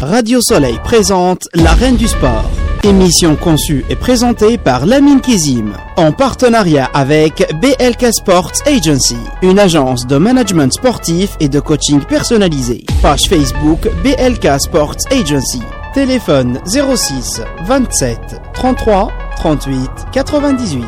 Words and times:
Radio 0.00 0.40
Soleil 0.42 0.78
présente 0.84 1.48
La 1.54 1.72
Reine 1.72 1.96
du 1.96 2.06
Sport. 2.06 2.50
Émission 2.82 3.36
conçue 3.36 3.84
et 3.88 3.96
présentée 3.96 4.58
par 4.58 4.84
Lamine 4.84 5.20
Kizim, 5.20 5.72
en 5.96 6.12
partenariat 6.12 6.90
avec 6.92 7.50
BLK 7.60 8.12
Sports 8.12 8.52
Agency, 8.66 9.16
une 9.42 9.58
agence 9.58 10.06
de 10.06 10.18
management 10.18 10.72
sportif 10.72 11.36
et 11.40 11.48
de 11.48 11.60
coaching 11.60 12.00
personnalisé. 12.04 12.84
Page 13.00 13.22
Facebook 13.28 13.88
BLK 14.02 14.60
Sports 14.60 14.96
Agency. 15.10 15.62
Téléphone 15.94 16.58
06 16.66 17.40
27 17.66 18.18
33 18.52 19.12
38 19.36 19.90
98. 20.12 20.84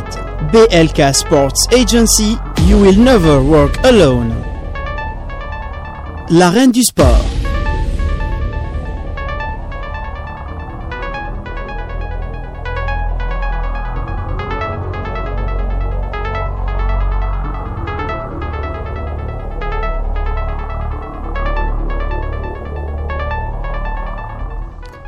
BLK 0.52 1.14
Sports 1.14 1.54
Agency, 1.72 2.36
you 2.68 2.76
will 2.78 2.98
never 2.98 3.38
work 3.38 3.78
alone. 3.84 4.34
La 6.28 6.50
reine 6.50 6.72
du 6.72 6.82
sport. 6.82 7.24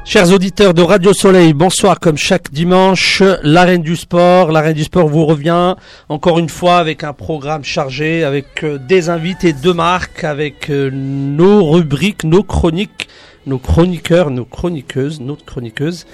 Chers 0.09 0.33
auditeurs 0.33 0.73
de 0.73 0.81
Radio 0.81 1.13
Soleil, 1.13 1.53
bonsoir 1.53 2.01
comme 2.01 2.17
chaque 2.17 2.51
dimanche. 2.51 3.23
L'arène 3.43 3.83
du 3.83 3.95
sport, 3.95 4.51
l'arène 4.51 4.73
du 4.73 4.85
sport 4.85 5.07
vous 5.07 5.27
revient 5.27 5.75
encore 6.09 6.39
une 6.39 6.49
fois 6.49 6.79
avec 6.79 7.05
un 7.05 7.13
programme 7.13 7.63
chargé, 7.63 8.25
avec 8.25 8.65
euh, 8.65 8.79
des 8.79 9.11
invités 9.11 9.53
de 9.53 9.71
marque, 9.71 10.25
avec 10.25 10.71
euh, 10.71 10.89
nos 10.91 11.63
rubriques, 11.63 12.25
nos 12.25 12.43
chroniques, 12.43 13.07
nos 13.47 13.59
chroniqueurs, 13.59 14.31
nos 14.31 14.47
chroniqueuses, 14.47 15.21
notre 15.21 15.45
chroniqueuse 15.45 16.07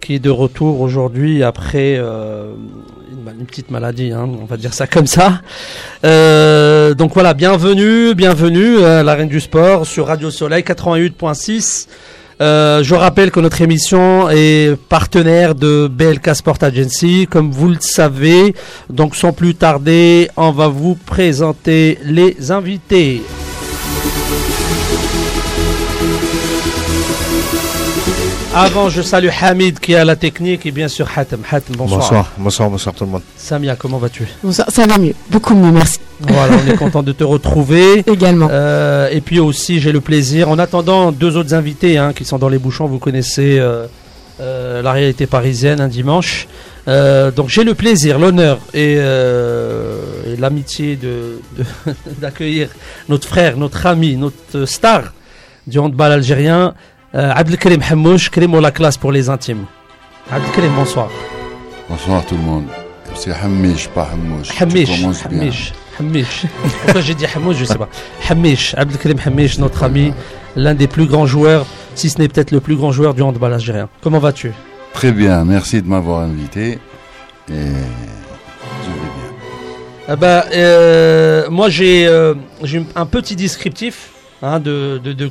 qui 0.00 0.14
est 0.14 0.18
de 0.18 0.30
retour 0.30 0.80
aujourd'hui 0.80 1.42
après 1.44 1.96
euh, 1.98 2.54
une, 3.10 3.44
petite 3.44 3.70
maladie, 3.70 4.12
hein, 4.12 4.30
on 4.40 4.46
va 4.46 4.56
dire 4.56 4.72
ça 4.72 4.86
comme 4.86 5.06
ça. 5.06 5.42
donc 6.02 7.12
voilà, 7.12 7.34
bienvenue, 7.34 8.14
bienvenue 8.14 8.82
à 8.82 9.02
l'arène 9.02 9.28
du 9.28 9.40
sport 9.40 9.84
sur 9.84 10.06
Radio 10.06 10.30
Soleil 10.30 10.62
88.6. 10.62 11.86
Euh, 12.42 12.82
je 12.82 12.96
rappelle 12.96 13.30
que 13.30 13.38
notre 13.38 13.62
émission 13.62 14.28
est 14.28 14.76
partenaire 14.88 15.54
de 15.54 15.86
BLK 15.86 16.34
Sport 16.34 16.58
Agency, 16.60 17.28
comme 17.30 17.52
vous 17.52 17.68
le 17.68 17.76
savez. 17.78 18.56
Donc 18.90 19.14
sans 19.14 19.32
plus 19.32 19.54
tarder, 19.54 20.28
on 20.36 20.50
va 20.50 20.66
vous 20.66 20.96
présenter 20.96 21.98
les 22.02 22.50
invités. 22.50 23.22
Avant, 28.54 28.90
je 28.90 29.00
salue 29.00 29.30
Hamid 29.40 29.78
qui 29.78 29.94
à 29.94 30.04
la 30.04 30.14
technique 30.14 30.66
et 30.66 30.72
bien 30.72 30.86
sûr 30.86 31.08
Hatem. 31.16 31.40
Hatem, 31.50 31.74
bonsoir. 31.74 32.00
Bonsoir, 32.00 32.32
bonsoir, 32.36 32.70
bonsoir 32.70 32.94
tout 32.94 33.04
le 33.04 33.10
monde. 33.10 33.22
Samia, 33.34 33.76
comment 33.76 33.96
vas-tu? 33.96 34.26
Bonsoir, 34.42 34.70
ça 34.70 34.84
va 34.86 34.98
mieux, 34.98 35.14
beaucoup 35.30 35.54
mieux, 35.54 35.72
merci. 35.72 35.98
Voilà, 36.20 36.56
on 36.62 36.70
est 36.70 36.76
content 36.76 37.02
de 37.02 37.12
te 37.12 37.24
retrouver. 37.24 38.00
Également. 38.06 38.48
Euh, 38.50 39.08
et 39.10 39.22
puis 39.22 39.40
aussi, 39.40 39.80
j'ai 39.80 39.90
le 39.90 40.02
plaisir, 40.02 40.50
en 40.50 40.58
attendant 40.58 41.12
deux 41.12 41.38
autres 41.38 41.54
invités 41.54 41.96
hein, 41.96 42.12
qui 42.12 42.26
sont 42.26 42.36
dans 42.36 42.50
les 42.50 42.58
bouchons, 42.58 42.84
vous 42.84 42.98
connaissez 42.98 43.58
euh, 43.58 43.86
euh, 44.40 44.82
la 44.82 44.92
réalité 44.92 45.26
parisienne 45.26 45.80
un 45.80 45.88
dimanche. 45.88 46.46
donc 46.86 47.48
j'ai 47.48 47.64
le 47.64 47.72
plaisir, 47.74 48.18
l'honneur 48.18 48.58
et, 48.74 48.98
l'amitié 50.38 50.96
de, 50.96 51.40
d'accueillir 52.20 52.68
notre 53.08 53.26
frère, 53.26 53.56
notre 53.56 53.86
ami, 53.86 54.16
notre 54.16 54.66
star 54.66 55.14
du 55.66 55.78
handball 55.78 56.12
algérien, 56.12 56.74
euh, 57.14 57.32
Abdelkrim 57.34 57.80
Hamouch, 57.90 58.30
Krim 58.30 58.58
la 58.60 58.70
classe 58.70 58.96
pour 58.96 59.12
les 59.12 59.28
intimes. 59.28 59.64
Abdelkrim, 60.30 60.72
bonsoir. 60.74 61.08
Bonsoir 61.88 62.24
tout 62.24 62.36
le 62.36 62.42
monde. 62.42 62.64
C'est 63.14 63.32
Hamish, 63.32 63.88
pas 63.88 64.08
Hamouch. 64.12 64.48
Hamish, 64.60 65.04
Hamish, 65.24 65.72
Hamish. 65.98 66.46
Pourquoi 66.84 67.00
j'ai 67.02 67.14
dit 67.14 67.26
Hamouch, 67.34 67.56
je 67.56 67.62
ne 67.62 67.66
sais 67.66 67.78
pas. 67.78 67.88
Hamish, 68.28 68.74
Abdelkrim 68.74 69.18
Hamish, 69.24 69.58
notre 69.58 69.82
ami, 69.82 70.14
l'un 70.56 70.74
des 70.74 70.86
plus 70.86 71.06
grands 71.06 71.26
joueurs, 71.26 71.66
si 71.94 72.08
ce 72.08 72.18
n'est 72.18 72.28
peut-être 72.28 72.50
le 72.50 72.60
plus 72.60 72.76
grand 72.76 72.92
joueur 72.92 73.14
du 73.14 73.22
handball 73.22 73.52
algérien. 73.52 73.88
Comment 74.02 74.18
vas-tu? 74.18 74.52
Très 74.94 75.12
bien, 75.12 75.44
merci 75.44 75.82
de 75.82 75.88
m'avoir 75.88 76.20
invité. 76.20 76.78
Et 77.50 77.52
je 77.52 77.54
vais 77.54 79.10
bien. 79.16 79.32
Ah 80.08 80.16
bah, 80.16 80.46
euh, 80.54 81.50
moi 81.50 81.68
j'ai 81.68 82.06
euh, 82.06 82.34
un 82.94 83.06
petit 83.06 83.36
descriptif 83.36 84.11
Hein, 84.44 84.58
de, 84.58 84.98
de, 84.98 85.30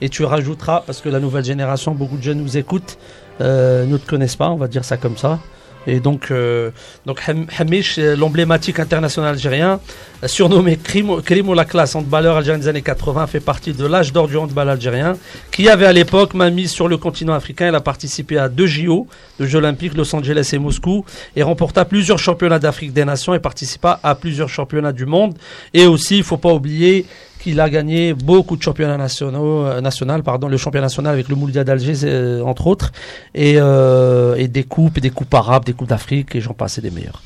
et 0.00 0.08
tu 0.08 0.24
rajouteras, 0.24 0.82
parce 0.84 1.00
que 1.00 1.08
la 1.08 1.20
nouvelle 1.20 1.44
génération, 1.44 1.92
beaucoup 1.92 2.16
de 2.16 2.22
jeunes 2.22 2.42
nous 2.42 2.56
écoutent, 2.56 2.98
euh, 3.40 3.86
ne 3.86 3.96
te 3.96 4.08
connaissent 4.08 4.34
pas, 4.34 4.50
on 4.50 4.56
va 4.56 4.66
dire 4.66 4.84
ça 4.84 4.96
comme 4.96 5.16
ça. 5.16 5.38
Et 5.86 6.00
donc, 6.00 6.30
euh, 6.30 6.70
donc 7.06 7.20
Hamish, 7.58 7.98
l'emblématique 7.98 8.78
international 8.78 9.32
algérien, 9.34 9.80
surnommé 10.24 10.78
Krimo 10.78 11.54
la 11.54 11.64
classe 11.64 11.94
handballeur 11.94 12.36
algérien 12.38 12.58
des 12.58 12.68
années 12.68 12.82
80, 12.82 13.26
fait 13.26 13.40
partie 13.40 13.72
de 13.72 13.86
l'âge 13.86 14.12
d'or 14.12 14.26
du 14.26 14.36
handball 14.36 14.68
algérien, 14.68 15.16
qui 15.52 15.68
avait 15.68 15.86
à 15.86 15.92
l'époque 15.92 16.34
m'a 16.34 16.50
mis 16.50 16.68
sur 16.68 16.88
le 16.88 16.96
continent 16.96 17.34
africain. 17.34 17.68
Il 17.68 17.74
a 17.74 17.80
participé 17.80 18.38
à 18.38 18.48
deux 18.48 18.66
JO, 18.66 19.06
de 19.38 19.46
Jeux 19.46 19.58
olympiques, 19.58 19.94
Los 19.94 20.14
Angeles 20.14 20.50
et 20.54 20.58
Moscou, 20.58 21.04
et 21.36 21.42
remporta 21.42 21.84
plusieurs 21.84 22.18
championnats 22.18 22.58
d'Afrique 22.58 22.92
des 22.92 23.04
Nations 23.04 23.34
et 23.34 23.38
participa 23.38 24.00
à 24.02 24.14
plusieurs 24.14 24.48
championnats 24.48 24.92
du 24.92 25.06
monde. 25.06 25.34
Et 25.74 25.86
aussi, 25.86 26.16
il 26.16 26.24
faut 26.24 26.38
pas 26.38 26.52
oublier 26.52 27.04
il 27.46 27.60
a 27.60 27.70
gagné 27.70 28.14
beaucoup 28.14 28.56
de 28.56 28.62
championnats 28.62 28.96
nationaux, 28.96 29.64
euh, 29.64 29.80
national, 29.80 30.22
pardon, 30.22 30.48
le 30.48 30.56
championnat 30.56 30.86
national 30.86 31.12
avec 31.12 31.28
le 31.28 31.36
Moulia 31.36 31.64
d'Alger, 31.64 31.94
euh, 32.04 32.42
entre 32.42 32.66
autres, 32.66 32.92
et, 33.34 33.54
euh, 33.56 34.34
et, 34.36 34.48
des 34.48 34.64
coupes, 34.64 34.98
et 34.98 35.00
des 35.00 35.10
coupes 35.10 35.32
arabes, 35.34 35.64
des 35.64 35.72
coupes 35.72 35.88
d'Afrique, 35.88 36.34
et 36.34 36.40
j'en 36.40 36.54
passais 36.54 36.80
des 36.80 36.90
meilleurs. 36.90 37.22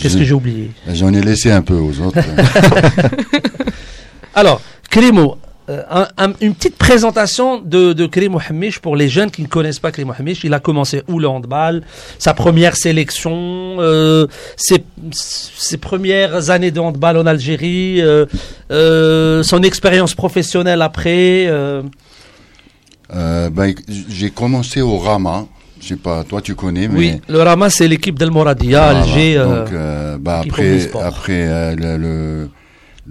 Qu'est-ce 0.00 0.16
que 0.16 0.24
j'ai 0.24 0.32
oublié? 0.32 0.70
J'en 0.88 1.12
ai 1.12 1.20
laissé 1.20 1.50
un 1.50 1.60
peu 1.60 1.74
aux 1.74 2.00
autres. 2.00 2.18
Alors, 4.34 4.62
Krimo, 4.90 5.36
euh, 5.68 6.06
une 6.40 6.54
petite 6.54 6.76
présentation 6.76 7.58
de, 7.58 7.92
de 7.92 8.06
Karim 8.06 8.38
pour 8.80 8.94
les 8.94 9.08
jeunes 9.08 9.30
qui 9.30 9.42
ne 9.42 9.48
connaissent 9.48 9.80
pas 9.80 9.90
Karim 9.90 10.08
Mohamed. 10.08 10.36
Il 10.44 10.54
a 10.54 10.60
commencé 10.60 11.02
où 11.08 11.18
le 11.18 11.28
handball? 11.28 11.82
Sa 12.18 12.34
première 12.34 12.76
sélection, 12.76 13.76
euh, 13.80 14.28
ses, 14.56 14.84
ses, 15.10 15.76
premières 15.76 16.50
années 16.50 16.70
de 16.70 16.78
handball 16.78 17.16
en 17.16 17.26
Algérie, 17.26 18.00
euh, 18.00 19.42
son 19.42 19.62
expérience 19.62 20.14
professionnelle 20.14 20.82
après. 20.82 21.50
Ben, 23.10 23.74
J'ai 24.08 24.30
commencé 24.30 24.80
au 24.80 24.98
Rama. 24.98 25.46
Je 25.80 25.88
sais 25.88 25.96
pas, 25.96 26.24
toi 26.24 26.40
tu 26.40 26.54
connais. 26.54 26.88
Mais... 26.88 26.98
Oui, 26.98 27.20
le 27.28 27.42
Rama 27.42 27.70
c'est 27.70 27.86
l'équipe 27.86 28.18
d'El 28.18 28.30
Moradia, 28.30 28.84
Alger. 28.84 29.34
Donc, 29.34 29.72
bah, 30.20 30.42
après, 30.44 30.88
après 31.02 31.74
le 31.76 31.96
le 31.98 32.48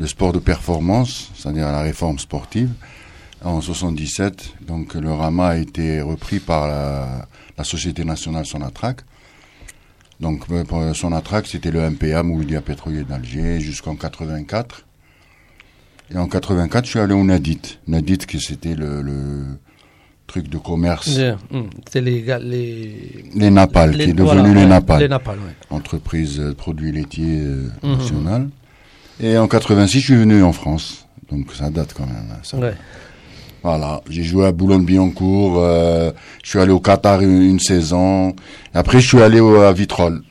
sport 0.06 0.34
de 0.34 0.40
performance, 0.40 1.32
c'est-à-dire 1.36 1.72
la 1.72 1.82
réforme 1.82 2.20
sportive, 2.20 2.70
en 3.44 3.62
77. 3.62 4.56
Donc 4.68 4.94
le 4.96 5.12
RAMA 5.12 5.48
a 5.48 5.58
été 5.58 6.02
repris 6.02 6.40
par 6.40 6.68
la, 6.68 7.28
Société 7.64 8.04
nationale 8.04 8.46
Sonatrach. 8.46 8.98
Donc 10.20 10.44
euh, 10.52 10.64
pour 10.64 10.96
Sonatrach, 10.96 11.46
c'était 11.46 11.72
le 11.72 11.90
MPA, 11.90 12.24
Moulidia 12.24 12.62
Pétrolier 12.62 13.04
d'Alger, 13.04 13.60
jusqu'en 13.60 13.96
84. 13.96 14.86
Et 16.12 16.18
en 16.18 16.28
84, 16.28 16.86
je 16.86 16.90
suis 16.90 17.00
allé 17.00 17.14
au 17.14 17.24
NADIT. 17.24 17.80
NADIT, 17.88 18.20
qui 18.28 18.40
c'était 18.40 18.76
le, 18.76 19.46
truc 20.28 20.50
de 20.50 20.58
commerce. 20.58 21.20
Hum, 21.52 21.70
c'était 21.86 22.02
les, 22.02 22.22
les... 22.42 23.26
les 23.36 23.50
Napal, 23.52 23.96
qui 23.96 24.02
est 24.02 24.14
devenu 24.14 24.54
les 24.56 24.66
Napal. 24.66 25.02
Les 25.02 25.08
Napal, 25.08 25.38
Entreprise 25.70 26.38
de 26.38 26.52
produits 26.52 26.92
laitiers 26.92 27.42
euh, 27.42 27.70
hum, 27.84 28.00
hum, 28.26 28.50
et 29.20 29.38
en 29.38 29.48
86, 29.48 30.00
je 30.00 30.06
suis 30.06 30.16
venu 30.16 30.44
en 30.44 30.54
France. 30.54 31.06
Donc 31.32 31.48
ça 31.54 31.70
date 31.70 31.94
quand 31.96 32.06
même. 32.06 32.28
Hein, 32.32 32.40
ça. 32.44 32.58
Ouais. 32.58 32.74
Voilà, 33.66 34.02
j'ai 34.12 34.22
joué 34.22 34.46
à 34.46 34.52
Boulogne-Billancourt, 34.52 35.56
euh, 35.58 36.12
je 36.44 36.50
suis 36.50 36.60
allé 36.60 36.72
au 36.72 36.80
Qatar 36.80 37.22
une, 37.22 37.60
saison, 37.60 38.36
après 38.76 39.02
je 39.02 39.08
suis 39.08 39.22
allé 39.24 39.40
à 39.40 39.74
Vitrolles. 39.74 40.22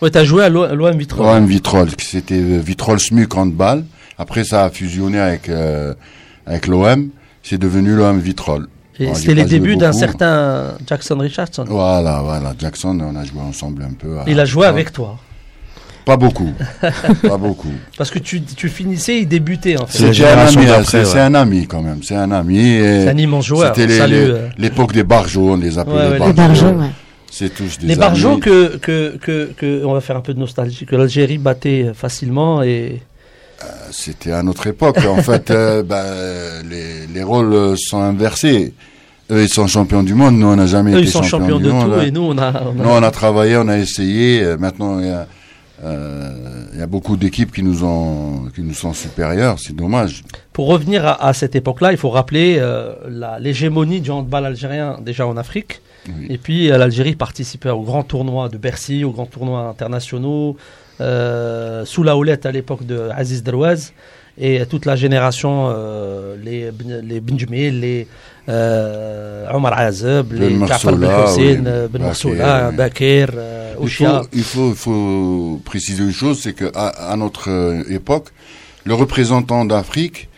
Ouais, 0.00 0.12
t'as 0.12 0.22
joué 0.22 0.44
à 0.44 0.48
l'OM 0.48 0.96
Vitrolles. 0.96 1.26
L'OM 1.26 1.46
Vitrolles, 1.46 1.90
c'était 1.98 2.36
euh, 2.36 2.60
Vitrolles 2.64 3.00
SMUC 3.00 3.34
handball. 3.34 3.84
Après 4.16 4.44
ça 4.44 4.64
a 4.64 4.70
fusionné 4.70 5.18
avec 5.18 5.48
euh, 5.48 5.92
avec 6.46 6.68
l'OM, 6.68 7.08
c'est 7.42 7.58
devenu 7.58 7.96
l'OM 7.96 8.20
Vitrolles. 8.20 8.68
C'était 9.14 9.34
les 9.34 9.44
débuts 9.44 9.76
d'un 9.76 9.92
certain 9.92 10.74
Jackson 10.86 11.18
Richardson. 11.18 11.64
Voilà, 11.66 12.20
voilà, 12.22 12.54
Jackson, 12.56 12.96
on 13.00 13.16
a 13.16 13.24
joué 13.24 13.40
ensemble 13.40 13.82
un 13.82 13.92
peu. 13.92 14.18
Il 14.28 14.38
a 14.38 14.44
joué 14.44 14.66
avec 14.66 14.92
toi. 14.92 15.18
Pas 16.08 16.16
beaucoup. 16.16 16.54
pas 17.20 17.36
beaucoup. 17.36 17.68
Parce 17.98 18.10
que 18.10 18.18
tu, 18.18 18.40
tu 18.40 18.70
finissais, 18.70 19.18
il 19.18 19.28
débutait 19.28 19.78
en 19.78 19.86
fait. 19.86 20.14
C'est 20.14 20.24
un, 20.24 20.38
ami, 20.38 20.66
c'est 20.86 21.18
un 21.18 21.34
ami 21.34 21.66
quand 21.66 21.82
même. 21.82 22.02
C'est 22.02 22.14
un 22.14 22.30
ami. 22.30 22.78
C'est 22.80 23.10
un 23.10 23.18
immense 23.18 23.44
joueur. 23.44 23.74
C'était 23.76 24.00
euh. 24.00 24.48
l'époque 24.56 24.94
des 24.94 25.02
barjots, 25.02 25.50
on 25.50 25.56
les 25.56 25.78
appelait 25.78 26.18
les 26.18 26.32
barjots. 26.32 26.78
C'est 27.30 27.54
tous 27.54 27.78
des 27.78 27.88
Les 27.88 27.96
barjots 27.96 28.38
que, 28.38 28.78
que, 28.78 29.18
que, 29.18 29.52
que, 29.54 29.84
on 29.84 29.92
va 29.92 30.00
faire 30.00 30.16
un 30.16 30.22
peu 30.22 30.32
de 30.32 30.38
nostalgie, 30.38 30.86
que 30.86 30.96
l'Algérie 30.96 31.36
battait 31.36 31.92
facilement 31.92 32.62
et. 32.62 33.02
Euh, 33.62 33.66
c'était 33.90 34.32
à 34.32 34.42
notre 34.42 34.66
époque. 34.66 34.96
en 35.06 35.22
fait, 35.22 35.50
euh, 35.50 35.82
bah, 35.82 36.04
les, 36.70 37.06
les 37.06 37.22
rôles 37.22 37.76
sont 37.76 38.00
inversés. 38.00 38.72
Eux, 39.30 39.42
ils 39.42 39.50
sont 39.50 39.66
champions 39.66 40.02
du 40.02 40.14
monde. 40.14 40.38
Nous, 40.38 40.46
on 40.46 40.56
n'a 40.56 40.66
jamais 40.66 40.92
été 40.92 41.10
champions, 41.10 41.28
champions 41.28 41.58
du 41.58 41.68
monde. 41.68 41.92
Tout, 41.92 42.00
et 42.00 42.10
nous, 42.10 42.22
on 42.22 42.38
a, 42.38 42.50
on 42.50 42.80
a... 42.80 42.82
Nous, 42.82 42.88
on 42.88 43.02
a 43.02 43.10
travaillé, 43.10 43.58
on 43.58 43.68
a 43.68 43.76
essayé. 43.76 44.56
Maintenant, 44.58 45.00
il 45.00 45.06
y 45.06 45.10
a, 45.10 45.26
euh, 45.84 46.66
il 46.72 46.78
y 46.78 46.82
a 46.82 46.86
beaucoup 46.86 47.16
d'équipes 47.16 47.52
qui 47.52 47.62
nous 47.62 47.84
ont, 47.84 48.48
qui 48.54 48.62
nous 48.62 48.74
sont 48.74 48.92
supérieures. 48.92 49.58
C'est 49.58 49.74
dommage. 49.74 50.24
Pour 50.52 50.66
revenir 50.66 51.06
à, 51.06 51.26
à 51.26 51.32
cette 51.32 51.54
époque-là, 51.54 51.92
il 51.92 51.98
faut 51.98 52.10
rappeler 52.10 52.56
euh, 52.58 52.94
l'hégémonie 53.38 54.00
du 54.00 54.10
handball 54.10 54.46
algérien 54.46 54.98
déjà 55.00 55.26
en 55.26 55.36
Afrique. 55.36 55.80
Oui. 56.08 56.26
Et 56.30 56.38
puis, 56.38 56.70
euh, 56.70 56.78
l'Algérie 56.78 57.14
participait 57.14 57.70
aux 57.70 57.82
grands 57.82 58.02
tournois 58.02 58.48
de 58.48 58.56
Bercy, 58.58 59.04
aux 59.04 59.12
grands 59.12 59.26
tournois 59.26 59.68
internationaux, 59.68 60.56
euh, 61.00 61.84
sous 61.84 62.02
la 62.02 62.16
houlette 62.16 62.44
à 62.46 62.52
l'époque 62.52 62.84
de 62.84 63.10
Aziz 63.14 63.42
Derouaz 63.42 63.92
et 64.40 64.64
toute 64.66 64.84
la 64.86 64.96
génération, 64.96 65.68
euh, 65.70 66.36
les, 66.42 66.70
les 67.02 67.20
les 67.70 68.06
Ben 68.48 69.88
Hussein, 69.88 70.22
Ben 70.22 72.02
Marsoula, 72.02 72.70
Bakir, 72.72 73.28
euh, 73.34 73.74
il 73.82 73.90
faut, 74.42 74.64
il 74.66 74.74
faut, 74.74 75.60
préciser 75.64 76.02
une 76.02 76.12
chose, 76.12 76.40
c'est 76.40 76.54
qu'à 76.54 76.88
à 76.88 77.16
notre 77.16 77.50
euh, 77.50 77.82
époque, 77.88 78.28
le 78.84 78.94
représentant 78.94 79.64
d'Afrique, 79.64 80.28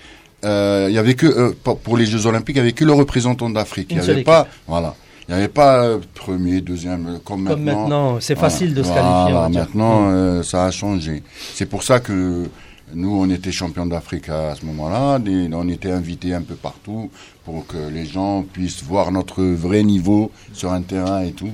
euh, 0.45 0.87
il 0.89 0.95
y 0.95 0.99
avait 0.99 1.15
que 1.15 1.27
euh, 1.27 1.53
pour 1.85 1.97
les 1.97 2.07
Jeux 2.07 2.27
Olympiques, 2.27 2.57
il 2.57 2.61
y 2.61 2.63
avait 2.63 2.73
que 2.73 2.85
le 2.85 2.93
représentant 2.93 3.51
d'Afrique. 3.51 3.89
Il 3.91 4.01
n'y 4.01 4.11
avait 4.11 4.23
pas, 4.23 4.47
voilà, 4.67 4.95
il 5.29 5.35
n'y 5.35 5.39
avait 5.39 5.49
pas 5.49 5.99
premier, 6.15 6.61
deuxième, 6.61 7.21
comme, 7.25 7.47
comme 7.47 7.63
maintenant. 7.63 7.81
maintenant, 7.83 8.21
c'est 8.21 8.39
facile 8.39 8.75
de 8.75 8.83
se 8.83 8.89
voilà, 8.89 9.27
qualifier. 9.29 9.61
Maintenant, 9.61 10.11
euh, 10.11 10.43
ça 10.43 10.65
a 10.65 10.71
changé. 10.71 11.23
C'est 11.55 11.67
pour 11.67 11.83
ça 11.83 12.01
que 12.01 12.45
nous, 12.95 13.11
on 13.11 13.31
était 13.31 13.53
champions 13.53 13.87
d'Afrique 13.87 14.29
à 14.29 14.55
ce 14.55 14.65
moment-là. 14.67 15.19
On 15.53 15.69
était 15.69 15.91
invités 15.91 16.35
un 16.35 16.43
peu 16.43 16.55
partout 16.55 17.11
pour 17.45 17.67
que 17.67 17.77
les 17.93 18.07
gens 18.07 18.43
puissent 18.43 18.83
voir 18.83 19.13
notre 19.13 19.43
vrai 19.43 19.83
niveau 19.83 20.31
sur 20.53 20.73
un 20.73 20.83
terrain 20.83 21.23
et 21.23 21.33
tout. 21.33 21.51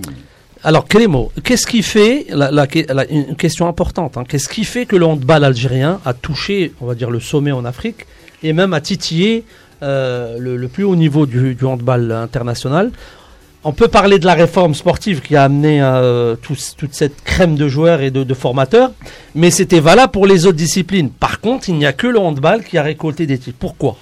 Alors, 0.63 0.87
Clément, 0.87 1.31
qu'est-ce 1.45 1.67
qui 1.67 1.83
fait, 1.83 2.27
une 3.11 3.37
question 3.37 3.69
importante, 3.69 4.17
hein, 4.17 4.25
qu'est-ce 4.29 4.49
qui 4.49 4.65
fait 4.65 4.87
que 4.87 4.97
le 4.97 5.05
handball 5.05 5.45
algérien 5.45 6.01
a 6.05 6.15
touché, 6.15 6.73
on 6.81 6.87
va 6.87 6.95
dire, 6.95 7.11
le 7.11 7.21
sommet 7.21 7.53
en 7.53 7.65
Afrique 7.65 8.07
et 8.43 8.53
même 8.53 8.73
a 8.73 8.81
titillé 8.81 9.45
euh, 9.83 10.39
le, 10.39 10.69
plus 10.69 10.85
haut 10.85 10.97
niveau 10.97 11.27
du 11.27 11.57
handball 11.63 12.11
international 12.11 12.91
on 13.67 13.73
peut 13.73 13.89
parler 13.89 14.21
de 14.21 14.27
la 14.27 14.35
réforme 14.35 14.75
sportive 14.75 15.21
qui 15.21 15.35
a 15.35 15.43
amené 15.43 15.83
euh, 15.83 16.37
tout, 16.37 16.57
toute 16.77 16.95
cette 16.95 17.25
crème 17.25 17.57
de 17.57 17.67
joueurs 17.67 18.01
et 18.01 18.13
de, 18.13 18.23
de 18.23 18.35
formateurs, 18.35 18.93
mais 19.35 19.51
c'était 19.51 19.81
valable 19.81 20.13
pour 20.13 20.25
les 20.29 20.47
autres 20.47 20.57
disciplines. 20.57 21.11
Par 21.11 21.41
contre, 21.41 21.69
il 21.69 21.75
n'y 21.75 21.85
a 21.85 21.93
que 21.93 22.07
le 22.07 22.21
handball 22.21 22.63
qui 22.63 22.79
a 22.79 22.83
récolté 22.85 23.27
des 23.27 23.39
titres. 23.39 23.57
Pourquoi? 23.59 23.97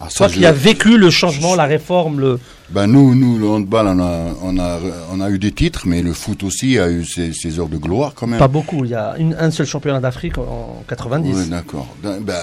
Ah, 0.00 0.08
Toi 0.14 0.28
qui 0.28 0.44
as 0.44 0.50
vécu 0.50 0.98
le 0.98 1.08
changement, 1.08 1.54
la 1.54 1.66
réforme, 1.66 2.18
le... 2.18 2.40
Ben 2.70 2.88
nous, 2.88 3.14
nous, 3.14 3.38
le 3.38 3.48
handball, 3.48 3.86
on 3.86 4.00
a, 4.00 4.34
on, 4.42 4.58
a, 4.58 4.80
on 5.12 5.20
a 5.20 5.30
eu 5.30 5.38
des 5.38 5.52
titres, 5.52 5.82
mais 5.86 6.02
le 6.02 6.12
foot 6.12 6.42
aussi 6.42 6.80
a 6.80 6.90
eu 6.90 7.04
ses, 7.04 7.32
ses 7.32 7.60
heures 7.60 7.68
de 7.68 7.78
gloire 7.78 8.12
quand 8.16 8.26
même. 8.26 8.40
Pas 8.40 8.48
beaucoup, 8.48 8.84
il 8.84 8.90
y 8.90 8.94
a 8.94 9.14
une, 9.18 9.36
un 9.38 9.52
seul 9.52 9.66
championnat 9.66 10.00
d'Afrique 10.00 10.36
en 10.36 10.82
90. 10.88 11.32
Oui, 11.32 11.48
d'accord. 11.48 11.86
Ben, 12.02 12.34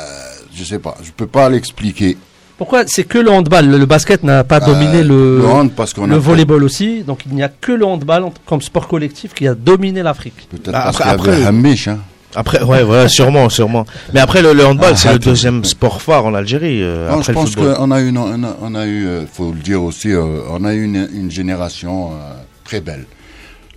je 0.55 0.63
sais 0.63 0.79
pas, 0.79 0.95
je 1.03 1.11
peux 1.11 1.27
pas 1.27 1.49
l'expliquer. 1.49 2.17
Pourquoi 2.63 2.83
c'est 2.87 3.03
que 3.03 3.17
le 3.17 3.29
handball? 3.29 3.67
Le, 3.67 3.77
le 3.77 3.85
basket 3.85 4.23
n'a 4.23 4.45
pas 4.45 4.61
euh, 4.61 4.65
dominé 4.65 5.03
le, 5.03 5.39
le, 5.39 5.45
hand 5.45 5.71
parce 5.75 5.97
le 5.97 6.15
volleyball 6.15 6.59
fait... 6.59 6.65
aussi. 6.65 7.03
Donc 7.03 7.23
il 7.25 7.35
n'y 7.35 7.43
a 7.43 7.49
que 7.49 7.73
le 7.73 7.85
handball 7.85 8.23
comme 8.45 8.61
sport 8.61 8.87
collectif 8.87 9.33
qui 9.33 9.49
a 9.49 9.53
dominé 9.53 10.01
l'Afrique. 10.01 10.47
Peut-être 10.49 10.71
bah, 10.71 10.85
après, 10.85 11.09
après, 11.09 11.43
Hamish, 11.43 11.89
hein. 11.89 11.99
Après, 12.35 12.63
ouais, 12.63 12.83
voilà, 12.83 13.09
sûrement, 13.09 13.49
sûrement. 13.49 13.85
Mais 14.13 14.21
après, 14.21 14.41
le, 14.41 14.53
le 14.53 14.65
handball, 14.65 14.91
ah, 14.93 14.95
c'est 14.95 15.11
le 15.11 15.19
deuxième 15.19 15.65
sport 15.65 16.01
phare 16.01 16.25
en 16.25 16.33
Algérie. 16.33 16.81
Euh, 16.81 17.09
non, 17.09 17.19
après 17.19 17.33
je 17.33 17.37
pense 17.37 17.55
qu'on 17.57 17.91
a 17.91 17.99
eu, 17.99 18.17
on 18.17 18.43
a, 18.45 18.57
on 18.61 18.75
a 18.75 18.85
eu, 18.85 19.05
euh, 19.07 19.25
faut 19.27 19.51
le 19.51 19.59
dire 19.59 19.83
aussi, 19.83 20.13
euh, 20.13 20.39
on 20.49 20.63
a 20.63 20.73
eu 20.73 20.83
une, 20.85 21.09
une 21.13 21.29
génération 21.29 22.11
euh, 22.13 22.31
très 22.63 22.79
belle. 22.79 23.05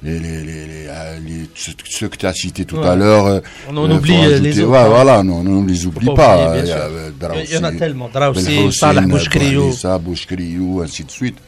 Les, 0.02 0.18
les, 0.18 0.44
les, 0.44 0.66
les, 0.66 1.50
ceux 1.54 2.08
que 2.08 2.16
tu 2.16 2.26
as 2.26 2.32
cités 2.34 2.64
tout 2.64 2.76
ouais. 2.76 2.86
à 2.86 2.94
l'heure. 2.94 3.40
On 3.68 3.76
en 3.78 3.90
oublie 3.90 4.14
ajouter, 4.14 4.40
les 4.40 4.60
autres. 4.60 4.70
Ouais, 4.70 4.78
hein. 4.78 4.88
voilà, 4.88 5.22
non, 5.22 5.36
on 5.36 5.62
ne 5.62 5.68
les 5.68 5.86
oublie 5.86 6.14
pas. 6.14 6.50
Oublier, 6.50 6.64
il, 6.64 6.68
y 6.68 6.72
a, 6.72 7.42
il 7.42 7.50
y 7.50 7.56
en 7.56 7.64
a 7.64 7.72
tellement. 7.72 8.10
Draoussi, 8.12 8.72
Salah 8.72 9.00
Bouchkriou. 9.00 9.72
Salah 9.72 9.98
Bouchkriou, 9.98 10.82
ainsi 10.82 11.04
de 11.04 11.10
suite. 11.10 11.38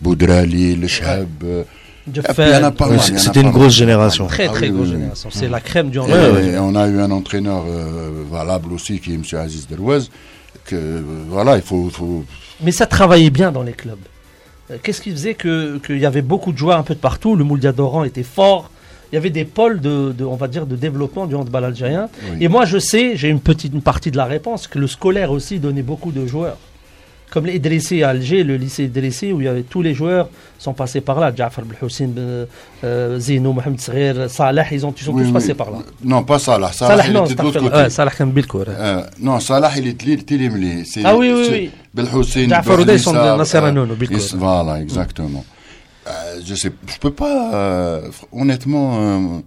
Boudrali, 0.00 0.76
le 0.76 0.86
Chab. 0.86 1.28
C'était 3.16 3.40
une 3.40 3.50
grosse 3.50 3.74
génération. 3.74 4.26
Très, 4.26 4.48
très 4.48 4.66
ah, 4.66 4.70
grosse 4.70 4.88
oui, 4.88 4.92
génération. 4.92 5.30
C'est 5.32 5.48
la 5.48 5.60
crème 5.60 5.88
du 5.88 5.98
handball. 5.98 6.58
On 6.60 6.76
a 6.76 6.86
eu 6.86 7.00
un 7.00 7.10
entraîneur 7.10 7.64
euh, 7.66 8.24
valable 8.30 8.72
aussi, 8.74 9.00
qui 9.00 9.12
est 9.12 9.14
M. 9.14 9.22
Aziz 9.38 9.66
Derouez, 9.66 10.02
que, 10.66 10.76
euh, 10.76 11.02
voilà, 11.30 11.56
il 11.56 11.62
faut, 11.62 11.88
faut... 11.90 12.24
Mais 12.62 12.72
ça 12.72 12.86
travaillait 12.86 13.30
bien 13.30 13.50
dans 13.50 13.62
les 13.62 13.72
clubs. 13.72 13.96
Qu'est-ce 14.82 15.02
qui 15.02 15.10
faisait 15.10 15.34
qu'il 15.34 15.80
que 15.82 15.92
y 15.92 16.06
avait 16.06 16.22
beaucoup 16.22 16.52
de 16.52 16.58
joueurs 16.58 16.78
un 16.78 16.82
peu 16.82 16.94
de 16.94 17.00
partout? 17.00 17.36
Le 17.36 17.44
Moulia 17.44 17.72
d'Oran 17.72 18.04
était 18.04 18.22
fort. 18.22 18.70
Il 19.12 19.14
y 19.14 19.18
avait 19.18 19.30
des 19.30 19.44
pôles 19.44 19.80
de, 19.80 20.12
de, 20.12 20.24
on 20.24 20.36
va 20.36 20.48
dire, 20.48 20.66
de 20.66 20.74
développement 20.74 21.26
du 21.26 21.34
handball 21.34 21.66
algérien. 21.66 22.08
Oui. 22.30 22.38
Et 22.40 22.48
moi, 22.48 22.64
je 22.64 22.78
sais, 22.78 23.16
j'ai 23.16 23.28
une 23.28 23.40
petite 23.40 23.72
une 23.74 23.82
partie 23.82 24.10
de 24.10 24.16
la 24.16 24.24
réponse, 24.24 24.66
que 24.66 24.78
le 24.78 24.86
scolaire 24.86 25.30
aussi 25.30 25.58
donnait 25.58 25.82
beaucoup 25.82 26.10
de 26.10 26.26
joueurs. 26.26 26.56
Comme 27.34 27.46
les 27.46 27.56
Idrissi 27.56 28.04
à 28.04 28.10
Alger, 28.10 28.44
le 28.44 28.56
lycée 28.56 28.84
Idrissi, 28.84 29.32
où 29.32 29.40
il 29.40 29.46
y 29.46 29.48
avait 29.48 29.64
tous 29.64 29.82
les 29.82 29.92
joueurs 29.92 30.28
sont 30.56 30.72
passés 30.72 31.00
par 31.00 31.18
là. 31.18 31.32
Jafar 31.34 31.64
Belhoussin, 31.64 32.10
euh, 32.16 33.18
Zino, 33.18 33.52
Mohamed 33.52 33.80
Sgher, 33.80 34.28
Salah, 34.28 34.64
ils, 34.70 34.86
ont, 34.86 34.94
ils 34.96 35.02
sont 35.02 35.12
oui, 35.12 35.22
tous 35.22 35.26
oui. 35.26 35.32
passés 35.32 35.54
par 35.54 35.72
là. 35.72 35.78
Non, 36.04 36.22
pas 36.22 36.38
Salah. 36.38 36.70
Salah, 36.72 37.02
Salah 37.02 37.12
non, 37.12 37.24
ouais, 37.24 37.90
Salah 37.90 38.12
Kambilko. 38.12 38.62
Euh, 38.68 39.02
non, 39.18 39.40
Salah, 39.40 39.72
il 39.76 39.88
est 39.88 40.24
Tilimli. 40.24 40.88
Ah 41.02 41.16
oui, 41.16 41.32
oui, 41.34 41.48
oui. 41.50 41.70
Belhoussin, 41.92 42.48
Jafar 42.48 42.78
Oudey 42.78 42.98
sont 42.98 43.12
de 43.12 43.36
Nasser 43.36 43.58
Anoun. 43.58 43.96
Voilà, 44.36 44.80
exactement. 44.80 45.44
Euh, 46.06 46.40
je 46.44 46.54
sais, 46.54 46.70
je 46.86 46.98
peux 46.98 47.12
pas, 47.12 47.50
euh, 47.52 48.10
honnêtement, 48.30 49.00
euh, 49.00 49.40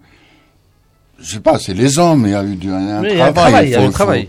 je 1.20 1.34
sais 1.34 1.40
pas, 1.40 1.58
c'est 1.58 1.72
les 1.72 1.98
hommes, 1.98 2.24
il 2.26 2.32
y 2.32 2.34
a 2.34 2.44
eu 2.44 2.56
du, 2.56 2.70
un, 2.70 3.00
oui, 3.00 3.16
travail. 3.32 3.68
Il 3.68 3.70
y 3.70 3.74
a 3.76 3.82
un 3.82 3.90
travail, 3.90 4.28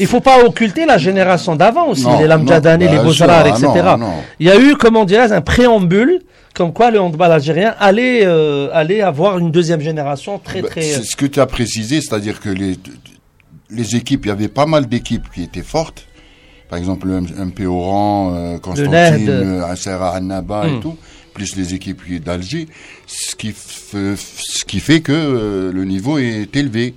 il, 0.00 0.06
faut, 0.06 0.20
pas 0.20 0.44
occulter 0.44 0.86
la 0.86 0.98
génération 0.98 1.54
d'avant 1.56 1.88
aussi, 1.88 2.04
non, 2.04 2.18
les 2.18 2.26
Lamjadani, 2.26 2.88
les 2.88 2.98
Bozzarar, 2.98 3.46
etc. 3.46 3.66
Non, 3.84 3.98
non. 3.98 4.12
Il 4.38 4.46
y 4.46 4.50
a 4.50 4.58
eu, 4.58 4.76
comment 4.76 5.04
dirais 5.04 5.32
un 5.32 5.40
préambule 5.40 6.20
comme 6.52 6.72
quoi 6.72 6.90
le 6.90 7.00
handball 7.00 7.30
algérien 7.30 7.74
allait, 7.78 8.22
euh, 8.24 8.68
allait 8.72 9.02
avoir 9.02 9.38
une 9.38 9.52
deuxième 9.52 9.80
génération 9.80 10.38
très, 10.38 10.62
bah, 10.62 10.68
très. 10.68 10.82
C'est 10.82 11.04
ce 11.04 11.16
que 11.16 11.26
tu 11.26 11.40
as 11.40 11.46
précisé, 11.46 12.00
c'est-à-dire 12.00 12.40
que 12.40 12.48
les, 12.48 12.76
les 13.70 13.96
équipes, 13.96 14.26
il 14.26 14.28
y 14.28 14.32
avait 14.32 14.48
pas 14.48 14.66
mal 14.66 14.86
d'équipes 14.86 15.30
qui 15.32 15.44
étaient 15.44 15.62
fortes. 15.62 16.06
Par 16.68 16.78
exemple, 16.78 17.06
le 17.06 17.20
MP 17.20 17.66
Oran, 17.66 18.34
euh, 18.34 18.58
Constantine, 18.58 19.62
Assera 19.68 20.16
Annaba 20.16 20.64
mm. 20.64 20.68
et 20.68 20.80
tout 20.80 20.96
plus 21.32 21.56
les 21.56 21.74
équipes 21.74 22.22
d'Alger, 22.22 22.68
ce 23.06 23.34
qui, 23.34 23.54
ce 23.54 24.64
qui 24.64 24.80
fait 24.80 25.00
que 25.00 25.12
euh, 25.12 25.72
le 25.72 25.84
niveau 25.84 26.18
est 26.18 26.54
élevé. 26.54 26.94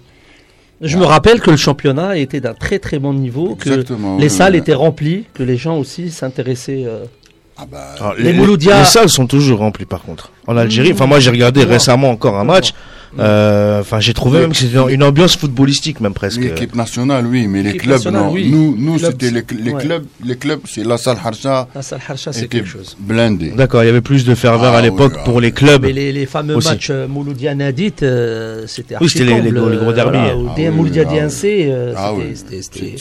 Je 0.83 0.97
ah. 0.97 0.99
me 0.99 1.05
rappelle 1.05 1.39
que 1.39 1.49
le 1.49 1.57
championnat 1.57 2.17
était 2.17 2.41
d'un 2.41 2.53
très 2.53 2.77
très 2.77 2.99
bon 2.99 3.13
niveau, 3.13 3.53
Exactement, 3.53 4.17
que 4.17 4.21
les 4.21 4.29
salles 4.29 4.55
étaient 4.55 4.73
remplies, 4.73 5.25
que 5.33 5.43
les 5.43 5.57
gens 5.57 5.77
aussi 5.77 6.11
s'intéressaient. 6.11 6.83
Euh... 6.85 7.05
Ah 7.57 7.65
bah, 7.71 7.95
Alors, 7.99 8.15
les, 8.15 8.33
les, 8.33 8.45
les, 8.45 8.85
salles 8.85 9.09
sont 9.09 9.27
toujours 9.27 9.59
remplies 9.59 9.85
par 9.85 10.01
contre. 10.01 10.31
En 10.47 10.57
Algérie, 10.57 10.91
enfin 10.91 11.05
moi 11.05 11.19
j'ai 11.19 11.29
regardé 11.29 11.63
récemment 11.63 12.09
encore 12.09 12.37
un 12.37 12.43
match. 12.43 12.73
Enfin, 13.19 13.99
j'ai 13.99 14.13
trouvé 14.13 14.39
même 14.39 14.51
que 14.51 14.57
c'était 14.57 14.93
une 14.93 15.03
ambiance 15.03 15.35
footballistique 15.35 15.99
même 15.99 16.13
presque. 16.13 16.41
L'équipe 16.41 16.75
nationale, 16.75 17.25
oui, 17.25 17.47
mais 17.47 17.63
les 17.63 17.77
clubs, 17.77 18.05
non. 18.07 18.31
Oui. 18.31 18.49
Nous, 18.49 18.75
nous, 18.77 18.99
c'était 18.99 19.31
les, 19.31 19.43
les 19.59 19.71
ouais. 19.71 19.81
clubs, 19.81 20.05
les 20.23 20.37
clubs, 20.37 20.61
c'est 20.65 20.83
la 20.83 20.97
salle 20.97 21.17
Harsha. 21.23 21.67
La 21.75 21.81
salle 21.81 22.01
Harsha, 22.07 22.33
c'est 22.33 22.47
quelque 22.47 22.67
chose. 22.67 22.95
Blindé. 22.99 23.51
D'accord, 23.51 23.83
il 23.83 23.87
y 23.87 23.89
avait 23.89 24.01
plus 24.01 24.25
de 24.25 24.35
ferveur 24.35 24.73
ah, 24.73 24.79
à 24.79 24.81
l'époque 24.81 25.13
oui, 25.15 25.21
pour 25.25 25.41
les 25.41 25.51
clubs. 25.51 25.83
Mais 25.83 25.93
les, 25.93 26.11
les 26.11 26.25
fameux 26.25 26.55
aussi. 26.55 26.69
matchs 26.69 26.87
euh, 26.89 27.07
Mouloudia 27.07 27.55
Nadit, 27.55 27.93
euh, 28.01 28.65
c'était 28.67 28.95
Oui, 28.99 29.09
c'était 29.09 29.41
les, 29.41 29.51
gros 29.51 29.93
derbys. 29.93 30.69
Mouloudia 30.71 31.05
Diancé, 31.05 31.71
c'était. 32.53 32.95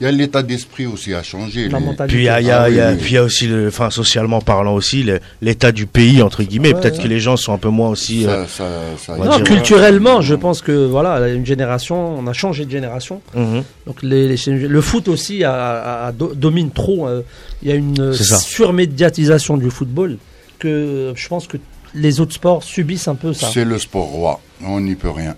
Il 0.00 0.04
y 0.04 0.06
a 0.06 0.12
l'état 0.12 0.42
d'esprit 0.42 0.86
aussi 0.86 1.12
à 1.12 1.22
changer. 1.22 1.68
La 1.68 1.78
les... 1.78 2.06
Puis 2.08 2.18
il 2.18 2.22
y 2.22 2.28
a, 2.30 2.40
y 2.40 2.50
a, 2.50 2.62
ah, 2.62 2.70
y 2.70 2.80
a, 2.80 2.90
oui, 2.92 2.96
puis 2.96 3.10
il 3.10 3.14
y 3.14 3.18
a 3.18 3.22
aussi, 3.22 3.46
le, 3.46 3.68
enfin 3.68 3.90
socialement 3.90 4.40
parlant 4.40 4.74
aussi, 4.74 5.04
l'état 5.42 5.72
du 5.72 5.86
pays 5.86 6.22
entre 6.22 6.42
guillemets. 6.42 6.72
Ouais, 6.72 6.80
Peut-être 6.80 6.96
ouais. 6.96 7.02
que 7.04 7.08
les 7.08 7.20
gens 7.20 7.36
sont 7.36 7.52
un 7.52 7.58
peu 7.58 7.68
moins 7.68 7.90
aussi. 7.90 8.22
Ça, 8.22 8.30
euh, 8.30 8.46
ça, 8.46 8.64
ça 8.98 9.16
non, 9.18 9.36
dire, 9.36 9.44
culturellement, 9.44 10.22
je 10.22 10.34
pense 10.34 10.62
que 10.62 10.86
voilà, 10.86 11.28
une 11.28 11.44
génération, 11.44 12.18
on 12.18 12.26
a 12.26 12.32
changé 12.32 12.64
de 12.64 12.70
génération. 12.70 13.20
Mm 13.34 13.42
-hmm. 13.42 13.62
Donc 13.86 14.02
les, 14.02 14.26
les, 14.28 14.68
le 14.76 14.80
foot 14.80 15.08
aussi 15.08 15.44
a, 15.44 15.52
a, 15.52 16.06
a, 16.08 16.12
domine 16.12 16.70
trop. 16.70 17.06
Euh, 17.06 17.22
il 17.62 17.68
y 17.68 17.72
a 17.72 17.74
une 17.74 18.14
surmédiatisation 18.14 19.58
du 19.58 19.70
football 19.70 20.16
que 20.58 21.12
je 21.14 21.28
pense 21.28 21.46
que 21.46 21.58
les 21.94 22.20
autres 22.20 22.34
sports 22.34 22.62
subissent 22.62 23.08
un 23.08 23.16
peu 23.16 23.34
ça. 23.34 23.48
C'est 23.52 23.66
le 23.66 23.78
sport 23.78 24.10
roi, 24.18 24.40
on 24.64 24.80
n'y 24.80 24.94
peut 24.94 25.10
rien 25.10 25.34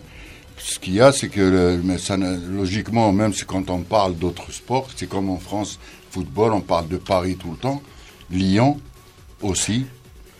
ce 0.64 0.78
qu'il 0.78 0.94
y 0.94 1.00
a, 1.00 1.12
c'est 1.12 1.28
que 1.28 1.40
le, 1.40 1.80
mais 1.82 1.98
ça, 1.98 2.16
logiquement, 2.16 3.12
même 3.12 3.32
si 3.32 3.44
quand 3.44 3.68
on 3.70 3.80
parle 3.80 4.14
d'autres 4.16 4.52
sports, 4.52 4.88
c'est 4.96 5.08
comme 5.08 5.28
en 5.28 5.38
France, 5.38 5.78
football, 6.10 6.52
on 6.52 6.60
parle 6.60 6.88
de 6.88 6.96
Paris 6.96 7.36
tout 7.36 7.50
le 7.50 7.56
temps. 7.56 7.82
Lyon 8.30 8.80
aussi. 9.40 9.86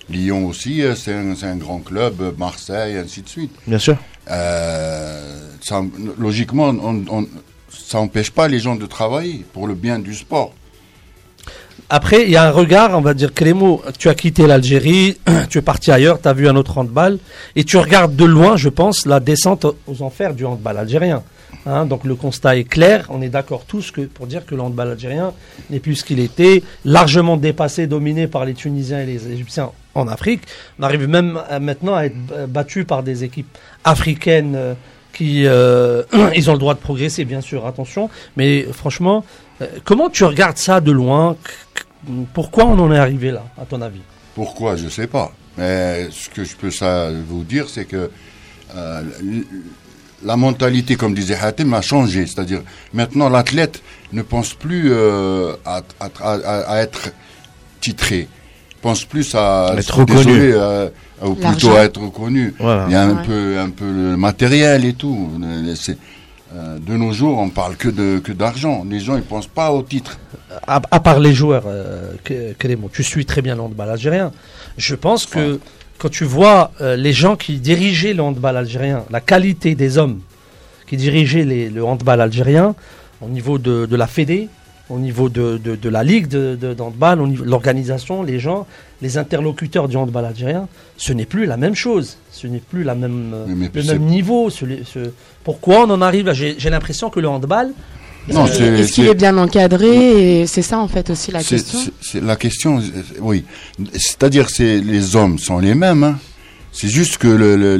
Lyon 0.09 0.47
aussi, 0.47 0.83
euh, 0.83 0.95
c'est 0.95 1.14
un, 1.14 1.35
un, 1.43 1.57
grand 1.57 1.81
club, 1.81 2.35
Marseille, 2.38 2.97
ainsi 2.97 3.23
de 3.23 3.29
suite. 3.29 3.52
Bien 3.67 3.79
sûr. 3.79 3.97
Euh, 4.31 5.50
ça, 5.61 5.83
logiquement, 6.19 6.69
on, 6.69 7.05
on, 7.11 7.29
ça 7.69 7.99
n'empêche 7.99 8.31
pas 8.31 8.49
les 8.49 8.61
gens 8.61 8.76
de 8.76 8.87
travailler 8.87 9.45
pour 9.52 9.67
le 9.67 9.75
bien 9.75 9.99
du 9.99 10.14
sport. 10.14 10.55
Après, 11.91 12.23
il 12.23 12.31
y 12.31 12.37
a 12.37 12.45
un 12.45 12.50
regard, 12.50 12.97
on 12.97 13.02
va 13.02 13.12
dire, 13.12 13.35
Clémo, 13.35 13.83
tu 13.99 14.09
as 14.09 14.14
quitté 14.14 14.47
l'Algérie, 14.47 15.19
tu 15.50 15.59
es 15.59 15.62
parti 15.62 15.93
ailleurs, 15.93 16.21
tu 16.21 16.29
as 16.29 16.33
vu 16.33 16.49
un 16.49 16.57
autre 16.57 16.79
handball, 16.79 17.19
et 17.55 17.64
tu 17.64 17.76
regardes 17.76 18.17
de 18.17 18.25
loin, 18.25 18.57
je 18.57 18.71
pense, 18.71 19.05
la 19.05 19.21
descente 19.21 19.67
aux 19.87 20.02
enfers 20.02 20.35
du 20.35 20.47
handball 20.47 20.79
algérien. 20.79 21.23
Hein, 21.67 21.87
donc 21.87 22.05
le 22.05 22.14
constat 22.14 22.57
est 22.57 22.64
clair, 22.64 23.07
on 23.11 23.23
est 23.23 23.29
d'accord 23.29 23.64
tous 23.67 23.91
que, 23.91 24.00
pour 24.00 24.26
dire 24.26 24.47
que 24.47 24.55
le 24.55 24.62
handball 24.62 24.93
algérien 24.93 25.33
n'est 25.71 25.81
plus 25.81 25.97
ce 25.97 26.05
qu'il 26.05 26.19
était, 26.19 26.62
largement 26.85 27.37
dépassé, 27.37 27.87
dominé 27.87 28.26
par 28.26 28.45
les 28.45 28.55
Tunisiens 28.55 29.00
et 29.00 29.07
les 29.07 29.29
Égyptiens 29.29 29.71
en 29.95 30.09
Afrique. 30.09 30.43
On 30.81 30.83
arrive 30.83 31.07
même 31.07 31.38
maintenant 31.61 31.95
à 31.95 32.07
être 32.07 32.17
battu 32.49 32.85
par 32.85 33.02
des 33.02 33.23
équipes 33.23 33.59
africaines 33.85 34.55
euh, 34.57 34.75
qui 35.12 35.47
euh, 35.47 36.02
ils 36.35 36.50
ont 36.50 36.54
le 36.54 36.59
droit 36.59 36.75
de 36.75 36.81
progresser, 36.81 37.25
bien 37.25 37.40
sûr, 37.40 37.66
attention. 37.66 38.11
Mais 38.37 38.66
franchement, 38.73 39.25
euh, 39.61 39.66
comment 39.85 40.11
tu 40.11 40.25
regardes 40.25 40.59
ça 40.59 40.81
de 40.81 40.92
loin? 40.92 41.37
Pourquoi 42.35 42.64
on 42.64 42.78
en 42.78 42.92
est 42.92 42.99
arrivé 42.99 43.31
là, 43.31 43.45
à 43.61 43.64
ton 43.64 43.81
avis? 43.81 44.00
Pourquoi? 44.35 44.76
Je 44.76 44.88
sais 44.88 45.07
pas. 45.07 45.33
Mais 45.57 46.09
ce 46.11 46.28
que 46.28 46.45
je 46.45 46.57
peux 46.57 46.71
vous 47.28 47.45
dire, 47.45 47.69
c'est 47.69 47.85
que 47.85 48.11
euh, 48.75 49.02
la 50.25 50.37
mentalité, 50.37 50.97
comme 50.97 51.14
disait 51.14 51.37
Hatem, 51.37 51.75
a 51.75 51.83
changé. 51.83 52.26
C'est-à-dire, 52.26 52.62
maintenant, 52.92 53.28
l'athlète 53.28 53.83
ne 54.12 54.23
pense 54.23 54.54
plus 54.54 54.92
à, 55.64 56.83
être 56.83 57.12
titré, 57.81 58.28
pense 58.83 59.05
plus 59.05 59.35
à 59.35 59.75
être 59.79 59.99
reconnu 59.99 60.55
ou 61.25 61.35
plutôt 61.35 61.73
à 61.77 61.85
être 61.85 62.01
reconnu. 62.01 62.55
Il 62.61 62.93
y 62.93 62.95
a 62.95 63.03
un 63.03 63.17
peu, 63.17 63.59
un 63.59 63.71
peu 63.71 63.91
le 63.91 64.17
matériel 64.17 64.85
et 64.85 64.93
tout. 64.93 65.31
Euh, 66.55 66.79
de 66.79 66.97
nos 66.97 67.12
jours, 67.12 67.39
on 67.39 67.49
parle 67.49 67.77
que 67.77 67.89
de 67.89 68.19
que 68.19 68.33
d'argent. 68.33 68.85
Les 68.89 69.01
gens, 69.01 69.17
ils 69.17 69.23
pensent 69.23 69.47
pas 69.47 69.73
au 69.73 69.83
titre. 69.83 70.19
À, 70.67 70.81
part 70.81 71.19
les 71.19 71.33
joueurs, 71.33 71.65
euh, 71.67 72.12
Clément, 72.59 72.91
tu 72.93 73.03
suis 73.03 73.25
très 73.25 73.41
bien 73.41 73.55
le 73.55 73.62
handball 73.62 73.89
algérien. 73.89 74.33
Je 74.77 74.95
pense 74.95 75.25
que 75.25 75.61
quand 75.99 76.11
tu 76.11 76.25
vois 76.25 76.73
euh, 76.81 76.95
les 76.95 77.15
gens 77.15 77.37
qui 77.37 77.59
dirigeaient 77.59 78.12
le 78.12 78.23
handball 78.23 78.57
algérien, 78.59 79.05
la 79.11 79.21
qualité 79.21 79.75
des 79.75 79.97
hommes 79.97 80.21
qui 80.87 80.97
dirigeaient 80.99 81.45
les, 81.45 81.71
le 81.71 81.83
handball 81.85 82.21
algérien, 82.21 82.75
au 83.23 83.29
niveau 83.29 83.57
de, 83.57 83.87
de 83.87 83.97
la 83.97 84.07
Fédé, 84.07 84.49
au 84.93 84.99
niveau 84.99 85.29
de, 85.29 85.59
de, 85.59 85.89
la 85.89 86.05
ligue 86.05 86.29
de, 86.29 86.57
de 86.61 86.81
handball, 86.81 87.21
au 87.21 87.27
niveau 87.27 87.45
de 87.45 87.51
l'organisation, 87.51 88.23
les 88.23 88.39
gens, 88.39 88.67
les 89.01 89.17
interlocuteurs 89.17 89.89
du 89.89 89.97
handball 89.97 90.27
algérien, 90.27 90.69
ce 90.97 91.13
n'est 91.13 91.25
plus 91.25 91.47
la 91.47 91.57
même 91.57 91.75
chose. 91.75 92.19
Ce 92.31 92.47
n'est 92.47 92.61
plus 92.61 92.85
la 92.85 92.95
même, 92.95 93.35
le 93.75 93.83
même 93.83 94.03
niveau. 94.03 94.51
Ce, 94.51 94.65
pourquoi 95.45 95.87
on 95.87 95.91
en 95.91 96.03
arrive 96.03 96.27
là? 96.27 96.35
J'ai 96.35 96.71
l'impression 96.71 97.09
que 97.09 97.21
le 97.21 97.29
handball. 97.29 97.71
Est-ce 98.29 98.93
qu'il 98.93 99.07
est, 99.07 99.15
bien 99.15 99.37
encadré? 99.39 100.45
C'est 100.47 100.63
ça 100.63 100.79
en 100.79 100.89
fait 100.89 101.11
aussi 101.11 101.33
la 101.33 101.43
question. 101.43 101.79
C'est 102.01 102.23
la 102.23 102.37
question, 102.37 102.81
oui. 103.21 103.45
C'est-à-dire 103.95 104.47
que 104.47 104.63
les 104.63 105.17
hommes 105.17 105.39
sont 105.39 105.59
les 105.59 105.75
mêmes. 105.75 106.05
Hein. 106.05 106.19
C'est 106.71 106.89
juste 106.89 107.19
que 107.19 107.29
le, 107.29 107.77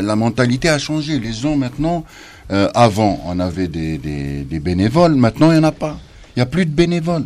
la 0.00 0.16
mentalité 0.16 0.68
a 0.68 0.78
changé. 0.78 1.18
Les 1.18 1.32
gens 1.32 1.56
maintenant, 1.56 2.04
euh, 2.52 2.68
avant, 2.74 3.20
on 3.26 3.40
avait 3.40 3.68
des, 3.68 3.98
des, 3.98 4.42
des 4.42 4.60
bénévoles. 4.60 5.14
Maintenant, 5.14 5.50
il 5.50 5.54
n'y 5.54 5.60
en 5.60 5.68
a 5.68 5.72
pas. 5.72 5.98
Il 6.38 6.42
n'y 6.42 6.46
a 6.46 6.46
plus 6.46 6.66
de 6.66 6.70
bénévoles. 6.70 7.24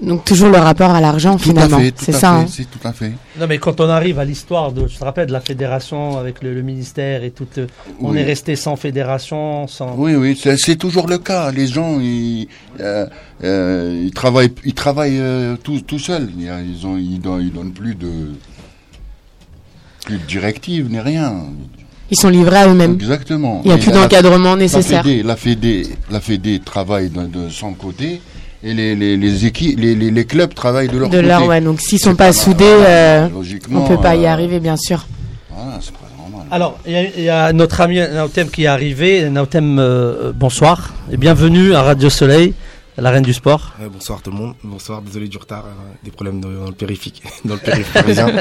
Donc 0.00 0.24
toujours 0.24 0.48
le 0.48 0.58
rapport 0.58 0.90
à 0.90 1.00
l'argent 1.00 1.38
finalement, 1.38 1.78
c'est 1.94 2.10
ça. 2.10 2.32
Hein. 2.32 2.46
Tout 2.46 2.80
à 2.82 2.92
fait. 2.92 3.12
Non 3.38 3.46
mais 3.46 3.58
quand 3.58 3.80
on 3.80 3.88
arrive 3.88 4.18
à 4.18 4.24
l'histoire 4.24 4.72
de, 4.72 4.88
tu 4.88 4.96
te 4.96 5.04
rappelles 5.04 5.28
de 5.28 5.32
la 5.32 5.40
fédération 5.40 6.18
avec 6.18 6.42
le, 6.42 6.62
ministère 6.62 7.22
et 7.22 7.30
tout, 7.30 7.46
on 8.00 8.16
est 8.16 8.24
resté 8.24 8.56
sans 8.56 8.74
fédération, 8.74 9.68
sans. 9.68 9.94
Oui 9.96 10.16
oui, 10.16 10.36
c'est 10.36 10.74
toujours 10.74 11.06
le 11.06 11.18
cas. 11.18 11.52
Les 11.52 11.68
gens 11.68 12.00
ils, 12.00 12.48
euh, 12.80 13.06
euh, 13.44 14.02
ils 14.04 14.12
travaillent, 14.12 14.52
ils 14.64 14.74
travaillent 14.74 15.20
euh, 15.20 15.54
tout, 15.62 15.80
tout 15.82 16.00
seuls. 16.00 16.28
Ils 16.36 16.84
ont, 16.88 16.96
ils 16.96 17.20
donnent, 17.20 17.42
ils 17.42 17.52
donnent 17.52 17.72
plus 17.72 17.94
de 17.94 18.32
plus 20.04 20.18
de 20.18 20.24
directives 20.24 20.90
ni 20.90 20.98
rien. 20.98 21.44
Ils 22.10 22.16
sont 22.16 22.28
livrés 22.28 22.58
à 22.58 22.68
eux-mêmes. 22.68 22.94
Exactement. 22.94 23.62
Il 23.64 23.68
n'y 23.68 23.74
a 23.74 23.78
plus 23.78 23.90
d'encadrement 23.90 24.56
nécessaire. 24.56 25.04
La 25.24 25.36
Fédé, 25.36 25.86
la 26.10 26.20
Fédé, 26.20 26.60
travaille 26.60 27.10
de, 27.10 27.26
de 27.26 27.48
son 27.48 27.72
côté 27.72 28.20
et 28.62 28.74
les, 28.74 28.94
les, 28.94 29.16
les 29.16 29.46
équipes, 29.46 29.78
les, 29.78 29.94
les, 29.94 30.24
clubs 30.24 30.52
travaillent 30.52 30.88
de 30.88 30.98
leur 30.98 31.08
de 31.08 31.16
côté. 31.16 31.28
Leur, 31.28 31.46
ouais, 31.46 31.60
donc 31.60 31.80
s'ils 31.80 31.98
sont 31.98 32.14
pas, 32.14 32.32
soudés, 32.32 32.64
euh, 32.64 33.28
on 33.72 33.86
peut 33.86 33.98
pas 33.98 34.16
y 34.16 34.24
euh, 34.24 34.30
arriver, 34.30 34.60
bien 34.60 34.76
sûr. 34.76 35.06
Voilà, 35.50 35.78
c'est 35.80 35.92
pas 35.92 36.08
normal. 36.18 36.46
Alors, 36.50 36.78
il 36.86 37.22
y, 37.22 37.28
a 37.28 37.52
notre 37.52 37.80
ami 37.80 38.00
Nautem 38.00 38.50
qui 38.50 38.64
est 38.64 38.66
arrivé. 38.66 39.28
Nautem, 39.30 39.78
euh, 39.78 40.32
bonsoir 40.34 40.94
et 41.12 41.16
bienvenue 41.16 41.74
à 41.74 41.82
Radio 41.82 42.10
Soleil, 42.10 42.54
la 42.96 43.10
reine 43.10 43.22
du 43.22 43.34
sport. 43.34 43.74
bonsoir 43.92 44.22
tout 44.22 44.30
le 44.30 44.36
monde. 44.36 44.54
Bonsoir, 44.64 45.02
désolé 45.02 45.28
du 45.28 45.38
retard, 45.38 45.64
des 46.02 46.10
problèmes 46.10 46.40
dans, 46.40 46.48
le 46.48 46.72
périphérique, 46.72 47.22
dans 47.44 47.54
le 47.54 47.60
périphérique 47.60 47.92
parisien. 47.92 48.32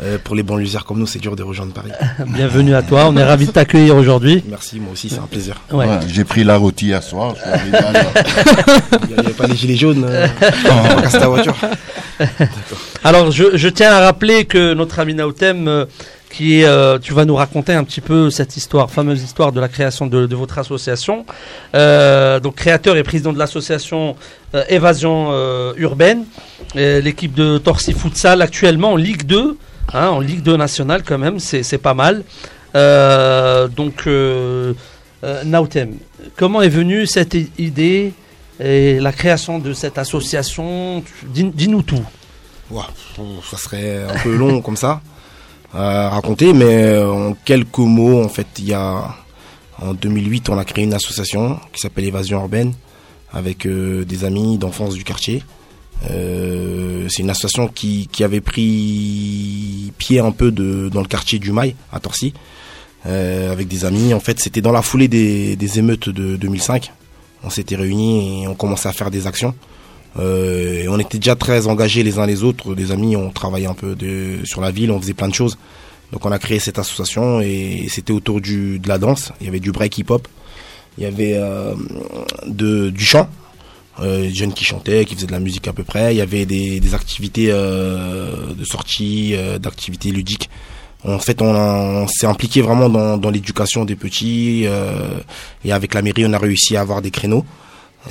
Euh, 0.00 0.18
pour 0.22 0.34
les 0.34 0.42
banlieusards 0.42 0.84
comme 0.84 0.98
nous, 0.98 1.06
c'est 1.06 1.18
dur 1.18 1.36
de 1.36 1.42
rejoindre 1.42 1.72
Paris. 1.72 1.90
Bienvenue 2.26 2.74
à 2.74 2.82
toi, 2.82 3.06
on 3.08 3.16
est 3.16 3.24
ravis 3.24 3.46
de 3.46 3.52
t'accueillir 3.52 3.96
aujourd'hui. 3.96 4.42
Merci, 4.48 4.80
moi 4.80 4.92
aussi, 4.92 5.08
c'est 5.08 5.18
un 5.18 5.26
plaisir. 5.26 5.60
J'ai 6.08 6.24
pris 6.24 6.44
la 6.44 6.56
route 6.56 6.80
hier 6.80 7.02
soir. 7.02 7.34
Il 9.08 9.14
n'y 9.14 9.18
avait 9.18 9.32
pas 9.32 9.46
les 9.46 9.56
gilets 9.56 9.76
jaunes, 9.76 10.04
euh, 10.08 10.26
on 10.70 11.18
la 11.18 11.28
voiture. 11.28 11.56
Alors, 13.04 13.30
je, 13.30 13.68
tiens 13.68 13.92
à 13.92 14.00
rappeler 14.00 14.44
que 14.44 14.74
notre 14.74 14.98
ami 14.98 15.14
Naotem, 15.14 15.68
euh, 15.68 15.84
qui 16.30 16.62
est, 16.62 17.00
tu 17.00 17.12
vas 17.12 17.24
nous 17.24 17.34
raconter 17.34 17.74
un 17.74 17.84
petit 17.84 18.00
peu 18.00 18.30
cette 18.30 18.56
histoire, 18.56 18.90
fameuse 18.90 19.22
histoire 19.22 19.52
de 19.52 19.60
la 19.60 19.68
création 19.68 20.06
de, 20.06 20.34
votre 20.34 20.58
association. 20.58 21.26
donc, 21.74 22.54
créateur 22.54 22.96
et 22.96 23.02
président 23.02 23.32
de 23.32 23.38
l'association 23.38 24.16
Évasion 24.68 25.30
Urbaine, 25.76 26.24
l'équipe 26.74 27.34
de 27.34 27.58
Torsi 27.58 27.92
Futsal 27.92 28.40
actuellement 28.40 28.92
en 28.92 28.96
Ligue 28.96 29.24
2. 29.24 29.58
Hein, 29.92 30.08
en 30.08 30.20
Ligue 30.20 30.42
2 30.42 30.56
nationale 30.56 31.02
quand 31.02 31.18
même, 31.18 31.38
c'est 31.38 31.78
pas 31.78 31.94
mal. 31.94 32.24
Euh, 32.74 33.68
donc, 33.68 34.06
euh, 34.06 34.72
euh, 35.24 35.44
Nautem, 35.44 35.96
comment 36.36 36.62
est 36.62 36.68
venue 36.68 37.06
cette 37.06 37.36
idée 37.58 38.12
et 38.60 38.98
la 39.00 39.12
création 39.12 39.58
de 39.58 39.72
cette 39.72 39.98
association? 39.98 41.02
Dis-nous 41.24 41.82
tout. 41.82 42.04
ça 42.70 43.56
serait 43.56 44.04
un 44.04 44.18
peu 44.22 44.34
long 44.36 44.62
comme 44.62 44.76
ça 44.76 45.00
à 45.74 46.10
raconter, 46.10 46.52
mais 46.52 46.98
en 46.98 47.32
quelques 47.32 47.78
mots, 47.78 48.22
en 48.22 48.28
fait, 48.28 48.46
il 48.58 48.66
y 48.66 48.74
a 48.74 49.16
en 49.80 49.94
2008, 49.94 50.50
on 50.50 50.58
a 50.58 50.64
créé 50.64 50.84
une 50.84 50.92
association 50.92 51.58
qui 51.72 51.80
s'appelle 51.80 52.04
Évasion 52.04 52.40
Urbaine 52.40 52.74
avec 53.32 53.66
des 53.66 54.24
amis 54.24 54.58
d'enfance 54.58 54.94
du 54.94 55.02
quartier. 55.02 55.42
Euh, 56.10 57.06
c'est 57.08 57.22
une 57.22 57.30
association 57.30 57.68
qui, 57.68 58.08
qui, 58.10 58.24
avait 58.24 58.40
pris 58.40 59.92
pied 59.98 60.18
un 60.18 60.32
peu 60.32 60.50
de, 60.50 60.88
dans 60.88 61.00
le 61.00 61.06
quartier 61.06 61.38
du 61.38 61.52
Mail, 61.52 61.74
à 61.92 62.00
Torcy, 62.00 62.34
euh, 63.06 63.52
avec 63.52 63.68
des 63.68 63.84
amis. 63.84 64.14
En 64.14 64.20
fait, 64.20 64.40
c'était 64.40 64.60
dans 64.60 64.72
la 64.72 64.82
foulée 64.82 65.08
des, 65.08 65.56
des 65.56 65.78
émeutes 65.78 66.08
de 66.08 66.36
2005. 66.36 66.92
On 67.44 67.50
s'était 67.50 67.76
réunis 67.76 68.44
et 68.44 68.48
on 68.48 68.54
commençait 68.54 68.88
à 68.88 68.92
faire 68.92 69.10
des 69.10 69.26
actions. 69.26 69.54
Euh, 70.18 70.82
et 70.82 70.88
on 70.88 70.98
était 70.98 71.18
déjà 71.18 71.36
très 71.36 71.66
engagés 71.66 72.02
les 72.02 72.18
uns 72.18 72.26
les 72.26 72.44
autres. 72.44 72.74
Des 72.74 72.92
amis, 72.92 73.16
on 73.16 73.30
travaillait 73.30 73.66
un 73.66 73.74
peu 73.74 73.94
de, 73.94 74.38
sur 74.44 74.60
la 74.60 74.70
ville, 74.70 74.90
on 74.90 75.00
faisait 75.00 75.14
plein 75.14 75.28
de 75.28 75.34
choses. 75.34 75.58
Donc 76.12 76.26
on 76.26 76.32
a 76.32 76.38
créé 76.38 76.58
cette 76.58 76.78
association 76.78 77.40
et 77.40 77.86
c'était 77.88 78.12
autour 78.12 78.40
du, 78.40 78.78
de 78.78 78.88
la 78.88 78.98
danse. 78.98 79.32
Il 79.40 79.46
y 79.46 79.48
avait 79.48 79.60
du 79.60 79.72
break 79.72 79.96
hip-hop, 79.98 80.28
il 80.98 81.04
y 81.04 81.06
avait 81.06 81.34
euh, 81.36 81.74
de, 82.46 82.90
du 82.90 83.04
chant, 83.04 83.28
euh, 84.00 84.22
des 84.22 84.34
jeunes 84.34 84.52
qui 84.52 84.64
chantaient, 84.64 85.04
qui 85.04 85.14
faisaient 85.14 85.26
de 85.26 85.32
la 85.32 85.40
musique 85.40 85.68
à 85.68 85.72
peu 85.72 85.84
près. 85.84 86.14
Il 86.14 86.18
y 86.18 86.20
avait 86.20 86.46
des, 86.46 86.80
des 86.80 86.94
activités 86.94 87.48
euh, 87.50 88.54
de 88.54 88.64
sortie, 88.64 89.34
euh, 89.34 89.58
d'activités 89.58 90.10
ludiques. 90.10 90.48
En 91.04 91.18
fait, 91.18 91.42
on, 91.42 92.06
s'est 92.06 92.26
impliqué 92.26 92.62
vraiment 92.62 92.88
dans, 92.88 93.18
dans 93.18 93.30
l'éducation 93.30 93.84
des 93.84 93.96
petits. 93.96 94.64
Euh, 94.66 95.18
et 95.64 95.72
avec 95.72 95.94
la 95.94 96.02
mairie, 96.02 96.24
on 96.26 96.32
a 96.32 96.38
réussi 96.38 96.76
à 96.76 96.80
avoir 96.80 97.02
des 97.02 97.10
créneaux. 97.10 97.44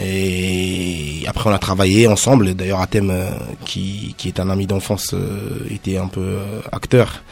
Et 0.01 1.23
après, 1.27 1.49
on 1.49 1.53
a 1.53 1.59
travaillé 1.59 2.07
ensemble. 2.07 2.53
D'ailleurs, 2.53 2.81
Athème, 2.81 3.09
euh, 3.11 3.29
qui, 3.65 4.13
qui 4.17 4.27
est 4.27 4.39
un 4.39 4.49
ami 4.49 4.67
d'enfance, 4.67 5.15
était 5.69 5.97
un 5.97 6.07
peu 6.07 6.37
acteur 6.71 7.23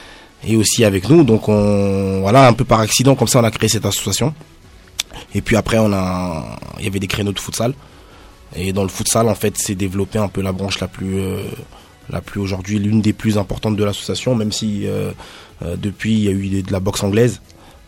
et 0.48 0.56
aussi 0.56 0.86
avec 0.86 1.10
nous. 1.10 1.24
Donc, 1.24 1.50
on, 1.50 2.22
voilà, 2.22 2.48
un 2.48 2.53
peu 2.53 2.63
par 2.63 2.79
accident, 2.79 3.15
comme 3.15 3.27
ça, 3.27 3.39
on 3.39 3.44
a 3.44 3.51
créé 3.51 3.70
cette 3.70 3.86
association. 3.86 4.34
Et 5.36 5.41
puis 5.41 5.56
après, 5.56 5.77
on 5.77 5.91
a, 5.94 6.58
il 6.79 6.86
y 6.86 6.88
avait 6.88 7.00
des 7.00 7.08
créneaux 7.08 7.34
de 7.34 7.39
futsal. 7.39 7.74
Et 8.56 8.74
dans 8.74 8.84
le 8.84 8.89
futsal, 8.89 9.27
en 9.29 9.36
fait, 9.36 9.56
c'est 9.58 9.75
développé 9.75 10.20
un 10.20 10.27
peu 10.27 10.41
la 10.41 10.51
branche 10.51 10.79
la 10.79 10.88
plus, 10.88 11.20
euh, 11.20 11.44
la 12.10 12.22
plus 12.22 12.39
aujourd'hui, 12.39 12.79
l'une 12.79 13.01
des 13.01 13.13
plus 13.13 13.38
importantes 13.38 13.75
de 13.75 13.84
l'association, 13.84 14.36
même 14.36 14.51
si 14.51 14.88
euh, 14.88 15.12
euh, 15.62 15.75
depuis 15.75 16.13
il 16.13 16.24
y 16.24 16.27
a 16.27 16.32
eu 16.32 16.62
de 16.63 16.72
la 16.72 16.79
boxe 16.79 17.03
anglaise. 17.03 17.41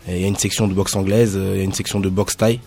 il 0.08 0.20
y 0.20 0.24
a 0.24 0.28
une 0.28 0.36
section 0.36 0.68
de 0.68 0.74
boxe 0.74 0.94
anglaise, 0.94 1.38
il 1.40 1.58
y 1.58 1.60
a 1.60 1.64
une 1.64 1.72
section 1.72 2.00
de 2.00 2.08
boxe 2.08 2.36
taille. 2.36 2.60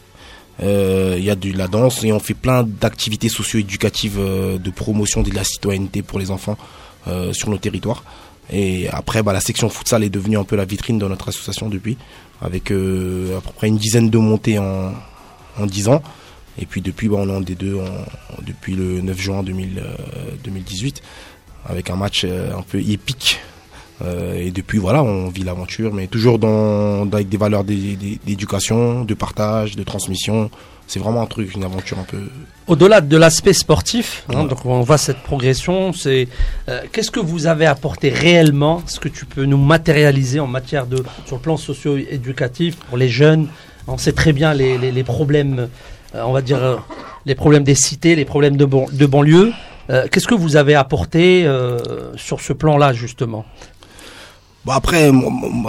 il 0.62 1.24
y 1.24 1.30
a 1.30 1.36
de 1.36 1.58
la 1.58 1.68
danse 1.68 2.04
et 2.04 2.12
on 2.12 2.20
fait 2.20 2.34
plein 2.34 2.64
d'activités 2.64 3.30
socio-éducatives 3.30 4.20
de 4.20 4.70
promotion 4.72 5.22
de 5.22 5.32
la 5.32 5.44
citoyenneté 5.44 6.02
pour 6.02 6.20
les 6.20 6.32
enfants 6.32 6.58
sur 7.32 7.50
nos 7.50 7.58
territoires. 7.58 8.04
Et 8.52 8.88
après, 8.90 9.24
bah, 9.24 9.34
la 9.34 9.42
section 9.42 9.70
futsal 9.70 10.04
est 10.04 10.10
devenue 10.10 10.38
un 10.38 10.44
peu 10.44 10.56
la 10.56 10.66
vitrine 10.66 11.00
de 11.00 11.08
notre 11.08 11.30
association 11.30 11.68
depuis, 11.68 11.98
avec 12.42 12.72
à 12.72 13.42
peu 13.42 13.54
près 13.56 13.68
une 13.68 13.78
dizaine 13.78 14.10
de 14.10 14.18
montées 14.18 14.60
en, 14.60 14.94
en 15.58 15.66
10 15.66 15.88
ans. 15.90 16.02
Et 16.60 16.66
puis 16.66 16.82
depuis, 16.82 17.10
bah, 17.10 17.18
on 17.20 17.30
est 17.30 17.36
en 17.36 17.42
D2 17.42 17.82
depuis 18.46 18.76
le 18.76 19.02
9 19.02 19.20
juin 19.20 19.44
2018 19.44 21.02
avec 21.68 21.90
un 21.90 21.96
match 21.96 22.26
un 22.26 22.62
peu 22.62 22.80
épique 22.80 23.40
et 24.04 24.52
depuis, 24.52 24.78
voilà, 24.78 25.02
on 25.04 25.30
vit 25.30 25.44
l'aventure, 25.44 25.94
mais 25.94 26.08
toujours 26.08 26.38
dans, 26.38 27.10
avec 27.12 27.30
des 27.30 27.38
valeurs 27.38 27.64
d'éducation, 27.64 29.06
de 29.06 29.14
partage, 29.14 29.76
de 29.76 29.84
transmission. 29.84 30.52
C'est 30.88 31.00
vraiment 31.00 31.22
un 31.22 31.26
truc, 31.26 31.56
une 31.56 31.64
aventure 31.64 31.98
un 31.98 32.04
peu. 32.04 32.20
Au-delà 32.68 33.02
de 33.02 33.18
l'aspect 33.18 33.54
sportif, 33.54 34.24
hein, 34.30 34.44
donc 34.44 34.66
on 34.66 34.82
voit 34.82 35.00
cette 35.00 35.24
progression. 35.24 35.94
C'est 35.94 36.28
euh, 36.70 36.82
qu'est-ce 36.92 37.10
que 37.10 37.20
vous 37.20 37.48
avez 37.48 37.66
apporté 37.66 38.10
réellement? 38.10 38.84
Ce 38.86 39.00
que 39.00 39.10
tu 39.10 39.26
peux 39.26 39.46
nous 39.46 39.58
matérialiser 39.58 40.40
en 40.40 40.48
matière 40.48 40.86
de 40.86 41.04
sur 41.26 41.38
le 41.38 41.42
plan 41.42 41.58
socio-éducatif 41.58 42.76
pour 42.76 42.98
les 42.98 43.10
jeunes. 43.10 43.48
On 43.88 43.98
sait 43.98 44.14
très 44.14 44.34
bien 44.34 44.54
les, 44.54 44.78
les, 44.78 45.04
problèmes, 45.04 45.60
euh, 45.60 45.68
on 46.24 46.31
va 46.31 46.41
dire 46.41 46.63
euh, 46.63 46.75
les 47.25 47.36
problèmes 47.36 47.63
des 47.63 47.75
cités, 47.75 48.15
les 48.15 48.25
problèmes 48.25 48.57
de, 48.57 48.65
de 48.65 49.05
banlieue. 49.05 49.51
Qu'est-ce 50.12 50.27
que 50.27 50.34
vous 50.34 50.55
avez 50.55 50.74
apporté 50.74 51.48
sur 52.15 52.41
ce 52.41 52.53
plan-là 52.53 52.91
justement? 52.91 53.45
Bon 54.65 54.72
après, 54.72 55.12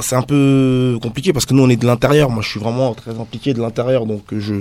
c'est 0.01 0.17
un 0.17 0.23
peu 0.23 0.99
compliqué 1.03 1.35
parce 1.35 1.45
que 1.45 1.53
nous 1.53 1.63
on 1.63 1.69
est 1.69 1.77
de 1.77 1.87
l'intérieur. 1.87 2.31
Moi, 2.31 2.43
je 2.43 2.49
suis 2.49 2.61
vraiment 2.61 2.95
très 2.95 3.11
impliqué 3.21 3.53
de 3.53 3.61
l'intérieur, 3.61 4.07
donc 4.07 4.23
je 4.33 4.55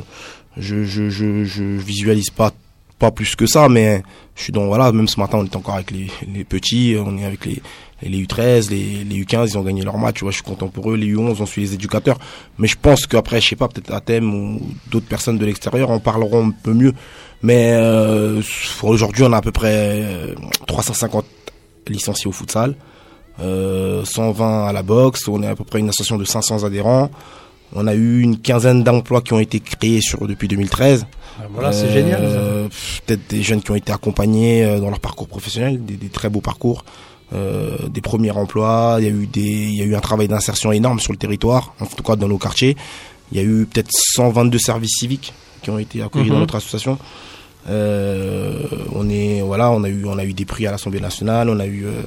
je, 0.58 0.84
je 0.84 1.10
je 1.10 1.46
je 1.46 1.64
visualise 1.64 2.32
pas 2.32 2.52
pas 3.00 3.12
plus 3.12 3.36
que 3.36 3.46
ça, 3.46 3.70
mais 3.70 4.04
je 4.36 4.44
suis 4.44 4.54
dans 4.54 4.66
voilà. 4.68 4.92
Même 4.92 5.08
ce 5.08 5.20
matin, 5.20 5.38
on 5.40 5.46
est 5.46 5.56
encore 5.56 5.76
avec 5.76 5.92
les, 5.92 6.08
les 6.34 6.44
petits, 6.44 6.96
on 7.00 7.18
est 7.18 7.26
avec 7.26 7.46
les 7.46 7.62
les 8.02 8.24
U13, 8.24 8.70
les, 8.70 9.04
les 9.04 9.24
U15, 9.24 9.52
ils 9.52 9.58
ont 9.58 9.64
gagné 9.64 9.82
leur 9.82 9.98
match. 9.98 10.16
Tu 10.16 10.26
vois, 10.26 10.32
je 10.32 10.36
suis 10.36 10.44
content 10.44 10.68
pour 10.68 10.92
eux. 10.92 10.96
Les 10.96 11.16
U11, 11.16 11.38
on 11.40 11.46
suit 11.46 11.62
les 11.62 11.74
éducateurs. 11.74 12.18
Mais 12.60 12.68
je 12.68 12.76
pense 12.80 13.08
qu'après, 13.08 13.42
je 13.42 13.50
sais 13.50 13.56
pas, 13.56 13.68
peut-être 13.68 13.92
Athème 13.94 14.34
ou 14.34 14.62
d'autres 14.92 15.08
personnes 15.08 15.38
de 15.38 15.46
l'extérieur 15.46 15.90
en 15.90 16.00
parleront 16.00 16.50
un 16.50 16.52
peu 16.52 16.74
mieux. 16.74 16.94
Mais 17.42 17.72
euh, 17.74 18.42
aujourd'hui, 18.84 19.24
on 19.24 19.32
a 19.32 19.38
à 19.38 19.42
peu 19.42 19.52
près 19.52 20.36
350 20.68 21.26
euh, 21.26 21.92
licenciés 21.92 22.28
au 22.28 22.32
futsal 22.32 22.76
euh, 23.40 24.06
120 24.06 24.68
à 24.68 24.74
la 24.74 24.84
boxe, 24.84 25.28
on 25.28 25.44
est 25.44 25.48
à 25.48 25.56
peu 25.56 25.64
près 25.64 25.80
une 25.80 25.90
association 25.90 26.18
de 26.18 26.26
500 26.26 26.64
adhérents. 26.64 27.10
On 27.74 27.88
a 27.88 27.96
eu 27.96 28.22
une 28.22 28.40
quinzaine 28.40 28.84
d'emplois 28.84 29.22
qui 29.22 29.34
ont 29.34 29.40
été 29.40 29.60
créés 29.60 30.02
sur 30.02 30.28
depuis 30.28 30.48
2013. 30.48 31.06
Ah, 31.38 31.44
voilà, 31.50 31.72
c'est 31.72 31.92
génial. 31.92 32.22
Euh, 32.22 32.68
peut-être 33.06 33.30
des 33.30 33.44
jeunes 33.44 33.62
qui 33.62 33.72
ont 33.72 33.76
été 33.76 33.92
accompagnés 33.92 34.64
euh, 34.64 34.80
dans 34.80 34.90
leur 34.90 35.00
parcours 35.00 35.28
professionnel, 35.28 35.84
des, 35.84 35.96
des 35.96 36.08
très 36.08 36.30
beaux 36.30 36.42
parcours, 36.42 36.86
euh, 37.34 37.76
des 37.90 38.02
premiers 38.02 38.32
emplois. 38.32 38.98
Il 39.00 39.06
y 39.06 39.08
a 39.08 39.12
eu 39.12 39.28
des, 39.28 39.42
il 39.42 39.76
y 39.76 39.82
a 39.82 39.86
eu 39.86 39.96
un 39.96 40.00
travail 40.00 40.28
d'insertion 40.28 40.72
énorme 40.72 41.00
sur 41.00 41.12
le 41.12 41.18
territoire, 41.18 41.74
en 41.80 41.86
tout 41.86 42.04
cas 42.04 42.16
dans 42.16 42.28
nos 42.28 42.38
quartiers. 42.38 42.78
Il 43.32 43.38
y 43.38 43.42
a 43.42 43.44
eu 43.44 43.66
peut-être 43.66 43.90
122 43.92 44.58
services 44.60 44.98
civiques 45.00 45.34
qui 45.62 45.70
ont 45.72 45.80
été 45.80 46.02
accueillis 46.02 46.30
dans 46.30 46.36
mhm. 46.36 46.42
notre 46.42 46.56
association. 46.56 46.98
Euh, 47.68 48.60
on 48.94 49.10
est, 49.10 49.42
voilà, 49.42 49.72
on 49.72 49.84
a 49.84 49.90
eu, 49.90 50.06
on 50.06 50.18
a 50.18 50.24
eu 50.24 50.34
des 50.34 50.46
prix 50.46 50.68
à 50.68 50.72
l'Assemblée 50.72 51.00
nationale, 51.00 51.50
on 51.50 51.60
a 51.60 51.66
eu 51.66 51.86
euh, 51.86 52.04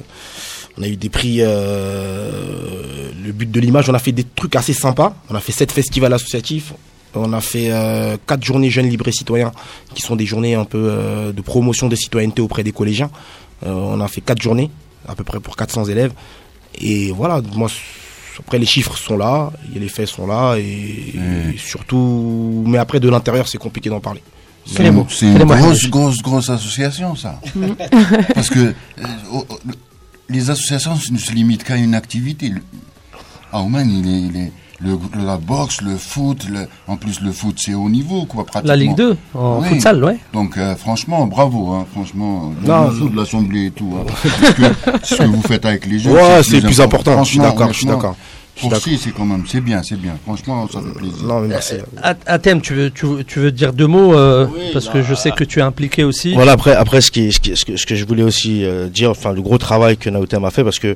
on 0.79 0.83
a 0.83 0.87
eu 0.87 0.95
des 0.95 1.09
prix, 1.09 1.37
euh, 1.41 3.11
le 3.23 3.31
but 3.33 3.51
de 3.51 3.59
l'image, 3.59 3.89
on 3.89 3.93
a 3.93 3.99
fait 3.99 4.13
des 4.13 4.23
trucs 4.23 4.55
assez 4.55 4.73
sympas. 4.73 5.13
On 5.29 5.35
a 5.35 5.39
fait 5.41 5.51
sept 5.51 5.71
festivals 5.71 6.13
associatifs. 6.13 6.73
On 7.15 7.33
a 7.33 7.41
fait 7.41 7.71
euh, 7.71 8.17
quatre 8.25 8.43
journées 8.43 8.69
jeunes 8.69 8.87
libres 8.87 9.07
et 9.07 9.11
citoyens, 9.11 9.51
qui 9.93 10.01
sont 10.01 10.15
des 10.15 10.25
journées 10.25 10.55
un 10.55 10.63
peu 10.63 10.89
euh, 10.89 11.31
de 11.33 11.41
promotion 11.41 11.87
de 11.87 11.95
citoyenneté 11.95 12.41
auprès 12.41 12.63
des 12.63 12.71
collégiens. 12.71 13.09
on 13.63 13.99
a 13.99 14.07
fait 14.07 14.21
quatre 14.21 14.41
journées, 14.41 14.69
à 15.07 15.15
peu 15.15 15.23
près 15.23 15.39
pour 15.39 15.57
400 15.57 15.85
élèves. 15.85 16.13
Et 16.79 17.11
voilà, 17.11 17.41
moi, 17.55 17.69
après 18.37 18.59
les 18.59 18.67
chiffres 18.67 18.95
sont 18.95 19.17
là, 19.17 19.51
les 19.75 19.89
faits 19.89 20.07
sont 20.07 20.27
là, 20.27 20.55
et, 20.57 21.13
mmh. 21.15 21.57
surtout, 21.57 22.63
mais 22.67 22.77
après 22.77 22.99
de 22.99 23.09
l'intérieur, 23.09 23.47
c'est 23.47 23.57
compliqué 23.57 23.89
d'en 23.89 23.99
parler. 23.99 24.21
C'est 24.65 24.85
une 24.85 25.43
grosse, 25.43 25.89
grosse, 25.89 26.21
grosse 26.21 26.49
association, 26.49 27.15
ça. 27.15 27.41
Parce 28.35 28.49
que 28.49 28.75
les 30.29 30.49
associations 30.49 30.97
ne 31.11 31.17
se 31.17 31.31
limitent 31.31 31.63
qu'à 31.63 31.77
une 31.77 31.95
activité. 31.95 32.53
Ah, 33.51 33.61
au 33.61 33.67
moins, 33.67 33.83
il 33.83 34.37
est, 34.37 34.51
le, 34.81 34.97
la 35.25 35.37
boxe, 35.37 35.81
le 35.81 35.97
foot, 35.97 36.45
en 36.87 36.95
plus 36.95 37.19
le 37.21 37.31
foot 37.31 37.57
c'est 37.59 37.73
haut 37.73 37.89
niveau 37.89 38.25
quoi 38.25 38.45
pratiquement. 38.45 38.69
La 38.69 38.75
Ligue 38.77 38.95
2 38.95 39.17
en 39.33 39.61
futsal, 39.61 40.03
ouais. 40.03 40.17
Donc 40.33 40.57
euh, 40.57 40.75
franchement, 40.75 41.27
bravo, 41.27 41.73
hein, 41.73 41.85
franchement, 41.91 42.53
de 42.61 43.15
l'assemblée 43.15 43.65
et 43.67 43.71
tout. 43.71 43.93
Hein. 43.97 44.05
ce 45.03 45.15
que 45.15 45.23
vous 45.23 45.41
faites 45.41 45.65
avec 45.65 45.85
les 45.85 45.99
jeunes, 45.99 46.13
ouais, 46.13 46.41
c'est 46.43 46.61
plus, 46.61 46.79
important. 46.79 47.23
Je 47.23 47.29
suis 47.29 47.39
d'accord, 47.39 47.73
je 47.73 47.77
suis 47.77 47.85
d'accord. 47.85 48.15
C'est 48.97 49.11
quand 49.11 49.25
même, 49.25 49.43
c'est 49.47 49.61
bien, 49.61 49.81
c'est 49.83 49.99
bien. 49.99 50.17
Franchement, 50.23 50.67
ça 50.71 50.81
fait 50.81 50.97
plaisir. 50.97 51.23
Non, 51.23 51.41
merci. 51.41 51.75
Athème, 52.25 52.61
tu 52.61 52.73
veux, 52.73 52.91
tu, 52.91 53.05
tu, 53.25 53.39
veux 53.39 53.51
dire 53.51 53.73
deux 53.73 53.87
mots 53.87 54.13
euh, 54.13 54.47
parce 54.73 54.89
que 54.89 55.01
je 55.01 55.13
sais 55.13 55.31
que 55.31 55.43
tu 55.43 55.59
es 55.59 55.61
impliqué 55.61 56.03
aussi. 56.03 56.33
Voilà, 56.33 56.53
après, 56.53 56.73
après 56.73 57.01
ce, 57.01 57.11
qui, 57.11 57.31
ce, 57.31 57.39
qui, 57.39 57.55
ce, 57.55 57.65
que, 57.65 57.77
ce 57.77 57.85
que 57.85 57.95
je 57.95 58.05
voulais 58.05 58.23
aussi 58.23 58.65
euh, 58.65 58.87
dire, 58.89 59.11
enfin, 59.11 59.31
le 59.31 59.41
gros 59.41 59.57
travail 59.57 59.97
que 59.97 60.09
Naotem 60.09 60.43
a 60.43 60.51
fait, 60.51 60.63
parce 60.63 60.79
que 60.79 60.95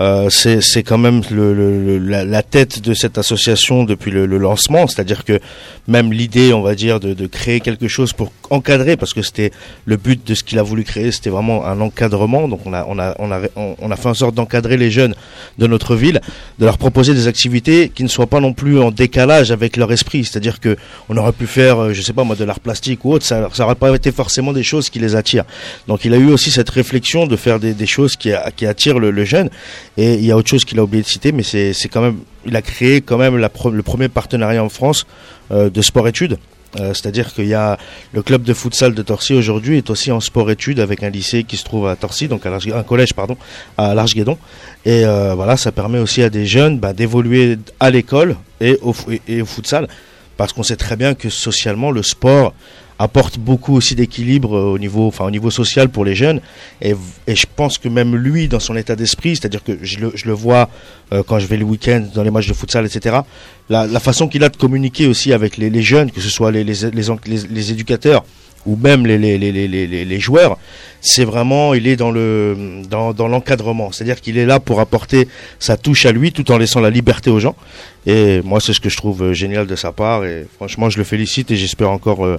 euh, 0.00 0.28
c'est 0.28 0.82
quand 0.82 0.98
même 0.98 1.22
le, 1.30 1.98
la, 1.98 2.42
tête 2.42 2.80
de 2.80 2.94
cette 2.94 3.16
association 3.16 3.84
depuis 3.84 4.10
le, 4.10 4.26
lancement, 4.26 4.88
c'est-à-dire 4.88 5.24
que 5.24 5.38
même 5.86 6.12
l'idée, 6.12 6.52
on 6.52 6.62
va 6.62 6.74
dire, 6.74 6.98
de, 6.98 7.14
de, 7.14 7.26
créer 7.28 7.60
quelque 7.60 7.86
chose 7.86 8.12
pour 8.12 8.32
encadrer, 8.50 8.96
parce 8.96 9.14
que 9.14 9.22
c'était 9.22 9.52
le 9.84 9.96
but 9.96 10.26
de 10.26 10.34
ce 10.34 10.42
qu'il 10.42 10.58
a 10.58 10.64
voulu 10.64 10.82
créer, 10.82 11.12
c'était 11.12 11.30
vraiment 11.30 11.64
un 11.64 11.80
encadrement. 11.80 12.48
Donc 12.48 12.60
on 12.64 12.74
a 12.74 12.84
on 12.88 12.98
a 12.98 13.14
on 13.20 13.30
a 13.30 13.40
on 13.56 13.90
a 13.90 13.96
fait 13.96 14.08
en 14.08 14.14
sorte 14.14 14.34
d'encadrer 14.34 14.76
les 14.76 14.90
jeunes 14.90 15.14
de 15.58 15.66
notre 15.68 15.94
ville, 15.94 16.20
de 16.58 16.64
leur 16.64 16.76
proposer 16.76 17.14
des 17.14 17.28
activités 17.28 17.88
qui 17.88 18.02
ne 18.02 18.08
soient 18.08 18.26
pas 18.26 18.40
non 18.40 18.52
plus 18.52 18.80
en 18.80 18.90
décalage 18.90 19.52
avec 19.52 19.76
leur 19.76 19.92
esprit, 19.92 20.24
c'est-à-dire 20.24 20.58
que 20.58 20.76
on 21.08 21.16
aurait 21.16 21.32
pu 21.32 21.46
faire, 21.46 21.78
euh, 21.78 21.92
je 21.92 22.02
sais 22.02 22.12
pas 22.12 22.24
moi, 22.24 22.34
de 22.34 22.44
l'art 22.44 22.60
plastique 22.60 23.04
ou 23.04 23.12
autre, 23.12 23.24
ça 23.24 23.48
ça 23.52 23.64
aurait 23.64 23.76
pas 23.76 23.94
été 23.94 24.10
forcément 24.10 24.52
des 24.52 24.64
choses 24.64 24.90
qui 24.90 24.98
les 24.98 25.14
attirent. 25.14 25.44
Donc 25.86 26.04
il 26.04 26.12
a 26.14 26.16
eu 26.16 26.30
aussi 26.32 26.50
cette 26.50 26.70
réflexion 26.70 27.28
de 27.28 27.36
faire 27.36 27.60
des, 27.60 27.74
des 27.74 27.86
choses 27.86 28.16
qui 28.16 28.32
qui 28.56 28.66
attirent 28.66 28.98
le, 28.98 29.12
le 29.12 29.24
jeune 29.24 29.50
et 29.96 30.14
il 30.14 30.24
y 30.24 30.32
a 30.32 30.36
autre 30.36 30.48
chose 30.48 30.64
qu'il 30.64 30.78
a 30.78 30.82
oublié 30.82 31.02
de 31.02 31.08
citer, 31.08 31.32
mais 31.32 31.42
c'est 31.42 31.88
quand 31.88 32.00
même, 32.00 32.18
il 32.46 32.56
a 32.56 32.62
créé 32.62 33.00
quand 33.00 33.18
même 33.18 33.36
la 33.36 33.50
le 33.70 33.82
premier 33.82 34.08
partenariat 34.08 34.62
en 34.62 34.68
France 34.68 35.06
euh, 35.52 35.70
de 35.70 35.82
sport-études. 35.82 36.38
Euh, 36.80 36.92
c'est-à-dire 36.92 37.32
qu'il 37.32 37.46
y 37.46 37.54
a 37.54 37.78
le 38.12 38.22
club 38.22 38.42
de 38.42 38.52
futsal 38.52 38.94
de 38.94 39.02
Torcy 39.02 39.32
aujourd'hui 39.34 39.76
est 39.76 39.90
aussi 39.90 40.10
en 40.10 40.18
sport-études 40.18 40.80
avec 40.80 41.04
un 41.04 41.10
lycée 41.10 41.44
qui 41.44 41.56
se 41.56 41.64
trouve 41.64 41.86
à 41.86 41.94
Torcy, 41.94 42.26
donc 42.26 42.44
à 42.46 42.50
un 42.52 42.82
collège 42.82 43.14
pardon, 43.14 43.36
à 43.78 43.94
l'Arche-Guédon. 43.94 44.36
Et 44.84 45.04
euh, 45.04 45.34
voilà, 45.34 45.56
ça 45.56 45.70
permet 45.70 46.00
aussi 46.00 46.22
à 46.22 46.30
des 46.30 46.46
jeunes 46.46 46.80
bah, 46.80 46.92
d'évoluer 46.92 47.58
à 47.78 47.90
l'école 47.90 48.36
et 48.60 48.76
au, 48.82 48.92
et 49.28 49.42
au 49.42 49.46
futsal, 49.46 49.86
parce 50.36 50.52
qu'on 50.52 50.64
sait 50.64 50.76
très 50.76 50.96
bien 50.96 51.14
que 51.14 51.28
socialement 51.28 51.92
le 51.92 52.02
sport 52.02 52.54
apporte 52.98 53.38
beaucoup 53.38 53.74
aussi 53.74 53.94
d'équilibre 53.94 54.56
euh, 54.56 54.72
au 54.74 54.78
niveau, 54.78 55.06
enfin 55.06 55.24
au 55.24 55.30
niveau 55.30 55.50
social 55.50 55.88
pour 55.88 56.04
les 56.04 56.14
jeunes. 56.14 56.40
Et, 56.80 56.94
et 57.26 57.34
je 57.34 57.46
pense 57.54 57.78
que 57.78 57.88
même 57.88 58.14
lui, 58.16 58.48
dans 58.48 58.60
son 58.60 58.76
état 58.76 58.96
d'esprit, 58.96 59.36
c'est-à-dire 59.36 59.62
que 59.64 59.78
je 59.82 59.98
le, 59.98 60.12
je 60.14 60.26
le 60.26 60.32
vois 60.32 60.68
euh, 61.12 61.22
quand 61.26 61.38
je 61.38 61.46
vais 61.46 61.56
le 61.56 61.64
week-end 61.64 62.04
dans 62.14 62.22
les 62.22 62.30
matchs 62.30 62.48
de 62.48 62.54
futsal, 62.54 62.86
etc. 62.86 63.18
La, 63.68 63.88
façon 64.00 64.28
qu'il 64.28 64.44
a 64.44 64.48
de 64.48 64.56
communiquer 64.56 65.06
aussi 65.06 65.32
avec 65.32 65.56
les, 65.56 65.82
jeunes, 65.82 66.10
que 66.10 66.20
ce 66.20 66.28
soit 66.28 66.50
les, 66.50 66.64
les, 66.64 66.74
les, 66.92 67.70
éducateurs 67.72 68.24
ou 68.66 68.76
même 68.76 69.06
les, 69.06 69.18
les, 69.18 69.38
les, 69.38 69.52
les, 69.52 69.86
les 69.86 70.20
joueurs, 70.20 70.58
c'est 71.00 71.24
vraiment, 71.24 71.74
il 71.74 71.86
est 71.86 71.96
dans 71.96 72.10
le 72.10 72.82
dans, 72.88 73.12
dans 73.12 73.28
l'encadrement, 73.28 73.90
c'est-à-dire 73.92 74.20
qu'il 74.20 74.38
est 74.38 74.46
là 74.46 74.60
pour 74.60 74.80
apporter 74.80 75.28
sa 75.58 75.76
touche 75.76 76.06
à 76.06 76.12
lui 76.12 76.32
tout 76.32 76.50
en 76.50 76.58
laissant 76.58 76.80
la 76.80 76.90
liberté 76.90 77.30
aux 77.30 77.40
gens. 77.40 77.56
Et 78.06 78.42
moi, 78.42 78.60
c'est 78.60 78.74
ce 78.74 78.80
que 78.80 78.90
je 78.90 78.96
trouve 78.96 79.22
euh, 79.22 79.32
génial 79.32 79.66
de 79.66 79.76
sa 79.76 79.92
part. 79.92 80.24
Et 80.24 80.46
franchement, 80.56 80.90
je 80.90 80.98
le 80.98 81.04
félicite 81.04 81.50
et 81.50 81.56
j'espère 81.56 81.90
encore 81.90 82.38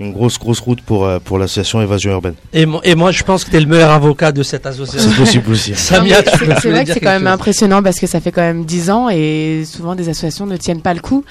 une 0.00 0.12
grosse 0.12 0.38
grosse 0.38 0.60
route 0.60 0.80
pour 0.82 1.04
euh, 1.04 1.18
pour 1.22 1.38
l'association 1.38 1.80
Évasion 1.80 2.12
urbaine. 2.12 2.34
Et, 2.52 2.66
et 2.82 2.94
moi 2.94 3.12
je 3.12 3.22
pense 3.22 3.44
que 3.44 3.50
tu 3.50 3.56
es 3.56 3.60
le 3.60 3.66
meilleur 3.66 3.90
avocat 3.90 4.32
de 4.32 4.42
cette 4.42 4.66
association. 4.66 5.10
C'est 5.10 5.16
possible 5.16 5.50
aussi. 5.52 5.72
c'est 5.76 5.98
vrai 5.98 6.84
que 6.84 6.92
c'est 6.92 7.00
quand 7.00 7.10
même 7.10 7.26
impressionnant 7.26 7.82
parce 7.82 7.98
que 7.98 8.06
ça 8.06 8.20
fait 8.20 8.32
quand 8.32 8.42
même 8.42 8.64
10 8.64 8.90
ans 8.90 9.08
et 9.08 9.64
souvent 9.66 9.94
des 9.94 10.08
associations 10.08 10.46
ne 10.46 10.56
tiennent 10.56 10.82
pas 10.82 10.94
le 10.94 11.00
coup. 11.00 11.24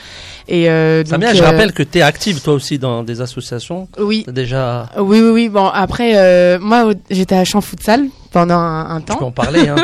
Et 0.48 0.70
euh, 0.70 1.06
Samia, 1.06 1.34
je 1.34 1.42
euh, 1.42 1.46
rappelle 1.46 1.74
que 1.74 1.84
tu 1.84 2.00
es 2.00 2.02
active 2.02 2.42
toi 2.42 2.54
aussi 2.54 2.78
dans 2.78 3.04
des 3.04 3.22
associations. 3.22 3.88
Oui. 3.98 4.26
Déjà. 4.28 4.90
Oui 4.98 5.22
oui 5.22 5.30
oui. 5.30 5.50
Bon 5.50 5.68
après 5.68 6.14
euh, 6.16 6.60
moi 6.60 6.94
j'étais 7.10 7.36
à 7.36 7.46
Champ 7.46 7.62
Futsal 7.62 8.08
pendant 8.34 8.60
un, 8.60 9.00
temps. 9.00 9.14
Tu 9.14 9.20
peux 9.20 9.26
en 9.26 9.32
parler. 9.32 9.70
Hein. 9.70 9.76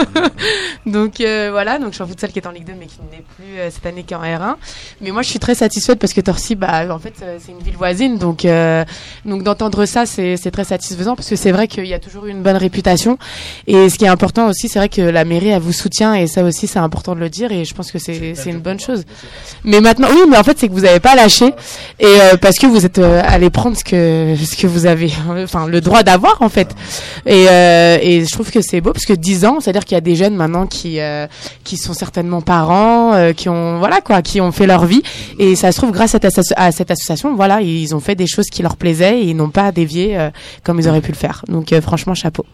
donc 0.86 1.22
euh, 1.22 1.50
voilà, 1.52 1.78
donc 1.78 1.94
Champ 1.94 2.08
Futsal 2.08 2.32
qui 2.32 2.40
est 2.40 2.48
en 2.48 2.52
Ligue 2.52 2.66
2 2.66 2.74
mais 2.78 2.88
qui 2.88 2.98
n'est 3.12 3.24
plus 3.36 3.60
euh, 3.60 3.70
cette 3.70 3.86
année 3.86 4.04
qu'en 4.04 4.22
R1. 4.22 4.56
Mais 5.02 5.12
moi 5.12 5.22
je 5.22 5.30
suis 5.30 5.40
très 5.40 5.56
satisfaite 5.56 6.00
parce 6.00 6.14
que 6.14 6.20
Torcy, 6.20 6.56
bah 6.56 6.94
en 6.94 7.00
fait 7.00 7.14
euh, 7.22 7.38
c'est 7.40 7.52
une 7.52 7.60
ville 7.60 7.78
voisine, 7.78 8.18
donc 8.18 8.46
donc 9.26 9.44
d'entendre 9.44 9.86
ça 9.86 10.06
c'est 10.06 10.52
très 10.52 10.64
satisfaisant 10.64 11.16
parce 11.16 11.30
que 11.30 11.36
c'est 11.36 11.52
vrai 11.52 11.68
qu'il 11.68 11.86
y 11.86 11.94
a 11.94 12.00
toujours 12.00 12.26
eu 12.26 12.32
une 12.32 12.42
bonne 12.42 12.58
réputation 12.58 13.20
et 13.68 13.90
ce 13.90 13.98
qui 13.98 14.06
est 14.06 14.10
important 14.10 14.50
aussi 14.50 14.68
c'est 14.68 14.80
vrai 14.80 14.90
que 14.90 15.02
la 15.02 15.26
mairie 15.26 15.50
elle 15.50 15.62
vous 15.62 15.74
soutient 15.74 16.16
et 16.16 16.26
ça 16.26 16.44
aussi 16.44 16.66
c'est 16.66 16.80
important 16.80 17.14
de 17.14 17.20
le 17.20 17.30
dire 17.30 17.52
et 17.52 17.66
je 17.66 17.74
pense 17.76 17.92
que 17.92 18.00
c'est 18.00 18.34
c'est 18.34 18.50
une 18.50 18.60
bonne 18.60 18.80
chose. 18.80 19.04
Mais 19.64 19.80
maintenant 19.80 20.08
oui 20.12 20.22
mais 20.28 20.38
en 20.38 20.44
fait 20.44 20.49
c'est 20.58 20.68
que 20.68 20.74
vous 20.74 20.82
n'avez 20.82 21.00
pas 21.00 21.16
lâché 21.16 21.54
et 22.00 22.18
parce 22.42 22.58
que 22.58 22.68
vous 22.68 22.86
êtes 22.86 23.00
allé 23.00 23.50
prendre 23.50 23.78
ce 23.78 23.84
que 23.84 24.68
vous 24.68 24.86
avez 24.86 25.12
enfin 25.44 25.68
le 25.68 25.82
droit 25.82 26.04
d'avoir 26.04 26.42
en 26.42 26.50
fait 26.50 26.76
et 27.26 27.48
et 28.02 28.26
je 28.26 28.32
trouve 28.32 28.52
que 28.52 28.62
c'est 28.62 28.82
beau 28.82 28.92
parce 28.92 29.06
que 29.06 29.14
10 29.14 29.46
ans, 29.46 29.60
c'est-à-dire 29.60 29.86
qu'il 29.86 29.96
y 29.96 29.98
a 29.98 30.02
des 30.02 30.16
jeunes 30.16 30.36
maintenant 30.36 30.68
qui 30.68 31.00
euh, 31.00 31.28
qui 31.64 31.78
sont 31.78 31.94
certainement 31.94 32.42
parents, 32.42 33.14
euh, 33.14 33.34
qui 33.34 33.50
ont 33.50 33.80
voilà 33.80 34.02
quoi, 34.02 34.22
qui 34.22 34.42
ont 34.42 34.52
fait 34.52 34.68
leur 34.68 34.86
vie 34.86 35.02
et 35.38 35.56
ça 35.56 35.72
se 35.72 35.78
trouve 35.78 35.92
grâce 35.92 36.16
à, 36.16 36.20
à 36.56 36.72
cette 36.72 36.92
association, 36.92 37.36
voilà, 37.36 37.62
ils 37.62 37.96
ont 37.96 38.00
fait 38.00 38.16
des 38.16 38.28
choses 38.28 38.48
qui 38.48 38.62
leur 38.62 38.76
plaisaient 38.78 39.20
et 39.20 39.30
ils 39.30 39.36
n'ont 39.36 39.50
pas 39.50 39.72
dévié 39.72 40.18
comme 40.64 40.80
ils 40.80 40.88
auraient 40.88 41.02
pu 41.02 41.12
le 41.12 41.18
faire. 41.18 41.44
Donc 41.48 41.74
franchement, 41.82 42.14
chapeau. 42.14 42.46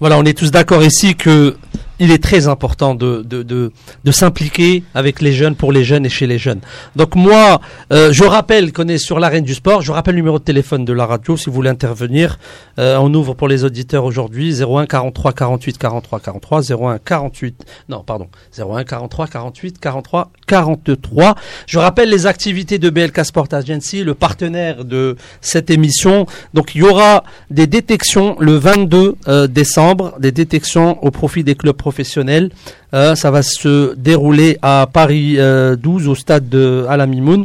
Voilà, 0.00 0.18
on 0.18 0.24
est 0.24 0.36
tous 0.36 0.50
d'accord 0.50 0.82
ici 0.82 1.14
que 1.14 1.56
il 1.98 2.10
est 2.10 2.22
très 2.22 2.48
important 2.48 2.94
de, 2.94 3.22
de, 3.22 3.42
de, 3.42 3.72
de 4.04 4.12
s'impliquer 4.12 4.82
avec 4.94 5.20
les 5.20 5.32
jeunes, 5.32 5.54
pour 5.54 5.72
les 5.72 5.84
jeunes 5.84 6.06
et 6.06 6.08
chez 6.08 6.26
les 6.26 6.38
jeunes. 6.38 6.60
Donc 6.96 7.14
moi, 7.14 7.60
euh, 7.92 8.12
je 8.12 8.24
rappelle 8.24 8.72
qu'on 8.72 8.88
est 8.88 8.98
sur 8.98 9.20
l'arène 9.20 9.44
du 9.44 9.54
sport. 9.54 9.82
Je 9.82 9.92
rappelle 9.92 10.14
le 10.14 10.20
numéro 10.20 10.38
de 10.38 10.44
téléphone 10.44 10.84
de 10.84 10.92
la 10.92 11.06
radio 11.06 11.36
si 11.36 11.46
vous 11.46 11.52
voulez 11.52 11.70
intervenir. 11.70 12.38
Euh, 12.78 12.96
on 13.00 13.12
ouvre 13.14 13.34
pour 13.34 13.48
les 13.48 13.64
auditeurs 13.64 14.04
aujourd'hui 14.04 14.62
01 14.62 14.86
43 14.86 15.32
48 15.32 15.78
43 15.78 16.20
43 16.20 16.72
01 16.72 16.98
48 16.98 17.64
non 17.88 18.02
pardon 18.02 18.28
01 18.58 18.84
43 18.84 19.26
48 19.28 19.78
43 19.78 20.30
43. 20.46 21.34
Je 21.66 21.78
rappelle 21.78 22.10
les 22.10 22.26
activités 22.26 22.78
de 22.78 22.90
BLK 22.90 23.24
Sport 23.24 23.48
Agency, 23.52 24.04
le 24.04 24.14
partenaire 24.14 24.84
de 24.84 25.16
cette 25.40 25.70
émission. 25.70 26.26
Donc 26.54 26.74
il 26.74 26.82
y 26.82 26.84
aura 26.84 27.24
des 27.50 27.66
détections 27.66 28.36
le 28.40 28.56
22 28.56 29.16
euh, 29.28 29.46
décembre, 29.46 30.14
des 30.18 30.32
détections 30.32 31.02
au 31.04 31.10
profit 31.10 31.44
des 31.44 31.54
clubs 31.54 31.76
professionnel. 31.84 32.48
Euh, 32.94 33.14
ça 33.14 33.30
va 33.30 33.42
se 33.42 33.94
dérouler 33.96 34.56
à 34.62 34.88
Paris 34.90 35.34
12 35.34 35.38
euh, 35.38 36.10
au 36.10 36.14
stade 36.14 36.48
de 36.48 36.86
Alamimoun. 36.88 37.44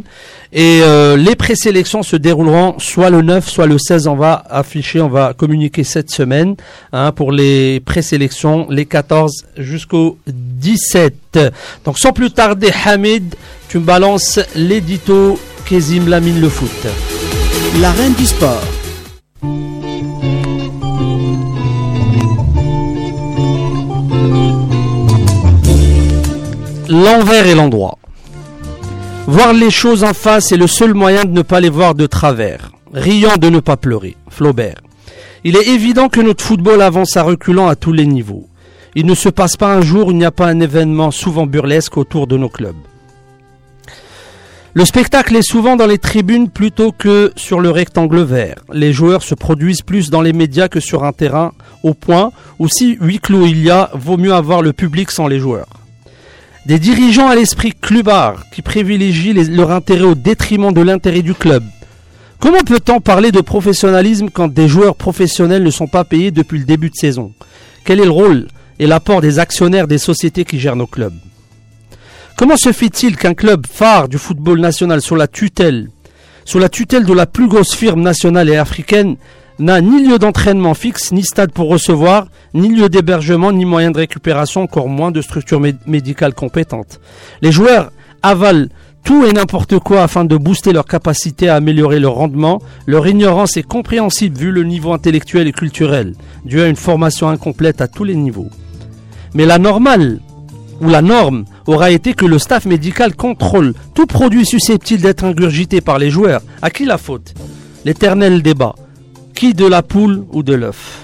Et 0.52 0.80
euh, 0.82 1.16
les 1.18 1.36
présélections 1.36 2.02
se 2.02 2.16
dérouleront 2.16 2.78
soit 2.78 3.10
le 3.10 3.20
9, 3.20 3.46
soit 3.46 3.66
le 3.66 3.76
16. 3.78 4.06
On 4.06 4.16
va 4.16 4.42
afficher, 4.48 5.02
on 5.02 5.08
va 5.08 5.34
communiquer 5.34 5.84
cette 5.84 6.10
semaine 6.10 6.54
hein, 6.94 7.12
pour 7.12 7.32
les 7.32 7.80
présélections, 7.80 8.66
les 8.70 8.86
14 8.86 9.44
jusqu'au 9.58 10.16
17. 10.26 11.38
Donc 11.84 11.98
sans 11.98 12.12
plus 12.12 12.30
tarder, 12.30 12.70
Hamid, 12.86 13.34
tu 13.68 13.78
me 13.78 13.84
balances 13.84 14.40
l'édito 14.56 15.38
Kezim 15.66 16.08
Lamine 16.08 16.40
le 16.40 16.48
foot. 16.48 16.86
La 17.82 17.92
reine 17.92 18.14
du 18.14 18.24
sport. 18.24 18.64
L'envers 26.90 27.46
et 27.46 27.54
l'endroit. 27.54 27.98
Voir 29.28 29.52
les 29.52 29.70
choses 29.70 30.02
en 30.02 30.12
face 30.12 30.50
est 30.50 30.56
le 30.56 30.66
seul 30.66 30.92
moyen 30.92 31.24
de 31.24 31.30
ne 31.30 31.42
pas 31.42 31.60
les 31.60 31.70
voir 31.70 31.94
de 31.94 32.06
travers. 32.06 32.72
Riant 32.92 33.36
de 33.36 33.48
ne 33.48 33.60
pas 33.60 33.76
pleurer. 33.76 34.16
Flaubert. 34.28 34.80
Il 35.44 35.56
est 35.56 35.68
évident 35.68 36.08
que 36.08 36.20
notre 36.20 36.44
football 36.44 36.82
avance 36.82 37.16
à 37.16 37.22
reculant 37.22 37.68
à 37.68 37.76
tous 37.76 37.92
les 37.92 38.06
niveaux. 38.06 38.48
Il 38.96 39.06
ne 39.06 39.14
se 39.14 39.28
passe 39.28 39.56
pas 39.56 39.72
un 39.72 39.82
jour 39.82 40.08
où 40.08 40.10
il 40.10 40.16
n'y 40.16 40.24
a 40.24 40.32
pas 40.32 40.48
un 40.48 40.58
événement 40.58 41.12
souvent 41.12 41.46
burlesque 41.46 41.96
autour 41.96 42.26
de 42.26 42.36
nos 42.36 42.48
clubs. 42.48 42.74
Le 44.74 44.84
spectacle 44.84 45.36
est 45.36 45.48
souvent 45.48 45.76
dans 45.76 45.86
les 45.86 45.98
tribunes 45.98 46.48
plutôt 46.48 46.90
que 46.90 47.32
sur 47.36 47.60
le 47.60 47.70
rectangle 47.70 48.22
vert. 48.22 48.64
Les 48.72 48.92
joueurs 48.92 49.22
se 49.22 49.36
produisent 49.36 49.82
plus 49.82 50.10
dans 50.10 50.22
les 50.22 50.32
médias 50.32 50.68
que 50.68 50.80
sur 50.80 51.04
un 51.04 51.12
terrain, 51.12 51.52
au 51.84 51.94
point 51.94 52.32
où 52.58 52.68
si 52.68 52.96
huis 53.00 53.20
clos 53.20 53.46
il 53.46 53.62
y 53.62 53.70
a, 53.70 53.90
vaut 53.94 54.16
mieux 54.16 54.34
avoir 54.34 54.60
le 54.60 54.72
public 54.72 55.12
sans 55.12 55.28
les 55.28 55.38
joueurs. 55.38 55.79
Des 56.66 56.78
dirigeants 56.78 57.28
à 57.28 57.34
l'esprit 57.34 57.72
clubard 57.72 58.44
qui 58.50 58.60
privilégient 58.60 59.32
leur 59.32 59.70
intérêt 59.70 60.04
au 60.04 60.14
détriment 60.14 60.72
de 60.72 60.82
l'intérêt 60.82 61.22
du 61.22 61.32
club. 61.32 61.64
Comment 62.38 62.60
peut-on 62.60 63.00
parler 63.00 63.32
de 63.32 63.40
professionnalisme 63.40 64.28
quand 64.30 64.48
des 64.48 64.68
joueurs 64.68 64.94
professionnels 64.94 65.62
ne 65.62 65.70
sont 65.70 65.86
pas 65.86 66.04
payés 66.04 66.30
depuis 66.30 66.58
le 66.58 66.64
début 66.64 66.90
de 66.90 66.94
saison? 66.94 67.32
Quel 67.84 68.00
est 68.00 68.04
le 68.04 68.10
rôle 68.10 68.48
et 68.78 68.86
l'apport 68.86 69.22
des 69.22 69.38
actionnaires 69.38 69.86
des 69.86 69.98
sociétés 69.98 70.44
qui 70.44 70.60
gèrent 70.60 70.76
nos 70.76 70.86
clubs? 70.86 71.16
Comment 72.36 72.56
se 72.56 72.72
fait-il 72.72 73.16
qu'un 73.16 73.34
club 73.34 73.66
phare 73.66 74.08
du 74.08 74.18
football 74.18 74.60
national 74.60 75.00
sous 75.00 75.16
la 75.16 75.28
tutelle, 75.28 75.90
sous 76.44 76.58
la 76.58 76.68
tutelle 76.68 77.04
de 77.04 77.12
la 77.12 77.26
plus 77.26 77.48
grosse 77.48 77.74
firme 77.74 78.02
nationale 78.02 78.48
et 78.48 78.56
africaine, 78.56 79.16
n'a 79.60 79.80
ni 79.80 80.02
lieu 80.02 80.18
d'entraînement 80.18 80.74
fixe, 80.74 81.12
ni 81.12 81.22
stade 81.22 81.52
pour 81.52 81.68
recevoir, 81.68 82.26
ni 82.54 82.68
lieu 82.68 82.88
d'hébergement, 82.88 83.52
ni 83.52 83.64
moyen 83.64 83.90
de 83.90 83.98
récupération, 83.98 84.62
encore 84.62 84.88
moins 84.88 85.10
de 85.10 85.20
structure 85.20 85.60
médicale 85.86 86.34
compétente. 86.34 86.98
Les 87.42 87.52
joueurs 87.52 87.92
avalent 88.22 88.68
tout 89.04 89.24
et 89.24 89.32
n'importe 89.32 89.78
quoi 89.78 90.02
afin 90.02 90.24
de 90.24 90.36
booster 90.36 90.72
leur 90.72 90.86
capacité 90.86 91.48
à 91.48 91.56
améliorer 91.56 92.00
leur 92.00 92.14
rendement. 92.14 92.60
Leur 92.86 93.06
ignorance 93.06 93.56
est 93.56 93.62
compréhensible 93.62 94.38
vu 94.38 94.50
le 94.50 94.62
niveau 94.62 94.92
intellectuel 94.92 95.46
et 95.46 95.52
culturel, 95.52 96.14
dû 96.44 96.60
à 96.60 96.66
une 96.66 96.76
formation 96.76 97.28
incomplète 97.28 97.80
à 97.80 97.88
tous 97.88 98.04
les 98.04 98.16
niveaux. 98.16 98.48
Mais 99.34 99.46
la 99.46 99.58
normale, 99.58 100.20
ou 100.80 100.88
la 100.88 101.02
norme, 101.02 101.44
aura 101.66 101.90
été 101.90 102.14
que 102.14 102.26
le 102.26 102.38
staff 102.38 102.64
médical 102.64 103.14
contrôle 103.14 103.74
tout 103.94 104.06
produit 104.06 104.46
susceptible 104.46 105.02
d'être 105.02 105.24
ingurgité 105.24 105.80
par 105.80 105.98
les 105.98 106.10
joueurs. 106.10 106.40
À 106.62 106.70
qui 106.70 106.84
la 106.84 106.98
faute? 106.98 107.34
L'éternel 107.84 108.42
débat. 108.42 108.74
Qui 109.40 109.54
de 109.54 109.64
la 109.64 109.82
poule 109.82 110.26
ou 110.32 110.42
de 110.42 110.52
l'œuf 110.52 111.00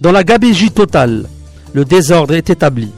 Dans 0.00 0.12
la 0.12 0.24
gabégie 0.24 0.70
totale, 0.70 1.28
le 1.74 1.84
désordre 1.84 2.32
est 2.32 2.48
établi. 2.48 2.88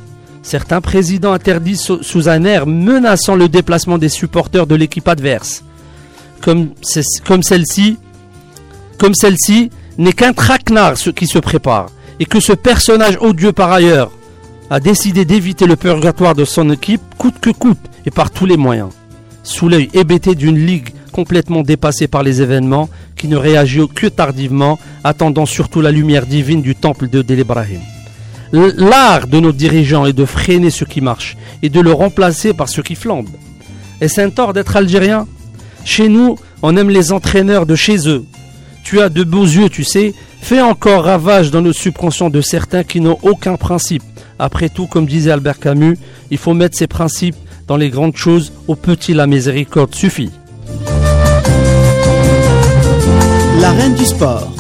Certains 0.44 0.80
présidents 0.80 1.32
interdisent 1.32 1.98
sous 2.00 2.28
un 2.28 2.44
air 2.44 2.68
menaçant 2.68 3.34
le 3.34 3.48
déplacement 3.48 3.98
des 3.98 4.08
supporters 4.08 4.68
de 4.68 4.76
l'équipe 4.76 5.08
adverse. 5.08 5.64
Comme, 6.40 6.68
celle-ci, 6.80 7.96
comme 8.98 9.14
celle-ci 9.14 9.70
n'est 9.98 10.12
qu'un 10.12 10.32
traquenard 10.32 10.94
qui 10.94 11.26
se 11.26 11.40
prépare, 11.40 11.90
et 12.20 12.24
que 12.24 12.38
ce 12.38 12.52
personnage 12.52 13.18
odieux 13.20 13.50
par 13.50 13.72
ailleurs 13.72 14.12
a 14.70 14.78
décidé 14.78 15.24
d'éviter 15.24 15.66
le 15.66 15.74
purgatoire 15.74 16.36
de 16.36 16.44
son 16.44 16.70
équipe 16.70 17.02
coûte 17.18 17.40
que 17.40 17.50
coûte 17.50 17.82
et 18.06 18.12
par 18.12 18.30
tous 18.30 18.46
les 18.46 18.56
moyens. 18.56 18.90
Sous 19.42 19.68
l'œil 19.68 19.90
hébété 19.92 20.36
d'une 20.36 20.64
ligue 20.64 20.90
complètement 21.12 21.62
dépassée 21.62 22.08
par 22.08 22.22
les 22.22 22.42
événements, 22.42 22.88
qui 23.22 23.28
ne 23.28 23.36
réagit 23.36 23.86
que 23.94 24.08
tardivement, 24.08 24.80
attendant 25.04 25.46
surtout 25.46 25.80
la 25.80 25.92
lumière 25.92 26.26
divine 26.26 26.60
du 26.60 26.74
temple 26.74 27.08
de 27.08 27.22
Ibrahim. 27.32 27.78
L'art 28.50 29.28
de 29.28 29.38
nos 29.38 29.52
dirigeants 29.52 30.06
est 30.06 30.12
de 30.12 30.24
freiner 30.24 30.70
ce 30.70 30.84
qui 30.84 31.00
marche 31.00 31.36
et 31.62 31.68
de 31.68 31.78
le 31.78 31.92
remplacer 31.92 32.52
par 32.52 32.68
ce 32.68 32.80
qui 32.80 32.96
flambe. 32.96 33.28
Est-ce 34.00 34.20
un 34.20 34.30
tort 34.30 34.52
d'être 34.52 34.74
algérien? 34.74 35.28
Chez 35.84 36.08
nous, 36.08 36.34
on 36.62 36.76
aime 36.76 36.90
les 36.90 37.12
entraîneurs 37.12 37.64
de 37.64 37.76
chez 37.76 38.08
eux. 38.08 38.24
Tu 38.82 39.00
as 39.00 39.08
de 39.08 39.22
beaux 39.22 39.44
yeux, 39.44 39.68
tu 39.68 39.84
sais. 39.84 40.14
Fais 40.40 40.60
encore 40.60 41.04
ravage 41.04 41.52
dans 41.52 41.62
nos 41.62 41.72
subconscients 41.72 42.28
de 42.28 42.40
certains 42.40 42.82
qui 42.82 43.00
n'ont 43.00 43.20
aucun 43.22 43.54
principe. 43.54 44.02
Après 44.40 44.68
tout, 44.68 44.88
comme 44.88 45.06
disait 45.06 45.30
Albert 45.30 45.60
Camus, 45.60 45.96
il 46.32 46.38
faut 46.38 46.54
mettre 46.54 46.76
ses 46.76 46.88
principes 46.88 47.36
dans 47.68 47.76
les 47.76 47.88
grandes 47.88 48.16
choses. 48.16 48.52
Au 48.66 48.74
petit, 48.74 49.14
la 49.14 49.28
miséricorde 49.28 49.94
suffit. 49.94 50.32
La 53.62 53.70
reine 53.70 53.94
du 53.94 54.04
sport. 54.04 54.52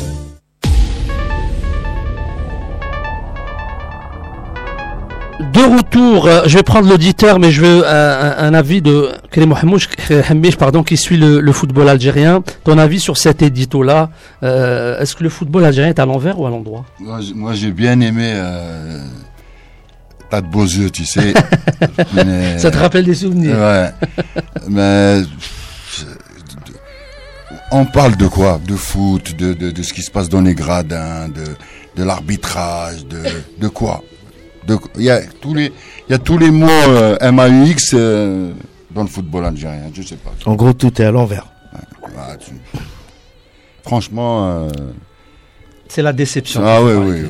De 5.40 5.76
retour, 5.76 6.26
euh, 6.26 6.42
je 6.46 6.56
vais 6.56 6.62
prendre 6.62 6.88
l'auditeur, 6.88 7.40
mais 7.40 7.50
je 7.50 7.62
veux 7.62 7.82
euh, 7.84 8.34
un, 8.38 8.54
avis 8.54 8.80
de 8.80 9.08
Karim 9.32 9.56
pardon, 10.56 10.84
qui 10.84 10.96
suit 10.96 11.16
le, 11.16 11.50
football 11.50 11.88
algérien. 11.88 12.44
Ton 12.62 12.78
avis 12.78 13.00
sur 13.00 13.16
cet 13.16 13.42
édito-là 13.42 14.10
euh, 14.44 15.00
Est-ce 15.00 15.16
que 15.16 15.24
le 15.24 15.30
football 15.30 15.64
algérien 15.64 15.90
est 15.90 15.98
à 15.98 16.06
l'envers 16.06 16.38
ou 16.38 16.46
à 16.46 16.50
l'endroit? 16.50 16.84
Moi, 17.00 17.54
j'ai 17.54 17.72
bien 17.72 17.98
aimé. 17.98 18.40
T'as 20.30 20.42
de 20.42 20.46
beaux 20.46 20.62
yeux, 20.62 20.90
tu 20.90 21.04
sais. 21.04 21.34
Ça 22.56 22.70
te 22.70 22.78
rappelle 22.78 23.04
des 23.04 23.16
souvenirs. 23.16 23.56
Ouais. 23.58 23.90
mais 24.68 25.22
on 27.72 27.84
parle 27.86 28.16
de 28.16 28.26
quoi? 28.26 28.60
De 28.66 28.76
foot, 28.76 29.34
de, 29.36 29.54
de, 29.54 29.82
ce 29.82 29.92
qui 29.92 30.02
se 30.02 30.10
passe 30.10 30.28
dans 30.28 30.40
les 30.40 30.54
gradins, 30.54 31.28
de, 31.28 31.44
de 31.96 32.04
l'arbitrage, 32.04 33.06
de, 33.06 33.22
de 33.58 33.68
quoi? 33.68 34.02
Il 34.96 35.02
y 35.02 35.10
a 35.10 35.20
tous 35.40 35.54
les, 35.54 35.72
il 36.08 36.12
y 36.12 36.14
a 36.14 36.18
tous 36.18 36.38
les 36.38 36.50
mots 36.50 36.68
euh, 36.68 37.32
MAUX 37.32 37.94
euh, 37.94 38.52
dans 38.92 39.02
le 39.02 39.08
football 39.08 39.46
algérien, 39.46 39.90
je 39.92 40.02
sais 40.02 40.16
pas. 40.16 40.30
En 40.46 40.54
gros, 40.54 40.72
tout 40.72 41.00
est 41.02 41.04
à 41.04 41.10
l'envers. 41.10 41.46
Ah, 42.16 42.36
franchement. 43.84 44.46
Euh, 44.46 44.68
C'est 45.88 46.02
la 46.02 46.12
déception. 46.12 46.62
Ah 46.64 46.80
oui, 46.82 46.92
oui, 46.92 47.22
oui. 47.22 47.28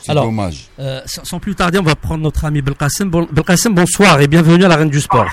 C'est 0.00 0.14
dommage. 0.14 0.68
sans 1.06 1.38
plus 1.38 1.54
tarder, 1.54 1.78
on 1.78 1.84
va 1.84 1.94
prendre 1.94 2.22
notre 2.24 2.44
ami 2.44 2.60
Belkacem. 2.60 3.08
Belkacem, 3.10 3.72
bonsoir 3.72 4.20
et 4.20 4.26
bienvenue 4.26 4.64
à 4.64 4.68
la 4.68 4.76
Reine 4.76 4.90
du 4.90 5.00
Sport. 5.00 5.28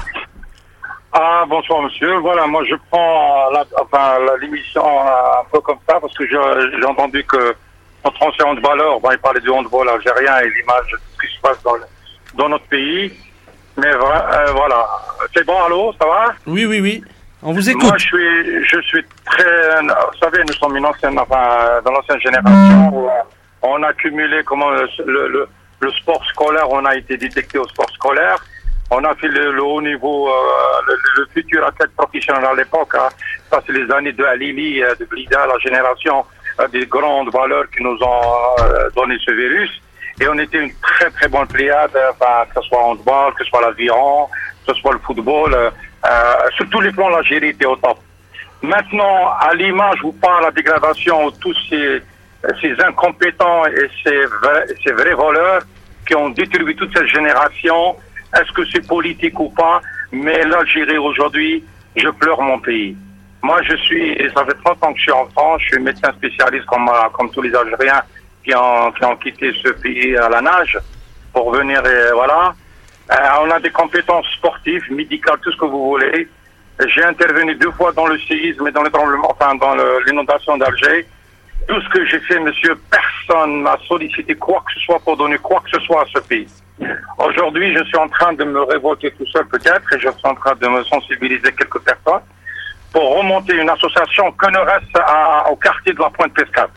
Ah, 1.12 1.44
bonsoir 1.48 1.82
monsieur. 1.82 2.18
Voilà, 2.18 2.46
moi 2.48 2.64
je 2.66 2.76
prends 2.90 3.50
la, 3.52 3.66
enfin, 3.82 4.18
l'émission 4.42 4.84
un 5.02 5.44
peu 5.52 5.60
comme 5.62 5.80
ça 5.88 6.00
parce 6.00 6.16
que 6.16 6.28
j'ai 6.28 6.86
entendu 6.86 7.24
que 7.24 7.56
notre 8.06 8.24
ancien 8.24 8.46
handballeur, 8.46 9.00
bon, 9.00 9.12
il 9.12 9.18
parlait 9.18 9.42
du 9.42 9.50
handball 9.50 9.90
algérien 9.90 10.40
et 10.40 10.50
l'image 10.50 10.92
de 10.92 10.98
ce 10.98 11.28
qui 11.28 11.36
se 11.36 11.42
passe 11.42 11.62
dans, 11.64 11.76
dans 12.36 12.50
notre 12.50 12.66
pays. 12.66 13.12
Mais 13.78 13.88
euh, 13.88 14.52
voilà. 14.54 14.88
C'est 15.34 15.46
bon, 15.46 15.62
allô, 15.64 15.94
ça 16.00 16.08
va? 16.08 16.34
Oui, 16.46 16.66
oui, 16.66 16.80
oui. 16.82 17.04
On 17.42 17.54
vous 17.54 17.70
écoute. 17.70 17.84
Moi, 17.84 17.98
je 17.98 18.06
suis, 18.06 18.66
je 18.66 18.82
suis 18.82 19.04
très. 19.26 19.82
Vous 19.82 20.20
savez, 20.22 20.44
nous 20.46 20.54
sommes 20.54 20.76
une 20.76 20.86
ancienne, 20.86 21.18
enfin, 21.18 21.80
dans 21.86 21.92
l'ancienne 21.92 22.20
génération 22.20 22.90
où 22.94 23.10
On 23.62 23.82
a 23.84 23.94
cumulé 23.94 24.44
comment 24.44 24.70
le, 24.72 25.48
le, 25.80 25.92
sport 25.94 26.24
scolaire, 26.26 26.70
on 26.70 26.84
a 26.84 26.96
été 26.96 27.16
détecté 27.18 27.58
au 27.58 27.68
sport 27.68 27.90
scolaire. 27.92 28.38
On 28.92 29.04
a 29.04 29.14
fait 29.16 29.28
le, 29.28 29.62
haut 29.62 29.82
niveau, 29.82 30.30
euh, 30.30 30.96
le, 31.18 31.28
futur 31.32 31.64
athlète 31.66 31.92
professionnel 31.96 32.46
à 32.46 32.54
l'époque. 32.56 32.92
Hein. 32.96 33.10
Ça, 33.52 33.62
c'est 33.66 33.74
les 33.74 33.90
années 33.92 34.14
de 34.14 34.24
Alili, 34.24 34.82
euh, 34.82 34.96
de 34.96 35.06
Blida, 35.06 35.46
la 35.46 35.60
génération 35.60 36.26
euh, 36.60 36.68
des 36.70 36.88
grandes 36.88 37.32
valeurs 37.32 37.70
qui 37.70 37.84
nous 37.84 37.98
ont 38.02 38.56
donné 38.96 39.16
ce 39.24 39.32
virus. 39.32 39.70
Et 40.20 40.28
on 40.28 40.38
était 40.40 40.64
une 40.64 40.74
très 40.82 41.10
très 41.12 41.28
bonne 41.28 41.48
pléiade, 41.48 41.98
enfin, 42.12 42.46
que 42.50 42.62
ce 42.62 42.68
soit 42.68 42.80
en 42.80 42.92
handball, 42.92 43.34
que 43.36 43.44
ce 43.44 43.50
soit 43.52 43.62
l'aviron, 43.62 44.28
que 44.66 44.74
ce 44.74 44.82
soit 44.82 44.94
le 44.94 45.00
football. 45.00 45.56
sur 46.58 46.68
tous 46.70 46.82
les 46.82 46.92
plans, 46.92 47.10
l'Algérie 47.10 47.50
était 47.50 47.68
au 47.68 47.76
top. 47.76 48.00
Maintenant, 48.62 49.32
à 49.40 49.54
l'image 49.54 50.04
où 50.04 50.12
part 50.14 50.42
la 50.42 50.52
dégradation, 50.52 51.32
tous 51.40 51.56
ces, 51.70 52.02
ces 52.60 52.76
incompétents 52.84 53.66
et 53.68 53.90
ces 54.04 54.20
ces 54.84 54.92
vrais 54.92 55.14
voleurs 55.14 55.62
qui 56.06 56.16
ont 56.16 56.30
détruit 56.30 56.76
toute 56.76 56.92
cette 56.98 57.08
génération, 57.08 57.96
est-ce 58.36 58.52
que 58.52 58.66
c'est 58.72 58.86
politique 58.88 59.40
ou 59.40 59.50
pas 59.50 59.82
Mais 60.12 60.44
l'Algérie 60.44 60.98
aujourd'hui, 60.98 61.64
je 61.96 62.10
pleure 62.10 62.42
mon 62.42 62.60
pays. 62.60 62.96
Moi, 63.42 63.62
je 63.64 63.76
suis, 63.78 64.18
ça 64.36 64.46
fait 64.46 64.58
30 64.64 64.84
ans 64.84 64.94
que 64.94 64.98
je 64.98 65.04
suis 65.04 65.12
en 65.12 65.26
France, 65.30 65.62
je 65.64 65.68
suis 65.70 65.80
médecin 65.80 66.12
spécialiste 66.14 66.66
comme, 66.66 66.90
comme 67.14 67.32
tous 67.32 67.42
les 67.42 67.56
Algériens 67.56 68.02
qui 68.44 68.54
ont, 68.56 68.92
qui 68.92 69.06
ont 69.06 69.16
quitté 69.16 69.54
ce 69.64 69.70
pays 69.70 70.16
à 70.18 70.30
la 70.30 70.42
nage 70.42 70.78
pour 71.34 71.52
venir, 71.52 71.86
et 71.86 72.12
voilà. 72.14 72.54
Euh, 73.12 73.16
on 73.42 73.50
a 73.52 73.60
des 73.60 73.72
compétences 73.72 74.28
sportives, 74.38 74.84
médicales, 74.92 75.40
tout 75.42 75.52
ce 75.52 75.58
que 75.58 75.66
vous 75.66 75.90
voulez. 75.90 76.28
J'ai 76.88 77.04
intervenu 77.04 77.56
deux 77.56 77.72
fois 77.72 77.92
dans 77.92 78.06
le 78.06 78.20
séisme 78.20 78.68
et 78.68 78.72
dans 78.72 78.84
le 78.84 78.90
tremblement, 78.90 79.32
enfin 79.32 79.56
dans 79.56 79.76
l'inondation 80.06 80.58
d'Alger. 80.58 81.08
Tout 81.68 81.82
ce 81.82 81.90
que 81.90 82.06
j'ai 82.06 82.20
fait, 82.22 82.40
monsieur, 82.40 82.80
personne 82.90 83.62
m'a 83.62 83.78
sollicité 83.88 84.36
quoi 84.36 84.64
que 84.66 84.74
ce 84.74 84.80
soit 84.82 85.00
pour 85.00 85.18
donner 85.18 85.38
quoi 85.40 85.62
que 85.62 85.70
ce 85.72 85.80
soit 85.86 86.04
à 86.04 86.06
ce 86.06 86.20
pays. 86.20 86.48
Aujourd'hui, 87.18 87.76
je 87.76 87.84
suis 87.84 87.98
en 87.98 88.08
train 88.08 88.34
de 88.34 88.44
me 88.44 88.62
révolter 88.62 89.12
tout 89.12 89.26
seul 89.28 89.46
peut-être 89.48 89.94
et 89.94 90.00
je 90.00 90.10
suis 90.10 90.28
en 90.28 90.36
train 90.36 90.56
de 90.56 90.68
me 90.68 90.84
sensibiliser 90.84 91.52
quelques 91.52 91.80
personnes 91.80 92.22
pour 92.92 93.18
remonter 93.18 93.56
une 93.56 93.70
association 93.70 94.32
que 94.32 94.48
ne 94.48 95.52
au 95.52 95.56
quartier 95.56 95.94
de 95.94 96.00
la 96.00 96.10
Pointe-Pescade. 96.10 96.70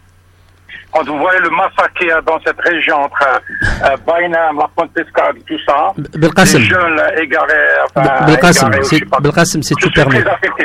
Quand 0.92 1.04
vous 1.06 1.18
voyez 1.18 1.40
le 1.40 1.50
massacre 1.50 2.22
dans 2.26 2.38
cette 2.44 2.60
région 2.60 2.96
entre 2.96 3.22
euh, 3.24 3.96
Bainam, 4.06 4.58
la 4.58 4.68
Pointe-Pescade, 4.76 5.36
tout 5.46 5.58
ça, 5.66 5.92
les 5.96 6.64
jeunes 6.64 7.00
égarés, 7.20 7.54
enfin, 7.94 8.26
Belkacem, 8.26 9.62
c'est 9.62 9.74
tout 9.76 9.90
permis. 9.94 10.18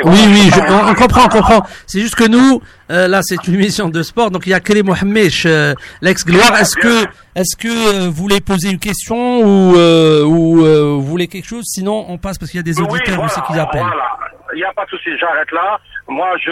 Oui, 0.04 0.20
oui, 0.28 0.50
on, 0.68 0.94
comprend, 0.94 1.24
on 1.24 1.28
comprend. 1.28 1.62
C'est 1.86 2.00
juste 2.00 2.14
que 2.14 2.28
nous, 2.28 2.60
euh, 2.90 3.08
là, 3.08 3.20
c'est 3.22 3.46
une 3.46 3.54
émission 3.54 3.88
de 3.88 4.02
sport, 4.02 4.30
donc 4.30 4.46
il 4.46 4.50
y 4.50 4.54
a 4.54 4.60
Kelly 4.60 4.82
Mohamed, 4.82 5.32
euh, 5.46 5.74
l'ex-gloire. 6.02 6.56
Est-ce 6.58 6.76
que, 6.76 7.04
est-ce 7.34 7.56
que 7.56 7.68
euh, 7.68 8.06
vous 8.08 8.12
voulez 8.12 8.40
poser 8.40 8.70
une 8.70 8.78
question 8.78 9.40
ou, 9.40 9.76
ou 9.76 10.56
vous 10.56 11.02
voulez 11.02 11.28
quelque 11.28 11.48
chose? 11.48 11.64
Sinon, 11.66 12.06
on 12.08 12.18
passe 12.18 12.38
parce 12.38 12.50
qu'il 12.50 12.58
y 12.58 12.60
a 12.60 12.64
des 12.64 12.80
auditeurs 12.80 13.22
aussi 13.22 13.40
qui 13.46 13.58
appellent. 13.58 13.80
Voilà. 13.80 14.27
Il 14.54 14.56
n'y 14.56 14.64
a 14.64 14.72
pas 14.72 14.84
de 14.84 14.90
souci, 14.90 15.16
j'arrête 15.18 15.50
là. 15.52 15.78
Moi, 16.06 16.36
je, 16.38 16.50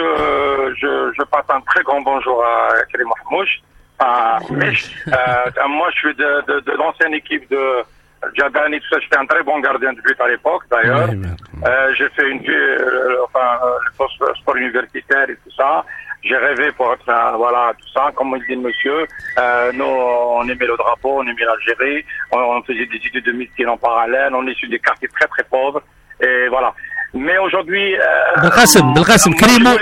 je, 0.79 1.11
je 1.17 1.23
passe 1.23 1.45
un 1.49 1.61
très 1.61 1.83
grand 1.83 2.01
bonjour 2.01 2.43
à 2.45 2.69
Mohamed. 2.97 3.47
Ah, 3.99 4.37
euh, 4.51 5.67
moi, 5.69 5.89
je 5.91 5.97
suis 5.97 6.15
de, 6.15 6.45
de, 6.47 6.59
de 6.59 6.71
l'ancienne 6.73 7.15
équipe 7.15 7.49
de 7.49 7.83
Jabani, 8.35 8.79
tout 8.79 8.87
ça. 8.91 8.99
J'étais 8.99 9.17
un 9.17 9.25
très 9.25 9.41
bon 9.41 9.59
gardien 9.59 9.93
de 9.93 10.01
but 10.01 10.19
à 10.21 10.27
l'époque, 10.27 10.63
d'ailleurs. 10.69 11.09
euh, 11.65 11.93
j'ai 11.95 12.07
fait 12.09 12.29
une 12.29 12.47
euh, 12.47 13.17
enfin, 13.25 13.59
le 14.19 14.35
sport 14.35 14.55
universitaire 14.55 15.29
et 15.29 15.35
tout 15.35 15.51
ça. 15.57 15.83
J'ai 16.23 16.35
rêvé 16.37 16.71
pour 16.73 16.91
être, 16.93 17.09
un, 17.09 17.37
voilà, 17.37 17.73
tout 17.79 17.87
ça. 17.93 18.11
Comme 18.15 18.35
il 18.37 18.45
dit 18.45 18.55
le 18.61 18.67
monsieur, 18.67 19.07
euh, 19.39 19.71
nous, 19.73 19.85
on 19.85 20.43
aimait 20.43 20.65
le 20.65 20.77
drapeau, 20.77 21.19
on 21.19 21.23
aimait 21.23 21.45
l'Algérie, 21.45 22.05
on, 22.31 22.37
on, 22.39 22.61
faisait 22.63 22.85
des 22.85 22.97
études 22.97 23.23
de 23.23 23.31
médecine 23.31 23.69
en 23.69 23.77
parallèle, 23.77 24.33
on 24.35 24.45
est 24.47 24.55
sur 24.55 24.69
des 24.69 24.79
quartiers 24.79 25.07
très 25.09 25.27
très 25.27 25.43
pauvres, 25.43 25.81
et 26.19 26.47
voilà. 26.49 26.73
Mais 27.13 27.37
aujourd'hui, 27.37 27.95
euh, 27.95 28.41
Belkacem, 28.41 28.93
Belkacem, 28.93 29.33
Clément, 29.33 29.75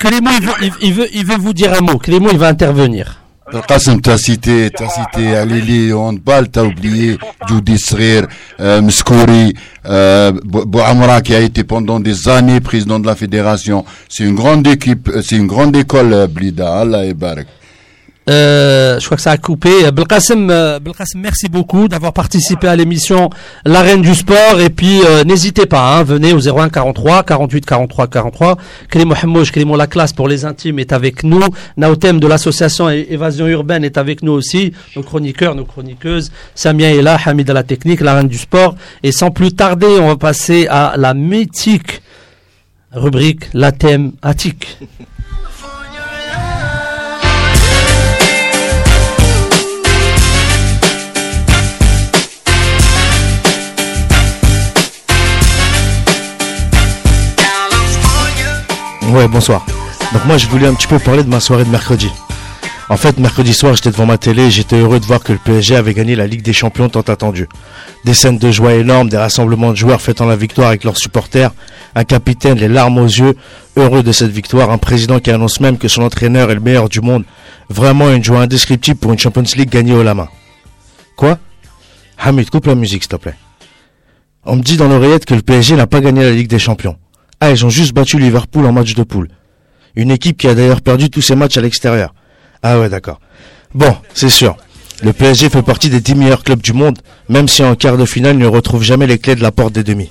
il 0.00 0.46
veut, 0.46 0.52
il 0.82 0.92
veut, 0.92 1.06
il 1.12 1.24
veut 1.24 1.38
vous 1.38 1.52
dire 1.52 1.72
un 1.72 1.80
mot. 1.80 1.98
Clément, 1.98 2.28
il 2.30 2.38
va 2.38 2.48
intervenir. 2.48 3.18
Qasim, 3.66 4.00
t'as 4.00 4.18
cité, 4.18 4.70
t'as 4.70 4.88
cité 4.88 5.34
Alili 5.34 5.92
handball, 5.92 6.48
t'as 6.50 6.64
oublié 6.64 7.16
Judy 7.48 7.78
Srir, 7.78 8.26
euh, 8.60 8.82
Mskouri, 8.82 9.54
euh, 9.86 10.32
Bouamra 10.44 11.22
qui 11.22 11.34
a 11.34 11.40
été 11.40 11.64
pendant 11.64 11.98
des 11.98 12.28
années 12.28 12.60
président 12.60 12.98
de 12.98 13.06
la 13.06 13.14
fédération. 13.14 13.86
C'est 14.08 14.24
une 14.24 14.34
grande 14.34 14.66
équipe, 14.66 15.10
c'est 15.22 15.36
une 15.36 15.46
grande 15.46 15.74
école, 15.76 16.12
euh, 16.12 16.26
Blida. 16.26 16.80
Allah 16.80 17.06
et 17.06 17.14
Barak. 17.14 17.46
Euh, 18.28 19.00
je 19.00 19.04
crois 19.06 19.16
que 19.16 19.22
ça 19.22 19.30
a 19.30 19.36
coupé. 19.38 19.90
Belkacem, 19.90 20.50
euh, 20.50 20.78
Belkacem 20.78 21.20
merci 21.20 21.48
beaucoup 21.48 21.88
d'avoir 21.88 22.12
participé 22.12 22.68
à 22.68 22.76
l'émission 22.76 23.30
L'arène 23.64 24.02
du 24.02 24.14
sport. 24.14 24.60
Et 24.60 24.70
puis, 24.70 25.00
euh, 25.04 25.24
n'hésitez 25.24 25.66
pas, 25.66 25.96
hein, 25.96 26.02
venez 26.02 26.32
au 26.32 26.40
01 26.40 26.68
43 26.68 27.22
48 27.22 27.64
43 27.64 28.06
43. 28.08 28.58
Kélim 28.90 29.08
Mohamed, 29.08 29.50
Kélim 29.50 29.74
la 29.76 29.86
classe 29.86 30.12
pour 30.12 30.28
les 30.28 30.44
intimes 30.44 30.78
est 30.78 30.92
avec 30.92 31.22
nous. 31.22 31.42
Naotem 31.76 32.20
de 32.20 32.26
l'association 32.26 32.90
Évasion 32.90 33.46
Urbaine 33.46 33.84
est 33.84 33.96
avec 33.96 34.22
nous 34.22 34.32
aussi. 34.32 34.72
Nos 34.96 35.02
chroniqueurs, 35.02 35.54
nos 35.54 35.64
chroniqueuses. 35.64 36.30
Samia 36.54 36.94
est 36.94 37.02
là, 37.02 37.18
Hamid 37.24 37.48
à 37.48 37.54
la 37.54 37.62
technique, 37.62 38.00
l'arène 38.00 38.28
du 38.28 38.38
sport. 38.38 38.74
Et 39.02 39.12
sans 39.12 39.30
plus 39.30 39.52
tarder, 39.52 39.98
on 40.00 40.08
va 40.08 40.16
passer 40.16 40.66
à 40.68 40.94
la 40.96 41.14
mythique 41.14 42.02
rubrique 42.92 43.48
La 43.54 43.72
thème. 43.72 44.12
Ouais, 59.08 59.26
bonsoir. 59.26 59.64
Donc 60.12 60.24
moi, 60.26 60.36
je 60.36 60.46
voulais 60.48 60.66
un 60.66 60.74
petit 60.74 60.86
peu 60.86 60.98
parler 60.98 61.24
de 61.24 61.30
ma 61.30 61.40
soirée 61.40 61.64
de 61.64 61.70
mercredi. 61.70 62.10
En 62.90 62.98
fait, 62.98 63.18
mercredi 63.18 63.54
soir, 63.54 63.74
j'étais 63.74 63.90
devant 63.90 64.04
ma 64.04 64.18
télé 64.18 64.44
et 64.44 64.50
j'étais 64.50 64.76
heureux 64.76 65.00
de 65.00 65.04
voir 65.06 65.20
que 65.22 65.32
le 65.32 65.38
PSG 65.38 65.76
avait 65.76 65.94
gagné 65.94 66.14
la 66.14 66.26
Ligue 66.26 66.42
des 66.42 66.52
Champions 66.52 66.90
tant 66.90 67.00
attendue. 67.00 67.48
Des 68.04 68.12
scènes 68.12 68.36
de 68.36 68.50
joie 68.50 68.74
énormes, 68.74 69.08
des 69.08 69.16
rassemblements 69.16 69.70
de 69.70 69.76
joueurs 69.76 70.02
fêtant 70.02 70.26
la 70.26 70.36
victoire 70.36 70.68
avec 70.68 70.84
leurs 70.84 70.98
supporters, 70.98 71.52
un 71.94 72.04
capitaine 72.04 72.58
les 72.58 72.68
larmes 72.68 72.98
aux 72.98 73.06
yeux, 73.06 73.34
heureux 73.76 74.02
de 74.02 74.12
cette 74.12 74.30
victoire, 74.30 74.70
un 74.70 74.78
président 74.78 75.20
qui 75.20 75.30
annonce 75.30 75.60
même 75.60 75.78
que 75.78 75.88
son 75.88 76.02
entraîneur 76.02 76.50
est 76.50 76.54
le 76.54 76.60
meilleur 76.60 76.90
du 76.90 77.00
monde. 77.00 77.24
Vraiment 77.70 78.10
une 78.10 78.22
joie 78.24 78.40
indescriptible 78.40 78.98
pour 78.98 79.12
une 79.12 79.18
Champions 79.18 79.44
League 79.56 79.70
gagnée 79.70 79.94
au 79.94 80.02
la 80.02 80.14
main. 80.14 80.28
Quoi? 81.16 81.38
Hamid, 82.18 82.50
coupe 82.50 82.66
la 82.66 82.74
musique, 82.74 83.04
s'il 83.04 83.10
te 83.10 83.16
plaît. 83.16 83.36
On 84.44 84.56
me 84.56 84.62
dit 84.62 84.76
dans 84.76 84.88
l'oreillette 84.88 85.24
que 85.24 85.34
le 85.34 85.42
PSG 85.42 85.76
n'a 85.76 85.86
pas 85.86 86.00
gagné 86.00 86.22
la 86.24 86.32
Ligue 86.32 86.48
des 86.48 86.58
Champions. 86.58 86.96
Ah, 87.40 87.50
ils 87.50 87.64
ont 87.64 87.70
juste 87.70 87.92
battu 87.94 88.18
Liverpool 88.18 88.66
en 88.66 88.72
match 88.72 88.94
de 88.94 89.02
poule. 89.04 89.28
Une 89.94 90.10
équipe 90.10 90.38
qui 90.38 90.48
a 90.48 90.54
d'ailleurs 90.54 90.80
perdu 90.80 91.08
tous 91.08 91.22
ses 91.22 91.36
matchs 91.36 91.56
à 91.56 91.60
l'extérieur. 91.60 92.14
Ah 92.62 92.80
ouais, 92.80 92.88
d'accord. 92.88 93.20
Bon, 93.74 93.94
c'est 94.12 94.28
sûr. 94.28 94.56
Le 95.02 95.12
PSG 95.12 95.48
fait 95.48 95.62
partie 95.62 95.88
des 95.88 96.00
10 96.00 96.16
meilleurs 96.16 96.42
clubs 96.42 96.60
du 96.60 96.72
monde, 96.72 96.98
même 97.28 97.46
si 97.46 97.62
en 97.62 97.76
quart 97.76 97.96
de 97.96 98.04
finale, 98.04 98.34
il 98.34 98.40
ne 98.40 98.46
retrouve 98.46 98.82
jamais 98.82 99.06
les 99.06 99.18
clés 99.18 99.36
de 99.36 99.42
la 99.42 99.52
porte 99.52 99.72
des 99.72 99.84
demi. 99.84 100.10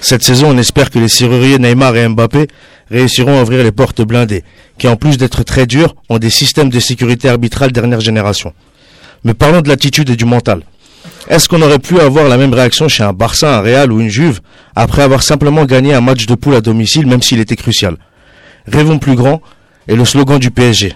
Cette 0.00 0.22
saison, 0.22 0.48
on 0.50 0.58
espère 0.58 0.90
que 0.90 0.98
les 0.98 1.08
serruriers 1.08 1.58
Neymar 1.58 1.94
et 1.94 2.08
Mbappé 2.08 2.48
réussiront 2.90 3.38
à 3.38 3.42
ouvrir 3.42 3.62
les 3.62 3.72
portes 3.72 4.00
blindées, 4.00 4.42
qui 4.78 4.88
en 4.88 4.96
plus 4.96 5.18
d'être 5.18 5.42
très 5.42 5.66
dures, 5.66 5.94
ont 6.08 6.18
des 6.18 6.30
systèmes 6.30 6.70
de 6.70 6.80
sécurité 6.80 7.28
arbitrale 7.28 7.72
dernière 7.72 8.00
génération. 8.00 8.54
Mais 9.24 9.34
parlons 9.34 9.60
de 9.60 9.68
l'attitude 9.68 10.08
et 10.08 10.16
du 10.16 10.24
mental. 10.24 10.62
Est-ce 11.28 11.48
qu'on 11.48 11.62
aurait 11.62 11.78
pu 11.78 12.00
avoir 12.00 12.28
la 12.28 12.36
même 12.36 12.52
réaction 12.52 12.88
chez 12.88 13.04
un 13.04 13.12
Barça, 13.12 13.58
un 13.58 13.60
Real 13.60 13.92
ou 13.92 14.00
une 14.00 14.08
Juve 14.08 14.40
après 14.74 15.02
avoir 15.02 15.22
simplement 15.22 15.64
gagné 15.64 15.94
un 15.94 16.00
match 16.00 16.26
de 16.26 16.34
poule 16.34 16.56
à 16.56 16.60
domicile 16.60 17.06
même 17.06 17.22
s'il 17.22 17.38
était 17.38 17.56
crucial? 17.56 17.96
Rêvons 18.66 18.98
plus 18.98 19.14
grand 19.14 19.40
est 19.88 19.94
le 19.94 20.04
slogan 20.04 20.38
du 20.38 20.50
PSG. 20.50 20.94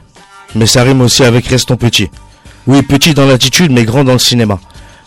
Mais 0.54 0.66
ça 0.66 0.82
rime 0.82 1.00
aussi 1.00 1.22
avec 1.22 1.46
restons 1.46 1.76
petits. 1.76 2.10
Oui, 2.66 2.82
petit 2.82 3.14
dans 3.14 3.26
l'attitude 3.26 3.70
mais 3.70 3.84
grand 3.84 4.04
dans 4.04 4.14
le 4.14 4.18
cinéma. 4.18 4.58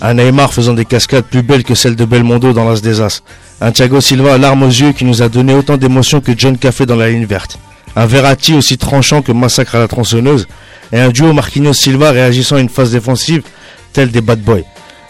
Un 0.01 0.13
Neymar 0.13 0.53
faisant 0.53 0.73
des 0.73 0.85
cascades 0.85 1.25
plus 1.25 1.41
belles 1.41 1.65
que 1.65 1.75
celles 1.75 1.97
de 1.97 2.05
Belmondo 2.05 2.53
dans 2.53 2.69
l'As 2.69 2.81
des 2.81 3.01
As. 3.01 3.21
Un 3.59 3.71
Thiago 3.71 3.99
Silva 3.99 4.35
à 4.35 4.37
larmes 4.37 4.63
aux 4.63 4.67
yeux 4.67 4.93
qui 4.93 5.03
nous 5.03 5.21
a 5.21 5.27
donné 5.27 5.53
autant 5.53 5.75
d'émotions 5.75 6.21
que 6.21 6.31
John 6.37 6.57
Café 6.57 6.85
dans 6.85 6.95
la 6.95 7.09
ligne 7.09 7.25
verte. 7.25 7.59
Un 7.97 8.05
Verratti 8.05 8.53
aussi 8.53 8.77
tranchant 8.77 9.21
que 9.21 9.33
Massacre 9.33 9.75
à 9.75 9.79
la 9.79 9.89
tronçonneuse. 9.89 10.47
Et 10.93 10.99
un 10.99 11.09
duo 11.09 11.33
Marquinhos 11.33 11.73
Silva 11.73 12.11
réagissant 12.11 12.55
à 12.55 12.59
une 12.61 12.69
phase 12.69 12.91
défensive 12.91 13.43
telle 13.91 14.11
des 14.11 14.21
bad 14.21 14.39
boys. 14.39 14.61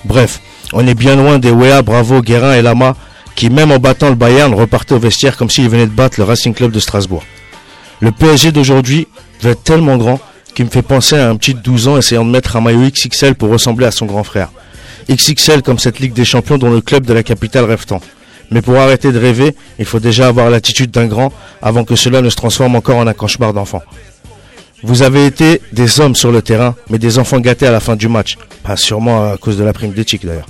Bref, 0.06 0.40
on 0.74 0.88
est 0.88 0.94
bien 0.94 1.16
loin 1.16 1.40
des 1.40 1.52
Wea, 1.52 1.82
Bravo, 1.82 2.22
Guérin 2.22 2.54
et 2.54 2.62
Lama 2.62 2.96
qui, 3.36 3.50
même 3.50 3.72
en 3.72 3.80
battant 3.80 4.10
le 4.10 4.16
Bayern, 4.16 4.54
repartaient 4.54 4.96
au 4.96 5.00
vestiaire 5.00 5.38
comme 5.38 5.50
s'ils 5.50 5.70
venaient 5.70 5.88
de 5.88 5.92
battre 5.92 6.20
le 6.20 6.26
Racing 6.26 6.54
Club 6.54 6.72
de 6.72 6.80
Strasbourg. 6.80 7.24
Le 8.02 8.12
PSG 8.12 8.52
d'aujourd'hui 8.52 9.08
va 9.42 9.52
être 9.52 9.64
tellement 9.64 9.98
grand 9.98 10.20
qu'il 10.54 10.66
me 10.66 10.70
fait 10.70 10.82
penser 10.82 11.16
à 11.16 11.30
un 11.30 11.36
petit 11.38 11.54
de 11.54 11.60
12 11.60 11.88
ans 11.88 11.98
essayant 11.98 12.26
de 12.26 12.32
mettre 12.32 12.56
un 12.58 12.62
maillot 12.62 12.90
XXL 12.90 13.36
pour 13.36 13.50
ressembler 13.50 13.86
à 13.86 13.92
son 13.92 14.06
grand 14.06 14.24
frère. 14.24 14.50
XXL 15.10 15.62
comme 15.62 15.80
cette 15.80 16.00
Ligue 16.00 16.14
des 16.14 16.26
Champions 16.26 16.58
dont 16.58 16.70
le 16.70 16.82
club 16.82 17.06
de 17.06 17.14
la 17.14 17.24
capitale 17.24 17.66
rêve 17.66 17.86
tant. 17.86 18.02
Mais 18.52 18.62
pour 18.62 18.76
arrêter 18.78 19.12
de 19.12 19.20
rêver, 19.20 19.56
il 19.78 19.86
faut 19.86 20.00
déjà 20.00 20.28
avoir 20.28 20.50
l'attitude 20.50 20.92
d'un 20.92 21.06
grand 21.06 21.32
avant 21.62 21.84
que 21.86 21.96
cela 21.96 22.22
ne 22.22 22.30
se 22.30 22.36
transforme 22.36 22.76
encore 22.76 22.98
en 22.98 23.08
un 23.08 23.14
cauchemar 23.14 23.54
d'enfant. 23.54 23.82
Vous 24.84 25.02
avez 25.02 25.26
été 25.26 25.62
des 25.72 26.00
hommes 26.00 26.16
sur 26.16 26.32
le 26.32 26.42
terrain, 26.42 26.76
mais 26.90 27.00
des 27.00 27.20
enfants 27.20 27.40
gâtés 27.40 27.68
à 27.68 27.72
la 27.72 27.80
fin 27.80 27.96
du 27.96 28.08
match. 28.08 28.38
Pas 28.64 28.78
sûrement 28.78 29.32
à 29.32 29.38
cause 29.38 29.58
de 29.58 29.64
la 29.64 29.74
prime 29.74 29.92
d'éthique 29.92 30.26
d'ailleurs. 30.26 30.48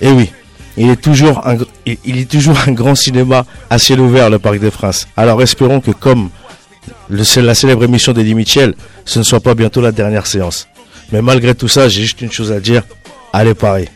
Et 0.00 0.10
oui, 0.10 0.30
il 0.76 0.88
est 0.88 1.00
toujours 1.00 1.46
un, 1.46 1.56
il 1.86 2.18
est 2.18 2.30
toujours 2.30 2.56
un 2.66 2.72
grand 2.72 2.94
cinéma 2.94 3.44
à 3.68 3.78
ciel 3.78 4.00
ouvert, 4.00 4.30
le 4.30 4.38
Parc 4.38 4.58
des 4.58 4.70
Princes. 4.70 5.06
Alors 5.16 5.42
espérons 5.42 5.80
que 5.80 5.90
comme 5.90 6.30
le, 7.08 7.42
la 7.42 7.54
célèbre 7.54 7.84
émission 7.84 8.12
d'Eddie 8.12 8.34
Mitchell, 8.34 8.74
ce 9.04 9.18
ne 9.18 9.24
soit 9.24 9.40
pas 9.40 9.54
bientôt 9.54 9.80
la 9.80 9.92
dernière 9.92 10.26
séance. 10.26 10.68
Mais 11.12 11.20
malgré 11.20 11.54
tout 11.54 11.68
ça, 11.68 11.88
j'ai 11.88 12.02
juste 12.02 12.20
une 12.22 12.32
chose 12.32 12.52
à 12.52 12.60
dire. 12.60 12.82
Allez 13.32 13.54
Paris. 13.54 13.88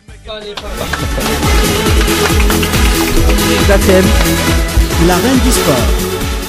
La 5.07 5.15
reine 5.15 5.39
du 5.43 5.51
sport. 5.51 5.75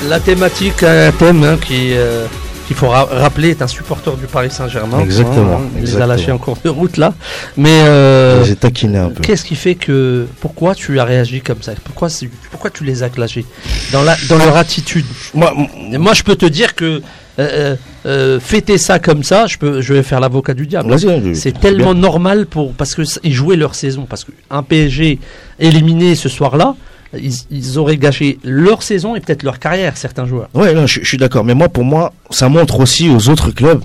La 0.09 0.20
thématique, 0.20 0.83
un 0.83 1.12
thème 1.12 1.42
hein, 1.44 1.59
qui... 1.66 1.94
Euh, 1.94 2.26
qu'il 2.66 2.76
faut 2.76 2.88
rappeler, 2.88 3.50
est 3.50 3.62
un 3.62 3.66
supporter 3.66 4.16
du 4.16 4.26
Paris 4.26 4.50
Saint-Germain. 4.50 5.00
Exactement. 5.00 5.61
il 5.76 5.83
les 5.83 6.00
a 6.00 6.07
lâchés 6.07 6.33
en 6.33 6.38
cours 6.38 6.59
de 6.64 6.68
route 6.68 6.96
là. 6.96 7.14
Mais 7.57 7.83
euh, 7.85 8.44
un 8.44 9.11
peu. 9.11 9.22
Qu'est-ce 9.22 9.44
qui 9.44 9.55
fait 9.55 9.74
que 9.74 10.26
pourquoi 10.40 10.74
tu 10.74 10.98
as 10.98 11.05
réagi 11.05 11.40
comme 11.40 11.62
ça? 11.62 11.72
Pourquoi 11.85 12.09
pourquoi 12.50 12.70
tu 12.70 12.85
les 12.85 13.02
as 13.02 13.09
clashés? 13.09 13.44
Dans 13.92 14.02
la 14.02 14.16
dans 14.29 14.38
leur 14.38 14.57
attitude 14.57 15.07
Moi, 15.35 15.52
moi, 15.98 16.14
je 16.14 16.22
peux 16.22 16.37
te 16.37 16.46
dire 16.46 16.74
que 16.74 17.02
euh, 17.38 17.42
euh, 17.42 17.76
euh, 18.07 18.40
fêter 18.40 18.79
ça 18.79 18.98
comme 18.98 19.22
ça, 19.22 19.46
je 19.46 19.59
peux, 19.59 19.83
je 19.83 19.92
vais 19.92 20.02
faire 20.02 20.20
l'avocat 20.20 20.55
du 20.55 20.66
diable. 20.66 20.96
C'est 21.35 21.59
tellement 21.59 21.94
normal 21.94 22.46
pour 22.46 22.72
parce 22.72 22.94
que 22.94 23.02
ils 23.22 23.35
jouaient 23.35 23.57
leur 23.57 23.74
saison 23.74 24.07
parce 24.09 24.24
qu'un 24.24 24.62
PSG 24.62 25.18
éliminé 25.59 26.14
ce 26.14 26.29
soir-là, 26.29 26.76
ils, 27.18 27.79
auraient 27.79 27.96
gâché 27.96 28.38
leur 28.44 28.83
saison 28.83 29.16
et 29.16 29.20
peut-être 29.20 29.42
leur 29.42 29.59
carrière, 29.59 29.96
certains 29.96 30.26
joueurs. 30.26 30.48
Ouais, 30.55 30.74
je, 30.87 31.05
suis 31.05 31.18
d'accord. 31.18 31.44
Mais 31.44 31.55
moi, 31.55 31.68
pour 31.68 31.85
moi, 31.85 32.12
ça 32.31 32.48
montre 32.48 32.81
aussi 32.81 33.09
aux 33.09 33.29
autres 33.29 33.50
clubs 33.50 33.83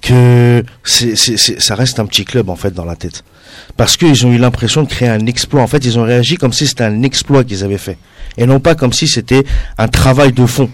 que 0.00 0.64
ça 0.84 1.74
reste 1.74 2.00
un 2.00 2.06
petit 2.06 2.24
club 2.24 2.50
en 2.50 2.56
fait 2.56 2.72
dans 2.72 2.84
la 2.84 2.96
tête. 2.96 3.22
Parce 3.76 3.96
qu'ils 3.96 4.26
ont 4.26 4.32
eu 4.32 4.38
l'impression 4.38 4.82
de 4.82 4.88
créer 4.88 5.08
un 5.08 5.26
exploit. 5.26 5.62
En 5.62 5.66
fait, 5.66 5.84
ils 5.84 5.98
ont 5.98 6.02
réagi 6.02 6.36
comme 6.36 6.52
si 6.52 6.66
c'était 6.66 6.84
un 6.84 7.02
exploit 7.02 7.44
qu'ils 7.44 7.64
avaient 7.64 7.78
fait. 7.78 7.96
Et 8.36 8.46
non 8.46 8.60
pas 8.60 8.74
comme 8.74 8.92
si 8.92 9.06
c'était 9.06 9.44
un 9.78 9.88
travail 9.88 10.32
de 10.32 10.46
fond. 10.46 10.70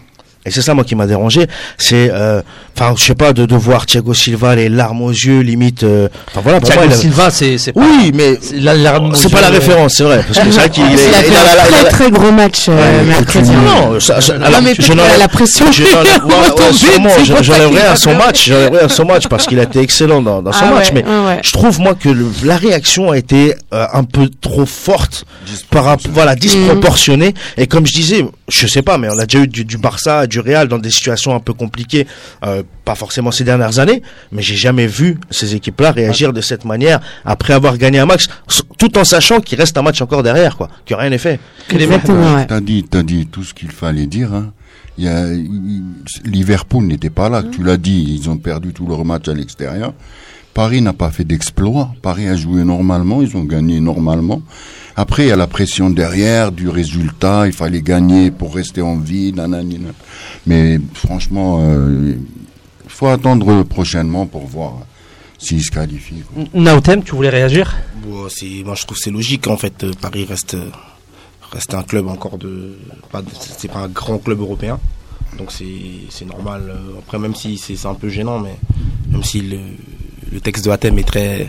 Et 0.49 0.51
c'est 0.51 0.63
ça 0.63 0.73
moi 0.73 0.83
qui 0.83 0.95
m'a 0.95 1.07
dérangé, 1.07 1.47
c'est 1.77 2.11
euh, 2.11 2.41
enfin 2.75 2.95
je 2.97 3.05
sais 3.05 3.15
pas 3.15 3.35
de, 3.35 3.45
de 3.45 3.55
voir 3.55 3.85
Thiago 3.85 4.15
Silva 4.15 4.57
les 4.57 4.71
larmes 4.71 5.03
aux 5.03 5.11
yeux 5.11 5.41
limite 5.41 5.83
euh, 5.83 6.09
enfin 6.29 6.41
voilà 6.43 6.59
pour 6.59 6.71
Thiago 6.71 6.91
Silva 6.91 7.31
c'est 7.31 7.59
c'est 7.59 7.73
Oui, 7.77 8.13
mais 8.15 8.39
c'est 8.41 9.31
pas 9.31 9.43
la 9.43 9.51
référence, 9.51 9.97
c'est 9.97 10.05
vrai 10.05 10.25
parce 10.27 10.39
que 10.39 10.51
c'est 10.51 10.59
vrai 10.59 10.71
qu'il 10.71 10.85
il 10.89 10.95
a 10.95 10.97
fait 10.97 11.37
un 11.37 11.83
très 11.83 11.91
très 11.91 12.11
gros 12.11 12.33
match 12.33 12.67
euh, 12.71 13.05
mercredi. 13.05 13.51
Non, 13.51 14.01
ça, 14.01 14.21
alors, 14.43 14.63
mais 14.63 14.75
je 14.79 14.93
la 15.19 15.29
pression. 15.29 15.67
J'enlèverais 17.43 17.87
à 17.93 17.97
son 17.97 18.15
match, 18.15 18.49
j'enlèverais 18.49 18.85
à 18.85 18.89
son 18.89 19.05
match 19.05 19.29
parce 19.29 19.47
qu'il 19.47 19.61
a 19.61 19.65
été 19.65 19.81
excellent 19.81 20.23
dans, 20.23 20.41
dans 20.41 20.53
son 20.53 20.65
ah 20.71 20.75
match 20.75 20.91
mais 20.95 21.05
je 21.43 21.53
trouve 21.53 21.79
moi 21.81 21.95
que 21.95 22.09
la 22.43 22.57
réaction 22.57 23.11
a 23.11 23.19
été 23.19 23.55
un 23.71 24.05
peu 24.05 24.31
trop 24.41 24.65
forte 24.65 25.27
par 25.71 25.85
rapport 25.85 26.11
voilà 26.13 26.35
disproportionnée. 26.35 27.35
Et 27.59 27.67
comme 27.67 27.87
je 27.87 27.93
disais, 27.93 28.25
je 28.49 28.67
sais 28.67 28.83
pas 28.83 28.97
mais 28.97 29.09
on 29.11 29.19
a 29.19 29.27
déjà 29.27 29.45
eu 29.45 29.49
du, 29.49 29.67
du 29.67 29.77
Barça 29.77 30.27
du 30.27 30.38
Real 30.41 30.69
dans 30.69 30.79
des 30.79 30.91
situations 30.91 31.35
un 31.35 31.41
peu 31.41 31.53
compliquées, 31.53 32.07
euh, 32.45 32.63
pas 32.85 32.95
forcément 32.95 33.31
ces 33.31 33.45
dernières 33.45 33.79
années, 33.79 34.03
mais 34.33 34.43
j'ai 34.43 34.57
jamais 34.57 34.87
vu 34.87 35.19
ces 35.31 35.55
équipes-là 35.55 35.93
réagir 35.93 36.33
de 36.33 36.41
cette 36.41 36.65
manière 36.65 37.01
après 37.25 37.53
avoir 37.53 37.79
gagné 37.79 37.99
un 37.99 38.07
match, 38.07 38.27
tout 38.79 38.99
en 38.99 39.05
sachant 39.05 39.41
qu'il 39.41 39.59
reste 39.59 39.77
un 39.77 39.83
match 39.83 40.01
encore 40.01 40.23
derrière, 40.23 40.57
quoi, 40.57 40.69
que 40.87 40.95
rien 40.95 41.11
n'est 41.11 41.19
fait. 41.19 41.41
T'as 42.47 42.61
dit, 42.61 42.85
t'as 42.89 43.03
dit 43.03 43.27
tout 43.27 43.45
ce 43.45 43.55
qu'il 43.55 43.71
fallait 43.71 44.07
dire. 44.07 44.33
Hein. 44.35 44.53
Il 44.97 45.05
y 45.05 45.09
a, 45.09 45.27
Liverpool 46.25 46.85
n'était 46.85 47.11
pas 47.11 47.29
là. 47.29 47.43
Tu 47.45 47.63
l'as 47.63 47.77
dit, 47.77 48.19
ils 48.19 48.29
ont 48.29 48.37
perdu 48.37 48.73
tout 48.73 48.87
leur 48.87 49.05
match 49.05 49.29
à 49.29 49.35
l'extérieur. 49.35 49.95
Paris 50.59 50.83
n'a 50.83 50.93
pas 50.93 51.13
fait 51.13 51.23
d'exploit. 51.23 51.95
Paris 52.03 52.27
a 52.27 52.35
joué 52.35 52.65
normalement, 52.65 53.23
ils 53.23 53.37
ont 53.37 53.45
gagné 53.45 53.79
normalement. 53.79 54.43
Après, 54.97 55.23
il 55.23 55.29
y 55.29 55.31
a 55.31 55.37
la 55.37 55.47
pression 55.47 55.89
derrière 55.89 56.51
du 56.51 56.69
résultat. 56.69 57.47
Il 57.47 57.53
fallait 57.53 57.81
gagner 57.81 58.33
pour 58.33 58.57
rester 58.57 58.83
en 58.83 58.97
vie. 58.97 59.33
Nanana. 59.33 59.93
Mais 60.49 60.81
franchement, 60.95 61.61
euh, 61.61 62.17
il 62.85 62.91
faut 62.91 63.07
attendre 63.07 63.63
prochainement 63.63 64.27
pour 64.27 64.47
voir 64.47 64.81
s'il 65.39 65.63
se 65.63 65.71
qualifie. 65.71 66.25
Nautem, 66.53 67.05
tu 67.05 67.15
voulais 67.15 67.29
réagir? 67.29 67.77
Bon, 68.03 68.27
Moi, 68.65 68.75
je 68.75 68.85
trouve 68.85 68.99
c'est 68.99 69.13
logique. 69.13 69.47
En 69.47 69.57
fait, 69.57 69.85
euh, 69.85 69.93
Paris 70.01 70.25
reste, 70.25 70.57
reste 71.53 71.73
un 71.73 71.85
club 71.85 72.09
encore 72.09 72.37
de. 72.37 72.77
C'est 73.57 73.71
pas 73.71 73.83
un 73.85 73.89
grand 73.89 74.19
club 74.19 74.41
européen. 74.41 74.81
Donc 75.39 75.53
c'est 75.53 76.27
normal. 76.27 76.63
Euh, 76.69 76.99
après, 76.99 77.21
même 77.21 77.37
si 77.37 77.59
c'est 77.59 77.87
un 77.87 77.95
peu 77.95 78.09
gênant, 78.09 78.41
mais 78.41 78.59
même 79.13 79.23
si 79.23 79.41
le, 80.33 80.41
texte 80.41 80.65
de 80.65 80.71
Athènes 80.71 80.99
est 80.99 81.05
très, 81.05 81.49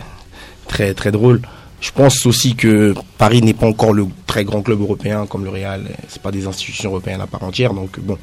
très, 0.68 0.94
très 0.94 1.12
drôle. 1.12 1.40
Je 1.80 1.90
pense 1.92 2.26
aussi 2.26 2.54
que 2.54 2.94
Paris 3.16 3.40
n'est 3.42 3.54
pas 3.54 3.66
encore 3.66 3.92
le 3.92 4.06
très 4.26 4.44
grand 4.44 4.62
club 4.62 4.80
européen 4.80 5.26
comme 5.26 5.44
le 5.44 5.50
Real. 5.50 5.88
C'est 6.08 6.20
pas 6.20 6.30
des 6.30 6.46
institutions 6.46 6.90
européennes 6.90 7.22
à 7.22 7.26
part 7.26 7.42
entière, 7.42 7.72
donc 7.72 7.98
bon, 8.00 8.18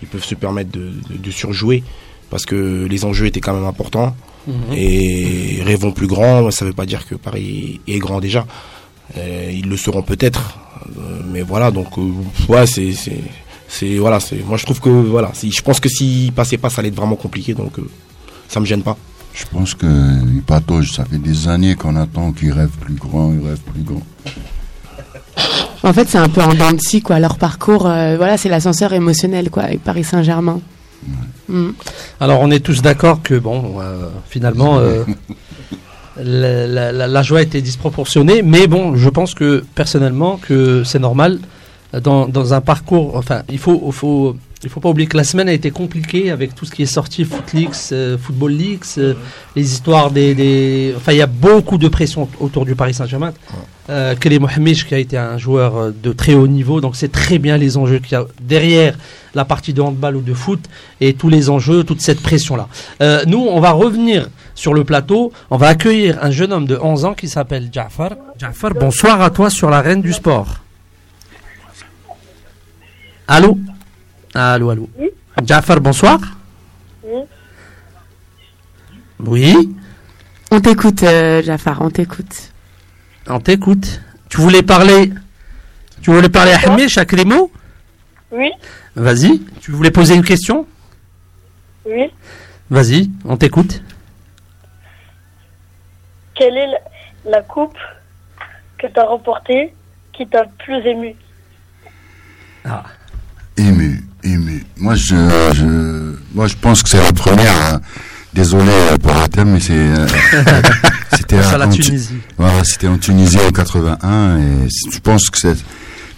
ils 0.00 0.08
peuvent 0.08 0.24
se 0.24 0.34
permettre 0.34 0.70
de, 0.72 1.30
surjouer 1.30 1.82
parce 2.30 2.46
que 2.46 2.86
les 2.88 3.04
enjeux 3.04 3.26
étaient 3.26 3.40
quand 3.40 3.54
même 3.54 3.66
importants. 3.66 4.16
Mhm. 4.46 4.54
Et 4.72 5.62
rêvons 5.62 5.92
plus 5.92 6.06
grand, 6.06 6.50
ça 6.50 6.64
ne 6.64 6.70
veut 6.70 6.74
pas 6.74 6.86
dire 6.86 7.06
que 7.06 7.14
Paris 7.14 7.80
est 7.86 7.98
grand 7.98 8.20
déjà. 8.20 8.46
Euh, 9.18 9.50
ils 9.52 9.68
le 9.68 9.76
seront 9.76 10.02
peut-être, 10.02 10.58
euh, 10.98 11.20
mais 11.30 11.42
voilà. 11.42 11.70
Donc 11.70 11.98
euh, 11.98 12.10
ouais, 12.48 12.66
c'est 12.66 12.92
c'est 13.68 13.96
voilà. 13.98 14.20
C'est 14.20 14.42
moi 14.44 14.56
je 14.56 14.64
trouve 14.64 14.80
que 14.80 14.88
voilà. 14.88 15.32
Je 15.34 15.60
pense 15.60 15.80
que 15.80 15.88
s'il 15.88 16.32
passait 16.32 16.56
pas, 16.56 16.70
ça 16.70 16.80
allait 16.80 16.88
être 16.88 16.96
vraiment 16.96 17.16
compliqué. 17.16 17.52
Donc 17.52 17.74
ça 18.48 18.58
me 18.58 18.64
gêne 18.64 18.82
pas. 18.82 18.96
Je 19.34 19.44
pense 19.50 19.74
que 19.74 19.86
patauge, 20.46 20.92
ça 20.92 21.04
fait 21.04 21.18
des 21.18 21.48
années 21.48 21.74
qu'on 21.74 21.96
attend 21.96 22.32
qu'il 22.32 22.52
rêve 22.52 22.70
plus 22.80 22.94
grand, 22.94 23.32
il 23.32 23.46
rêve 23.46 23.60
plus 23.60 23.82
grand. 23.82 24.02
En 25.84 25.92
fait, 25.92 26.08
c'est 26.08 26.18
un 26.18 26.28
peu 26.28 26.42
en 26.42 26.54
dents 26.54 26.72
de 26.72 26.80
scie, 26.80 27.02
quoi. 27.02 27.18
Leur 27.18 27.36
parcours, 27.38 27.86
euh, 27.86 28.16
voilà, 28.16 28.36
c'est 28.36 28.48
l'ascenseur 28.48 28.92
émotionnel, 28.92 29.50
quoi, 29.50 29.64
avec 29.64 29.82
Paris 29.82 30.04
Saint-Germain. 30.04 30.60
Mm. 31.48 31.70
Alors, 32.20 32.40
on 32.40 32.50
est 32.50 32.60
tous 32.60 32.82
d'accord 32.82 33.22
que, 33.22 33.34
bon, 33.34 33.80
euh, 33.80 34.08
finalement, 34.28 34.78
euh, 34.78 35.02
la, 36.16 36.92
la, 36.92 37.22
joie 37.22 37.42
était 37.42 37.62
disproportionnée, 37.62 38.42
mais 38.42 38.68
bon, 38.68 38.94
je 38.94 39.08
pense 39.08 39.34
que, 39.34 39.64
personnellement, 39.74 40.36
que 40.36 40.84
c'est 40.84 41.00
normal. 41.00 41.40
Dans, 42.00 42.26
dans, 42.26 42.54
un 42.54 42.60
parcours, 42.62 43.16
enfin, 43.16 43.42
il 43.50 43.58
faut, 43.58 43.82
il 43.86 43.92
faut 43.92 44.36
il 44.64 44.70
faut 44.70 44.80
pas 44.80 44.88
oublier 44.88 45.08
que 45.08 45.16
la 45.16 45.24
semaine 45.24 45.48
a 45.48 45.52
été 45.52 45.70
compliquée 45.70 46.30
avec 46.30 46.54
tout 46.54 46.64
ce 46.64 46.70
qui 46.70 46.82
est 46.82 46.86
sorti, 46.86 47.24
Footlix, 47.24 47.90
euh, 47.92 48.16
Football 48.16 48.52
Leaks, 48.52 48.98
euh, 48.98 49.14
les 49.56 49.72
histoires 49.72 50.10
des, 50.10 50.94
Enfin, 50.96 51.12
il 51.12 51.18
y 51.18 51.22
a 51.22 51.26
beaucoup 51.26 51.78
de 51.78 51.88
pression 51.88 52.28
autour 52.38 52.64
du 52.64 52.74
Paris 52.74 52.94
Saint-Germain. 52.94 53.32
Euh, 53.90 54.14
Kelly 54.14 54.38
Mohamed, 54.38 54.76
qui 54.84 54.94
a 54.94 54.98
été 54.98 55.18
un 55.18 55.36
joueur 55.36 55.76
euh, 55.76 55.90
de 55.90 56.12
très 56.12 56.34
haut 56.34 56.46
niveau, 56.46 56.80
donc 56.80 56.94
c'est 56.94 57.10
très 57.10 57.38
bien 57.38 57.56
les 57.56 57.76
enjeux 57.76 57.98
qu'il 57.98 58.12
y 58.12 58.20
a 58.20 58.24
derrière 58.40 58.96
la 59.34 59.44
partie 59.44 59.72
de 59.72 59.80
handball 59.80 60.16
ou 60.16 60.20
de 60.20 60.34
foot 60.34 60.60
et 61.00 61.14
tous 61.14 61.28
les 61.28 61.50
enjeux, 61.50 61.82
toute 61.82 62.00
cette 62.00 62.20
pression-là. 62.20 62.68
nous, 63.26 63.46
on 63.50 63.60
va 63.60 63.72
revenir 63.72 64.28
sur 64.54 64.74
le 64.74 64.84
plateau. 64.84 65.32
On 65.50 65.56
va 65.56 65.68
accueillir 65.68 66.18
un 66.22 66.30
jeune 66.30 66.52
homme 66.52 66.66
de 66.66 66.78
11 66.80 67.06
ans 67.06 67.14
qui 67.14 67.28
s'appelle 67.28 67.70
Jafar. 67.72 68.10
Jafar, 68.38 68.74
bonsoir 68.74 69.22
à 69.22 69.30
toi 69.30 69.48
sur 69.48 69.70
la 69.70 69.80
Reine 69.80 70.02
du 70.02 70.12
Sport. 70.12 70.61
Allô 73.28 73.58
Allô, 74.34 74.70
allô. 74.70 74.88
Oui. 74.98 75.10
Jafar, 75.44 75.80
bonsoir. 75.80 76.18
Oui. 77.02 77.22
Oui. 79.20 79.76
On 80.50 80.60
t'écoute, 80.60 81.02
euh, 81.02 81.42
Jafar, 81.42 81.80
on 81.82 81.90
t'écoute. 81.90 82.52
On 83.26 83.40
t'écoute. 83.40 84.00
Tu 84.28 84.40
voulais 84.40 84.62
parler. 84.62 85.12
Tu 86.00 86.10
voulais 86.12 86.28
parler 86.28 86.52
à 86.52 86.88
chaque 86.88 87.12
les 87.12 87.24
mots? 87.24 87.50
Oui. 88.30 88.50
Vas-y. 88.96 89.40
Tu 89.60 89.70
voulais 89.70 89.90
poser 89.90 90.14
une 90.14 90.24
question? 90.24 90.66
Oui. 91.84 92.10
Vas-y, 92.70 93.10
on 93.24 93.36
t'écoute. 93.36 93.82
Quelle 96.34 96.56
est 96.56 96.68
la, 97.26 97.42
coupe 97.42 97.76
que 98.78 98.86
tu 98.86 98.98
as 98.98 99.04
remportée 99.04 99.74
qui 100.12 100.26
t'a 100.26 100.44
plus 100.44 100.86
ému? 100.86 101.14
Ah. 102.64 102.84
Moi, 104.76 104.94
je, 104.94 105.14
je, 105.54 106.14
moi, 106.34 106.46
je 106.46 106.54
pense 106.60 106.82
que 106.82 106.88
c'est 106.88 107.02
la 107.02 107.12
première. 107.12 107.54
Hein. 107.74 107.80
Désolé 108.34 108.72
pour 109.02 109.12
le 109.12 109.28
thème, 109.28 109.50
mais 109.52 109.60
c'est. 109.60 109.74
Euh, 109.74 110.06
c'était 111.16 111.38
en 111.38 111.68
Tunisie. 111.68 112.14
Voilà, 112.38 112.64
c'était 112.64 112.88
en 112.88 112.96
Tunisie 112.96 113.38
en 113.46 113.50
81 113.50 114.38
et 114.38 114.68
je 114.90 114.98
pense 115.00 115.28
que 115.28 115.38
c'est. 115.38 115.56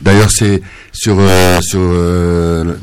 D'ailleurs, 0.00 0.30
c'est 0.30 0.62
sur 0.92 1.16
euh, 1.18 1.60
sur. 1.60 1.80
Euh, 1.80 2.74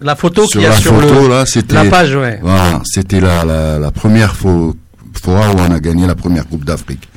la 0.00 0.16
photo 0.16 0.46
qu'il 0.46 0.62
y 0.62 0.66
a 0.66 0.72
sur 0.72 0.98
le, 0.98 1.28
là, 1.28 1.44
la 1.70 1.84
page, 1.90 2.16
ouais. 2.16 2.40
Voilà, 2.42 2.80
c'était 2.84 3.20
la, 3.20 3.44
la, 3.44 3.78
la, 3.78 3.90
première 3.92 4.34
fois, 4.34 4.72
fois 5.22 5.50
où 5.50 5.58
on 5.58 5.70
a 5.70 5.78
gagné 5.78 6.06
la 6.06 6.14
première 6.14 6.48
Coupe 6.48 6.64
d'Afrique. 6.64 7.08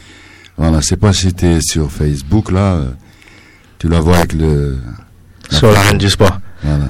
Voilà, 0.57 0.81
c'est 0.81 0.97
pas 0.97 1.13
si 1.13 1.27
c'était 1.27 1.59
sur 1.61 1.91
Facebook 1.91 2.51
là, 2.51 2.81
tu 3.79 3.87
la 3.87 4.01
vois 4.01 4.17
avec 4.17 4.33
le. 4.33 4.77
Sur 5.49 5.71
la 5.71 5.79
reine 5.81 5.97
du 5.97 6.09
sport. 6.09 6.39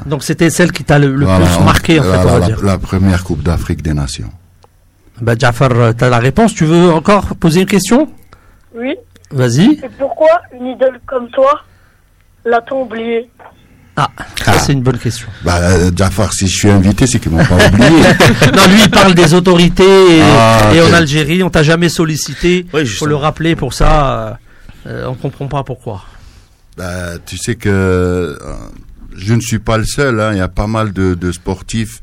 Donc 0.05 0.23
c'était 0.23 0.49
celle 0.49 0.71
qui 0.71 0.83
t'a 0.83 0.99
le, 0.99 1.13
plus 1.13 1.25
marqué, 1.25 1.99
en 1.99 2.03
fait, 2.03 2.17
on 2.17 2.23
va 2.23 2.39
la, 2.39 2.45
dire. 2.45 2.63
La 2.63 2.77
première 2.77 3.23
Coupe 3.23 3.43
d'Afrique 3.43 3.81
des 3.81 3.93
Nations. 3.93 4.31
Bah, 5.21 5.33
Jafar, 5.37 5.95
tu 5.97 6.03
as 6.03 6.09
la 6.09 6.19
réponse. 6.19 6.53
Tu 6.53 6.65
veux 6.65 6.91
encore 6.91 7.35
poser 7.35 7.61
une 7.61 7.67
question? 7.67 8.09
Oui. 8.75 8.95
Vas-y. 9.31 9.79
Et 9.83 9.89
pourquoi 9.97 10.41
une 10.53 10.67
idole 10.67 10.99
comme 11.05 11.29
toi 11.29 11.61
l'a-t-on 12.45 12.83
oublié 12.83 13.29
ah, 13.97 14.11
ah. 14.45 14.59
c'est 14.59 14.73
une 14.73 14.81
bonne 14.81 14.97
question. 14.97 15.27
Bah, 15.43 15.57
euh, 15.61 15.89
Jafar, 15.95 16.33
si 16.33 16.47
je 16.47 16.57
suis 16.57 16.69
invité, 16.69 17.07
c'est 17.07 17.17
qu'ils 17.17 17.31
m'ont 17.31 17.45
pas 17.45 17.55
oublié. 17.55 17.89
non, 18.53 18.67
lui, 18.67 18.81
il 18.83 18.91
parle 18.91 19.15
des 19.15 19.33
autorités 19.33 20.17
et, 20.17 20.21
ah, 20.21 20.69
en 20.89 20.93
Algérie, 20.93 21.41
on 21.43 21.49
t'a 21.49 21.63
jamais 21.63 21.87
sollicité. 21.87 22.65
Il 22.73 22.87
faut 22.87 23.05
le 23.05 23.15
rappeler 23.15 23.55
pour 23.55 23.73
ça. 23.73 24.37
On 24.85 24.89
euh, 24.89 25.07
on 25.07 25.13
comprend 25.13 25.47
pas 25.47 25.63
pourquoi. 25.63 26.03
Bah, 26.75 27.17
tu 27.25 27.37
sais 27.37 27.55
que 27.55 27.69
euh, 27.69 28.37
je 29.15 29.33
ne 29.33 29.41
suis 29.41 29.59
pas 29.59 29.77
le 29.77 29.85
seul. 29.85 30.19
Hein. 30.19 30.33
Il 30.33 30.37
y 30.37 30.41
a 30.41 30.47
pas 30.47 30.67
mal 30.67 30.93
de, 30.93 31.13
de 31.13 31.31
sportifs 31.31 32.01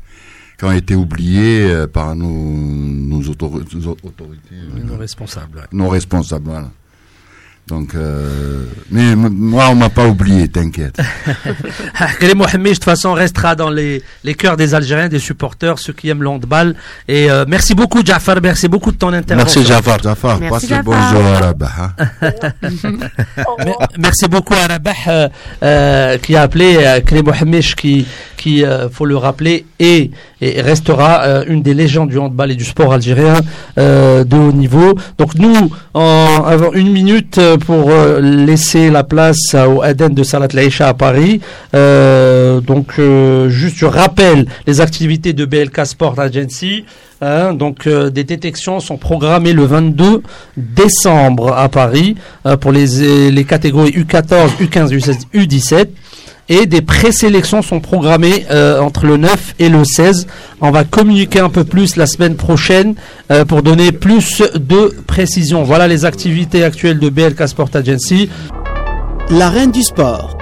qui 0.57 0.65
ont 0.65 0.71
été 0.71 0.95
oubliés 0.95 1.85
par 1.91 2.15
nos, 2.15 2.27
nos, 2.27 3.21
autorités. 3.29 3.77
Nos 4.83 4.97
responsables. 4.97 5.67
Nos 5.71 5.89
responsables, 5.89 6.45
voilà. 6.45 6.69
Donc, 7.67 7.95
euh, 7.95 8.65
mais 8.91 9.15
moi, 9.15 9.69
on 9.69 9.75
m'a 9.75 9.87
pas 9.87 10.05
oublié, 10.05 10.49
t'inquiète. 10.49 10.97
Karim 12.19 12.39
Mohamed, 12.39 12.71
de 12.71 12.73
toute 12.73 12.83
façon, 12.83 13.13
restera 13.13 13.55
dans 13.55 13.69
les, 13.69 14.03
les 14.25 14.35
cœurs 14.35 14.57
des 14.57 14.75
Algériens, 14.75 15.07
des 15.07 15.19
supporters, 15.19 15.79
ceux 15.79 15.93
qui 15.93 16.09
aiment 16.09 16.23
l'handball. 16.23 16.75
Et 17.07 17.31
euh, 17.31 17.45
merci 17.47 17.73
beaucoup, 17.73 18.03
Jafar. 18.05 18.41
Merci 18.43 18.67
beaucoup 18.67 18.91
de 18.91 18.97
ton 18.97 19.13
intervention. 19.13 19.61
Merci, 19.61 19.73
Jafar. 19.73 20.03
Jafar, 20.03 20.39
passe 20.41 20.69
le 20.69 20.81
bonjour 20.83 21.25
à 21.25 21.39
Rabah. 21.39 21.71
Hein. 21.79 21.91
merci 23.97 24.27
beaucoup 24.27 24.55
à 24.55 24.67
Rabah, 24.67 24.91
euh, 25.07 25.29
euh, 25.63 26.17
qui 26.17 26.35
a 26.35 26.41
appelé 26.41 27.01
Karim 27.05 27.27
Mohamed, 27.27 27.63
qui, 27.75 28.05
qui 28.43 28.65
euh, 28.65 28.89
faut 28.89 29.05
le 29.05 29.15
rappeler, 29.15 29.65
est 29.79 30.11
et 30.41 30.59
restera 30.59 31.21
euh, 31.21 31.45
une 31.47 31.61
des 31.61 31.73
légendes 31.73 32.09
du 32.09 32.17
handball 32.17 32.51
et 32.51 32.55
du 32.55 32.65
sport 32.65 32.91
algérien 32.91 33.39
euh, 33.77 34.25
de 34.25 34.35
haut 34.35 34.51
niveau. 34.51 34.95
Donc 35.17 35.35
nous, 35.35 35.71
en, 35.93 36.43
avant 36.45 36.73
une 36.73 36.91
minute 36.91 37.39
pour 37.65 37.89
laisser 38.19 38.89
la 38.89 39.05
place 39.05 39.55
au 39.55 39.81
Aden 39.81 40.13
de 40.13 40.23
Salat 40.23 40.49
Laïcha 40.51 40.89
à 40.89 40.93
Paris. 40.93 41.39
donc 41.73 42.99
juste 43.47 43.77
je 43.77 43.85
rappelle 43.85 44.45
les 44.67 44.81
activités 44.81 45.31
de 45.31 45.45
BLK 45.45 45.85
Sport 45.85 46.19
Agency. 46.19 46.83
Hein, 47.21 47.53
donc 47.53 47.87
des 47.87 48.25
détections 48.25 48.81
sont 48.81 48.97
programmées 48.97 49.53
le 49.53 49.63
22 49.63 50.21
décembre 50.57 51.53
à 51.53 51.69
Paris 51.69 52.15
pour 52.59 52.73
les, 52.73 53.31
les 53.31 53.45
catégories 53.45 53.91
U14, 53.91 54.57
U15, 54.59 54.89
U16, 54.89 55.19
U17 55.33 55.87
et 56.49 56.65
des 56.65 56.81
présélections 56.81 57.61
sont 57.61 57.79
programmées 57.79 58.45
euh, 58.51 58.79
entre 58.79 59.05
le 59.05 59.17
9 59.17 59.55
et 59.59 59.69
le 59.69 59.83
16. 59.83 60.27
On 60.61 60.71
va 60.71 60.83
communiquer 60.83 61.39
un 61.39 61.49
peu 61.49 61.63
plus 61.63 61.95
la 61.95 62.05
semaine 62.05 62.35
prochaine 62.35 62.95
euh, 63.31 63.45
pour 63.45 63.63
donner 63.63 63.91
plus 63.91 64.41
de 64.53 64.95
précision. 65.07 65.63
Voilà 65.63 65.87
les 65.87 66.05
activités 66.05 66.63
actuelles 66.63 66.99
de 66.99 67.09
BLK 67.09 67.47
Sport 67.47 67.69
Agency. 67.73 68.29
La 69.29 69.49
reine 69.49 69.71
du 69.71 69.81
sport. 69.81 70.37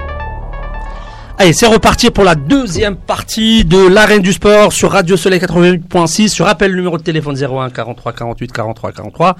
Allez, 1.38 1.54
c'est 1.54 1.66
reparti 1.66 2.10
pour 2.10 2.24
la 2.24 2.34
deuxième 2.34 2.94
partie 2.94 3.64
de 3.64 3.88
l'arène 3.88 4.20
du 4.20 4.32
sport 4.32 4.72
sur 4.72 4.92
Radio 4.92 5.16
Soleil 5.16 5.40
88.6. 5.40 6.36
Je 6.36 6.42
rappelle 6.42 6.70
le 6.70 6.76
numéro 6.76 6.98
de 6.98 7.02
téléphone 7.02 7.36
01 7.36 7.70
43 7.70 8.12
48 8.12 8.52
43 8.52 8.92
43. 8.92 9.36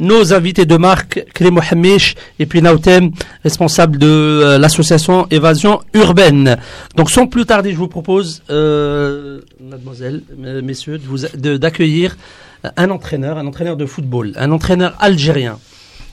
Nos 0.00 0.32
invités 0.32 0.64
de 0.64 0.76
marque, 0.76 1.22
Hamish 1.70 2.14
et 2.38 2.46
puis 2.46 2.62
Nautem, 2.62 3.10
responsable 3.44 3.98
de 3.98 4.06
euh, 4.08 4.58
l'association 4.58 5.26
Évasion 5.30 5.80
Urbaine. 5.92 6.56
Donc 6.96 7.10
sans 7.10 7.26
plus 7.26 7.44
tarder, 7.44 7.72
je 7.72 7.76
vous 7.76 7.88
propose, 7.88 8.42
euh, 8.50 9.40
mademoiselle, 9.60 10.22
messieurs, 10.36 10.98
d'accueillir 11.34 12.16
un 12.76 12.90
entraîneur, 12.90 13.36
un 13.36 13.46
entraîneur 13.46 13.76
de 13.76 13.86
football, 13.86 14.32
un 14.36 14.50
entraîneur 14.50 14.96
algérien. 14.98 15.58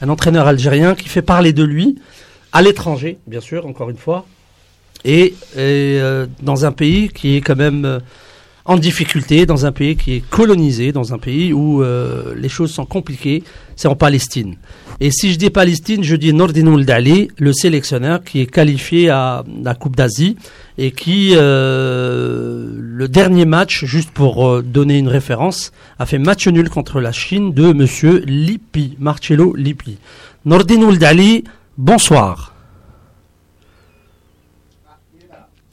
Un 0.02 0.10
entraîneur 0.10 0.48
algérien 0.48 0.94
qui 0.94 1.08
fait 1.08 1.22
parler 1.22 1.54
de 1.54 1.64
lui 1.64 1.96
à 2.52 2.62
l'étranger, 2.62 3.18
bien 3.28 3.40
sûr, 3.40 3.66
encore 3.66 3.90
une 3.90 3.98
fois, 3.98 4.26
et, 5.06 5.34
euh, 5.58 6.28
dans 6.42 6.66
un 6.66 6.72
pays 6.72 7.10
qui 7.10 7.36
est 7.36 7.42
quand 7.42 7.56
même 7.56 7.86
euh, 7.86 8.00
en 8.66 8.78
difficulté, 8.78 9.46
dans 9.46 9.66
un 9.66 9.72
pays 9.72 9.96
qui 9.96 10.14
est 10.16 10.30
colonisé, 10.30 10.92
dans 10.92 11.14
un 11.14 11.18
pays 11.18 11.52
où 11.52 11.82
euh, 11.82 12.34
les 12.38 12.50
choses 12.50 12.72
sont 12.72 12.86
compliquées, 12.86 13.44
c'est 13.76 13.88
en 13.88 13.96
Palestine. 13.96 14.56
Et 15.00 15.10
si 15.10 15.34
je 15.34 15.38
dis 15.38 15.50
Palestine, 15.50 16.04
je 16.04 16.16
dis 16.16 16.32
Nordinoul 16.32 16.86
Dali, 16.86 17.30
le 17.38 17.54
sélectionneur 17.54 18.24
qui 18.24 18.42
est 18.42 18.46
qualifié 18.46 19.10
à 19.10 19.44
la 19.64 19.74
Coupe 19.74 19.96
d'Asie 19.96 20.38
et 20.78 20.92
qui, 20.92 21.34
le 21.34 23.08
dernier 23.08 23.46
match, 23.46 23.84
juste 23.86 24.12
pour 24.12 24.62
donner 24.62 25.00
une 25.00 25.08
référence, 25.08 25.72
a 25.98 26.06
fait 26.06 26.20
match 26.20 26.48
nul 26.48 26.70
contre 26.70 27.02
la 27.02 27.12
Chine 27.12 27.52
de 27.52 27.74
Monsieur 27.74 28.20
Lippi, 28.28 28.96
Marcello 29.00 29.56
Lippi. 29.56 29.98
Nordinoul 30.46 31.00
Dali, 31.00 31.46
bonsoir. 31.80 32.51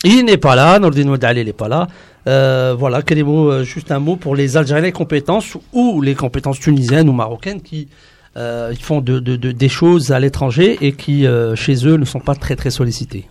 Il 0.04 0.24
n'est 0.24 0.36
pas 0.36 0.54
là, 0.54 0.78
Nordin 0.78 1.16
Dali 1.16 1.44
n'est 1.44 1.52
pas 1.52 1.68
là. 1.68 1.88
Euh, 2.26 2.76
voilà, 2.78 3.02
quel 3.02 3.18
euh, 3.26 3.64
juste 3.64 3.90
un 3.90 3.98
mot 3.98 4.16
pour 4.16 4.36
les 4.36 4.56
Algériens, 4.56 4.90
compétences 4.90 5.56
ou 5.72 6.00
les 6.02 6.14
compétences 6.14 6.60
tunisiennes 6.60 7.08
ou 7.08 7.12
marocaines 7.12 7.62
qui 7.62 7.88
euh, 8.36 8.74
font 8.80 9.00
de, 9.00 9.18
des 9.18 9.68
choses 9.68 10.12
à 10.12 10.20
l'étranger 10.20 10.78
et 10.80 10.92
qui, 10.92 11.26
chez 11.54 11.86
eux, 11.86 11.96
ne 11.96 12.04
sont 12.04 12.20
pas 12.20 12.34
très 12.34 12.54
très 12.54 12.70
sollicités. 12.70 13.26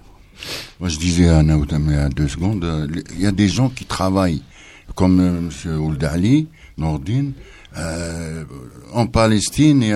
Moi, 0.80 0.90
je 0.90 0.98
disais 0.98 1.30
à 1.30 1.42
Naoutam 1.42 1.86
il 1.88 1.96
y 1.96 2.00
a 2.00 2.10
deux 2.10 2.28
secondes, 2.28 2.66
il 3.16 3.22
y 3.22 3.28
a 3.28 3.32
des 3.32 3.48
gens 3.48 3.70
qui 3.70 3.86
travaillent, 3.86 4.44
comme 4.96 5.20
M. 5.20 5.80
Ouldali, 5.80 6.48
Nordin, 6.78 7.32
en 8.94 9.08
Palestine, 9.08 9.84
et, 9.84 9.94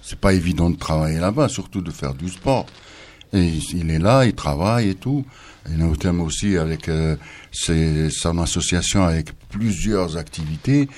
c'est 0.00 0.18
pas 0.18 0.32
évident 0.32 0.70
de 0.70 0.76
travailler 0.76 1.18
là-bas, 1.18 1.48
surtout 1.48 1.80
de 1.80 1.90
faire 1.90 2.14
du 2.14 2.28
sport. 2.28 2.66
Il 3.34 3.90
est 3.90 3.98
là, 3.98 4.24
il 4.24 4.34
travaille 4.34 4.90
et 4.90 4.94
tout. 4.94 5.24
Et 5.66 5.76
nous 5.76 5.94
aussi 6.20 6.56
avec 6.56 6.88
euh, 6.88 7.16
son 7.52 8.38
association 8.38 9.04
avec 9.04 9.30
plusieurs 9.48 10.16
activités. 10.16 10.88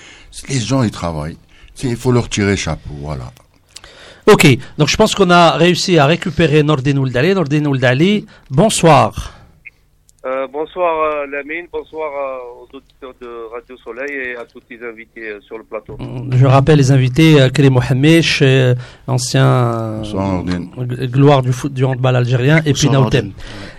Les 0.49 0.61
gens, 0.61 0.82
ils 0.82 0.91
travaillent. 0.91 1.39
Il 1.82 1.97
faut 1.97 2.12
leur 2.12 2.28
tirer 2.28 2.57
chapeau, 2.57 2.95
voilà. 3.01 3.32
Ok, 4.26 4.47
donc 4.76 4.89
je 4.89 4.97
pense 4.97 5.14
qu'on 5.14 5.30
a 5.30 5.53
réussi 5.53 5.99
à 5.99 6.07
récupérer 6.07 6.62
Nordin 6.62 6.97
Ouldali. 6.97 7.32
Nordin 7.32 7.64
Ouldali, 7.64 8.26
bonsoir. 8.51 9.34
Euh, 10.27 10.49
bonsoir 10.53 10.93
euh, 11.05 11.27
Lamine, 11.31 11.66
bonsoir 11.72 12.11
euh, 12.11 12.64
aux 12.64 12.77
auditeurs 12.77 13.12
de 13.22 13.29
Radio 13.55 13.77
Soleil 13.77 14.11
et 14.11 14.37
à 14.37 14.45
tous 14.45 14.61
les 14.68 14.79
invités 14.85 15.37
sur 15.47 15.57
le 15.57 15.62
plateau. 15.62 15.97
Je 16.33 16.47
rappelle 16.47 16.79
les 16.79 16.91
invités, 16.91 17.37
Karim 17.55 17.74
Mohamed, 17.74 18.24
ancien 19.07 20.03
gloire 21.03 21.43
du 21.43 21.53
foot 21.53 21.72
du 21.72 21.85
handball 21.85 22.16
algérien, 22.16 22.61
et 22.66 22.72
puis 22.72 22.91
Nautem. 22.91 23.31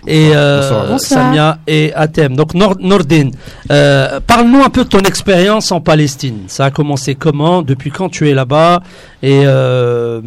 Et 0.06 0.30
Samia 0.96 1.58
et 1.66 1.92
Atem. 1.92 2.34
Donc 2.34 2.54
Nordin, 2.54 3.30
parle-nous 3.68 4.62
un 4.64 4.70
peu 4.70 4.84
de 4.84 4.88
ton 4.88 5.00
expérience 5.00 5.70
en 5.70 5.82
Palestine. 5.82 6.44
Ça 6.46 6.66
a 6.66 6.70
commencé 6.70 7.14
comment? 7.14 7.60
Depuis 7.60 7.90
quand 7.90 8.08
tu 8.08 8.30
es 8.30 8.32
là-bas? 8.32 8.80
Et 9.22 9.44
la 9.44 10.22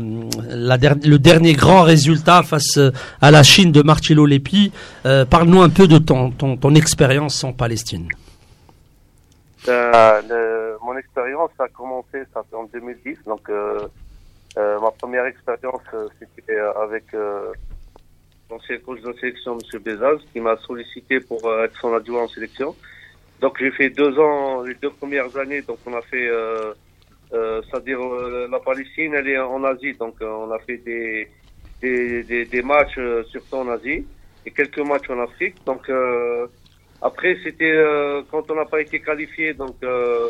le 0.78 1.18
dernier 1.18 1.54
grand 1.54 1.82
résultat 1.82 2.44
face 2.44 2.78
à 3.22 3.32
la 3.32 3.42
Chine 3.42 3.72
de 3.72 3.82
Marcello 3.82 4.28
Lepi, 4.28 4.72
parle-nous 5.04 5.62
un 5.62 5.70
peu 5.70 5.88
de 5.88 5.98
ton, 5.98 6.11
ton, 6.38 6.76
expérience 6.76 7.44
en 7.44 7.54
Palestine 7.54 8.10
euh, 9.68 10.76
Mon 10.82 10.98
expérience 10.98 11.52
a 11.60 11.68
commencé 11.70 12.24
en 12.54 12.64
2010. 12.66 13.18
Donc, 13.26 13.50
euh, 13.50 13.88
euh, 14.58 14.80
ma 14.80 14.92
première 14.92 15.26
expérience, 15.26 15.82
c'était 16.36 16.60
avec 16.60 17.06
l'ancien 18.50 18.78
coach 18.80 19.02
de 19.02 19.14
sélection, 19.14 19.58
M. 19.58 19.80
Bezaz, 19.80 20.20
qui 20.34 20.40
m'a 20.42 20.58
sollicité 20.58 21.22
pour 21.22 21.40
être 21.64 21.80
son 21.80 21.94
adjoint 21.94 22.24
en 22.24 22.28
sélection. 22.28 22.76
Donc, 23.40 23.58
j'ai 23.60 23.72
fait 23.72 23.90
deux 23.90 24.20
ans, 24.20 24.64
les 24.64 24.76
deux 24.76 24.92
premières 24.92 25.36
années. 25.38 25.62
Donc, 25.62 25.80
on 25.86 25.94
a 25.94 26.02
fait, 26.02 26.30
c'est-à-dire 27.32 28.00
la 28.52 28.60
Palestine, 28.60 29.14
elle 29.14 29.30
est 29.30 29.40
en 29.40 29.64
Asie. 29.64 29.94
Donc, 29.94 30.16
on 30.22 30.52
a 30.52 30.60
fait 30.60 30.78
des, 30.78 31.30
des, 31.82 32.24
des, 32.24 32.46
des 32.46 32.62
matchs 32.62 33.00
surtout 33.32 33.56
en 33.56 33.70
Asie 33.70 34.06
et 34.46 34.52
quelques 34.52 34.80
matchs 34.80 35.10
en 35.10 35.20
Afrique. 35.20 35.56
Donc 35.66 35.90
euh, 35.90 36.48
après, 37.02 37.38
c'était 37.44 37.72
euh, 37.72 38.22
quand 38.30 38.50
on 38.52 38.56
n'a 38.56 38.66
pas 38.66 38.80
été 38.80 39.00
qualifié, 39.00 39.54
donc 39.54 39.76
euh, 39.84 40.30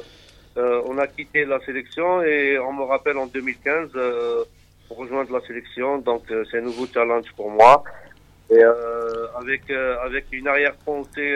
euh, 0.57 0.82
on 0.86 0.97
a 0.97 1.07
quitté 1.07 1.43
la 1.43 1.59
sélection 1.66 2.22
et 2.24 2.57
on 2.59 2.72
me 2.72 2.84
rappelle 2.84 3.18
en 3.18 3.28
2015 3.28 3.91
pour 4.88 4.97
rejoindre 4.97 5.34
la 5.34 5.41
sélection. 5.45 5.97
Donc 5.97 6.24
c'est 6.49 6.59
un 6.59 6.62
nouveau 6.62 6.88
challenge 6.88 7.32
pour 7.36 7.51
moi. 7.51 7.84
Et 8.49 8.64
avec 9.36 9.70
avec 9.70 10.26
une 10.32 10.47
arrière-pensée, 10.47 11.36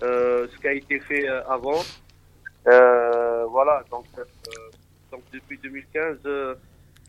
ce 0.00 0.58
qui 0.60 0.68
a 0.68 0.72
été 0.72 1.00
fait 1.00 1.28
avant. 1.48 1.82
voilà, 2.64 3.84
donc 3.90 4.06
donc 5.10 5.22
depuis 5.32 5.58
2015. 5.58 6.18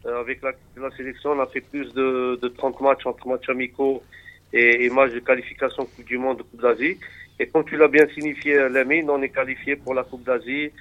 avec 0.06 0.42
la, 0.44 0.52
la, 0.78 0.92
sélection, 0.96 1.32
on 1.32 1.40
a 1.40 1.48
fait 1.48 1.62
plus 1.62 1.92
de, 1.94 2.38
de 2.42 2.48
30 2.48 2.80
matchs 2.82 3.06
entre 3.06 3.28
matchs 3.28 3.50
amicaux 3.50 4.04
et, 4.56 4.86
et 4.86 4.90
match 4.90 5.12
de 5.12 5.20
qualification 5.20 5.86
Coupe 5.86 6.06
du 6.06 6.18
Monde, 6.18 6.42
Coupe 6.50 6.62
d'Asie. 6.62 6.98
Et 7.40 7.48
comme 7.48 7.66
tu 7.66 7.76
l'as 7.78 7.90
bien 7.90 8.08
signifié, 8.16 8.70
Lamine, 8.70 9.10
on 9.10 9.22
est 9.22 9.30
qualifié 9.30 9.76
pour 9.76 9.94
la 9.94 10.04
Coupe 10.04 10.24
d'Asie 10.24 10.72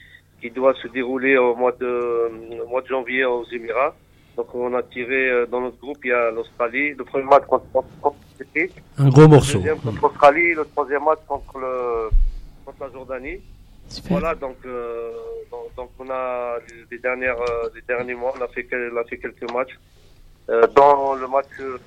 qui 0.40 0.50
doit 0.50 0.74
se 0.74 0.86
dérouler 0.88 1.36
au 1.36 1.54
mois 1.56 1.72
de, 1.72 2.30
au 2.62 2.68
mois 2.68 2.82
de 2.82 2.86
janvier 2.86 3.24
aux 3.24 3.44
Émirats. 3.50 3.94
Donc 4.36 4.54
on 4.54 4.72
a 4.74 4.82
tiré 4.82 5.30
euh, 5.30 5.46
dans 5.46 5.60
notre 5.60 5.78
groupe, 5.78 5.98
il 6.04 6.08
y 6.08 6.12
a 6.12 6.30
l'Australie, 6.30 6.94
le 6.94 7.04
premier 7.04 7.24
match 7.24 7.44
contre, 7.46 7.66
contre 8.00 8.16
Un 8.98 9.08
gros 9.08 9.28
morceau. 9.28 9.58
Le 9.58 9.58
deuxième 9.58 9.80
contre 9.80 10.02
l'Australie, 10.02 10.54
le 10.54 10.64
troisième 10.64 11.04
match 11.04 11.20
contre, 11.28 11.58
le, 11.58 12.10
contre 12.64 12.78
la 12.80 12.90
Jordanie. 12.90 13.40
Voilà, 14.08 14.34
donc, 14.34 14.56
euh, 14.66 15.12
donc, 15.50 15.74
donc, 15.76 15.90
on 15.98 16.10
a 16.10 16.56
les, 16.90 16.98
dernières, 16.98 17.40
euh, 17.40 17.68
les 17.74 17.82
derniers 17.82 18.14
mois, 18.14 18.34
on 18.36 18.42
a 18.42 18.48
fait, 18.48 18.66
on 18.72 18.96
a 18.96 19.04
fait 19.04 19.18
quelques 19.18 19.50
matchs. 19.52 19.78
Euh, 20.50 20.66
dans 20.76 21.14
le 21.14 21.26
match 21.26 21.46
euh, 21.60 21.78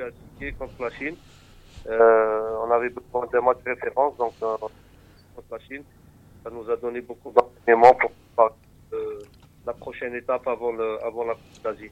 euh 0.00 0.52
contre 0.58 0.82
la 0.82 0.90
Chine, 0.90 1.16
euh, 1.88 2.56
on 2.64 2.70
avait 2.70 2.90
besoin 2.90 3.26
d'un 3.32 3.40
match 3.40 3.58
de 3.64 3.70
référence, 3.70 4.16
donc 4.16 4.38
contre 4.38 5.48
la 5.50 5.58
Chine. 5.60 5.82
Ça 6.44 6.50
nous 6.50 6.70
a 6.70 6.76
donné 6.76 7.00
beaucoup 7.00 7.32
d'enseignements 7.32 7.94
pour 7.94 8.12
la 9.66 9.72
prochaine 9.74 10.14
étape 10.14 10.46
avant, 10.46 10.72
le, 10.72 11.04
avant 11.04 11.24
la 11.24 11.34
Coupe 11.34 11.62
d'Asie. 11.62 11.90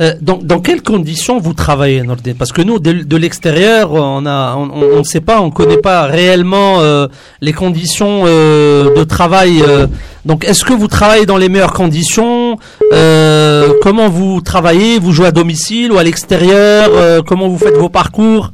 Euh, 0.00 0.14
dans, 0.22 0.38
dans, 0.38 0.60
quelles 0.60 0.82
conditions 0.82 1.38
vous 1.38 1.52
travaillez, 1.52 2.02
Nordin 2.02 2.32
Parce 2.38 2.52
que 2.52 2.62
nous, 2.62 2.78
de, 2.78 2.92
de 2.92 3.16
l'extérieur, 3.18 3.92
on 3.92 4.24
a, 4.24 4.54
on 4.56 4.66
ne 4.66 4.84
on, 4.98 5.04
sait 5.04 5.20
pas, 5.20 5.42
on 5.42 5.50
connaît 5.50 5.76
pas 5.76 6.04
réellement 6.04 6.80
euh, 6.80 7.06
les 7.42 7.52
conditions 7.52 8.22
euh, 8.24 8.94
de 8.94 9.04
travail. 9.04 9.62
Euh. 9.62 9.86
donc, 10.24 10.46
est-ce 10.46 10.64
que 10.64 10.72
vous 10.72 10.88
travaillez 10.88 11.26
dans 11.26 11.36
les 11.36 11.50
meilleures 11.50 11.74
conditions? 11.74 12.56
Euh, 12.92 13.74
Comment 13.82 14.08
vous 14.08 14.40
travaillez? 14.40 14.98
Vous 14.98 15.12
jouez 15.12 15.26
à 15.26 15.32
domicile 15.32 15.92
ou 15.92 15.98
à 15.98 16.02
l'extérieur? 16.02 17.22
Comment 17.26 17.48
vous 17.48 17.58
faites 17.58 17.76
vos 17.76 17.90
parcours? 17.90 18.52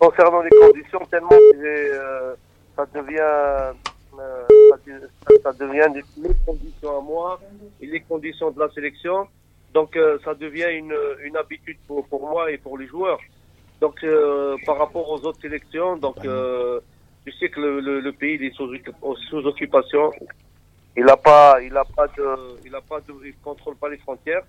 Concernant 0.00 0.42
les 0.42 0.50
conditions, 0.50 1.00
tellement 1.10 1.30
ça 2.76 2.86
devient 2.92 3.72
ça, 5.42 5.52
devient 5.52 5.86
les 5.94 6.30
conditions 6.44 6.98
à 6.98 7.00
moi 7.00 7.40
et 7.80 7.86
les 7.86 8.00
conditions 8.00 8.50
de 8.50 8.58
la 8.58 8.68
sélection. 8.70 9.26
Donc 9.74 9.96
euh, 9.96 10.18
ça 10.24 10.34
devient 10.34 10.68
une, 10.72 10.96
une 11.24 11.36
habitude 11.36 11.78
pour, 11.86 12.06
pour, 12.08 12.28
moi 12.28 12.50
et 12.50 12.58
pour 12.58 12.76
les 12.76 12.86
joueurs. 12.86 13.20
Donc 13.80 14.02
euh, 14.02 14.56
par 14.66 14.78
rapport 14.78 15.08
aux 15.08 15.24
autres 15.24 15.40
sélections, 15.40 15.96
donc 15.96 16.24
euh, 16.24 16.80
tu 17.24 17.32
sais 17.32 17.48
que 17.48 17.60
le, 17.60 18.00
le, 18.00 18.12
pays 18.12 18.44
est 18.44 18.54
sous, 18.54 18.68
sous, 19.28 19.46
occupation. 19.46 20.10
Il 20.96 21.08
a 21.08 21.16
pas, 21.16 21.62
il 21.62 21.76
a 21.76 21.84
pas 21.84 22.08
de, 22.08 22.66
il 22.66 22.74
a 22.74 22.80
pas 22.80 23.00
de, 23.00 23.14
il 23.24 23.34
contrôle 23.36 23.76
pas 23.76 23.88
les 23.88 23.98
frontières. 23.98 24.42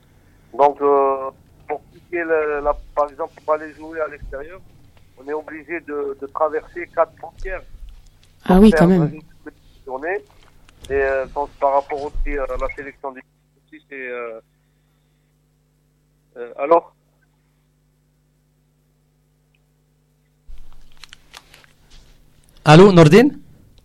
Donc 0.57 0.79
pour 0.79 1.81
quitter 1.93 2.23
la, 2.23 2.75
par 2.95 3.09
exemple 3.09 3.33
pour 3.45 3.53
aller 3.53 3.71
jouer 3.73 4.01
à 4.01 4.07
l'extérieur, 4.07 4.59
on 5.17 5.27
est 5.27 5.33
obligé 5.33 5.79
de, 5.81 6.17
de 6.19 6.27
traverser 6.27 6.87
quatre 6.93 7.15
frontières. 7.17 7.61
Ah 8.45 8.59
oui, 8.59 8.71
quand 8.71 8.87
même. 8.87 9.19
Et 10.89 10.93
euh, 10.93 11.25
par 11.59 11.73
rapport 11.73 12.03
aussi 12.03 12.37
à 12.37 12.45
la 12.59 12.67
sélection 12.75 13.09
aussi, 13.09 13.83
c'est. 13.89 14.09
Euh, 14.09 14.39
euh, 16.37 16.51
alors 16.57 16.93
Allô, 22.63 22.91
Nordin 22.91 23.29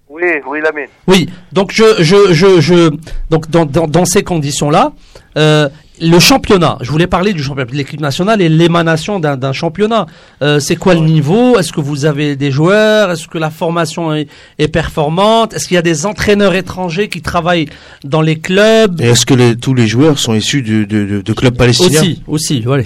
Oui, 0.08 0.22
oui, 0.46 0.60
Lamine. 0.60 0.88
Oui, 1.06 1.28
donc 1.52 1.72
je, 1.72 2.02
je, 2.02 2.32
je, 2.32 2.60
je 2.60 2.90
donc 3.30 3.48
dans, 3.48 3.64
dans, 3.64 3.86
dans 3.86 4.04
ces 4.04 4.22
conditions-là, 4.22 4.92
euh, 5.38 5.68
le 6.00 6.18
championnat, 6.18 6.78
je 6.80 6.90
voulais 6.90 7.06
parler 7.06 7.32
du 7.32 7.42
championnat 7.42 7.70
de 7.70 7.76
l'équipe 7.76 8.00
nationale 8.00 8.42
et 8.42 8.48
l'émanation 8.48 9.18
d'un 9.20 9.52
championnat. 9.52 10.06
Euh, 10.42 10.58
c'est 10.60 10.76
quoi 10.76 10.94
le 10.94 11.00
niveau? 11.00 11.58
Est-ce 11.58 11.72
que 11.72 11.80
vous 11.80 12.04
avez 12.04 12.36
des 12.36 12.50
joueurs? 12.50 13.10
Est-ce 13.10 13.28
que 13.28 13.38
la 13.38 13.50
formation 13.50 14.14
est, 14.14 14.28
est 14.58 14.68
performante? 14.68 15.54
Est-ce 15.54 15.68
qu'il 15.68 15.74
y 15.74 15.78
a 15.78 15.82
des 15.82 16.06
entraîneurs 16.06 16.54
étrangers 16.54 17.08
qui 17.08 17.22
travaillent 17.22 17.68
dans 18.04 18.22
les 18.22 18.38
clubs? 18.38 19.00
Est-ce 19.00 19.24
que 19.26 19.34
les, 19.34 19.56
tous 19.56 19.74
les 19.74 19.86
joueurs 19.86 20.18
sont 20.18 20.34
issus 20.34 20.62
de, 20.62 20.84
de, 20.84 21.20
de 21.22 21.32
clubs 21.32 21.56
palestiniens? 21.56 22.00
Aussi, 22.00 22.22
aussi, 22.26 22.60
voilà. 22.62 22.84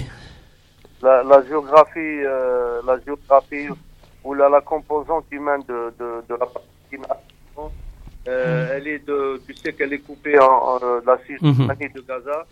La, 1.03 1.23
la 1.23 1.43
géographie, 1.47 1.97
euh, 1.97 2.79
la 2.85 2.97
géographie 3.05 3.67
ou 4.23 4.33
la, 4.35 4.47
la 4.49 4.61
composante 4.61 5.25
humaine 5.31 5.61
de, 5.67 5.91
de, 5.99 6.23
de 6.29 6.35
la 6.39 6.45
Palestine 6.45 7.05
euh, 8.27 8.65
mm. 8.65 8.69
Elle 8.75 8.87
est 8.87 9.07
de, 9.07 9.41
tu 9.47 9.55
sais 9.55 9.73
qu'elle 9.73 9.93
est 9.93 9.99
coupée 9.99 10.37
en, 10.39 10.43
en 10.45 10.79
la 11.05 11.17
Cisjordanie 11.25 11.89
mm 11.89 11.95
de 11.95 12.03
Gaza. 12.07 12.45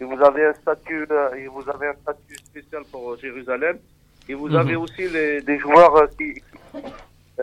Et 0.00 0.04
vous 0.04 0.20
avez 0.22 0.46
un 0.46 0.54
statut, 0.54 1.06
euh, 1.10 1.34
et 1.34 1.46
vous 1.46 1.68
avez 1.68 1.88
un 1.88 1.94
statut 1.94 2.36
spécial 2.36 2.82
pour 2.90 3.18
Jérusalem. 3.18 3.78
Et 4.28 4.34
vous 4.34 4.54
avez 4.54 4.74
mhm. 4.74 4.82
aussi 4.82 5.08
les, 5.08 5.42
des 5.42 5.58
joueurs 5.58 5.96
euh, 5.96 6.06
qui, 6.18 6.40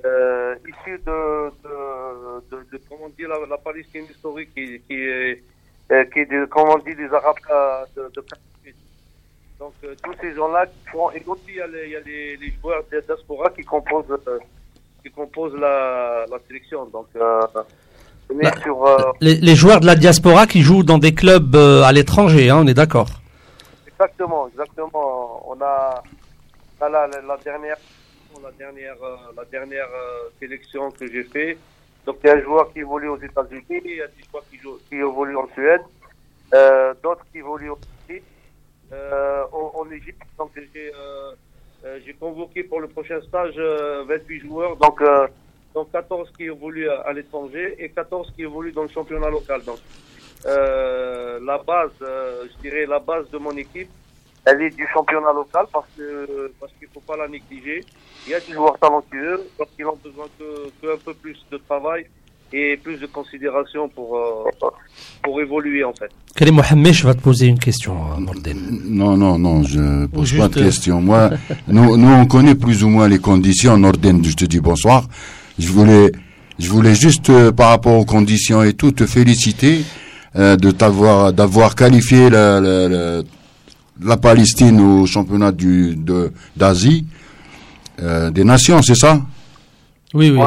euh, 0.05 0.55
issus 0.67 0.99
de, 1.05 1.49
de, 1.63 2.55
de, 2.57 2.63
de, 2.71 2.81
comment 2.89 3.09
dire, 3.09 3.29
la, 3.29 3.45
la, 3.47 3.57
Palestine 3.57 4.05
historique 4.09 4.53
qui, 4.53 4.79
qui 4.81 4.93
est, 4.93 5.43
euh, 5.91 6.05
qui 6.05 6.19
est 6.19 6.25
de, 6.25 6.45
comment 6.45 6.77
dit, 6.79 6.95
des 6.95 7.11
Arabes 7.13 7.37
de, 7.95 8.03
de 8.15 8.23
Donc, 9.59 9.73
euh, 9.83 9.95
tous 10.03 10.13
ces 10.21 10.33
gens-là 10.35 10.65
et 10.65 11.23
aussi 11.25 11.41
il 11.49 11.55
y 11.55 11.61
a 11.61 11.67
les, 11.67 11.85
il 11.85 11.91
y 11.91 11.95
a 11.95 11.99
les, 12.01 12.37
les 12.37 12.53
joueurs 12.61 12.83
de 12.91 12.99
diaspora 12.99 13.49
qui 13.51 13.63
composent, 13.63 14.19
qui 15.03 15.11
composent 15.11 15.55
la, 15.55 16.25
la 16.29 16.39
sélection. 16.47 16.85
Donc, 16.85 17.07
bah, 18.33 18.51
sur, 18.61 18.85
euh, 18.85 18.97
les, 19.21 19.35
les, 19.35 19.55
joueurs 19.55 19.79
de 19.79 19.85
la 19.85 19.95
diaspora 19.95 20.47
qui 20.47 20.61
jouent 20.61 20.83
dans 20.83 20.97
des 20.97 21.13
clubs 21.13 21.55
euh, 21.55 21.83
à 21.83 21.91
l'étranger, 21.93 22.49
hein, 22.49 22.59
on 22.61 22.67
est 22.67 22.73
d'accord. 22.73 23.07
Exactement, 23.87 24.47
exactement. 24.49 25.43
On 25.49 25.59
a, 25.61 26.03
la, 26.81 26.89
la, 26.89 27.07
la, 27.07 27.37
dernière, 27.37 27.77
la 28.43 28.51
dernière, 28.51 28.95
euh, 29.01 29.15
la 29.35 29.45
dernière 29.45 29.87
sélection 30.39 30.91
que 30.91 31.07
j'ai 31.07 31.23
fait. 31.23 31.57
Donc 32.05 32.17
il 32.23 32.27
y 32.27 32.29
a 32.29 32.35
un 32.35 32.41
joueur 32.41 32.71
qui 32.73 32.79
évolue 32.79 33.09
aux 33.09 33.17
États-Unis, 33.17 33.63
il 33.69 33.95
y 33.95 34.01
a 34.01 34.07
des 34.07 34.23
joueurs 34.29 34.43
qui, 34.51 34.57
jouent, 34.57 34.79
qui 34.89 34.95
évoluent 34.95 35.37
en 35.37 35.47
Suède, 35.53 35.81
d'autres 37.03 37.25
qui 37.31 37.39
évoluent 37.39 37.71
aussi 37.71 38.21
en, 38.91 39.71
en 39.73 39.91
Égypte. 39.91 40.21
Donc 40.37 40.51
j'ai 40.55 42.13
convoqué 42.13 42.63
pour 42.63 42.79
le 42.79 42.87
prochain 42.87 43.19
stage 43.27 43.57
28 43.57 44.39
joueurs. 44.41 44.77
Donc 44.77 45.01
donc 45.77 45.91
14 45.91 46.29
qui 46.35 46.45
évoluent 46.45 46.89
à, 46.89 47.13
l'étranger 47.13 47.75
et 47.77 47.89
14 47.89 48.31
qui 48.35 48.41
évoluent 48.41 48.71
dans 48.71 48.81
le 48.81 48.87
championnat 48.89 49.29
local. 49.29 49.61
Donc 49.63 49.77
euh, 50.47 51.39
la 51.45 51.59
base, 51.59 51.91
euh, 52.01 52.45
je 52.49 52.61
dirais 52.63 52.87
la 52.87 52.97
base 52.97 53.29
de 53.29 53.37
mon 53.37 53.51
équipe, 53.51 53.89
elle 54.45 54.59
est 54.63 54.75
du 54.75 54.87
championnat 54.91 55.33
local 55.33 55.65
parce 55.71 55.89
que 55.95 56.51
parce 56.59 56.73
qu'il 56.79 56.87
faut 56.91 57.05
pas 57.11 57.15
la 57.15 57.27
négliger. 57.27 57.83
Il 58.25 58.31
y 58.31 58.33
a 58.33 58.39
des 58.39 58.53
joueurs 58.53 58.79
talentueux 58.79 59.39
parce 59.55 59.69
qu'ils 59.75 59.85
ont 59.85 59.99
besoin 60.03 60.25
que, 60.39 60.93
un 60.95 60.97
peu 61.05 61.13
plus 61.13 61.37
de 61.51 61.57
travail 61.57 62.07
et 62.51 62.77
plus 62.77 62.97
de 62.97 63.05
considération 63.05 63.87
pour 63.89 64.17
euh, 64.17 64.69
pour 65.21 65.39
évoluer 65.39 65.83
en 65.83 65.93
fait. 65.93 66.11
Karim 66.35 66.55
Mohamed, 66.55 66.93
je 66.93 67.05
vais 67.05 67.13
te 67.13 67.21
poser 67.21 67.45
une 67.47 67.59
question, 67.59 67.95
Non, 69.01 69.15
non, 69.15 69.37
non, 69.37 69.61
je 69.61 70.07
pose 70.07 70.35
pas 70.35 70.47
de 70.47 70.59
question. 70.65 71.01
Moi, 71.01 71.29
nous, 71.67 71.97
nous, 71.97 72.13
on 72.21 72.25
connaît 72.25 72.55
plus 72.55 72.83
ou 72.83 72.89
moins 72.89 73.07
les 73.07 73.19
conditions. 73.19 73.77
Norden, 73.77 74.23
je 74.23 74.35
te 74.35 74.45
dis 74.45 74.59
bonsoir. 74.59 75.03
Je 75.59 75.69
voulais, 75.69 76.11
je 76.59 76.69
voulais 76.69 76.95
juste 76.95 77.29
euh, 77.29 77.51
par 77.51 77.69
rapport 77.69 77.93
aux 77.93 78.05
conditions 78.05 78.63
et 78.63 78.73
tout 78.73 78.91
te 78.91 79.05
féliciter 79.05 79.81
euh, 80.35 80.55
de 80.55 80.71
t'avoir, 80.71 81.33
d'avoir 81.33 81.75
qualifié 81.75 82.29
la, 82.29 82.59
la, 82.59 83.21
la, 84.01 84.17
Palestine 84.17 84.79
au 84.79 85.05
championnat 85.05 85.51
du 85.51 85.95
de 85.95 86.31
d'Asie 86.55 87.07
euh, 88.01 88.29
des 88.29 88.43
nations, 88.43 88.81
c'est 88.81 88.95
ça? 88.95 89.19
Oui, 90.13 90.29
oui. 90.29 90.39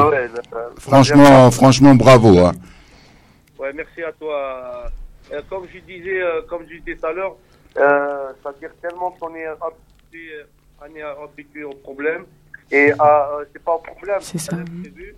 franchement, 0.77 1.51
franchement, 1.51 1.93
bravo. 1.95 2.39
Hein. 2.39 2.53
Ouais, 3.59 3.71
merci 3.75 4.01
à 4.01 4.11
toi. 4.13 4.89
Euh, 5.31 5.41
comme 5.49 5.65
je 5.73 5.79
disais, 5.79 6.21
euh, 6.21 6.41
comme 6.49 6.63
je 6.69 6.77
disais 6.77 6.95
tout 6.95 7.05
à 7.05 7.13
l'heure, 7.13 7.35
euh, 7.77 8.31
ça 8.43 8.53
dire 8.59 8.71
tellement 8.81 9.11
qu'on 9.11 9.33
est 9.35 9.45
habitué, 9.45 10.43
on 10.81 10.95
est 10.95 11.01
habitué 11.01 11.63
au 11.63 11.73
problème 11.73 12.25
et 12.71 12.91
euh, 12.91 13.45
c'est 13.51 13.63
pas 13.63 13.75
un 13.75 13.91
problème. 13.91 14.21
C'est 14.21 14.37
ça. 14.37 14.55
Imprévu. 14.55 15.15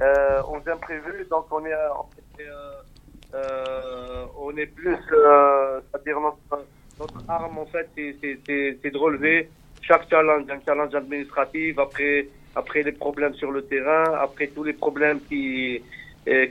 Euh, 0.00 0.42
aux 0.42 0.70
imprévus, 0.70 1.26
donc 1.30 1.46
on 1.50 1.64
est, 1.64 1.72
on 1.74 2.40
est, 2.40 3.34
euh, 3.34 4.26
on 4.38 4.54
est 4.56 4.66
plus, 4.66 4.96
c'est-à-dire 5.08 6.20
notre, 6.20 6.64
notre 7.00 7.30
arme 7.30 7.58
en 7.58 7.66
fait, 7.66 7.88
c'est 7.96 8.90
de 8.90 8.98
relever 8.98 9.48
chaque 9.80 10.08
challenge, 10.10 10.44
un 10.50 10.60
challenge 10.66 10.94
administratif 10.94 11.78
après, 11.78 12.28
après 12.54 12.82
les 12.82 12.92
problèmes 12.92 13.34
sur 13.34 13.50
le 13.50 13.62
terrain, 13.62 14.04
après 14.20 14.48
tous 14.48 14.64
les 14.64 14.74
problèmes 14.74 15.20
qui, 15.28 15.82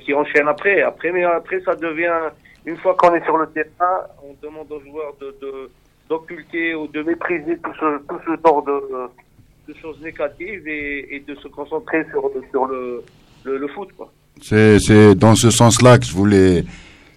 qui 0.01 0.13
enchaînent 0.15 0.47
après. 0.47 0.81
Après, 0.81 1.11
mais 1.11 1.23
après 1.23 1.61
ça 1.61 1.75
devient, 1.75 2.31
une 2.65 2.77
fois 2.77 2.95
qu'on 2.95 3.13
est 3.13 3.23
sur 3.25 3.37
le 3.37 3.45
terrain, 3.47 4.07
on 4.23 4.33
demande 4.41 4.71
aux 4.71 4.81
joueurs 4.81 5.15
de, 5.21 5.35
de 5.39 5.69
d'occulter 6.09 6.75
ou 6.75 6.87
de 6.87 7.01
mépriser 7.01 7.57
tout 7.57 7.73
ce, 7.79 7.97
tout 8.07 8.19
ce 8.25 8.41
genre 8.43 8.63
de, 8.63 9.09
de 9.67 9.73
choses 9.81 9.97
négatives 10.03 10.67
et, 10.67 11.15
et, 11.15 11.23
de 11.27 11.35
se 11.35 11.47
concentrer 11.47 12.05
sur, 12.11 12.29
sur 12.51 12.65
le, 12.65 13.03
le, 13.43 13.57
le 13.57 13.67
foot. 13.69 13.89
C'est 14.41 15.15
dans 15.15 15.35
ce 15.35 15.49
sens-là 15.49 15.97
que 15.97 16.05
je 16.05 16.13
voulais 16.13 16.65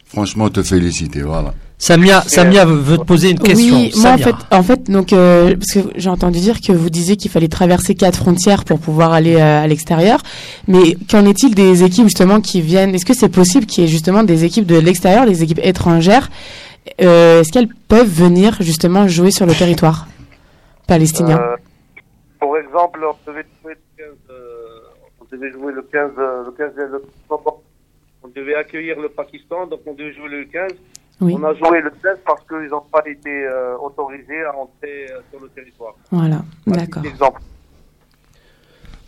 franchement 0.07 0.49
te 0.49 0.63
féliciter. 0.63 1.23
Voilà. 1.23 1.55
Samia, 1.81 2.23
Samia 2.23 2.65
veut 2.65 2.99
te 2.99 3.05
poser 3.05 3.31
une 3.31 3.39
question. 3.39 3.77
Oui, 3.77 3.93
moi 3.97 4.11
en 4.11 4.19
fait, 4.19 4.35
en 4.51 4.63
fait, 4.65 4.91
donc 4.91 5.13
euh, 5.13 5.55
parce 5.55 5.73
que 5.73 5.93
j'ai 5.95 6.11
entendu 6.11 6.41
dire 6.41 6.61
que 6.61 6.73
vous 6.73 6.91
disiez 6.91 7.17
qu'il 7.17 7.31
fallait 7.31 7.49
traverser 7.49 7.95
quatre 7.95 8.17
frontières 8.19 8.65
pour 8.65 8.81
pouvoir 8.81 9.13
aller 9.13 9.37
euh, 9.37 9.63
à 9.63 9.67
l'extérieur. 9.67 10.21
Mais 10.67 10.97
qu'en 11.09 11.25
est-il 11.25 11.55
des 11.55 11.85
équipes 11.85 12.07
justement 12.07 12.41
qui 12.41 12.63
viennent? 12.63 12.95
Est-ce 12.97 13.07
que 13.07 13.15
c'est 13.15 13.29
possible 13.29 13.67
qu'il 13.67 13.85
y 13.85 13.87
ait 13.87 13.91
justement 13.91 14.25
des 14.25 14.45
équipes 14.45 14.67
de 14.67 14.77
l'extérieur, 14.77 15.25
des 15.25 15.43
équipes 15.45 15.61
étrangères? 15.63 16.31
Euh, 17.01 17.43
Est-ce 17.43 17.53
qu'elles 17.53 17.69
peuvent 17.87 18.11
venir 18.11 18.57
justement 18.61 19.07
jouer 19.07 19.31
sur 19.31 19.47
le 19.47 19.55
territoire 19.55 20.09
palestinien? 20.89 21.39
Exemple, 22.79 23.05
on 23.05 23.31
devait 23.31 23.43
jouer 23.63 23.75
le 23.75 23.83
15, 23.97 24.15
on 25.21 25.25
devait 25.31 25.53
jouer 25.53 25.73
le 25.73 25.83
15, 25.83 26.11
le 26.17 26.51
15, 26.53 26.73
le, 26.77 27.03
on 28.23 28.29
devait 28.29 28.55
accueillir 28.55 29.01
le 29.01 29.09
Pakistan, 29.09 29.67
donc 29.67 29.81
on 29.87 29.95
devait 29.95 30.13
jouer 30.13 30.29
le 30.29 30.45
15. 30.45 30.73
On 31.21 31.43
a 31.43 31.55
joué 31.55 31.81
le 31.81 31.93
16 32.01 32.19
parce 32.25 32.47
qu'ils 32.47 32.69
n'ont 32.71 32.81
pas 32.93 33.03
été 33.07 33.45
euh, 33.45 33.77
autorisés 33.79 34.43
à 34.45 34.57
entrer 34.57 35.11
euh, 35.11 35.21
sur 35.31 35.41
le 35.43 35.49
territoire. 35.49 35.95
Voilà, 36.13 36.43
d'accord. 36.67 37.03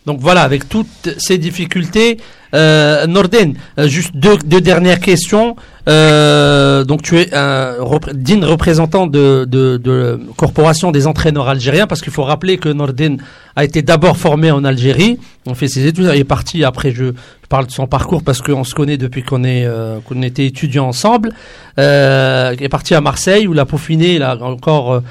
Donc 0.07 0.19
voilà, 0.19 0.41
avec 0.41 0.67
toutes 0.67 1.09
ces 1.19 1.37
difficultés, 1.37 2.17
euh, 2.55 3.05
Norden, 3.05 3.53
euh, 3.77 3.87
juste 3.87 4.15
deux, 4.15 4.37
dernières 4.59 4.99
questions. 4.99 5.55
Euh, 5.87 6.83
donc 6.83 7.03
tu 7.03 7.19
es 7.19 7.33
un 7.35 7.75
digne 8.13 8.43
représentant 8.43 9.05
de, 9.05 10.19
corporation 10.37 10.91
des 10.91 11.05
entraîneurs 11.05 11.47
algériens, 11.47 11.85
parce 11.85 12.01
qu'il 12.01 12.11
faut 12.11 12.23
rappeler 12.23 12.57
que 12.57 12.69
Norden 12.69 13.21
a 13.55 13.63
été 13.63 13.83
d'abord 13.83 14.17
formé 14.17 14.49
en 14.49 14.63
Algérie. 14.63 15.19
On 15.45 15.53
fait 15.53 15.67
ses 15.67 15.85
études, 15.85 16.09
il 16.11 16.19
est 16.19 16.23
parti. 16.23 16.63
Après, 16.63 16.91
je 16.91 17.13
parle 17.47 17.67
de 17.67 17.71
son 17.71 17.85
parcours 17.85 18.23
parce 18.23 18.41
qu'on 18.41 18.63
se 18.63 18.73
connaît 18.73 18.97
depuis 18.97 19.21
qu'on 19.21 19.43
est 19.43 19.65
euh, 19.65 19.99
qu'on 20.07 20.23
était 20.23 20.47
étudiants 20.47 20.87
ensemble. 20.87 21.31
Il 21.77 21.83
est 21.83 22.69
parti 22.71 22.95
à 22.95 23.01
Marseille 23.01 23.47
où 23.47 23.53
il 23.53 23.59
a 23.59 23.65
peaufiné, 23.65 24.15
il 24.15 24.23
a 24.23 24.35
encore 24.43 25.01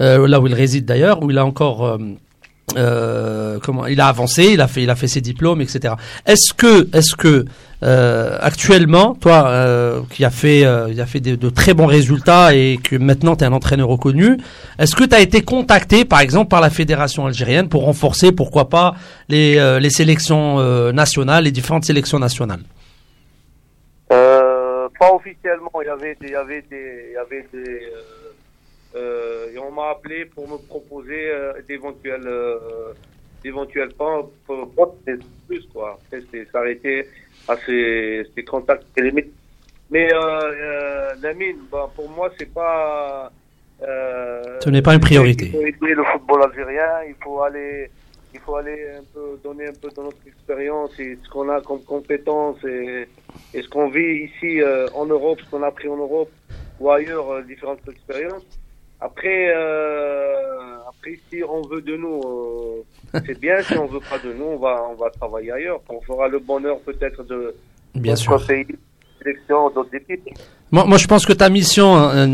là 0.00 0.40
où 0.40 0.46
il 0.48 0.54
réside 0.54 0.86
d'ailleurs, 0.86 1.22
où 1.22 1.30
il 1.30 1.38
a 1.38 1.46
encore 1.46 1.98
euh, 2.76 3.58
comment 3.62 3.86
il 3.86 4.00
a 4.00 4.08
avancé, 4.08 4.50
il 4.52 4.60
a 4.60 4.68
fait, 4.68 4.82
il 4.82 4.90
a 4.90 4.96
fait 4.96 5.08
ses 5.08 5.20
diplômes, 5.20 5.60
etc. 5.60 5.94
Est-ce 6.26 6.54
que, 6.54 6.88
est-ce 6.96 7.14
que 7.16 7.44
euh, 7.82 8.38
actuellement, 8.40 9.14
toi, 9.14 9.48
euh, 9.48 10.02
qui 10.10 10.24
a 10.24 10.30
fait, 10.30 10.60
il 10.60 11.00
a 11.00 11.06
fait 11.06 11.20
de, 11.20 11.50
très 11.50 11.74
bons 11.74 11.86
résultats 11.86 12.54
et 12.54 12.78
que 12.82 12.96
maintenant 12.96 13.36
tu 13.36 13.44
es 13.44 13.46
un 13.46 13.52
entraîneur 13.52 13.88
reconnu, 13.88 14.38
est-ce 14.78 14.94
que 14.94 15.04
tu 15.04 15.14
as 15.14 15.20
été 15.20 15.42
contacté, 15.42 16.04
par 16.04 16.20
exemple, 16.20 16.48
par 16.48 16.60
la 16.60 16.70
fédération 16.70 17.26
algérienne 17.26 17.68
pour 17.68 17.84
renforcer, 17.84 18.32
pourquoi 18.32 18.68
pas, 18.68 18.94
les, 19.28 19.80
les 19.80 19.90
sélections 19.90 20.92
nationales, 20.92 21.44
les 21.44 21.52
différentes 21.52 21.84
sélections 21.84 22.18
nationales? 22.18 22.60
Pas 25.00 25.14
officiellement, 25.14 25.70
il 25.80 25.86
y 25.86 25.88
avait 25.88 26.14
il 26.20 26.28
y 26.28 26.34
avait 26.34 26.62
des, 26.70 27.06
il 27.08 27.14
y 27.14 27.16
avait 27.16 27.46
des 27.54 27.70
euh, 27.70 28.19
et 28.94 29.58
on 29.58 29.70
m'a 29.70 29.90
appelé 29.90 30.24
pour 30.24 30.48
me 30.48 30.56
proposer 30.56 31.30
euh, 31.30 31.52
d'éventuels 31.68 32.26
euh, 32.26 32.92
d'éventuels 33.42 33.92
postes 33.94 35.10
plus 35.46 35.66
quoi. 35.72 35.98
c'est 36.10 36.50
s'arrêter 36.50 37.06
à 37.48 37.56
ces, 37.64 38.26
ces 38.34 38.44
contacts 38.44 38.86
télémétriques. 38.94 39.34
Mais 39.90 40.08
euh, 40.12 41.14
la 41.20 41.34
mine, 41.34 41.56
bah, 41.70 41.90
pour 41.94 42.08
moi, 42.10 42.30
c'est 42.38 42.52
pas. 42.52 43.32
Ce 43.80 44.68
n'est 44.68 44.82
pas 44.82 44.94
une 44.94 45.00
priorité. 45.00 45.46
Il 45.46 45.52
faut 45.52 45.66
aider 45.66 45.94
le 45.94 46.04
football 46.04 46.42
algérien. 46.44 47.02
Il 47.08 47.14
faut 47.22 47.42
aller, 47.42 47.90
il 48.34 48.40
faut 48.40 48.56
aller 48.56 48.90
un 48.98 49.04
peu 49.12 49.40
donner 49.42 49.68
un 49.68 49.72
peu 49.72 49.88
de 49.88 50.02
notre 50.02 50.18
expérience 50.26 50.90
et 51.00 51.18
ce 51.22 51.28
qu'on 51.30 51.48
a 51.48 51.60
comme 51.62 51.82
compétences 51.82 52.62
et, 52.64 53.08
et 53.54 53.62
ce 53.62 53.68
qu'on 53.68 53.88
vit 53.88 54.28
ici 54.28 54.60
en 54.94 55.06
Europe, 55.06 55.40
ce 55.40 55.50
qu'on 55.50 55.62
a 55.62 55.68
appris 55.68 55.88
en 55.88 55.96
Europe 55.96 56.30
ou 56.78 56.90
ailleurs, 56.90 57.42
différentes 57.44 57.80
expériences. 57.88 58.44
Après, 59.00 59.52
euh, 59.54 60.76
après, 60.88 61.18
si 61.30 61.42
on 61.42 61.62
veut 61.62 61.80
de 61.80 61.96
nous, 61.96 62.20
euh, 62.20 63.20
c'est 63.26 63.38
bien. 63.38 63.62
Si 63.62 63.76
on 63.78 63.86
veut 63.86 64.00
pas 64.00 64.18
de 64.18 64.32
nous, 64.32 64.44
on 64.44 64.58
va, 64.58 64.86
on 64.90 64.94
va 64.94 65.10
travailler 65.10 65.52
ailleurs. 65.52 65.80
On 65.88 66.00
fera 66.02 66.28
le 66.28 66.38
bonheur 66.38 66.78
peut-être 66.80 67.24
de 67.24 67.54
bien 67.94 68.16
sûr. 68.16 68.40
Sélection 69.22 69.70
d'autres 69.70 69.94
équipes. 69.94 70.38
Moi, 70.72 70.84
moi, 70.84 70.98
je 70.98 71.08
pense 71.08 71.26
que 71.26 71.32
ta 71.32 71.48
mission, 71.48 71.98
euh, 71.98 72.26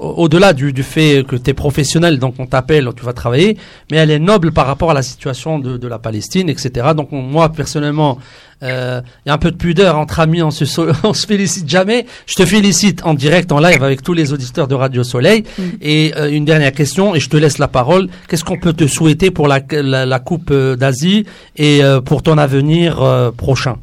au-delà 0.00 0.52
du, 0.52 0.72
du, 0.72 0.82
fait 0.82 1.24
que 1.24 1.36
tu 1.36 1.50
es 1.50 1.54
professionnel, 1.54 2.18
donc 2.18 2.34
on 2.38 2.46
t'appelle, 2.46 2.88
tu 2.96 3.04
vas 3.04 3.12
travailler, 3.12 3.56
mais 3.92 3.98
elle 3.98 4.10
est 4.10 4.18
noble 4.18 4.50
par 4.50 4.66
rapport 4.66 4.90
à 4.90 4.94
la 4.94 5.02
situation 5.02 5.60
de, 5.60 5.76
de 5.76 5.88
la 5.88 6.00
Palestine, 6.00 6.48
etc. 6.48 6.88
Donc 6.96 7.12
moi, 7.12 7.50
personnellement, 7.50 8.18
il 8.60 8.68
euh, 8.70 9.00
y 9.24 9.30
a 9.30 9.34
un 9.34 9.38
peu 9.38 9.52
de 9.52 9.56
pudeur 9.56 9.96
entre 9.96 10.18
amis, 10.18 10.42
on 10.42 10.50
se, 10.50 10.64
on 11.06 11.14
se 11.14 11.26
félicite 11.28 11.68
jamais. 11.68 12.06
Je 12.26 12.34
te 12.34 12.44
félicite 12.44 13.02
en 13.04 13.14
direct, 13.14 13.52
en 13.52 13.60
live 13.60 13.84
avec 13.84 14.02
tous 14.02 14.14
les 14.14 14.32
auditeurs 14.32 14.66
de 14.66 14.74
Radio 14.74 15.04
Soleil. 15.04 15.44
Mm. 15.56 15.62
Et 15.80 16.12
euh, 16.16 16.32
une 16.32 16.44
dernière 16.44 16.72
question, 16.72 17.14
et 17.14 17.20
je 17.20 17.28
te 17.28 17.36
laisse 17.36 17.58
la 17.58 17.68
parole. 17.68 18.08
Qu'est-ce 18.26 18.44
qu'on 18.44 18.58
peut 18.58 18.72
te 18.72 18.88
souhaiter 18.88 19.30
pour 19.30 19.46
la, 19.46 19.60
la, 19.70 20.06
la 20.06 20.18
Coupe 20.18 20.52
d'Asie 20.52 21.24
et 21.56 21.82
pour 22.04 22.24
ton 22.24 22.36
avenir 22.36 23.32
prochain? 23.36 23.76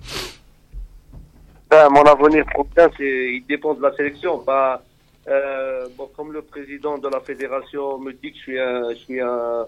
Ben, 1.72 1.88
mon 1.90 2.04
avenir 2.04 2.46
prochain, 2.48 2.92
c'est, 2.98 3.34
il 3.36 3.46
dépend 3.48 3.74
de 3.74 3.82
la 3.82 3.96
sélection. 3.96 4.40
Pas, 4.40 4.84
euh, 5.30 5.88
comme 6.18 6.34
le 6.34 6.42
président 6.42 6.98
de 6.98 7.08
la 7.08 7.22
fédération 7.22 7.98
me 7.98 8.12
dit 8.12 8.34
que 8.34 8.38
je 8.38 8.42
suis 8.42 8.60
un, 8.60 8.90
je 8.90 8.96
suis 8.96 9.22
un, 9.22 9.66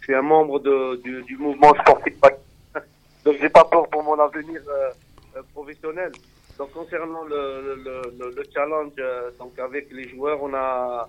je 0.00 0.04
suis 0.04 0.14
un 0.14 0.20
membre 0.20 0.60
de, 0.60 0.96
du, 1.22 1.36
mouvement 1.38 1.72
sportif. 1.80 2.14
Donc, 3.24 3.36
j'ai 3.40 3.48
pas 3.48 3.64
peur 3.64 3.88
pour 3.88 4.02
mon 4.02 4.18
avenir 4.20 4.60
euh, 4.68 4.90
euh, 5.38 5.42
professionnel. 5.54 6.12
Donc, 6.58 6.72
concernant 6.72 7.24
le, 7.24 7.76
le, 7.82 8.02
le, 8.18 8.34
le 8.36 8.42
challenge, 8.52 8.92
donc 9.38 9.58
avec 9.58 9.90
les 9.92 10.08
joueurs, 10.08 10.42
on 10.42 10.54
a, 10.54 11.08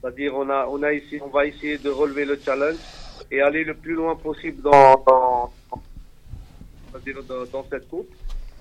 c'est-à-dire, 0.00 0.34
on 0.34 0.48
a, 0.50 0.66
on 0.68 0.82
a 0.82 0.90
on 1.22 1.28
va 1.28 1.46
essayer 1.46 1.78
de 1.78 1.90
relever 1.90 2.24
le 2.24 2.40
challenge 2.44 2.76
et 3.30 3.40
aller 3.40 3.62
le 3.62 3.74
plus 3.74 3.94
loin 3.94 4.16
possible 4.16 4.62
dans, 4.62 5.04
dans 7.04 7.66
cette 7.70 7.88
coupe. 7.88 8.08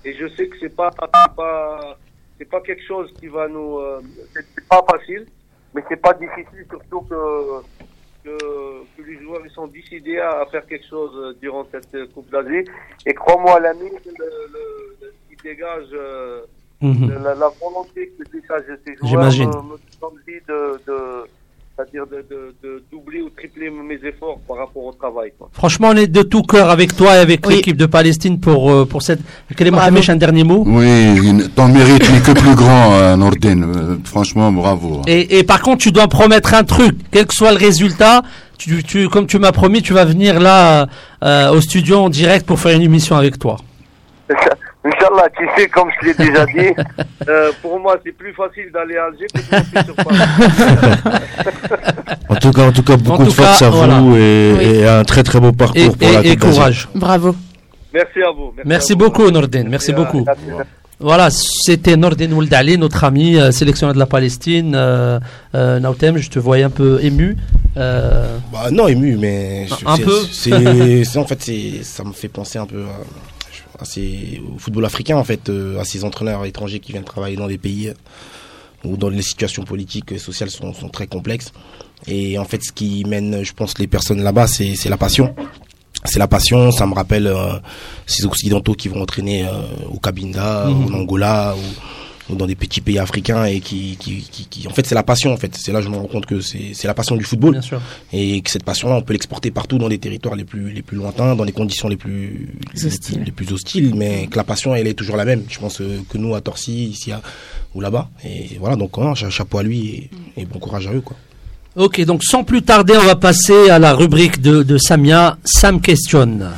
Et 0.05 0.13
je 0.13 0.27
sais 0.35 0.47
que 0.47 0.57
c'est 0.59 0.75
pas, 0.75 0.91
pas, 0.91 1.97
c'est 2.37 2.49
pas 2.49 2.61
quelque 2.61 2.83
chose 2.83 3.11
qui 3.19 3.27
va 3.27 3.47
nous, 3.47 3.77
euh, 3.79 4.01
c'est 4.33 4.67
pas 4.67 4.83
facile, 4.89 5.25
mais 5.73 5.83
c'est 5.89 6.01
pas 6.01 6.13
difficile, 6.13 6.65
surtout 6.69 7.01
que, 7.01 7.61
que, 8.23 8.37
que, 8.97 9.01
les 9.05 9.21
joueurs 9.21 9.41
ils 9.45 9.51
sont 9.51 9.67
décidés 9.67 10.19
à, 10.19 10.45
faire 10.51 10.65
quelque 10.65 10.87
chose 10.87 11.11
euh, 11.15 11.33
durant 11.41 11.65
cette 11.71 11.93
euh, 11.95 12.07
Coupe 12.13 12.29
d'Asie. 12.31 12.65
Et 13.05 13.13
crois-moi, 13.13 13.59
l'ami, 13.59 13.89
le, 14.05 14.25
le, 14.53 15.13
qui 15.29 15.35
dégage 15.43 15.89
euh, 15.93 16.41
mhm. 16.81 17.21
la, 17.21 17.35
la, 17.35 17.49
volonté 17.61 18.13
que 18.17 18.23
dégage 18.31 18.63
ces 18.85 18.95
joueurs 18.95 19.25
me, 19.25 19.29
me 19.29 19.45
donne 19.45 19.77
envie 20.01 20.39
de, 20.47 20.81
de 20.87 21.27
c'est-à-dire 21.79 22.05
de, 22.07 22.83
doubler 22.91 23.21
ou 23.21 23.29
tripler 23.29 23.69
mes 23.69 23.99
efforts 24.07 24.39
par 24.47 24.57
rapport 24.57 24.83
au 24.83 24.91
travail. 24.91 25.31
Franchement, 25.53 25.89
on 25.91 25.95
est 25.95 26.07
de 26.07 26.23
tout 26.23 26.43
cœur 26.43 26.69
avec 26.69 26.95
toi 26.95 27.15
et 27.15 27.19
avec 27.19 27.45
l'équipe 27.47 27.77
de 27.77 27.85
Palestine 27.85 28.39
pour, 28.39 28.69
euh, 28.69 28.85
pour 28.85 29.01
cette... 29.01 29.21
Quel 29.55 29.67
est 29.67 30.09
un 30.09 30.15
dernier 30.15 30.43
mot? 30.43 30.63
Oui, 30.65 31.49
ton 31.55 31.67
mérite 31.69 32.09
n'est 32.11 32.19
que 32.19 32.37
plus 32.37 32.55
grand, 32.55 32.93
euh, 32.93 33.15
Nordin. 33.15 33.61
Euh, 33.63 33.97
franchement, 34.03 34.51
bravo. 34.51 35.01
Et, 35.07 35.39
et, 35.39 35.43
par 35.43 35.61
contre, 35.61 35.77
tu 35.77 35.91
dois 35.91 36.07
promettre 36.07 36.53
un 36.53 36.63
truc, 36.63 36.97
quel 37.11 37.25
que 37.25 37.33
soit 37.33 37.51
le 37.51 37.57
résultat. 37.57 38.23
Tu, 38.57 38.83
tu, 38.83 39.07
comme 39.07 39.25
tu 39.25 39.39
m'as 39.39 39.53
promis, 39.53 39.81
tu 39.81 39.93
vas 39.93 40.03
venir 40.03 40.39
là 40.39 40.87
au 41.21 41.61
studio 41.61 41.99
en 41.99 42.09
direct 42.09 42.45
pour 42.45 42.59
faire 42.59 42.75
une 42.75 42.81
émission 42.81 43.15
avec 43.15 43.39
toi. 43.39 43.57
Inch'Allah, 44.85 45.27
tu 45.37 45.45
sais, 45.57 45.67
comme 45.67 45.89
je 45.99 46.07
l'ai 46.07 46.13
déjà 46.13 46.45
dit, 46.45 46.73
euh, 47.27 47.51
pour 47.61 47.79
moi, 47.79 47.97
c'est 48.03 48.13
plus 48.13 48.33
facile 48.33 48.71
d'aller 48.73 48.95
à 48.95 49.05
Alger 49.05 49.27
que 49.33 49.39
de 49.39 49.45
monter 49.57 49.85
sur 49.85 49.95
Paris. 49.95 50.17
en 52.29 52.35
tout 52.35 52.51
cas, 52.51 52.67
en 52.67 52.71
tout 52.71 52.83
cas, 52.83 52.95
beaucoup 52.95 53.25
de 53.25 53.29
force 53.29 53.61
à 53.61 53.69
vous 53.69 54.15
et, 54.15 54.87
un 54.87 55.03
très 55.03 55.23
très 55.23 55.39
beau 55.39 55.51
parcours 55.51 55.97
pour 55.97 56.11
la 56.11 56.25
Et 56.25 56.37
courage. 56.37 56.87
Bravo. 56.95 57.35
Merci 57.93 58.21
à 58.21 58.31
vous. 58.31 58.53
Merci, 58.65 58.95
beaucoup, 58.95 59.29
Nordin. 59.29 59.65
Merci, 59.67 59.91
beaucoup. 59.91 60.25
Voilà, 61.01 61.29
c'était 61.29 61.95
Nordin 61.95 62.29
Ouldali, 62.33 62.77
notre 62.77 63.05
ami 63.05 63.37
euh, 63.37 63.51
sélectionneur 63.51 63.93
de 63.93 63.99
la 63.99 64.05
Palestine. 64.05 64.73
Euh, 64.75 65.17
euh, 65.55 65.79
Nautem, 65.79 66.17
je 66.17 66.29
te 66.29 66.39
voyais 66.39 66.65
un 66.65 66.69
peu 66.69 66.99
ému. 67.01 67.37
Euh... 67.77 68.37
Bah, 68.51 68.69
non, 68.69 68.89
ému, 68.89 69.15
mais. 69.15 69.65
Un, 69.85 69.97
peu 69.97 70.19
C'est 70.29 71.17
En 71.17 71.25
fait, 71.25 71.41
ça 71.83 72.03
me 72.03 72.11
fait 72.11 72.27
penser 72.27 72.59
un 72.59 72.65
peu 72.65 72.83
à 72.83 73.38
au 73.81 74.57
football 74.57 74.85
africain 74.85 75.17
en 75.17 75.23
fait, 75.23 75.49
euh, 75.49 75.79
à 75.79 75.85
ces 75.85 76.03
entraîneurs 76.03 76.45
étrangers 76.45 76.79
qui 76.79 76.91
viennent 76.91 77.03
travailler 77.03 77.37
dans 77.37 77.47
des 77.47 77.57
pays 77.57 77.93
où 78.83 78.97
dans 78.97 79.09
les 79.09 79.21
situations 79.21 79.63
politiques 79.63 80.11
et 80.11 80.19
sociales 80.19 80.49
sont, 80.49 80.73
sont, 80.73 80.89
très 80.89 81.07
complexes. 81.07 81.51
Et 82.07 82.39
en 82.39 82.45
fait, 82.45 82.63
ce 82.63 82.71
qui 82.71 83.03
mène, 83.05 83.43
je 83.43 83.53
pense, 83.53 83.77
les 83.77 83.87
personnes 83.87 84.23
là-bas, 84.23 84.47
c'est 84.47 84.89
la 84.89 84.97
passion. 84.97 85.35
C'est 86.05 86.19
la 86.19 86.27
passion. 86.29 86.71
Ça 86.71 86.85
me 86.87 86.93
rappelle 86.93 87.27
euh, 87.27 87.59
ces 88.05 88.25
occidentaux 88.25 88.73
qui 88.73 88.87
vont 88.87 89.01
entraîner 89.01 89.45
euh, 89.45 89.51
au 89.91 89.99
Cabinda, 89.99 90.65
mmh. 90.65 90.85
en 90.85 90.97
Angola, 90.99 91.55
dans 92.35 92.45
des 92.45 92.55
petits 92.55 92.81
pays 92.81 92.99
africains 92.99 93.45
et 93.45 93.59
qui, 93.59 93.97
qui, 93.97 94.21
qui, 94.21 94.67
en 94.67 94.71
fait, 94.71 94.85
c'est 94.85 94.95
la 94.95 95.03
passion. 95.03 95.33
En 95.33 95.37
fait, 95.37 95.55
c'est 95.55 95.71
là 95.71 95.79
que 95.79 95.85
je 95.85 95.91
me 95.91 95.97
rends 95.97 96.07
compte 96.07 96.25
que 96.25 96.41
c'est 96.41 96.85
la 96.85 96.93
passion 96.93 97.15
du 97.15 97.23
football. 97.23 97.53
Bien 97.53 97.61
sûr. 97.61 97.81
Et 98.13 98.41
que 98.41 98.49
cette 98.49 98.63
passion-là, 98.63 98.95
on 98.95 99.01
peut 99.01 99.13
l'exporter 99.13 99.51
partout 99.51 99.77
dans 99.77 99.89
des 99.89 99.97
territoires 99.97 100.35
les 100.35 100.43
plus 100.43 100.71
les 100.71 100.81
plus 100.81 100.97
lointains, 100.97 101.35
dans 101.35 101.45
des 101.45 101.51
conditions 101.51 101.87
les 101.87 101.97
plus 101.97 102.49
hostiles. 102.83 103.23
Les, 103.25 103.31
plus 103.31 103.51
hostiles, 103.51 103.93
mais 103.95 104.27
que 104.27 104.37
la 104.37 104.43
passion, 104.43 104.75
elle 104.75 104.87
est 104.87 104.93
toujours 104.93 105.17
la 105.17 105.25
même. 105.25 105.43
Je 105.49 105.59
pense 105.59 105.81
euh, 105.81 106.01
que 106.09 106.17
nous 106.17 106.35
à 106.35 106.41
Torcy, 106.41 106.85
ici 106.85 107.11
à, 107.11 107.21
ou 107.75 107.81
là-bas. 107.81 108.09
Et 108.23 108.57
voilà, 108.59 108.75
donc 108.75 108.91
hein, 108.97 109.13
chapeau 109.15 109.57
à 109.57 109.63
lui 109.63 110.09
et, 110.37 110.45
bon 110.45 110.59
courage 110.59 110.87
à 110.87 110.93
eux, 110.93 111.01
quoi. 111.01 111.17
Ok, 111.75 112.01
donc 112.01 112.23
sans 112.23 112.43
plus 112.43 112.63
tarder, 112.63 112.95
on 112.99 113.05
va 113.05 113.15
passer 113.15 113.69
à 113.69 113.79
la 113.79 113.93
rubrique 113.93 114.41
de, 114.41 114.63
de 114.63 114.77
Samia. 114.77 115.37
Sam 115.45 115.79
questionne. 115.79 116.49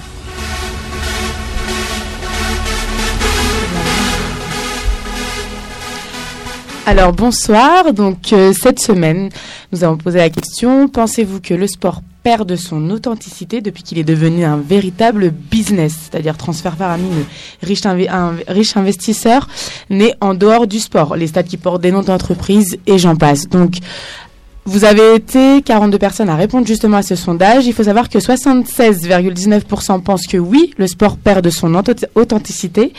Alors 6.88 7.14
bonsoir, 7.14 7.94
donc 7.94 8.34
euh, 8.34 8.54
cette 8.60 8.80
semaine 8.80 9.30
nous 9.72 9.84
avons 9.84 9.98
posé 9.98 10.18
la 10.18 10.32
question, 10.32 10.88
pensez-vous 10.88 11.40
que 11.40 11.54
le 11.54 11.68
sport 11.68 12.02
perd 12.24 12.48
de 12.50 12.56
son 12.56 12.90
authenticité 12.90 13.62
depuis 13.62 13.84
qu'il 13.84 14.00
est 14.00 14.04
devenu 14.04 14.46
un 14.46 14.58
véritable 14.58 15.30
business, 15.30 15.96
c'est-à-dire 16.10 16.38
transfert 16.38 16.76
faramineux, 16.76 17.26
riche, 17.62 17.82
riche 18.48 18.78
investisseur 18.78 19.48
né 19.92 20.16
en 20.22 20.34
dehors 20.34 20.66
du 20.66 20.80
sport, 20.80 21.16
les 21.16 21.28
stades 21.28 21.48
qui 21.48 21.58
portent 21.58 21.82
des 21.82 21.92
noms 21.92 22.02
d'entreprises 22.02 22.80
et 22.88 22.98
j'en 22.98 23.16
passe. 23.16 23.48
Donc 23.48 23.76
vous 24.66 24.86
avez 24.86 25.16
été 25.16 25.64
42 25.64 25.98
personnes 25.98 26.30
à 26.30 26.36
répondre 26.36 26.68
justement 26.68 26.98
à 26.98 27.02
ce 27.02 27.16
sondage. 27.16 27.66
Il 27.66 27.74
faut 27.74 27.84
savoir 27.84 28.10
que 28.10 28.20
76,19% 28.20 30.02
pensent 30.04 30.28
que 30.28 30.38
oui, 30.38 30.72
le 30.78 30.86
sport 30.86 31.18
perd 31.18 31.44
de 31.44 31.50
son 31.50 31.74
authenticité 31.74 32.94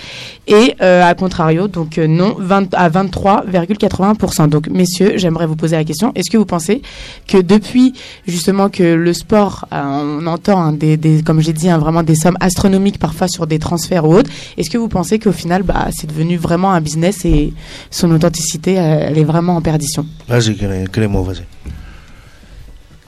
et 0.49 0.75
euh, 0.83 1.05
à 1.05 1.15
contrario, 1.15 1.69
donc 1.69 1.99
euh, 1.99 2.09
non, 2.09 2.35
20, 2.37 2.75
à 2.75 2.91
23,81%. 2.91 4.49
Donc 4.49 4.69
messieurs, 4.69 5.13
j'aimerais 5.17 5.47
vous 5.47 5.55
poser 5.55 5.77
la 5.77 5.85
question, 5.85 6.11
est-ce 6.17 6.31
que 6.31 6.37
vous 6.37 6.47
pensez 6.47 6.83
que 7.29 7.39
depuis 7.39 7.95
justement 8.27 8.69
que 8.69 8.83
le 8.83 9.13
sport, 9.13 9.67
euh, 9.73 10.19
on 10.21 10.27
entend 10.27 10.61
hein, 10.61 10.73
des, 10.73 10.99
comme 11.25 11.41
j'ai 11.41 11.53
dit, 11.53 11.71
hein, 11.71 11.79
vraiment 11.79 12.03
des 12.03 12.17
sommes 12.17 12.37
astronomiques 12.41 12.99
parfois 12.99 13.29
sur 13.29 13.47
des 13.47 13.61
transferts 13.61 14.05
ou 14.05 14.15
autres, 14.17 14.31
est-ce 14.57 14.69
que 14.69 14.79
vous 14.79 14.89
pensez 14.89 15.21
qu'au 15.21 15.33
final, 15.33 15.63
bah, 15.63 15.87
c'est 15.93 16.09
devenu 16.09 16.37
vraiment 16.37 16.73
un 16.73 16.81
business 16.81 17.25
et 17.25 17.53
son 17.93 18.11
authenticité, 18.11 18.73
elle 18.75 19.17
est 19.17 19.25
vraiment 19.25 19.55
en 19.55 19.63
perdition? 19.63 20.05
Vas-y, 20.29 20.57
quel 20.57 21.05
est 21.05 21.09
mon 21.09 21.23
vas-y. 21.23 21.52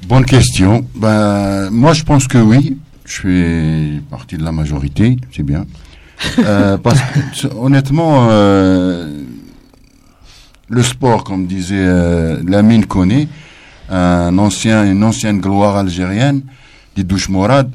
Bonne 0.07 0.25
question. 0.27 0.87
Ben, 0.95 1.71
moi, 1.71 1.95
je 1.95 2.03
pense 2.03 2.29
que 2.29 2.39
oui. 2.39 2.77
Je 3.07 3.21
fais 3.21 4.01
partie 4.11 4.37
de 4.37 4.45
la 4.45 4.53
majorité, 4.53 5.17
c'est 5.35 5.43
bien. 5.43 5.67
Euh, 6.39 6.77
parce 6.83 7.01
que, 7.01 7.47
honnêtement, 7.55 8.29
euh, 8.31 9.23
le 10.69 10.83
sport, 10.83 11.25
comme 11.25 11.47
disait 11.47 11.77
euh, 11.77 12.43
Lamine 12.47 12.87
connaît, 12.87 13.29
un 13.91 14.37
ancien, 14.39 14.85
une 14.85 15.05
ancienne 15.05 15.41
gloire 15.41 15.77
algérienne, 15.77 16.43
Didouche 16.97 17.29
Morad, 17.29 17.71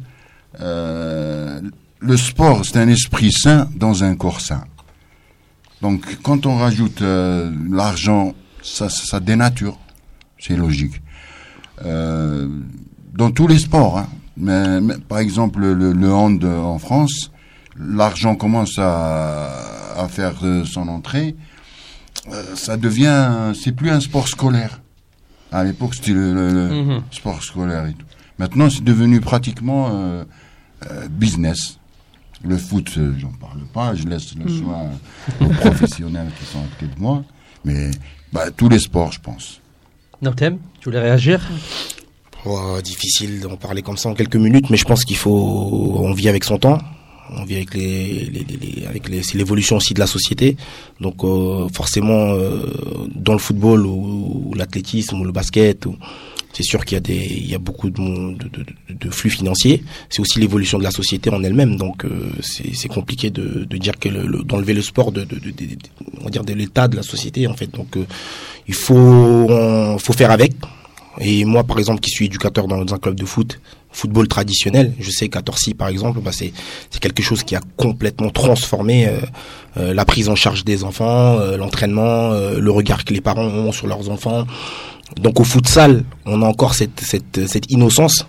euh, 0.61 1.61
le 1.99 2.17
sport, 2.17 2.63
c'est 2.65 2.77
un 2.77 2.87
esprit 2.87 3.31
sain 3.31 3.67
dans 3.75 4.03
un 4.03 4.15
corps 4.15 4.41
sain. 4.41 4.63
Donc, 5.81 6.17
quand 6.23 6.45
on 6.45 6.57
rajoute 6.57 7.01
euh, 7.01 7.51
l'argent, 7.71 8.33
ça, 8.61 8.89
ça 8.89 9.19
dénature. 9.19 9.77
C'est 10.37 10.55
logique. 10.55 11.01
Euh, 11.85 12.47
dans 13.13 13.31
tous 13.31 13.47
les 13.47 13.59
sports. 13.59 13.97
Hein. 13.97 14.07
Mais, 14.37 14.79
par 15.07 15.19
exemple, 15.19 15.59
le, 15.59 15.91
le, 15.91 16.13
hand 16.13 16.43
en 16.45 16.79
France, 16.79 17.31
l'argent 17.77 18.35
commence 18.35 18.79
à, 18.79 19.97
à, 19.97 20.07
faire 20.07 20.35
euh, 20.43 20.63
son 20.65 20.87
entrée. 20.87 21.35
Euh, 22.31 22.55
ça 22.55 22.77
devient, 22.77 23.53
c'est 23.53 23.73
plus 23.73 23.89
un 23.89 23.99
sport 23.99 24.27
scolaire. 24.27 24.81
À 25.51 25.63
l'époque, 25.63 25.95
c'était 25.95 26.13
le, 26.13 26.69
mhm. 26.69 27.01
sport 27.11 27.43
scolaire 27.43 27.85
et 27.87 27.93
tout. 27.93 28.05
Maintenant, 28.37 28.69
c'est 28.69 28.83
devenu 28.83 29.19
pratiquement 29.19 29.89
euh, 29.91 30.23
business. 31.09 31.77
Le 32.45 32.57
foot, 32.57 32.97
j'en 33.17 33.33
parle 33.33 33.65
pas, 33.73 33.95
je 33.95 34.07
laisse 34.07 34.33
le 34.35 34.47
soin 34.47 34.85
aux 35.41 35.49
professionnels 35.49 36.29
qui 36.39 36.45
sont 36.45 36.59
à 36.59 36.79
côté 36.79 36.93
de 36.95 37.01
moi. 37.01 37.23
Mais 37.65 37.91
bah, 38.31 38.49
tous 38.55 38.69
les 38.69 38.79
sports, 38.79 39.11
je 39.11 39.19
pense. 39.19 39.59
Notem, 40.21 40.57
tu 40.79 40.85
voulais 40.85 41.01
réagir 41.01 41.41
Difficile 42.83 43.41
d'en 43.41 43.57
parler 43.57 43.81
comme 43.81 43.97
ça 43.97 44.09
en 44.09 44.13
quelques 44.13 44.37
minutes, 44.37 44.69
mais 44.69 44.77
je 44.77 44.85
pense 44.85 45.03
qu'il 45.03 45.17
faut. 45.17 45.99
On 45.99 46.13
vit 46.13 46.29
avec 46.29 46.43
son 46.45 46.57
temps. 46.57 46.79
On 47.31 47.43
vit 47.43 47.57
avec 47.57 47.75
les, 47.75 48.29
les, 48.31 48.43
les 48.43 48.87
avec 48.87 49.07
les, 49.07 49.21
c'est 49.21 49.37
l'évolution 49.37 49.75
aussi 49.75 49.93
de 49.93 49.99
la 49.99 50.07
société. 50.07 50.57
Donc 50.99 51.23
euh, 51.23 51.67
forcément, 51.71 52.31
euh, 52.31 52.65
dans 53.13 53.33
le 53.33 53.39
football 53.39 53.85
ou, 53.85 54.53
l'athlétisme 54.55 55.19
ou 55.19 55.25
le 55.25 55.31
basket, 55.31 55.85
c'est 56.53 56.63
sûr 56.63 56.83
qu'il 56.85 56.95
y 56.95 56.97
a 56.97 57.01
des, 57.01 57.15
il 57.15 57.49
y 57.49 57.55
a 57.55 57.59
beaucoup 57.59 57.89
de, 57.89 58.01
de, 58.33 58.47
de, 58.49 58.65
de 58.89 59.09
flux 59.09 59.29
financiers. 59.29 59.83
C'est 60.09 60.21
aussi 60.21 60.39
l'évolution 60.39 60.77
de 60.77 60.83
la 60.83 60.91
société 60.91 61.29
en 61.29 61.43
elle-même. 61.43 61.77
Donc 61.77 62.05
euh, 62.05 62.31
c'est 62.41 62.87
compliqué 62.87 63.29
de, 63.29 63.65
dire 63.77 63.97
que 63.99 64.09
le, 64.09 64.43
d'enlever 64.43 64.73
le 64.73 64.81
sport 64.81 65.11
de, 65.11 65.27
on 66.19 66.23
va 66.23 66.29
dire 66.29 66.43
de 66.43 66.53
l'état 66.53 66.87
de 66.87 66.95
la 66.95 67.03
société 67.03 67.47
en 67.47 67.53
fait. 67.53 67.71
Donc 67.71 67.97
il 68.67 68.73
faut, 68.73 69.47
faut 69.99 70.13
faire 70.13 70.31
avec. 70.31 70.53
Et 71.19 71.43
moi, 71.43 71.63
par 71.63 71.79
exemple, 71.79 71.99
qui 71.99 72.11
suis 72.11 72.25
éducateur 72.25 72.67
dans 72.67 72.93
un 72.93 72.97
club 72.97 73.15
de 73.15 73.25
foot, 73.25 73.59
football 73.91 74.27
traditionnel, 74.27 74.93
je 74.99 75.09
sais 75.11 75.27
qu'à 75.27 75.41
Torcy, 75.41 75.73
par 75.73 75.89
exemple, 75.89 76.19
bah, 76.21 76.31
c'est 76.31 76.53
quelque 77.01 77.21
chose 77.21 77.43
qui 77.43 77.55
a 77.55 77.61
complètement 77.75 78.29
transformé 78.29 79.07
euh, 79.07 79.17
euh, 79.77 79.93
la 79.93 80.05
prise 80.05 80.29
en 80.29 80.35
charge 80.35 80.63
des 80.63 80.83
enfants, 80.83 81.39
euh, 81.39 81.57
l'entraînement, 81.57 82.31
le 82.31 82.71
regard 82.71 83.03
que 83.03 83.13
les 83.13 83.21
parents 83.21 83.45
ont 83.45 83.71
sur 83.71 83.87
leurs 83.87 84.09
enfants. 84.09 84.45
Donc 85.17 85.39
au 85.39 85.43
futsal, 85.43 86.03
on 86.25 86.41
a 86.41 86.45
encore 86.45 86.75
cette, 86.75 86.99
cette, 86.99 87.47
cette 87.47 87.71
innocence 87.71 88.25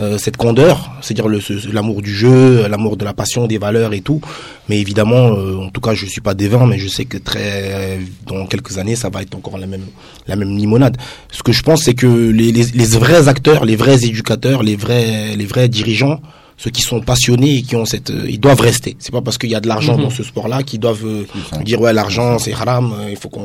euh, 0.00 0.16
cette 0.16 0.38
candeur, 0.38 0.90
c'est-à-dire 1.02 1.26
l'amour 1.70 2.00
du 2.00 2.14
jeu, 2.14 2.66
l'amour 2.66 2.96
de 2.96 3.04
la 3.04 3.12
passion, 3.12 3.46
des 3.46 3.58
valeurs 3.58 3.92
et 3.92 4.00
tout. 4.00 4.22
Mais 4.70 4.80
évidemment, 4.80 5.36
euh, 5.36 5.58
en 5.58 5.68
tout 5.68 5.82
cas, 5.82 5.92
je 5.92 6.06
suis 6.06 6.22
pas 6.22 6.32
dévin, 6.32 6.66
mais 6.66 6.78
je 6.78 6.88
sais 6.88 7.04
que 7.04 7.18
très 7.18 7.98
dans 8.26 8.46
quelques 8.46 8.78
années, 8.78 8.96
ça 8.96 9.10
va 9.10 9.20
être 9.20 9.34
encore 9.34 9.58
la 9.58 9.66
même 9.66 9.84
la 10.26 10.36
même 10.36 10.56
limonade. 10.56 10.96
Ce 11.30 11.42
que 11.42 11.52
je 11.52 11.62
pense, 11.62 11.82
c'est 11.82 11.92
que 11.92 12.06
les, 12.06 12.52
les, 12.52 12.64
les, 12.72 12.86
vrais 12.86 13.28
acteurs, 13.28 13.66
les 13.66 13.76
vrais 13.76 14.02
éducateurs, 14.02 14.62
les 14.62 14.76
vrais 14.76 15.36
les 15.36 15.44
vrais 15.44 15.68
dirigeants 15.68 16.22
ceux 16.56 16.70
qui 16.70 16.82
sont 16.82 17.00
passionnés 17.00 17.56
et 17.56 17.62
qui 17.62 17.76
ont 17.76 17.84
cette, 17.84 18.10
euh, 18.10 18.26
ils 18.28 18.38
doivent 18.40 18.60
rester. 18.60 18.96
C'est 18.98 19.12
pas 19.12 19.20
parce 19.20 19.38
qu'il 19.38 19.50
y 19.50 19.54
a 19.54 19.60
de 19.60 19.68
l'argent 19.68 19.96
mhm. 19.96 20.04
dans 20.04 20.10
ce 20.10 20.22
sport-là 20.22 20.62
qu'ils 20.62 20.80
doivent 20.80 21.04
euh, 21.04 21.24
dire 21.64 21.80
ouais 21.80 21.92
l'argent 21.92 22.38
c'est 22.38 22.52
haram, 22.52 22.94
euh, 22.98 23.10
il 23.10 23.16
faut 23.16 23.28
qu'on, 23.28 23.44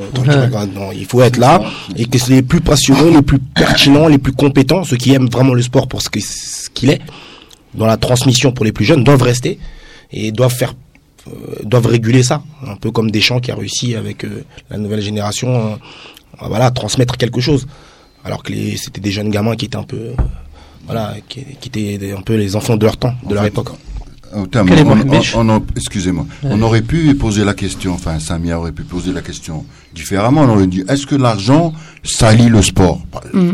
il 0.93 1.05
faut 1.05 1.21
être 1.21 1.37
là 1.37 1.61
et 1.95 2.05
que 2.05 2.17
les 2.29 2.41
plus 2.41 2.61
passionnés, 2.61 3.11
les 3.11 3.21
plus 3.21 3.39
pertinents, 3.39 4.07
les 4.07 4.17
plus 4.17 4.33
compétents, 4.33 4.83
ceux 4.83 4.97
qui 4.97 5.13
aiment 5.13 5.29
vraiment 5.29 5.53
le 5.53 5.61
sport 5.61 5.87
pour 5.87 6.01
ce 6.01 6.09
qu'il 6.09 6.89
est, 6.89 7.01
dans 7.73 7.85
la 7.85 7.97
transmission 7.97 8.51
pour 8.51 8.65
les 8.65 8.71
plus 8.71 8.85
jeunes, 8.85 9.03
doivent 9.03 9.23
rester 9.23 9.59
et 10.11 10.31
doivent 10.31 10.53
faire, 10.53 10.73
doivent 11.63 11.87
réguler 11.87 12.23
ça, 12.23 12.43
un 12.65 12.75
peu 12.75 12.91
comme 12.91 13.11
Deschamps 13.11 13.39
qui 13.39 13.51
a 13.51 13.55
réussi 13.55 13.95
avec 13.95 14.25
la 14.69 14.77
nouvelle 14.77 15.01
génération, 15.01 15.79
voilà, 16.39 16.71
transmettre 16.71 17.17
quelque 17.17 17.41
chose, 17.41 17.67
alors 18.23 18.43
que 18.43 18.53
c'était 18.77 19.01
des 19.01 19.11
jeunes 19.11 19.29
gamins 19.29 19.55
qui 19.55 19.65
étaient 19.65 19.77
un 19.77 19.83
peu 19.83 20.11
voilà, 20.88 21.15
qui, 21.27 21.43
qui, 21.59 21.67
étaient 21.67 22.15
un 22.17 22.21
peu 22.21 22.35
les 22.35 22.55
enfants 22.55 22.75
de 22.75 22.85
leur 22.85 22.97
temps, 22.97 23.13
de 23.27 23.35
leur 23.35 23.45
époque. 23.45 23.69
excusez-moi, 25.75 26.25
on 26.43 26.61
aurait 26.61 26.81
pu 26.81 27.13
poser 27.15 27.45
la 27.45 27.53
question, 27.53 27.93
enfin 27.93 28.19
Samia 28.19 28.59
aurait 28.59 28.71
pu 28.71 28.83
poser 28.83 29.13
la 29.13 29.21
question 29.21 29.65
différemment. 29.93 30.41
On 30.41 30.49
aurait 30.49 30.67
dit, 30.67 30.83
est-ce 30.88 31.05
que 31.05 31.15
l'argent 31.15 31.73
salit 32.03 32.49
le 32.49 32.61
sport? 32.61 33.01
Mm. 33.33 33.53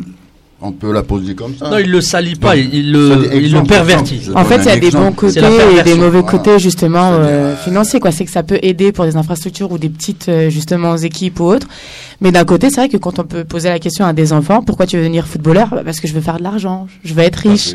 On 0.66 0.72
peut 0.72 0.94
la 0.94 1.04
poser 1.04 1.36
comme 1.36 1.54
ça. 1.58 1.70
Non, 1.70 1.78
il 1.78 1.92
le 1.92 2.00
salit 2.00 2.36
pas, 2.36 2.56
il, 2.56 2.94
le, 2.94 3.30
il 3.36 3.52
le 3.52 3.64
pervertit. 3.64 4.22
En 4.34 4.46
fait, 4.46 4.60
il 4.60 4.66
y 4.66 4.70
a 4.70 4.78
des 4.78 4.92
bons 4.92 5.12
côtés 5.12 5.42
et 5.78 5.84
des 5.84 5.96
mauvais 5.96 6.24
côtés 6.24 6.58
justement 6.58 7.12
euh, 7.14 7.54
financiers. 7.58 8.00
Quoi, 8.00 8.12
c'est 8.14 8.24
que 8.24 8.32
ça 8.32 8.44
peut 8.44 8.60
aider 8.62 8.94
pour 8.94 9.04
des 9.04 9.18
infrastructures 9.18 9.74
ou 9.74 9.78
des 9.78 9.90
petites 9.90 10.30
euh, 10.30 10.50
justement 10.50 10.96
équipes 10.96 11.42
ou 11.42 11.44
autres. 11.46 11.68
Mais 12.22 12.32
d'un 12.32 12.46
côté, 12.46 12.70
c'est 12.70 12.78
vrai 12.78 12.88
que 12.88 12.96
quand 12.96 13.20
on 13.20 13.26
peut 13.26 13.44
poser 13.44 13.68
la 13.68 13.80
question 13.80 14.06
à 14.06 14.14
des 14.14 14.32
enfants, 14.32 14.64
pourquoi 14.64 14.86
tu 14.88 14.96
veux 14.96 15.02
devenir 15.02 15.28
footballeur? 15.28 15.68
Bah, 15.70 15.82
Parce 15.84 16.00
que 16.00 16.08
je 16.08 16.14
veux 16.14 16.22
faire 16.22 16.38
de 16.38 16.44
l'argent, 16.44 16.88
je 17.04 17.14
veux 17.14 17.24
être 17.24 17.36
riche. 17.36 17.74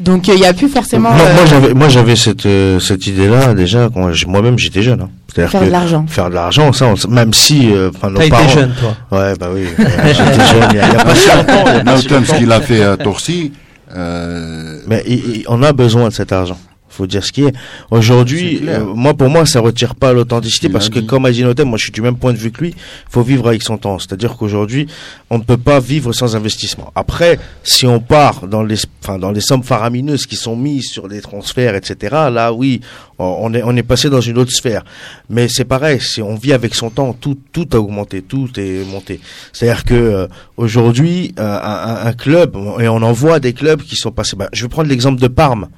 Donc 0.00 0.28
il 0.28 0.34
n'y 0.34 0.46
a 0.46 0.52
plus 0.52 0.68
forcément. 0.68 1.10
Moi, 1.10 1.32
moi 1.34 1.46
j'avais, 1.46 1.74
moi 1.74 1.88
j'avais 1.88 2.16
cette 2.16 2.46
euh, 2.46 2.80
cette 2.80 3.06
idée-là 3.06 3.54
déjà 3.54 3.88
quand 3.92 4.10
moi-même 4.26 4.58
j'étais 4.58 4.82
jeune. 4.82 5.02
Hein. 5.02 5.10
Faire 5.34 5.64
de 5.64 5.70
l'argent. 5.70 6.04
Faire 6.08 6.28
de 6.28 6.34
l'argent, 6.34 6.72
ça, 6.72 6.92
même 7.08 7.32
si, 7.32 7.72
euh, 7.72 7.90
enfin, 7.94 8.10
nos 8.10 8.20
parents. 8.28 8.44
été 8.44 8.52
jeune, 8.52 8.74
toi. 8.78 9.18
Ouais, 9.18 9.34
bah 9.40 9.48
oui. 9.52 9.64
j'étais 9.78 10.14
jeune. 10.14 10.68
Il 10.72 10.76
y, 10.76 10.80
a, 10.80 11.04
pas 11.04 11.14
si 11.14 11.28
longtemps. 11.28 12.24
ce 12.26 12.38
qu'il 12.38 12.52
a 12.52 12.60
fait 12.60 12.82
à 12.82 12.96
Torcy. 12.98 13.52
Euh... 13.96 14.78
Mais 14.86 15.02
on 15.48 15.62
a 15.62 15.72
besoin 15.72 16.08
de 16.08 16.12
cet 16.12 16.32
argent 16.32 16.58
faut 16.92 17.06
dire 17.06 17.24
ce 17.24 17.32
qui 17.32 17.44
est. 17.44 17.54
Aujourd'hui, 17.90 18.62
euh, 18.68 18.84
moi 18.84 19.14
pour 19.14 19.28
moi 19.28 19.46
ça 19.46 19.60
retire 19.60 19.94
pas 19.94 20.12
l'authenticité 20.12 20.68
parce 20.68 20.88
que 20.88 21.00
comme 21.00 21.24
a 21.24 21.32
dit 21.32 21.42
Notem, 21.42 21.68
moi 21.68 21.78
je 21.78 21.84
suis 21.84 21.92
du 21.92 22.02
même 22.02 22.16
point 22.16 22.32
de 22.32 22.38
vue 22.38 22.50
que 22.50 22.64
lui, 22.64 22.74
faut 23.08 23.22
vivre 23.22 23.48
avec 23.48 23.62
son 23.62 23.78
temps. 23.78 23.98
C'est-à-dire 23.98 24.36
qu'aujourd'hui, 24.36 24.86
on 25.30 25.38
ne 25.38 25.42
peut 25.42 25.56
pas 25.56 25.80
vivre 25.80 26.12
sans 26.12 26.36
investissement. 26.36 26.92
Après, 26.94 27.38
si 27.62 27.86
on 27.86 28.00
part 28.00 28.46
dans 28.46 28.62
les 28.62 28.76
enfin 29.02 29.18
dans 29.18 29.32
les 29.32 29.40
sommes 29.40 29.62
faramineuses 29.62 30.26
qui 30.26 30.36
sont 30.36 30.56
mises 30.56 30.90
sur 30.90 31.08
les 31.08 31.20
transferts, 31.20 31.74
etc. 31.74 31.96
Là 32.30 32.52
oui, 32.52 32.80
on 33.18 33.52
est 33.54 33.62
on 33.62 33.76
est 33.76 33.82
passé 33.82 34.10
dans 34.10 34.20
une 34.20 34.38
autre 34.38 34.52
sphère. 34.52 34.84
Mais 35.30 35.48
c'est 35.48 35.64
pareil, 35.64 36.00
si 36.00 36.20
on 36.22 36.34
vit 36.34 36.52
avec 36.52 36.74
son 36.74 36.90
temps, 36.90 37.12
tout 37.12 37.38
tout 37.52 37.68
a 37.72 37.76
augmenté, 37.76 38.22
tout 38.22 38.48
est 38.58 38.84
monté. 38.84 39.20
C'est-à-dire 39.52 39.84
que 39.84 39.94
euh, 39.94 40.26
aujourd'hui, 40.56 41.34
euh, 41.38 41.58
un, 41.62 42.06
un, 42.06 42.12
club 42.12 42.56
et 42.80 42.88
on 42.88 43.02
en 43.02 43.12
voit 43.12 43.40
des 43.40 43.52
clubs 43.52 43.82
qui 43.82 43.96
sont 43.96 44.10
passés. 44.10 44.36
Bah, 44.36 44.48
je 44.52 44.62
vais 44.62 44.68
prendre 44.68 44.88
l'exemple 44.88 45.20
de 45.20 45.28
Parme 45.28 45.68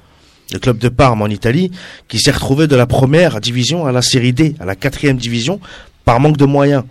le 0.53 0.59
club 0.59 0.77
de 0.77 0.89
Parme 0.89 1.21
en 1.21 1.27
Italie, 1.27 1.71
qui 2.07 2.19
s'est 2.19 2.31
retrouvé 2.31 2.67
de 2.67 2.75
la 2.75 2.85
première 2.85 3.41
division 3.41 3.85
à 3.85 3.91
la 3.91 4.01
série 4.01 4.33
D, 4.33 4.55
à 4.59 4.65
la 4.65 4.75
quatrième 4.75 5.17
division, 5.17 5.59
par 6.03 6.19
manque 6.19 6.37
de 6.37 6.45
moyens. 6.45 6.83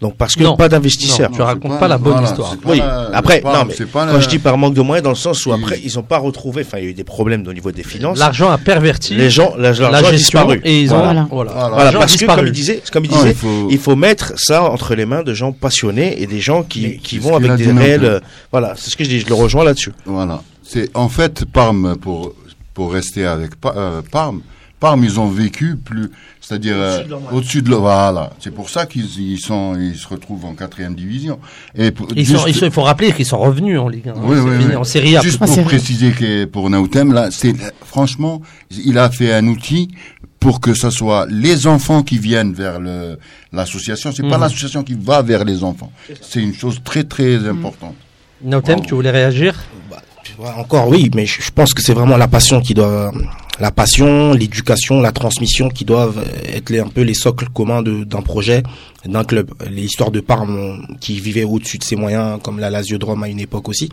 Donc 0.00 0.16
parce 0.16 0.34
que 0.34 0.56
pas 0.56 0.68
d'investisseurs. 0.68 1.30
Tu 1.30 1.40
racontes 1.40 1.80
pas, 1.80 1.88
la 1.88 1.96
bonne 1.96 2.22
histoire. 2.22 2.54
Oui. 2.66 2.80
après, 3.14 3.40
non, 3.42 3.64
mais 3.66 3.74
quand 3.92 4.20
je 4.20 4.28
dis 4.28 4.38
par 4.38 4.58
manque 4.58 4.74
de 4.74 4.82
moyens, 4.82 5.02
dans 5.02 5.10
le 5.10 5.16
sens 5.16 5.46
où 5.46 5.52
après 5.52 5.80
ils 5.82 5.94
n'ont 5.96 6.02
pas 6.02 6.18
retrouvé. 6.18 6.64
Enfin, 6.66 6.78
il 6.78 6.84
y 6.84 6.86
a 6.88 6.90
eu 6.90 6.94
des 6.94 7.04
problèmes 7.04 7.46
au 7.46 7.52
niveau 7.52 7.72
des 7.72 7.82
finances. 7.82 8.18
L'argent 8.18 8.50
a 8.50 8.58
perverti. 8.58 9.14
Les 9.14 9.30
gens, 9.30 9.54
l'argent 9.56 9.90
a 9.90 10.12
disparu. 10.12 10.60
Et 10.64 10.82
ils 10.82 10.92
ont. 10.92 10.98
Voilà. 10.98 11.26
voilà. 11.30 11.92
parce 11.92 12.16
que 12.16 12.26
comme 12.26 12.46
il 12.46 12.52
disait, 12.52 12.82
comme 12.92 13.04
il 13.04 13.10
disait, 13.10 13.34
il, 13.70 13.78
faut... 13.78 13.96
mettre 13.96 14.34
ça 14.36 14.64
entre 14.64 14.94
les 14.94 15.06
mains 15.06 15.22
de 15.22 15.32
gens 15.32 15.52
passionnés 15.52 16.20
et 16.20 16.26
des 16.26 16.40
gens 16.40 16.62
qui, 16.62 16.98
qui 16.98 17.18
vont 17.18 17.34
avec 17.34 17.54
des 17.54 17.72
réels. 17.72 18.20
Voilà, 18.52 18.74
c'est 18.76 18.90
ce 18.90 18.96
que 18.96 19.04
je 19.04 19.08
dis. 19.08 19.20
Je 19.20 19.28
le 19.28 19.34
rejoins 19.34 19.64
là-dessus. 19.64 19.92
Voilà. 20.04 20.42
C'est 20.62 20.90
en 20.94 21.08
fait 21.08 21.44
Parme 21.44 21.96
pour 21.96 22.34
pour 22.76 22.92
rester 22.92 23.24
avec 23.24 23.52
euh, 23.64 24.02
Parme. 24.02 24.42
Parme, 24.78 25.02
ils 25.02 25.18
ont 25.18 25.28
vécu 25.28 25.76
plus, 25.76 26.10
c'est-à-dire 26.42 26.76
au-dessus 27.32 27.62
de, 27.62 27.72
euh, 27.72 27.76
voilà. 27.76 28.32
C'est 28.38 28.50
pour 28.50 28.68
ça 28.68 28.84
qu'ils 28.84 29.40
sont, 29.40 29.74
ils 29.80 29.96
se 29.96 30.06
retrouvent 30.06 30.44
en 30.44 30.52
quatrième 30.52 30.94
division. 30.94 31.38
Et 31.74 31.90
ils 32.14 32.26
sont, 32.26 32.46
il 32.46 32.70
faut 32.70 32.82
rappeler 32.82 33.12
qu'ils 33.14 33.24
sont 33.24 33.38
revenus 33.38 33.80
en 33.80 33.88
Ligue 33.88 34.10
1. 34.10 34.14
Oui, 34.18 34.36
oui, 34.38 34.76
en 34.76 34.84
Série 34.84 35.16
A. 35.16 35.22
Juste 35.22 35.38
pour 35.38 35.64
préciser 35.64 36.10
que 36.10 36.44
pour 36.44 36.68
Nautem, 36.68 37.14
là, 37.14 37.30
c'est 37.30 37.54
franchement, 37.82 38.42
il 38.70 38.98
a 38.98 39.08
fait 39.08 39.32
un 39.32 39.46
outil 39.46 39.88
pour 40.38 40.60
que 40.60 40.74
ce 40.74 40.90
soit 40.90 41.26
les 41.30 41.66
enfants 41.66 42.02
qui 42.02 42.18
viennent 42.18 42.52
vers 42.52 42.78
l'association. 43.52 44.12
C'est 44.12 44.28
pas 44.28 44.36
mhm. 44.36 44.42
l'association 44.42 44.82
qui 44.82 44.92
va 44.92 45.22
vers 45.22 45.46
les 45.46 45.64
enfants. 45.64 45.90
C'est 46.20 46.42
une 46.42 46.52
chose 46.52 46.82
très 46.84 47.04
très 47.04 47.48
importante. 47.48 47.94
Nautem, 48.42 48.82
tu 48.82 48.94
voulais 48.94 49.10
réagir? 49.10 49.54
Bah, 49.90 50.02
encore 50.56 50.88
oui, 50.88 51.10
mais 51.14 51.26
je 51.26 51.50
pense 51.50 51.72
que 51.72 51.82
c'est 51.82 51.94
vraiment 51.94 52.16
la 52.16 52.28
passion 52.28 52.60
qui 52.60 52.74
doit, 52.74 53.12
la 53.60 53.70
passion, 53.70 54.32
l'éducation, 54.32 55.00
la 55.00 55.12
transmission 55.12 55.68
qui 55.68 55.84
doivent 55.84 56.24
être 56.52 56.72
un 56.74 56.88
peu 56.88 57.02
les 57.02 57.14
socles 57.14 57.48
communs 57.48 57.82
d'un 57.82 58.22
projet, 58.22 58.62
d'un 59.06 59.24
club. 59.24 59.50
Les 59.70 59.84
histoires 59.84 60.10
de 60.10 60.20
Parme 60.20 60.86
qui 61.00 61.20
vivaient 61.20 61.44
au-dessus 61.44 61.78
de 61.78 61.84
ses 61.84 61.96
moyens, 61.96 62.38
comme 62.42 62.58
la 62.58 62.70
Lazio 62.70 62.98
Drome 62.98 63.22
à 63.22 63.28
une 63.28 63.40
époque 63.40 63.68
aussi, 63.68 63.88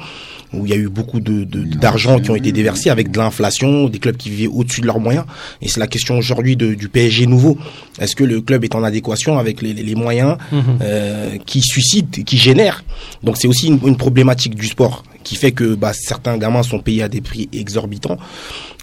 où 0.54 0.66
il 0.66 0.72
y 0.72 0.74
a 0.74 0.78
eu 0.78 0.90
beaucoup 0.90 1.20
de 1.20 1.44
d'argent 1.44 2.20
qui 2.20 2.32
ont 2.32 2.36
été 2.36 2.52
déversés 2.52 2.90
avec 2.90 3.12
de 3.12 3.18
l'inflation, 3.18 3.88
des 3.88 4.00
clubs 4.00 4.18
qui 4.18 4.30
vivaient 4.30 4.48
au-dessus 4.48 4.82
de 4.82 4.88
leurs 4.88 5.00
moyens. 5.00 5.26
Et 5.62 5.70
c'est 5.70 5.80
la 5.80 5.88
question 5.88 6.18
aujourd'hui 6.18 6.56
du 6.56 6.90
PSG 6.90 7.28
nouveau. 7.28 7.58
Est-ce 8.00 8.16
que 8.16 8.24
le 8.24 8.42
club 8.42 8.64
est 8.64 8.76
en 8.76 8.84
adéquation 8.84 9.38
avec 9.40 9.62
les, 9.62 9.74
les 9.74 9.96
moyens 9.96 10.38
mhm. 10.52 10.64
euh, 10.82 11.38
qui 11.46 11.62
suscitent, 11.62 12.24
qui 12.24 12.38
génèrent? 12.38 12.84
Donc 13.24 13.38
c'est 13.38 13.48
aussi 13.48 13.68
une, 13.68 13.80
une 13.86 13.98
problématique 13.98 14.56
du 14.56 14.68
sport 14.68 15.04
qui 15.24 15.36
fait 15.36 15.52
que 15.52 15.76
bah, 15.76 15.94
certains 15.94 16.38
gamins 16.38 16.64
sont 16.64 16.80
payés 16.80 17.04
à 17.04 17.10
des 17.10 17.22
prix 17.22 17.50
exorbitants. 17.54 18.18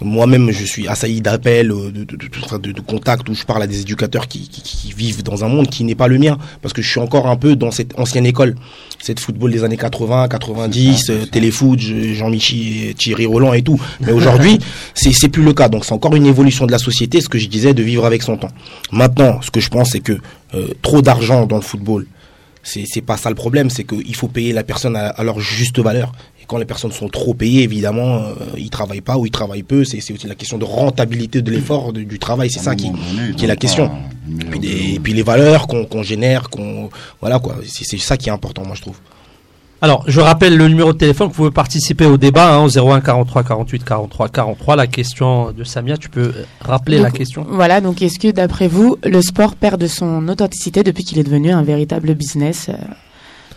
Moi-même, 0.01 0.51
je 0.51 0.65
suis 0.71 0.87
assailli 0.87 1.21
d'appels, 1.21 1.71
euh, 1.71 1.91
de, 1.91 2.03
de, 2.03 2.15
de, 2.15 2.71
de, 2.71 2.81
contacts 2.81 3.27
où 3.29 3.33
je 3.33 3.43
parle 3.43 3.63
à 3.63 3.67
des 3.67 3.81
éducateurs 3.81 4.27
qui, 4.27 4.47
qui, 4.47 4.61
qui 4.61 4.93
vivent 4.93 5.23
dans 5.23 5.43
un 5.43 5.47
monde 5.47 5.67
qui 5.67 5.83
n'est 5.83 5.95
pas 5.95 6.07
le 6.07 6.17
mien, 6.17 6.37
parce 6.61 6.73
que 6.73 6.81
je 6.81 6.89
suis 6.89 6.99
encore 6.99 7.27
un 7.27 7.35
peu 7.35 7.55
dans 7.55 7.71
cette 7.71 7.97
ancienne 7.99 8.25
école, 8.25 8.55
cette 8.99 9.19
football 9.19 9.51
des 9.51 9.63
années 9.63 9.77
80, 9.77 10.27
90, 10.27 11.09
euh, 11.09 11.25
téléfoot, 11.25 11.79
Jean-Michel, 11.79 12.95
Thierry 12.95 13.25
Roland 13.25 13.53
et 13.53 13.61
tout. 13.61 13.79
Mais 13.99 14.11
aujourd'hui, 14.11 14.59
c'est 14.93 15.11
c'est 15.11 15.29
plus 15.29 15.43
le 15.43 15.53
cas. 15.53 15.69
Donc 15.69 15.85
c'est 15.85 15.93
encore 15.93 16.15
une 16.15 16.25
évolution 16.25 16.65
de 16.65 16.71
la 16.71 16.79
société, 16.79 17.21
ce 17.21 17.29
que 17.29 17.37
je 17.37 17.47
disais, 17.47 17.73
de 17.73 17.83
vivre 17.83 18.05
avec 18.05 18.23
son 18.23 18.37
temps. 18.37 18.51
Maintenant, 18.91 19.41
ce 19.41 19.51
que 19.51 19.59
je 19.59 19.69
pense, 19.69 19.91
c'est 19.91 19.99
que 19.99 20.17
euh, 20.53 20.67
trop 20.81 21.01
d'argent 21.01 21.45
dans 21.45 21.57
le 21.57 21.61
football, 21.61 22.05
c'est 22.63 22.83
c'est 22.85 23.01
pas 23.01 23.17
ça 23.17 23.29
le 23.29 23.35
problème, 23.35 23.69
c'est 23.69 23.83
qu'il 23.83 24.15
faut 24.15 24.27
payer 24.27 24.53
la 24.53 24.63
personne 24.63 24.95
à, 24.95 25.07
à, 25.09 25.23
leur 25.23 25.39
juste 25.39 25.79
valeur 25.79 26.11
quand 26.47 26.57
les 26.57 26.65
personnes 26.65 26.91
sont 26.91 27.07
trop 27.07 27.33
payées, 27.33 27.63
évidemment, 27.63 28.17
euh, 28.17 28.33
ils 28.57 28.69
travaillent 28.69 29.01
pas 29.01 29.17
ou 29.17 29.25
ils 29.25 29.31
travaillent 29.31 29.63
peu. 29.63 29.83
C'est 29.83 29.97
aussi 29.97 30.27
la 30.27 30.35
question 30.35 30.57
de 30.57 30.65
rentabilité 30.65 31.41
de 31.41 31.51
l'effort 31.51 31.93
du 31.93 32.19
travail. 32.19 32.49
C'est 32.49 32.59
ça 32.59 32.75
qui, 32.75 32.91
qui 33.37 33.45
est 33.45 33.47
la 33.47 33.55
question. 33.55 33.91
Et, 34.63 34.99
puis 34.99 35.13
les 35.13 35.23
valeurs 35.23 35.67
qu'on 35.67 36.03
génère, 36.03 36.49
qu'on 36.49 36.89
voilà 37.19 37.39
quoi. 37.39 37.55
C'est 37.65 37.97
ça 37.97 38.17
qui 38.17 38.29
est 38.29 38.31
important, 38.31 38.63
moi 38.65 38.75
je 38.75 38.81
trouve. 38.81 38.97
Alors, 39.83 40.03
je 40.05 40.19
rappelle 40.21 40.57
le 40.57 40.67
numéro 40.67 40.93
de 40.93 40.97
téléphone, 40.99 41.29
vous 41.29 41.33
pouvez 41.33 41.49
participer 41.49 42.05
au 42.05 42.15
débat 42.15 42.53
hein, 42.53 42.63
au 42.63 42.69
01 42.69 43.01
43 43.01 43.43
48 43.43 43.83
43 43.83 44.29
43. 44.29 44.75
La 44.75 44.85
question 44.85 45.51
de 45.51 45.63
Samia, 45.63 45.97
tu 45.97 46.07
peux 46.07 46.33
rappeler 46.59 46.99
la 46.99 47.09
question? 47.09 47.47
Voilà, 47.49 47.81
donc 47.81 48.03
est-ce 48.03 48.19
que 48.19 48.29
d'après 48.29 48.67
vous, 48.67 48.97
le 49.03 49.21
sport 49.23 49.55
perd 49.55 49.81
de 49.81 49.87
son 49.87 50.27
authenticité 50.27 50.83
depuis 50.83 51.03
qu'il 51.03 51.17
est 51.17 51.23
devenu 51.23 51.49
un 51.51 51.63
véritable 51.63 52.13
business? 52.13 52.69
Euh, 52.69 52.73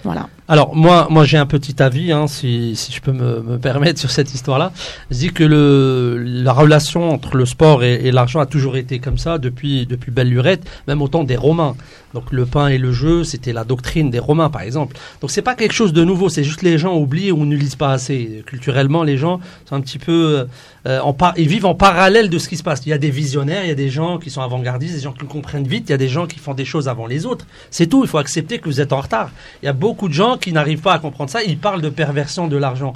Voilà. 0.03 0.29
Alors 0.47 0.77
moi, 0.77 1.07
moi 1.11 1.25
j'ai 1.25 1.39
un 1.39 1.47
petit 1.47 1.83
avis, 1.83 2.13
hein, 2.13 2.27
si, 2.27 2.77
si 2.77 2.93
je 2.93 3.01
peux 3.01 3.13
me, 3.13 3.41
me 3.41 3.59
permettre 3.59 3.99
sur 3.99 4.11
cette 4.11 4.35
histoire-là. 4.35 4.73
Je 5.11 5.17
dis 5.17 5.33
que 5.33 5.43
le, 5.43 6.23
la 6.23 6.53
relation 6.53 7.09
entre 7.11 7.37
le 7.37 7.47
sport 7.47 7.83
et, 7.83 7.95
et 7.95 8.13
l'argent 8.13 8.41
a 8.41 8.47
toujours 8.47 8.77
été 8.77 8.99
comme 8.99 9.17
ça 9.17 9.39
depuis 9.39 9.87
depuis 9.87 10.11
belle 10.11 10.29
lurette, 10.29 10.69
même 10.87 11.01
au 11.01 11.09
temps 11.09 11.25
des 11.25 11.37
Romains. 11.37 11.77
Donc 12.13 12.31
le 12.31 12.45
pain 12.45 12.69
et 12.69 12.79
le 12.79 12.93
jeu, 12.93 13.25
c'était 13.25 13.55
la 13.55 13.65
doctrine 13.65 14.11
des 14.11 14.19
Romains 14.19 14.51
par 14.51 14.61
exemple. 14.61 14.97
Donc 15.23 15.31
c'est 15.31 15.43
pas 15.43 15.55
quelque 15.55 15.73
chose 15.73 15.95
de 15.95 16.05
nouveau, 16.05 16.29
c'est 16.29 16.45
juste 16.45 16.61
les 16.61 16.77
gens 16.77 16.95
oublient 16.95 17.33
ou 17.33 17.47
ne 17.47 17.57
lisent 17.57 17.77
pas 17.77 17.93
assez. 17.93 18.45
Culturellement, 18.47 19.03
les 19.03 19.17
gens 19.17 19.41
sont 19.67 19.77
un 19.77 19.81
petit 19.81 19.99
peu 19.99 20.47
euh, 20.87 21.01
en 21.01 21.15
par, 21.15 21.33
ils 21.39 21.49
vivent 21.49 21.67
en 21.67 21.75
parallèle 21.75 22.29
de 22.29 22.39
ce 22.39 22.51
qui 22.51 22.59
se 22.59 22.63
passe. 22.63 22.83
Il 22.85 22.91
y 22.91 22.93
a 22.93 22.99
des 22.99 23.11
visionnaires, 23.11 23.65
il 23.65 23.69
y 23.69 23.73
a 23.73 23.75
des 23.75 23.89
gens 23.89 24.19
qui 24.19 24.29
sont 24.29 24.43
avant-gardistes, 24.43 24.95
des 24.95 25.01
gens 25.01 25.13
qui 25.13 25.25
comprennent 25.25 25.67
vite, 25.67 25.89
il 25.89 25.93
y 25.93 25.95
a 25.95 25.99
des 25.99 26.09
gens 26.09 26.27
qui 26.27 26.39
font 26.39 26.53
des 26.53 26.67
choses 26.67 26.87
avant 26.87 27.07
les 27.07 27.25
autres. 27.25 27.47
C'est 27.71 27.87
tout. 27.87 28.05
Il 28.05 28.09
faut 28.09 28.19
accepter 28.19 28.59
que 28.59 28.67
vous 28.67 28.83
êtes 28.83 28.93
en 28.93 29.01
retard. 29.01 29.31
Il 29.63 29.67
y 29.67 29.69
a 29.69 29.73
beaucoup 29.73 30.09
de 30.09 30.13
gens 30.13 30.34
qui 30.37 30.53
n'arrivent 30.53 30.81
pas 30.81 30.95
à 30.95 30.99
comprendre 30.99 31.31
ça, 31.31 31.43
ils 31.43 31.59
parlent 31.59 31.83
de 31.83 31.89
perversion 31.89 32.47
de 32.49 32.57
l'argent. 32.57 32.93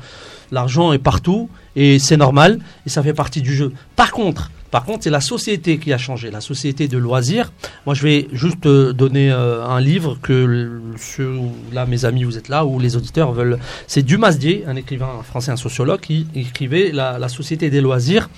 L'argent 0.50 0.92
est 0.92 0.98
partout 0.98 1.50
et 1.76 1.98
c'est 1.98 2.16
normal 2.16 2.58
et 2.86 2.88
ça 2.88 3.02
fait 3.02 3.12
partie 3.12 3.42
du 3.42 3.54
jeu. 3.54 3.72
Par 3.96 4.12
contre, 4.12 4.50
par 4.70 4.84
contre, 4.84 5.04
c'est 5.04 5.10
la 5.10 5.20
société 5.20 5.78
qui 5.78 5.92
a 5.92 5.98
changé, 5.98 6.30
la 6.30 6.42
société 6.42 6.88
de 6.88 6.98
loisirs. 6.98 7.52
Moi, 7.86 7.94
je 7.94 8.02
vais 8.02 8.28
juste 8.32 8.66
euh, 8.66 8.92
donner 8.92 9.32
euh, 9.32 9.64
un 9.64 9.80
livre 9.80 10.18
que 10.22 10.80
ceux, 10.98 11.32
là, 11.72 11.86
mes 11.86 12.04
amis, 12.04 12.24
vous 12.24 12.36
êtes 12.36 12.48
là, 12.48 12.66
ou 12.66 12.78
les 12.78 12.96
auditeurs 12.96 13.32
veulent. 13.32 13.58
C'est 13.86 14.02
Dumas 14.02 14.32
Dier, 14.32 14.64
un 14.66 14.76
écrivain 14.76 15.08
français, 15.24 15.50
un 15.50 15.56
sociologue, 15.56 16.00
qui 16.00 16.26
écrivait 16.34 16.90
La, 16.92 17.28
société 17.28 17.70
des 17.70 17.80
loisirs. 17.80 18.28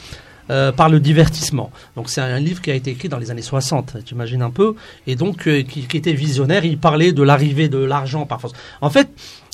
Euh, 0.50 0.72
par 0.72 0.88
le 0.88 0.98
divertissement. 0.98 1.70
Donc 1.94 2.10
c'est 2.10 2.20
un 2.20 2.40
livre 2.40 2.60
qui 2.60 2.72
a 2.72 2.74
été 2.74 2.90
écrit 2.90 3.08
dans 3.08 3.18
les 3.18 3.30
années 3.30 3.40
60, 3.40 3.98
tu 4.04 4.14
imagines 4.14 4.42
un 4.42 4.50
peu, 4.50 4.74
et 5.06 5.14
donc 5.14 5.44
qui, 5.44 5.86
qui, 5.86 5.96
était 5.96 6.12
visionnaire, 6.12 6.64
il 6.64 6.76
parlait 6.76 7.12
de 7.12 7.22
l'arrivée 7.22 7.68
de 7.68 7.78
l'argent 7.78 8.26
par 8.26 8.40
force. 8.40 8.54
En 8.80 8.90
fait, 8.90 9.08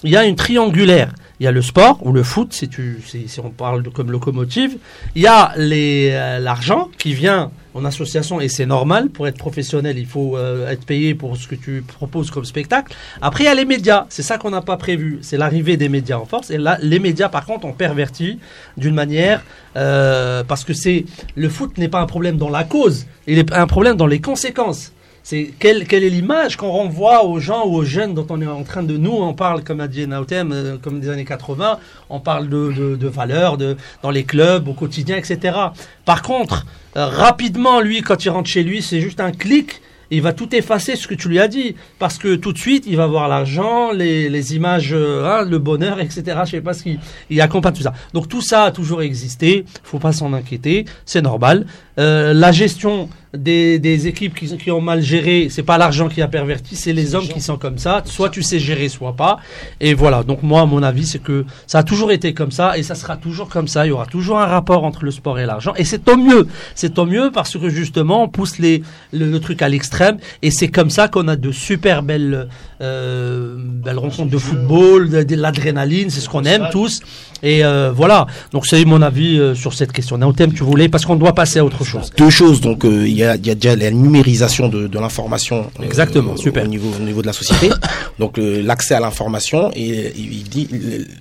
il 0.04 0.10
y 0.10 0.16
a 0.16 0.24
une 0.24 0.36
triangulaire. 0.36 1.12
Il 1.38 1.44
y 1.44 1.46
a 1.46 1.52
le 1.52 1.60
sport 1.60 1.98
ou 2.02 2.12
le 2.12 2.22
foot, 2.22 2.54
si, 2.54 2.68
tu, 2.68 3.02
si, 3.04 3.28
on 3.40 3.50
parle 3.50 3.82
de, 3.82 3.90
comme 3.90 4.10
locomotive. 4.10 4.78
Il 5.14 5.22
y 5.22 5.26
a 5.26 5.52
euh, 5.58 6.38
l'argent 6.38 6.88
qui 6.96 7.12
vient 7.12 7.50
en 7.76 7.84
association 7.84 8.40
et 8.40 8.48
c'est 8.48 8.66
normal. 8.66 9.10
Pour 9.10 9.28
être 9.28 9.38
professionnel, 9.38 9.98
il 9.98 10.06
faut 10.06 10.36
euh, 10.36 10.68
être 10.70 10.84
payé 10.84 11.14
pour 11.14 11.36
ce 11.36 11.46
que 11.46 11.54
tu 11.54 11.82
proposes 11.86 12.30
comme 12.30 12.44
spectacle. 12.44 12.94
Après, 13.20 13.44
il 13.44 13.46
y 13.46 13.50
a 13.50 13.54
les 13.54 13.64
médias. 13.64 14.06
C'est 14.08 14.22
ça 14.22 14.38
qu'on 14.38 14.50
n'a 14.50 14.62
pas 14.62 14.76
prévu. 14.76 15.18
C'est 15.22 15.36
l'arrivée 15.36 15.76
des 15.76 15.88
médias 15.88 16.16
en 16.16 16.24
force. 16.24 16.50
Et 16.50 16.58
là, 16.58 16.78
les 16.80 16.98
médias, 16.98 17.28
par 17.28 17.44
contre, 17.44 17.66
ont 17.66 17.72
perverti 17.72 18.38
d'une 18.76 18.94
manière 18.94 19.42
euh, 19.76 20.42
parce 20.42 20.64
que 20.64 20.72
c'est 20.72 21.04
le 21.34 21.48
foot 21.48 21.76
n'est 21.78 21.88
pas 21.88 22.00
un 22.00 22.06
problème 22.06 22.38
dans 22.38 22.48
la 22.48 22.64
cause, 22.64 23.06
il 23.26 23.38
est 23.38 23.52
un 23.52 23.66
problème 23.66 23.96
dans 23.96 24.06
les 24.06 24.20
conséquences. 24.20 24.92
C'est 25.28 25.50
quelle, 25.58 25.88
quelle 25.88 26.04
est 26.04 26.08
l'image 26.08 26.56
qu'on 26.56 26.70
renvoie 26.70 27.24
aux 27.24 27.40
gens 27.40 27.66
ou 27.66 27.74
aux 27.74 27.84
jeunes 27.84 28.14
dont 28.14 28.28
on 28.30 28.40
est 28.40 28.46
en 28.46 28.62
train 28.62 28.84
de 28.84 28.96
nous, 28.96 29.10
on 29.10 29.34
parle 29.34 29.64
comme 29.64 29.80
a 29.80 29.88
dit 29.88 30.06
Nautem, 30.06 30.52
euh, 30.52 30.76
comme 30.80 31.00
des 31.00 31.08
années 31.08 31.24
80, 31.24 31.80
on 32.10 32.20
parle 32.20 32.48
de, 32.48 32.94
de, 32.94 33.08
valeurs 33.08 33.56
de, 33.56 33.76
dans 34.04 34.12
les 34.12 34.22
clubs, 34.22 34.68
au 34.68 34.72
quotidien, 34.72 35.16
etc. 35.16 35.58
Par 36.04 36.22
contre, 36.22 36.64
euh, 36.96 37.06
rapidement, 37.06 37.80
lui, 37.80 38.02
quand 38.02 38.24
il 38.24 38.28
rentre 38.28 38.48
chez 38.48 38.62
lui, 38.62 38.82
c'est 38.82 39.00
juste 39.00 39.18
un 39.18 39.32
clic 39.32 39.82
il 40.12 40.22
va 40.22 40.32
tout 40.32 40.54
effacer 40.54 40.94
ce 40.94 41.08
que 41.08 41.14
tu 41.14 41.28
lui 41.28 41.40
as 41.40 41.48
dit 41.48 41.74
parce 41.98 42.16
que 42.16 42.36
tout 42.36 42.52
de 42.52 42.58
suite 42.58 42.84
il 42.86 42.96
va 42.96 43.08
voir 43.08 43.26
l'argent, 43.26 43.90
les, 43.90 44.28
les, 44.28 44.54
images, 44.54 44.92
euh, 44.92 45.26
hein, 45.26 45.44
le 45.44 45.58
bonheur, 45.58 45.98
etc. 45.98 46.22
Je 46.44 46.50
sais 46.52 46.60
pas 46.60 46.74
ce 46.74 46.84
qu'il 46.84 47.00
il 47.28 47.40
accompagne 47.40 47.74
tout 47.74 47.82
ça. 47.82 47.92
Donc 48.14 48.28
tout 48.28 48.40
ça 48.40 48.62
a 48.66 48.70
toujours 48.70 49.02
existé, 49.02 49.64
faut 49.82 49.98
pas 49.98 50.12
s'en 50.12 50.32
inquiéter, 50.32 50.84
c'est 51.04 51.22
normal. 51.22 51.66
La 51.96 52.52
gestion 52.52 53.08
des, 53.36 53.78
des 53.78 54.06
équipes 54.06 54.34
qui, 54.34 54.56
qui 54.56 54.70
ont 54.70 54.80
mal 54.80 55.02
géré, 55.02 55.48
c'est 55.50 55.62
pas 55.62 55.78
l'argent 55.78 56.08
qui 56.08 56.22
a 56.22 56.28
perverti, 56.28 56.76
c'est 56.76 56.92
les 56.92 57.14
hommes 57.14 57.28
qui 57.28 57.40
sont 57.40 57.56
comme 57.56 57.78
ça. 57.78 58.02
Soit 58.04 58.30
tu 58.30 58.42
sais 58.42 58.58
gérer, 58.58 58.88
soit 58.88 59.14
pas. 59.14 59.38
Et 59.80 59.94
voilà. 59.94 60.22
Donc 60.22 60.42
moi, 60.42 60.66
mon 60.66 60.82
avis, 60.82 61.06
c'est 61.06 61.18
que 61.18 61.44
ça 61.66 61.78
a 61.78 61.82
toujours 61.82 62.12
été 62.12 62.34
comme 62.34 62.50
ça 62.50 62.78
et 62.78 62.82
ça 62.82 62.94
sera 62.94 63.16
toujours 63.16 63.48
comme 63.48 63.68
ça. 63.68 63.86
Il 63.86 63.90
y 63.90 63.92
aura 63.92 64.06
toujours 64.06 64.38
un 64.38 64.46
rapport 64.46 64.84
entre 64.84 65.04
le 65.04 65.10
sport 65.10 65.38
et 65.38 65.46
l'argent. 65.46 65.74
Et 65.76 65.84
c'est 65.84 66.00
tant 66.00 66.16
mieux. 66.16 66.46
C'est 66.74 66.94
tant 66.94 67.06
mieux 67.06 67.30
parce 67.32 67.56
que 67.56 67.68
justement, 67.68 68.22
on 68.24 68.28
pousse 68.28 68.58
les, 68.58 68.82
le, 69.12 69.38
truc 69.38 69.62
à 69.62 69.68
l'extrême. 69.68 70.18
Et 70.42 70.50
c'est 70.50 70.68
comme 70.68 70.90
ça 70.90 71.08
qu'on 71.08 71.28
a 71.28 71.36
de 71.36 71.52
super 71.52 72.02
belles, 72.02 72.48
euh, 72.80 73.56
belles 73.58 73.98
rencontres 73.98 74.30
de 74.30 74.38
football, 74.38 75.08
de, 75.08 75.22
de 75.22 75.36
l'adrénaline. 75.36 76.10
C'est 76.10 76.20
ce 76.20 76.28
qu'on 76.28 76.44
aime 76.44 76.68
tous. 76.70 77.00
Et 77.42 77.64
euh, 77.64 77.92
voilà, 77.94 78.26
donc 78.52 78.66
c'est 78.66 78.84
mon 78.84 79.02
avis 79.02 79.38
euh, 79.38 79.54
sur 79.54 79.74
cette 79.74 79.92
question. 79.92 80.18
thème 80.32 80.52
tu 80.52 80.62
voulais, 80.62 80.88
parce 80.88 81.04
qu'on 81.04 81.16
doit 81.16 81.34
passer 81.34 81.58
à 81.58 81.64
autre 81.64 81.84
chose. 81.84 82.10
Deux 82.16 82.30
choses, 82.30 82.60
donc 82.60 82.84
euh, 82.84 83.06
il 83.06 83.14
y, 83.14 83.24
a, 83.24 83.36
y, 83.36 83.50
a, 83.50 83.54
déjà 83.54 83.76
la 83.76 83.90
numérisation 83.90 84.68
de, 84.68 84.86
de 84.86 84.98
l'information. 84.98 85.70
Exactement, 85.82 86.36
super. 86.36 86.64
Au 86.64 86.68
niveau, 86.68 86.88
au 86.98 87.02
niveau 87.02 87.20
de 87.20 87.26
la 87.26 87.32
société. 87.32 87.70
donc 88.18 88.38
l'accès 88.38 88.94
à 88.94 89.00
l'information 89.00 89.70
et 89.74 90.12
il 90.16 90.44
dit, 90.44 90.68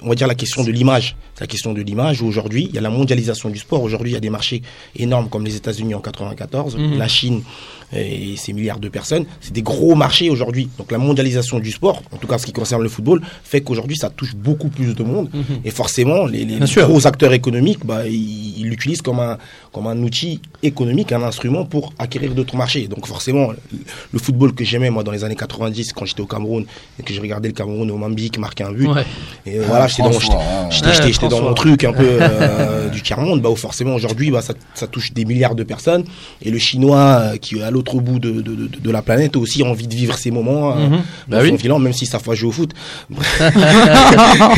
on 0.03 0.09
va 0.09 0.15
dire 0.15 0.27
la 0.27 0.35
question 0.35 0.63
de 0.63 0.71
l'image. 0.71 1.15
La 1.39 1.47
question 1.47 1.73
de 1.73 1.81
l'image, 1.81 2.21
aujourd'hui, 2.21 2.67
il 2.69 2.75
y 2.75 2.77
a 2.77 2.81
la 2.81 2.89
mondialisation 2.89 3.49
du 3.49 3.57
sport. 3.59 3.83
Aujourd'hui, 3.83 4.11
il 4.11 4.13
y 4.13 4.17
a 4.17 4.21
des 4.21 4.29
marchés 4.29 4.61
énormes 4.95 5.27
comme 5.27 5.43
les 5.43 5.57
États-Unis 5.57 5.93
en 5.93 5.99
94, 5.99 6.77
mhm. 6.77 6.97
la 6.97 7.07
Chine 7.09 7.41
et 7.93 8.35
ces 8.37 8.53
milliards 8.53 8.79
de 8.79 8.89
personnes. 8.89 9.25
C'est 9.41 9.53
des 9.53 9.61
gros 9.61 9.95
marchés 9.95 10.29
aujourd'hui. 10.29 10.69
Donc 10.77 10.91
la 10.91 10.97
mondialisation 10.97 11.59
du 11.59 11.71
sport, 11.71 12.01
en 12.11 12.17
tout 12.17 12.27
cas 12.27 12.37
ce 12.37 12.45
qui 12.45 12.53
concerne 12.53 12.81
le 12.81 12.89
football, 12.89 13.21
fait 13.43 13.61
qu'aujourd'hui 13.61 13.97
ça 13.97 14.09
touche 14.09 14.35
beaucoup 14.35 14.69
plus 14.69 14.95
de 14.95 15.03
monde. 15.03 15.29
Mhm. 15.33 15.61
Et 15.63 15.71
forcément, 15.71 16.25
les, 16.25 16.45
les, 16.45 16.59
gros 16.59 17.07
acteurs 17.07 17.33
économiques, 17.33 17.85
bah, 17.85 18.07
ils 18.07 18.65
l'utilisent 18.65 19.01
comme 19.01 19.19
un, 19.19 19.37
comme 19.75 19.87
un 19.87 20.01
outil 20.03 20.39
économique, 20.63 21.11
un 21.11 21.21
instrument 21.21 21.65
pour 21.65 21.91
acquérir 21.99 22.33
d'autres 22.33 22.55
marchés. 22.55 22.87
Donc 22.87 23.05
forcément, 23.07 23.49
le 24.13 24.19
football 24.19 24.53
que 24.53 24.63
j'aimais 24.63 24.89
moi 24.89 25.03
dans 25.03 25.11
les 25.11 25.25
années 25.25 25.35
90 25.35 25.91
quand 25.91 26.05
j'étais 26.05 26.21
au 26.21 26.25
Cameroun 26.25 26.63
et 26.97 27.03
que 27.03 27.13
je 27.13 27.19
regardais 27.19 27.49
le 27.49 27.53
Cameroun 27.53 27.91
au 27.91 27.97
Mambik 27.97 28.37
marquer 28.37 28.63
un 28.63 28.71
but. 28.71 28.87
Et 29.45 29.59
voilà, 29.59 29.87
j'étais 29.87 30.01
dans, 30.01 31.27
dans 31.27 31.41
mon 31.41 31.53
truc 31.53 31.83
un 31.83 31.91
peu 31.91 32.07
euh, 32.21 32.87
du 32.87 33.01
tiers 33.01 33.19
monde. 33.19 33.41
Bah 33.41 33.49
forcément 33.57 33.95
aujourd'hui, 33.95 34.31
bah 34.31 34.41
ça, 34.41 34.53
ça, 34.75 34.87
touche 34.87 35.11
des 35.11 35.25
milliards 35.25 35.55
de 35.55 35.63
personnes. 35.63 36.05
Et 36.41 36.51
le 36.51 36.57
chinois 36.57 37.19
euh, 37.19 37.35
qui 37.35 37.61
a 37.61 37.69
l'autre 37.69 37.97
bout 37.97 38.19
de, 38.19 38.31
de, 38.31 38.69
de, 38.81 38.91
la 38.91 39.01
planète 39.01 39.35
aussi 39.35 39.61
envie 39.61 39.87
de 39.87 39.95
vivre 39.95 40.17
ces 40.17 40.31
moments 40.31 40.71
euh, 40.71 40.87
mhm. 40.87 41.01
bah 41.27 41.39
oui. 41.41 41.51
même 41.79 41.91
si 41.91 42.05
ça 42.05 42.19
fois 42.19 42.33
jouer 42.33 42.47
au 42.47 42.53
foot. 42.53 42.71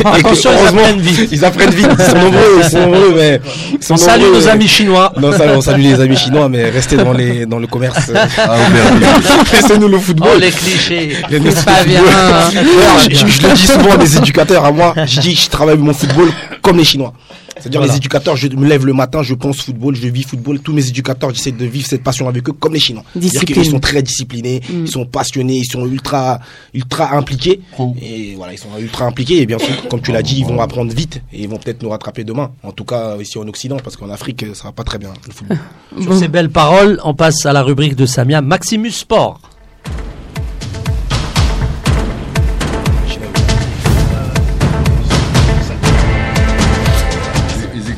Attention, 0.04 0.50
ils 0.52 0.68
apprennent 0.68 1.00
vite. 1.00 1.28
Ils 1.32 1.44
apprennent 1.44 1.70
vite. 1.70 1.88
Ils 1.98 2.04
sont 2.04 2.18
nombreux, 2.18 2.60
ils 2.62 2.70
sont 2.70 2.80
nombreux, 2.82 3.14
mais 3.16 3.40
on 3.90 3.96
salue 3.96 4.32
nos 4.32 4.46
amis 4.46 4.68
chinois. 4.68 5.07
Non, 5.20 5.32
ça, 5.32 5.44
on 5.56 5.60
salue 5.60 5.82
les 5.82 6.00
amis 6.00 6.16
chinois, 6.16 6.48
mais 6.48 6.70
restez 6.70 6.96
dans 6.96 7.12
les 7.12 7.46
dans 7.46 7.58
le 7.58 7.66
commerce. 7.66 8.10
Ah, 8.38 8.56
restez 9.50 9.78
nous 9.78 9.88
le 9.88 9.98
football. 9.98 10.30
Oh 10.34 10.38
les 10.38 10.50
clichés. 10.50 11.16
C'est 11.30 11.64
pas 11.64 11.84
bien. 11.84 12.02
je, 13.08 13.14
je, 13.14 13.46
le 13.46 13.54
dis 13.54 13.66
souvent 13.66 13.92
à 13.92 13.96
mes 13.96 14.16
éducateurs 14.16 14.64
à 14.64 14.72
moi. 14.72 14.94
Je 15.06 15.20
dis, 15.20 15.34
je 15.34 15.48
travaille 15.48 15.78
mon 15.78 15.94
football 15.94 16.28
comme 16.62 16.76
les 16.78 16.84
Chinois. 16.84 17.12
C'est-à-dire 17.60 17.82
les 17.82 17.96
éducateurs, 17.96 18.36
je 18.36 18.48
me 18.48 18.66
lève 18.66 18.86
le 18.86 18.92
matin, 18.92 19.22
je 19.22 19.34
pense 19.34 19.60
football, 19.60 19.94
je 19.94 20.08
vis 20.08 20.22
football. 20.22 20.60
Tous 20.60 20.72
mes 20.72 20.86
éducateurs, 20.88 21.34
j'essaie 21.34 21.52
de 21.52 21.64
vivre 21.64 21.86
cette 21.86 22.02
passion 22.02 22.28
avec 22.28 22.48
eux 22.48 22.52
comme 22.52 22.74
les 22.74 22.80
Chinois. 22.80 23.04
Ils 23.14 23.64
sont 23.64 23.80
très 23.80 24.02
disciplinés, 24.02 24.60
mm. 24.68 24.84
ils 24.84 24.90
sont 24.90 25.06
passionnés, 25.06 25.58
ils 25.58 25.70
sont 25.70 25.86
ultra, 25.86 26.40
ultra 26.74 27.16
impliqués. 27.16 27.60
Et 28.00 28.34
voilà, 28.36 28.52
ils 28.52 28.58
sont 28.58 28.68
ultra 28.78 29.06
impliqués. 29.06 29.42
Et 29.42 29.46
bien 29.46 29.58
sûr, 29.58 29.88
comme 29.88 30.00
tu 30.00 30.12
l'as 30.12 30.22
dit, 30.22 30.38
ils 30.38 30.46
vont 30.46 30.60
apprendre 30.60 30.92
vite 30.92 31.22
et 31.32 31.42
ils 31.42 31.48
vont 31.48 31.58
peut-être 31.58 31.82
nous 31.82 31.90
rattraper 31.90 32.24
demain. 32.24 32.50
En 32.62 32.72
tout 32.72 32.84
cas, 32.84 33.16
ici 33.18 33.38
en 33.38 33.46
Occident, 33.48 33.76
parce 33.82 33.96
qu'en 33.96 34.10
Afrique, 34.10 34.44
ça 34.54 34.64
va 34.64 34.72
pas 34.72 34.84
très 34.84 34.98
bien 34.98 35.12
le 35.26 35.32
football. 35.32 35.58
Sur 36.00 36.16
ces 36.16 36.28
belles 36.28 36.50
paroles, 36.50 37.00
on 37.04 37.14
passe 37.14 37.44
à 37.46 37.52
la 37.52 37.62
rubrique 37.62 37.96
de 37.96 38.06
Samia, 38.06 38.40
Maximus 38.40 38.92
Sport. 38.92 39.40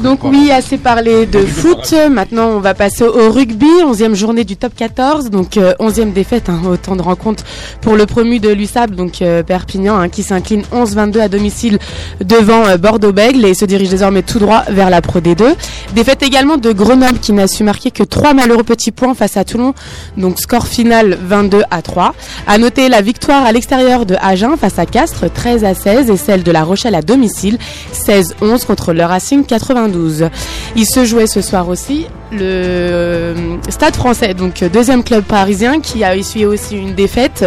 Donc 0.03 0.25
oui, 0.25 0.51
assez 0.51 0.79
parlé 0.79 1.27
de 1.27 1.41
foot. 1.41 1.95
Maintenant, 2.11 2.49
on 2.49 2.61
va 2.61 2.73
passer 2.73 3.05
au 3.05 3.31
rugby, 3.31 3.67
11e 3.67 4.15
journée 4.15 4.45
du 4.45 4.57
top 4.57 4.73
14. 4.75 5.29
Donc 5.29 5.57
11e 5.57 6.01
euh, 6.01 6.05
défaite, 6.13 6.49
hein, 6.49 6.63
autant 6.71 6.97
de 6.97 7.03
rencontres 7.03 7.45
pour 7.83 7.97
le 7.97 8.07
promu 8.07 8.41
de 8.41 8.49
l'USAB, 8.49 8.95
donc 8.95 9.21
euh, 9.21 9.43
Perpignan, 9.43 9.99
hein, 9.99 10.09
qui 10.09 10.23
s'incline 10.23 10.63
11-22 10.73 11.21
à 11.21 11.29
domicile 11.29 11.79
devant 12.25 12.67
euh, 12.67 12.79
Bordeaux-Bègle 12.79 13.45
et 13.45 13.55
se 13.55 13.67
dirige 13.67 13.91
désormais 13.91 14.23
tout 14.23 14.39
droit 14.39 14.65
vers 14.69 14.89
la 14.89 15.03
Pro 15.03 15.21
D2. 15.21 15.55
Défaite 15.95 16.23
également 16.23 16.57
de 16.57 16.73
Grenoble 16.73 17.19
qui 17.19 17.33
n'a 17.33 17.47
su 17.47 17.63
marquer 17.63 17.91
que 17.91 18.03
trois 18.03 18.33
malheureux 18.33 18.65
petits 18.65 18.93
points 18.93 19.15
face 19.15 19.37
à 19.37 19.45
Toulon. 19.45 19.75
Donc 20.17 20.39
score 20.41 20.67
final 20.67 21.19
22 21.23 21.63
à 21.71 21.83
3. 21.83 22.15
À 22.47 22.59
noter 22.59 22.89
la 22.89 23.03
victoire 23.03 23.45
à 23.45 23.53
l'extérieur 23.53 24.07
de 24.07 24.17
Agen 24.21 24.57
face 24.57 24.79
à 24.79 24.87
Castres 24.87 25.31
13 25.33 25.65
à 25.65 25.75
16 25.75 26.11
et 26.11 26.17
celle 26.17 26.43
de 26.43 26.53
La 26.53 26.65
Rochelle 26.65 26.95
à 26.95 27.03
domicile 27.03 27.59
16-11 27.93 28.65
contre 28.65 28.93
le 28.93 29.05
Racing 29.05 29.45
82. 29.91 30.31
Il 30.77 30.87
se 30.87 31.05
jouait 31.05 31.27
ce 31.27 31.41
soir 31.41 31.69
aussi 31.69 32.07
le 32.33 32.41
euh, 32.43 33.57
Stade 33.69 33.97
français, 33.97 34.35
donc 34.35 34.63
euh, 34.63 34.69
deuxième 34.69 35.03
club 35.03 35.25
parisien 35.25 35.81
qui 35.81 36.05
a 36.05 36.15
essuyé 36.17 36.47
aussi 36.47 36.77
une 36.77 36.95
défaite. 36.95 37.45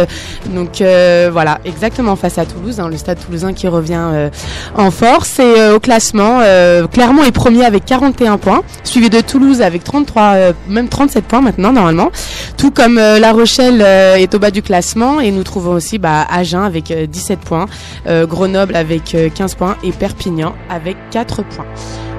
Donc 0.54 0.80
euh, 0.80 1.30
voilà, 1.32 1.58
exactement 1.64 2.16
face 2.16 2.38
à 2.38 2.44
Toulouse, 2.44 2.80
hein, 2.80 2.88
le 2.88 2.96
Stade 2.96 3.18
toulousain 3.24 3.52
qui 3.52 3.68
revient 3.68 4.28
en 4.76 4.90
force. 4.90 5.38
Et 5.38 5.70
au 5.70 5.80
classement, 5.80 6.40
Clermont 6.92 7.24
est 7.24 7.32
premier 7.32 7.64
avec 7.64 7.84
41 7.84 8.38
points, 8.38 8.62
suivi 8.84 9.10
de 9.10 9.20
Toulouse 9.20 9.62
avec 9.62 9.84
33, 9.84 10.52
même 10.68 10.88
37 10.88 11.24
points 11.24 11.40
maintenant 11.40 11.72
normalement. 11.72 12.10
Tout 12.56 12.70
comme 12.70 12.96
La 12.96 13.32
Rochelle 13.32 13.80
est 13.80 14.34
au 14.34 14.38
bas 14.38 14.50
du 14.50 14.62
classement 14.62 15.20
et 15.20 15.30
nous 15.30 15.42
trouvons 15.42 15.72
aussi 15.72 15.98
bah, 15.98 16.26
Agen 16.30 16.62
avec 16.62 16.92
17 16.92 17.40
points, 17.40 17.66
Grenoble 18.06 18.76
avec 18.76 19.16
15 19.34 19.54
points 19.54 19.76
et 19.82 19.92
Perpignan 19.92 20.54
avec 20.70 20.96
4 21.10 21.42
points. 21.42 21.66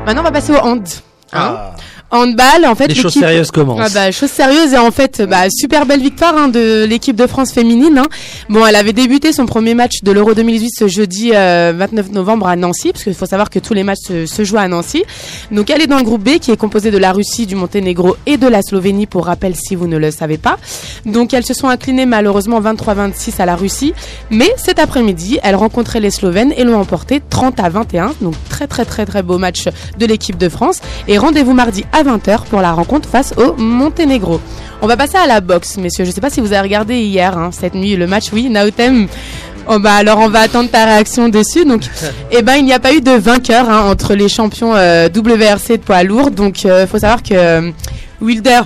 Maintenant, 0.06 0.22
on 0.22 0.26
va 0.26 0.32
passer 0.32 0.53
au 0.53 0.58
hand. 0.58 0.88
Hein 1.34 1.58
ah 1.58 1.76
handball, 2.12 2.66
en 2.66 2.76
fait, 2.76 2.88
les 2.88 2.95
choses 2.95 3.14
sérieuses 3.14 3.51
commencent. 3.51 3.82
Ah 3.82 3.89
bah, 3.93 4.12
choses 4.12 4.30
sérieuses 4.30 4.74
et 4.74 4.78
en 4.78 4.91
fait, 4.91 5.22
bah, 5.22 5.49
super 5.49 5.86
belle 5.86 6.01
victoire 6.01 6.38
hein, 6.38 6.47
de 6.47 6.86
l'équipe 6.86 7.16
de 7.16 7.28
France 7.28 7.51
féminine. 7.51 7.97
Hein. 7.97 8.08
Bon, 8.49 8.66
elle 8.66 8.76
avait 8.76 8.93
débuté 8.93 9.34
son 9.34 9.45
premier 9.45 9.74
match 9.74 10.03
de 10.03 10.12
l'Euro 10.12 10.34
2018 10.34 10.72
ce 10.78 10.88
jeudi 10.88 11.32
29 11.32 11.36
euh, 11.36 12.14
novembre 12.14 12.47
à 12.47 12.56
Nancy, 12.56 12.91
parce 12.91 13.03
qu'il 13.03 13.14
faut 13.14 13.26
savoir 13.26 13.49
que 13.49 13.60
tous 13.60 13.74
les 13.74 13.84
matchs 13.84 14.26
se, 14.26 14.43
jouent 14.43 14.58
à 14.58 14.68
Nancy. 14.68 15.03
Donc, 15.51 15.70
elle 15.70 15.82
est 15.82 15.88
dans 15.88 15.97
le 15.97 16.03
groupe 16.03 16.24
B 16.24 16.39
qui 16.39 16.51
est 16.51 16.58
composé 16.58 16.91
de 16.91 16.97
la 16.97 17.12
Russie, 17.12 17.45
du 17.45 17.56
Monténégro 17.56 18.16
et 18.26 18.38
de 18.38 18.47
la 18.47 18.62
Slovénie, 18.62 19.08
pour 19.08 19.26
rappel 19.26 19.56
si 19.56 19.76
vous 19.76 19.88
ne 19.88 19.97
le 19.97 20.12
savez 20.12 20.38
pas. 20.38 20.58
Donc, 21.06 21.34
elles 21.34 21.45
se 21.45 21.53
sont 21.53 21.68
inclinées 21.68 22.06
malheureusement 22.06 22.62
23-26 22.62 23.41
à 23.41 23.45
la 23.45 23.56
Russie, 23.56 23.93
mais 24.30 24.49
cet 24.58 24.80
après-midi, 24.80 25.39
elles 25.43 25.56
rencontraient 25.56 25.99
les 25.99 26.12
Slovènes 26.12 26.53
et 26.56 26.64
l'ont 26.64 26.80
emporté 26.80 27.22
30 27.30 27.60
à 27.60 27.70
21. 27.70 28.14
Donc, 28.22 28.36
très 28.49 28.68
très 28.68 28.86
très 28.86 29.06
très 29.06 29.24
beau 29.24 29.38
match 29.38 29.66
de 29.97 30.06
l'équipe 30.06 30.38
de 30.38 30.49
France. 30.49 30.82
Et 31.08 31.18
rendez-vous 31.18 31.53
mardi 31.53 31.86
à 31.95 32.03
20h 32.03 32.45
pour 32.49 32.61
la 32.61 32.73
rencontre 32.73 33.07
face 33.07 33.33
au 33.37 33.55
Monténégro. 33.55 34.41
On 34.81 34.87
va 34.87 34.97
passer 34.97 35.17
à 35.17 35.27
la 35.27 35.39
boxe, 35.39 35.77
messieurs. 35.77 36.03
Je 36.03 36.09
ne 36.09 36.13
sais 36.13 36.21
pas 36.21 36.29
si 36.29 36.41
vous 36.41 36.51
avez 36.51 36.61
regardé 36.61 36.99
hier, 36.99 37.37
hein, 37.37 37.51
cette 37.53 37.73
nuit, 37.73 37.95
le 37.95 38.05
match. 38.05 38.25
Oui, 38.33 38.49
Naotem 38.49 39.07
Oh 39.67 39.79
bah 39.79 39.95
alors 39.95 40.19
on 40.19 40.29
va 40.29 40.41
attendre 40.41 40.69
ta 40.69 40.85
réaction 40.85 41.27
dessus. 41.29 41.65
Donc, 41.65 41.83
eh 42.31 42.41
ben 42.41 42.55
il 42.55 42.65
n'y 42.65 42.73
a 42.73 42.79
pas 42.79 42.93
eu 42.93 43.01
de 43.01 43.11
vainqueur 43.11 43.67
hein, 43.69 43.89
entre 43.89 44.13
les 44.13 44.29
champions 44.29 44.75
euh, 44.75 45.07
WRC 45.07 45.77
de 45.77 45.77
poids 45.77 46.03
lourd. 46.03 46.31
Donc, 46.31 46.63
il 46.63 46.69
euh, 46.69 46.85
faut 46.85 46.99
savoir 46.99 47.23
que 47.23 47.33
euh, 47.33 47.71
Wilder, 48.21 48.61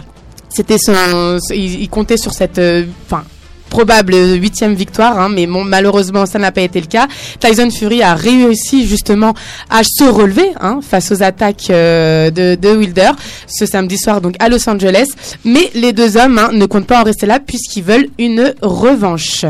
c'était 0.49 0.77
son, 0.77 1.37
il, 1.51 1.87
comptait 1.89 2.17
sur 2.17 2.33
cette, 2.33 2.59
enfin 3.05 3.23
probable 3.69 4.13
huitième 4.13 4.73
victoire, 4.73 5.19
hein, 5.19 5.29
mais 5.29 5.47
malheureusement 5.47 6.25
ça 6.25 6.39
n'a 6.39 6.51
pas 6.51 6.61
été 6.61 6.81
le 6.81 6.87
cas. 6.87 7.07
Tyson 7.39 7.69
Fury 7.71 8.01
a 8.01 8.15
réussi 8.15 8.87
justement 8.87 9.33
à 9.69 9.83
se 9.83 10.03
relever 10.03 10.49
hein, 10.59 10.79
face 10.81 11.11
aux 11.11 11.23
attaques 11.23 11.69
euh, 11.69 12.29
de, 12.31 12.55
de, 12.55 12.69
Wilder 12.75 13.11
ce 13.47 13.65
samedi 13.65 13.97
soir 13.97 14.21
donc 14.21 14.35
à 14.39 14.49
Los 14.49 14.67
Angeles. 14.69 15.07
Mais 15.45 15.69
les 15.73 15.93
deux 15.93 16.17
hommes 16.17 16.37
hein, 16.37 16.49
ne 16.53 16.65
comptent 16.65 16.87
pas 16.87 17.01
en 17.01 17.03
rester 17.03 17.25
là 17.25 17.39
puisqu'ils 17.39 17.83
veulent 17.83 18.07
une 18.17 18.53
revanche. 18.61 19.45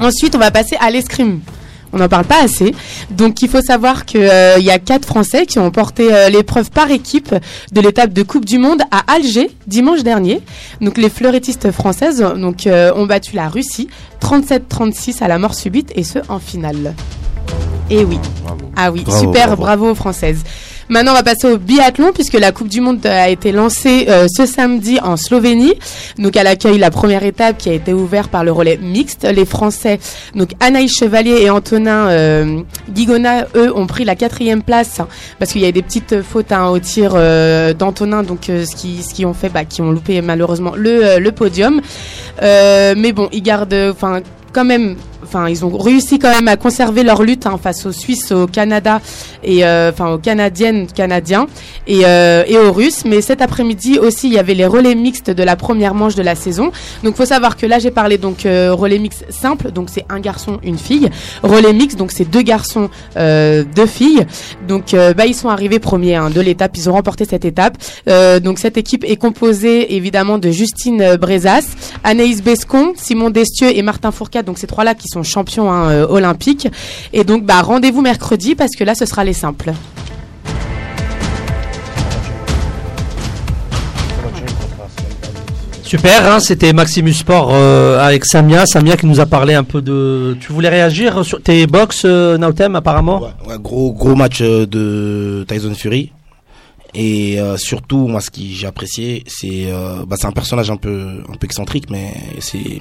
Ensuite, 0.00 0.34
on 0.34 0.38
va 0.38 0.50
passer 0.50 0.76
à 0.80 0.90
l'escrime 0.90 1.40
on 1.92 1.98
n'en 1.98 2.08
parle 2.08 2.24
pas 2.24 2.42
assez. 2.42 2.74
Donc 3.10 3.42
il 3.42 3.48
faut 3.48 3.60
savoir 3.60 4.04
qu'il 4.04 4.22
euh, 4.22 4.58
y 4.58 4.70
a 4.70 4.78
quatre 4.78 5.06
Français 5.06 5.46
qui 5.46 5.58
ont 5.58 5.70
porté 5.70 6.12
euh, 6.12 6.28
l'épreuve 6.28 6.70
par 6.70 6.90
équipe 6.90 7.34
de 7.72 7.80
l'étape 7.80 8.12
de 8.12 8.22
Coupe 8.22 8.44
du 8.44 8.58
Monde 8.58 8.82
à 8.90 9.12
Alger 9.12 9.50
dimanche 9.66 10.02
dernier. 10.02 10.40
Donc 10.80 10.98
les 10.98 11.10
fleurettistes 11.10 11.70
françaises 11.70 12.24
donc, 12.36 12.66
euh, 12.66 12.92
ont 12.94 13.06
battu 13.06 13.34
la 13.34 13.48
Russie 13.48 13.88
37-36 14.20 15.22
à 15.22 15.28
la 15.28 15.38
mort 15.38 15.54
subite 15.54 15.92
et 15.96 16.04
ce 16.04 16.18
en 16.28 16.38
finale. 16.38 16.94
Et 17.90 18.04
oui. 18.04 18.18
Ah 18.76 18.92
oui, 18.92 19.04
super, 19.08 19.48
bravo. 19.48 19.62
bravo 19.62 19.90
aux 19.90 19.94
Françaises. 19.94 20.44
Maintenant, 20.90 21.12
on 21.12 21.14
va 21.14 21.22
passer 21.22 21.46
au 21.46 21.56
biathlon 21.56 22.10
puisque 22.12 22.34
la 22.34 22.50
Coupe 22.50 22.66
du 22.66 22.80
Monde 22.80 23.06
a 23.06 23.28
été 23.28 23.52
lancée 23.52 24.06
euh, 24.08 24.26
ce 24.28 24.44
samedi 24.44 24.98
en 25.00 25.16
Slovénie. 25.16 25.74
Donc, 26.18 26.36
elle 26.36 26.48
accueille 26.48 26.78
la 26.78 26.90
première 26.90 27.22
étape 27.22 27.58
qui 27.58 27.70
a 27.70 27.72
été 27.72 27.92
ouverte 27.92 28.28
par 28.28 28.42
le 28.42 28.50
relais 28.50 28.76
mixte. 28.76 29.22
Les 29.22 29.44
Français, 29.44 30.00
donc 30.34 30.50
Anaïs 30.58 30.92
Chevalier 30.92 31.42
et 31.42 31.50
Antonin 31.50 32.08
euh, 32.08 32.62
Guigona, 32.88 33.46
eux, 33.54 33.72
ont 33.72 33.86
pris 33.86 34.04
la 34.04 34.16
quatrième 34.16 34.64
place 34.64 35.00
parce 35.38 35.52
qu'il 35.52 35.60
y 35.60 35.66
a 35.66 35.70
des 35.70 35.82
petites 35.82 36.22
fautes 36.22 36.50
hein, 36.50 36.66
au 36.66 36.80
tir 36.80 37.12
euh, 37.14 37.72
d'Antonin, 37.72 38.24
donc 38.24 38.46
ce 38.46 38.74
qui, 38.74 38.98
qui 39.14 39.24
ont 39.24 39.34
fait, 39.34 39.48
bah, 39.48 39.64
qui 39.64 39.82
ont 39.82 39.92
loupé 39.92 40.20
malheureusement 40.22 40.72
le, 40.74 41.20
le 41.20 41.30
podium. 41.30 41.80
mais 42.42 43.12
bon, 43.12 43.28
ils 43.30 43.42
gardent, 43.42 43.92
enfin, 43.92 44.22
quand 44.52 44.64
même 44.64 44.96
enfin 45.22 45.48
ils 45.48 45.64
ont 45.64 45.76
réussi 45.76 46.18
quand 46.18 46.30
même 46.30 46.48
à 46.48 46.56
conserver 46.56 47.02
leur 47.02 47.22
lutte 47.22 47.46
hein, 47.46 47.58
face 47.62 47.86
aux 47.86 47.92
Suisses, 47.92 48.32
au 48.32 48.46
Canada 48.46 49.00
et 49.42 49.64
euh, 49.64 49.90
enfin 49.90 50.10
aux 50.10 50.18
Canadiennes, 50.18 50.86
Canadiens 50.86 51.46
et, 51.86 52.00
euh, 52.04 52.44
et 52.46 52.56
aux 52.58 52.72
Russes. 52.72 53.04
Mais 53.04 53.20
cet 53.20 53.42
après-midi 53.42 53.98
aussi, 53.98 54.28
il 54.28 54.34
y 54.34 54.38
avait 54.38 54.54
les 54.54 54.66
relais 54.66 54.94
mixtes 54.94 55.30
de 55.30 55.42
la 55.42 55.56
première 55.56 55.94
manche 55.94 56.14
de 56.14 56.22
la 56.22 56.34
saison. 56.34 56.72
Donc 57.04 57.16
faut 57.16 57.26
savoir 57.26 57.56
que 57.56 57.66
là 57.66 57.78
j'ai 57.78 57.90
parlé 57.90 58.18
donc 58.18 58.46
euh, 58.46 58.72
relais 58.72 58.98
mix 58.98 59.24
simple, 59.30 59.70
donc 59.70 59.88
c'est 59.90 60.04
un 60.08 60.20
garçon, 60.20 60.58
une 60.62 60.78
fille. 60.78 61.08
Relais 61.42 61.72
mix, 61.72 61.96
donc 61.96 62.12
c'est 62.12 62.24
deux 62.24 62.42
garçons, 62.42 62.90
deux 63.16 63.86
filles. 63.86 64.26
Donc 64.66 64.94
bah 65.16 65.26
ils 65.26 65.34
sont 65.34 65.48
arrivés 65.48 65.78
premiers 65.78 66.16
hein, 66.16 66.30
de 66.30 66.40
l'étape, 66.40 66.76
ils 66.76 66.88
ont 66.88 66.92
remporté 66.92 67.24
cette 67.24 67.44
étape. 67.44 67.76
donc 68.42 68.58
cette 68.58 68.76
équipe 68.76 69.04
est 69.04 69.16
composée 69.16 69.94
évidemment 69.94 70.38
de 70.38 70.50
Justine 70.50 71.16
Brezas, 71.16 71.66
Anaïs 72.04 72.42
Bescon, 72.42 72.92
Simon 72.96 73.30
Destieux 73.30 73.76
et 73.76 73.82
Martin 73.82 74.10
Fourcade. 74.10 74.46
Donc 74.46 74.58
ces 74.58 74.66
trois 74.66 74.84
là 74.84 74.94
qui 74.94 75.08
sont 75.10 75.22
champions 75.22 75.70
hein, 75.70 75.90
euh, 75.90 76.06
olympiques. 76.08 76.68
Et 77.12 77.24
donc, 77.24 77.44
bah, 77.44 77.62
rendez-vous 77.62 78.00
mercredi 78.00 78.54
parce 78.54 78.74
que 78.76 78.84
là, 78.84 78.94
ce 78.94 79.06
sera 79.06 79.24
les 79.24 79.32
simples. 79.32 79.72
Super, 85.82 86.30
hein, 86.30 86.38
c'était 86.38 86.72
Maximus 86.72 87.14
Sport 87.14 87.50
euh, 87.52 87.98
avec 87.98 88.24
Samia. 88.24 88.64
Samia 88.64 88.96
qui 88.96 89.06
nous 89.06 89.18
a 89.18 89.26
parlé 89.26 89.54
un 89.54 89.64
peu 89.64 89.82
de. 89.82 90.36
Tu 90.40 90.52
voulais 90.52 90.68
réagir 90.68 91.24
sur 91.24 91.42
tes 91.42 91.66
box, 91.66 92.02
euh, 92.04 92.38
Nautem, 92.38 92.76
apparemment? 92.76 93.32
Gros, 93.58 93.92
gros 93.92 94.14
match 94.14 94.40
de 94.40 95.44
Tyson 95.48 95.74
Fury. 95.74 96.12
Et 96.94 97.38
surtout, 97.56 98.06
moi, 98.08 98.20
ce 98.20 98.30
que 98.30 98.40
j'ai 98.40 98.66
apprécié, 98.66 99.24
c'est, 99.26 99.68
bah, 100.06 100.16
c'est 100.18 100.26
un 100.26 100.32
personnage 100.32 100.70
un 100.70 100.76
peu, 100.76 101.22
un 101.28 101.36
peu 101.36 101.44
excentrique, 101.44 101.88
mais 101.88 102.12
c'est 102.40 102.80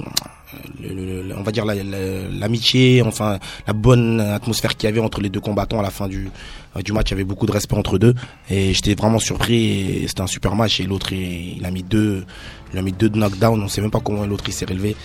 on 1.37 1.43
va 1.43 1.51
dire 1.51 1.65
l'amitié, 1.65 3.01
enfin 3.01 3.39
la 3.67 3.73
bonne 3.73 4.19
atmosphère 4.19 4.75
qu'il 4.75 4.87
y 4.87 4.91
avait 4.91 4.99
entre 4.99 5.21
les 5.21 5.29
deux 5.29 5.39
combattants 5.39 5.79
à 5.79 5.83
la 5.83 5.91
fin 5.91 6.07
du, 6.07 6.29
euh, 6.75 6.93
match. 6.93 7.09
Il 7.09 7.11
y 7.11 7.13
avait 7.13 7.23
beaucoup 7.23 7.45
de 7.45 7.51
respect 7.51 7.75
entre 7.75 7.97
deux 7.97 8.15
et 8.49 8.73
j'étais 8.73 8.95
vraiment 8.95 9.19
surpris. 9.19 10.05
C'était 10.07 10.21
un 10.21 10.27
super 10.27 10.55
match 10.55 10.79
et 10.79 10.83
l'autre 10.83 11.13
il, 11.13 11.63
a 11.65 11.71
mis 11.71 11.83
deux, 11.83 12.25
il 12.73 12.79
a 12.79 12.81
mis 12.81 12.91
deux 12.91 13.09
knockdowns. 13.09 13.61
On 13.61 13.67
sait 13.67 13.81
même 13.81 13.91
pas 13.91 13.99
comment 13.99 14.25
l'autre 14.25 14.45
il 14.47 14.53
s'est 14.53 14.65
relevé. 14.65 14.95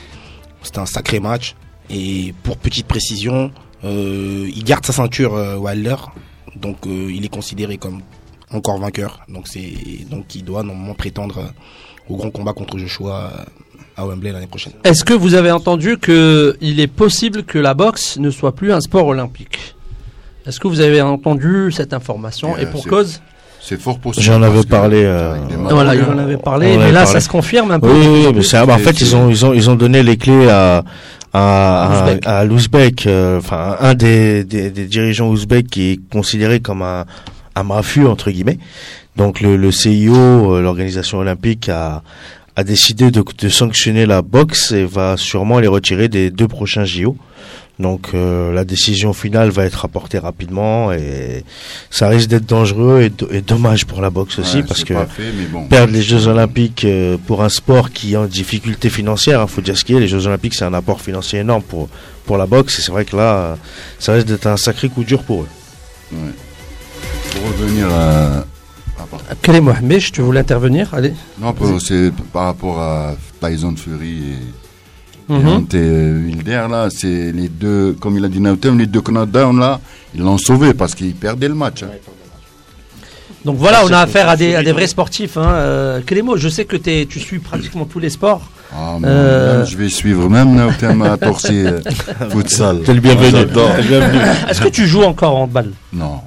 C'était 0.62 0.78
un 0.78 0.86
sacré 0.86 1.20
match 1.20 1.54
et 1.90 2.34
pour 2.42 2.56
petite 2.56 2.86
précision, 2.86 3.52
euh, 3.84 4.48
il 4.54 4.64
garde 4.64 4.86
sa 4.86 4.92
ceinture 4.94 5.34
euh, 5.34 5.56
Wilder, 5.56 5.96
donc 6.56 6.78
il 6.86 7.22
est 7.24 7.28
considéré 7.28 7.76
comme 7.76 8.00
encore 8.50 8.78
vainqueur. 8.78 9.20
Donc 9.28 9.48
c'est 9.48 9.74
donc 10.10 10.34
il 10.34 10.44
doit 10.44 10.62
normalement 10.62 10.94
prétendre 10.94 11.52
au 12.08 12.16
grand 12.16 12.30
combat 12.30 12.52
contre 12.52 12.78
Joshua 12.78 13.44
à 13.96 14.06
Wembley 14.06 14.32
l'année 14.32 14.46
prochaine. 14.46 14.72
Est-ce 14.84 15.04
que 15.04 15.14
vous 15.14 15.34
avez 15.34 15.50
entendu 15.50 15.98
qu'il 15.98 16.80
est 16.80 16.86
possible 16.86 17.44
que 17.44 17.58
la 17.58 17.74
boxe 17.74 18.18
ne 18.18 18.30
soit 18.30 18.54
plus 18.54 18.72
un 18.72 18.80
sport 18.80 19.06
olympique? 19.06 19.74
Est-ce 20.46 20.60
que 20.60 20.68
vous 20.68 20.80
avez 20.80 21.00
entendu 21.00 21.72
cette 21.72 21.94
information 21.94 22.56
Et 22.58 22.66
pour 22.66 22.86
cause? 22.86 23.20
C'est 23.62 23.80
fort 23.80 23.98
possible. 23.98 24.26
J'en 24.26 24.42
avais 24.42 24.62
parlé. 24.62 25.04
Euh, 25.04 25.36
voilà, 25.70 25.94
il 25.94 26.04
en 26.04 26.18
avait 26.18 26.36
parlé, 26.36 26.76
mais 26.76 26.92
là, 26.92 27.06
ça 27.06 27.18
se 27.20 27.30
confirme 27.30 27.70
un 27.70 27.80
peu. 27.80 27.90
Oui, 27.90 28.06
oui, 28.06 28.32
mais 28.34 28.42
c'est, 28.42 28.58
en 28.58 28.78
fait, 28.78 29.00
ils 29.00 29.16
ont, 29.16 29.30
ils 29.30 29.46
ont, 29.46 29.54
ils 29.54 29.70
ont 29.70 29.74
donné 29.74 30.02
les 30.02 30.18
clés 30.18 30.50
à, 30.50 30.84
à, 31.32 32.04
à, 32.26 32.44
l'Ouzbek, 32.44 33.06
euh, 33.06 33.38
enfin, 33.38 33.76
un 33.80 33.94
des, 33.94 34.44
des, 34.44 34.68
des, 34.68 34.84
dirigeants 34.84 35.28
ouzbeks 35.28 35.66
qui 35.66 35.92
est 35.92 36.00
considéré 36.12 36.60
comme 36.60 36.82
un, 36.82 37.06
un 37.54 37.62
mafieux, 37.62 38.06
entre 38.06 38.30
guillemets. 38.30 38.58
Donc, 39.16 39.40
le, 39.40 39.56
le 39.56 39.70
CIO, 39.72 40.14
euh, 40.56 40.60
l'organisation 40.60 41.18
olympique, 41.18 41.70
a, 41.70 42.02
a 42.56 42.64
décidé 42.64 43.10
de, 43.10 43.24
de, 43.38 43.48
sanctionner 43.48 44.06
la 44.06 44.22
boxe 44.22 44.72
et 44.72 44.84
va 44.84 45.16
sûrement 45.16 45.58
les 45.58 45.68
retirer 45.68 46.08
des 46.08 46.30
deux 46.30 46.48
prochains 46.48 46.84
JO. 46.84 47.16
Donc 47.80 48.10
euh, 48.14 48.52
la 48.52 48.64
décision 48.64 49.12
finale 49.12 49.50
va 49.50 49.64
être 49.64 49.84
apportée 49.84 50.20
rapidement 50.20 50.92
et 50.92 51.44
ça 51.90 52.06
risque 52.06 52.28
d'être 52.28 52.46
dangereux 52.46 53.02
et, 53.02 53.36
et, 53.36 53.40
dommage 53.40 53.84
pour 53.84 54.00
la 54.00 54.10
boxe 54.10 54.38
aussi 54.38 54.62
parce 54.62 54.84
que 54.84 54.94
perdre 55.68 55.92
les 55.92 56.02
Jeux 56.02 56.28
Olympiques 56.28 56.84
euh, 56.84 57.16
pour 57.26 57.42
un 57.42 57.48
sport 57.48 57.90
qui 57.90 58.12
est 58.12 58.16
en 58.16 58.26
difficulté 58.26 58.90
financière, 58.90 59.40
il 59.40 59.42
hein, 59.42 59.46
faut 59.48 59.60
dire 59.60 59.76
ce 59.76 59.84
qu'il 59.84 59.96
est, 59.96 60.00
les 60.00 60.06
Jeux 60.06 60.24
Olympiques 60.28 60.54
c'est 60.54 60.64
un 60.64 60.74
apport 60.74 61.00
financier 61.00 61.40
énorme 61.40 61.64
pour 61.64 61.88
pour 62.26 62.38
la 62.38 62.46
boxe 62.46 62.78
et 62.78 62.82
c'est 62.82 62.92
vrai 62.92 63.04
que 63.04 63.16
là 63.16 63.58
ça 63.98 64.12
risque 64.12 64.28
d'être 64.28 64.46
un 64.46 64.56
sacré 64.56 64.88
coup 64.88 65.02
dur 65.02 65.24
pour 65.24 65.42
eux. 65.42 65.48
Ouais. 66.12 66.18
Pour 67.32 67.42
revenir 67.48 67.88
à, 67.92 68.44
quel 69.42 69.56
est 69.56 69.60
Mohamed 69.60 70.00
Tu 70.12 70.20
voulais 70.20 70.40
intervenir 70.40 70.92
Allez. 70.94 71.12
Non, 71.40 71.54
c'est 71.78 72.12
par 72.32 72.44
rapport 72.44 72.80
à 72.80 73.14
Tyson 73.40 73.74
Fury 73.76 74.34
et, 75.28 75.32
mm 75.32 75.66
Wilder, 75.72 76.66
là, 76.70 76.88
c'est 76.90 77.32
les 77.32 77.48
deux, 77.48 77.96
comme 77.98 78.16
il 78.18 78.24
a 78.24 78.28
dit 78.28 78.40
Nautem, 78.40 78.78
les 78.78 78.86
deux 78.86 79.00
knockdowns, 79.00 79.58
là, 79.58 79.80
ils 80.14 80.20
l'ont 80.20 80.38
sauvé 80.38 80.74
parce 80.74 80.94
qu'ils 80.94 81.14
perdaient 81.14 81.48
le 81.48 81.54
match. 81.54 81.82
Hein. 81.82 81.88
Donc 83.44 83.56
voilà, 83.58 83.84
on 83.84 83.92
a 83.92 83.98
affaire 83.98 84.28
à 84.28 84.36
des, 84.36 84.54
à 84.54 84.62
des 84.62 84.72
vrais 84.72 84.86
sportifs. 84.86 85.36
Hein. 85.36 85.48
Euh, 85.48 86.00
je 86.36 86.48
sais 86.48 86.64
que 86.64 86.76
tu 86.76 87.20
suis 87.20 87.38
pratiquement 87.38 87.84
tous 87.84 87.98
les 87.98 88.10
sports. 88.10 88.42
Ah, 88.74 88.96
euh, 89.04 89.64
je 89.64 89.76
vais 89.76 89.88
suivre 89.88 90.28
même 90.28 90.54
Nautem 90.54 91.02
à 91.02 91.16
Torsier 91.16 91.66
euh, 91.66 91.80
futsal. 92.30 92.80
T'es 92.80 92.94
le 92.94 93.00
bienvenu. 93.00 93.46
Est-ce 94.48 94.60
que 94.60 94.68
tu 94.68 94.86
joues 94.86 95.04
encore 95.04 95.36
en 95.36 95.46
balle 95.46 95.72
Non. 95.92 96.20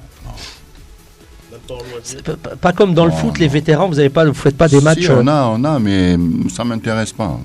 Pas 2.60 2.72
comme 2.72 2.94
dans 2.94 3.04
le 3.04 3.10
foot, 3.12 3.38
les 3.38 3.48
vétérans, 3.48 3.88
vous 3.88 3.96
n'avez 3.96 4.10
pas, 4.10 4.24
vous 4.24 4.34
faites 4.34 4.56
pas 4.56 4.68
des 4.68 4.80
matchs. 4.80 5.08
on 5.10 5.26
euh, 5.26 5.30
a, 5.30 5.48
on 5.48 5.64
a, 5.64 5.78
mais 5.78 6.16
ça 6.54 6.64
m'intéresse 6.64 7.12
pas. 7.12 7.38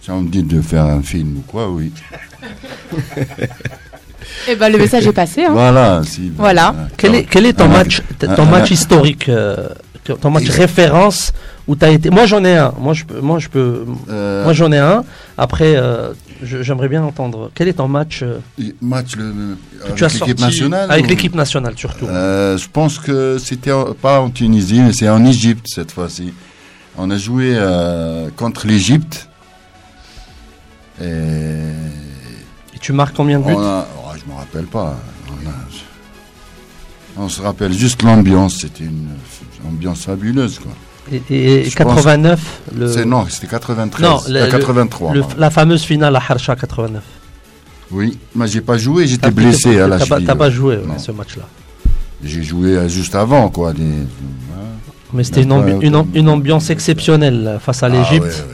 Si 0.00 0.10
on 0.10 0.22
me 0.22 0.28
dit 0.28 0.42
de 0.42 0.60
faire 0.60 0.84
un 0.84 1.02
film 1.02 1.38
ou 1.38 1.42
quoi, 1.42 1.70
oui. 1.70 1.92
Eh 4.48 4.56
ben, 4.56 4.70
le 4.70 4.78
message 4.78 5.06
est 5.06 5.12
passé. 5.12 5.44
Hein. 5.44 5.52
Voilà. 5.52 6.02
Si, 6.04 6.32
voilà. 6.36 6.74
Quel 6.96 7.14
est, 7.14 7.24
quel 7.24 7.46
est 7.46 7.52
ton 7.52 7.68
match, 7.68 8.02
ton 8.36 8.46
match 8.46 8.70
historique, 8.70 9.28
euh, 9.28 9.68
ton 10.20 10.30
match 10.30 10.48
référence 10.48 11.32
où 11.68 11.76
tu 11.76 11.84
as 11.84 11.90
été 11.90 12.10
Moi, 12.10 12.26
j'en 12.26 12.44
ai 12.44 12.56
un. 12.56 12.72
Moi, 12.78 12.94
je 12.94 13.04
peux. 13.04 13.20
Moi, 13.20 13.38
je 13.38 13.48
peux. 13.48 13.84
Euh, 14.10 14.44
moi, 14.44 14.52
j'en 14.52 14.72
ai 14.72 14.78
un. 14.78 15.04
Après, 15.38 15.76
j'aimerais 16.42 16.88
bien 16.88 17.02
entendre. 17.02 17.50
Quel 17.54 17.68
est 17.68 17.74
ton 17.74 17.88
match 17.88 18.24
Match 18.80 19.16
le, 19.16 19.56
avec 19.84 20.12
l'équipe 20.12 20.40
nationale 20.40 20.90
Avec 20.90 21.08
l'équipe 21.08 21.34
nationale 21.34 21.74
surtout? 21.76 22.06
Euh, 22.06 22.56
je 22.58 22.68
pense 22.68 22.98
que 22.98 23.38
c'était 23.38 23.72
pas 24.00 24.20
en 24.20 24.30
Tunisie, 24.30 24.80
mais 24.80 24.92
c'est 24.92 25.08
en 25.08 25.24
Égypte 25.24 25.66
cette 25.68 25.92
fois-ci. 25.92 26.32
On 26.98 27.10
a 27.10 27.16
joué 27.16 27.54
euh, 27.54 28.28
contre 28.36 28.66
l'Égypte. 28.66 29.28
Et... 31.00 31.06
et... 31.06 32.78
tu 32.80 32.92
marques 32.92 33.16
combien 33.16 33.40
de 33.40 33.46
buts? 33.46 33.54
A... 33.56 33.86
oh, 33.98 34.10
Je 34.14 34.30
me 34.30 34.36
rappelle 34.36 34.66
pas. 34.66 34.96
On, 37.16 37.28
se 37.28 37.42
rappelle 37.42 37.72
juste 37.72 38.02
l'ambiance. 38.02 38.60
C'était 38.60 38.84
une 38.84 39.08
ambiance 39.66 40.04
fabuleuse. 40.04 40.58
Quoi. 40.58 40.72
Et, 41.10 41.68
89 41.74 42.60
le... 42.76 43.04
Non, 43.04 43.26
c'était 43.28 43.48
93. 43.48 44.08
Non, 44.08 44.20
83. 44.50 45.12
la 45.36 45.50
fameuse 45.50 45.82
finale 45.82 46.14
à 46.14 46.22
Harsha 46.26 46.54
89. 46.54 47.02
Oui, 47.90 48.18
mais 48.34 48.46
j'ai 48.46 48.60
pas 48.60 48.78
joué, 48.78 49.06
j'étais 49.06 49.30
blessé 49.30 49.80
à 49.80 49.88
la 49.88 49.98
cheville. 49.98 50.24
T'as 50.24 50.34
pas 50.34 50.50
joué 50.50 50.78
ce 50.98 51.12
match-là 51.12 51.42
J'ai 52.22 52.42
joué 52.42 52.76
euh, 52.76 52.88
juste 52.88 53.14
avant, 53.14 53.48
quoi. 53.48 53.74
Mais 55.12 55.24
c'était 55.24 55.42
une, 55.42 56.06
une, 56.14 56.28
ambiance 56.28 56.70
exceptionnelle 56.70 57.58
face 57.60 57.82
à 57.82 57.86
ah, 57.86 57.88
l'Égypte. 57.90 58.44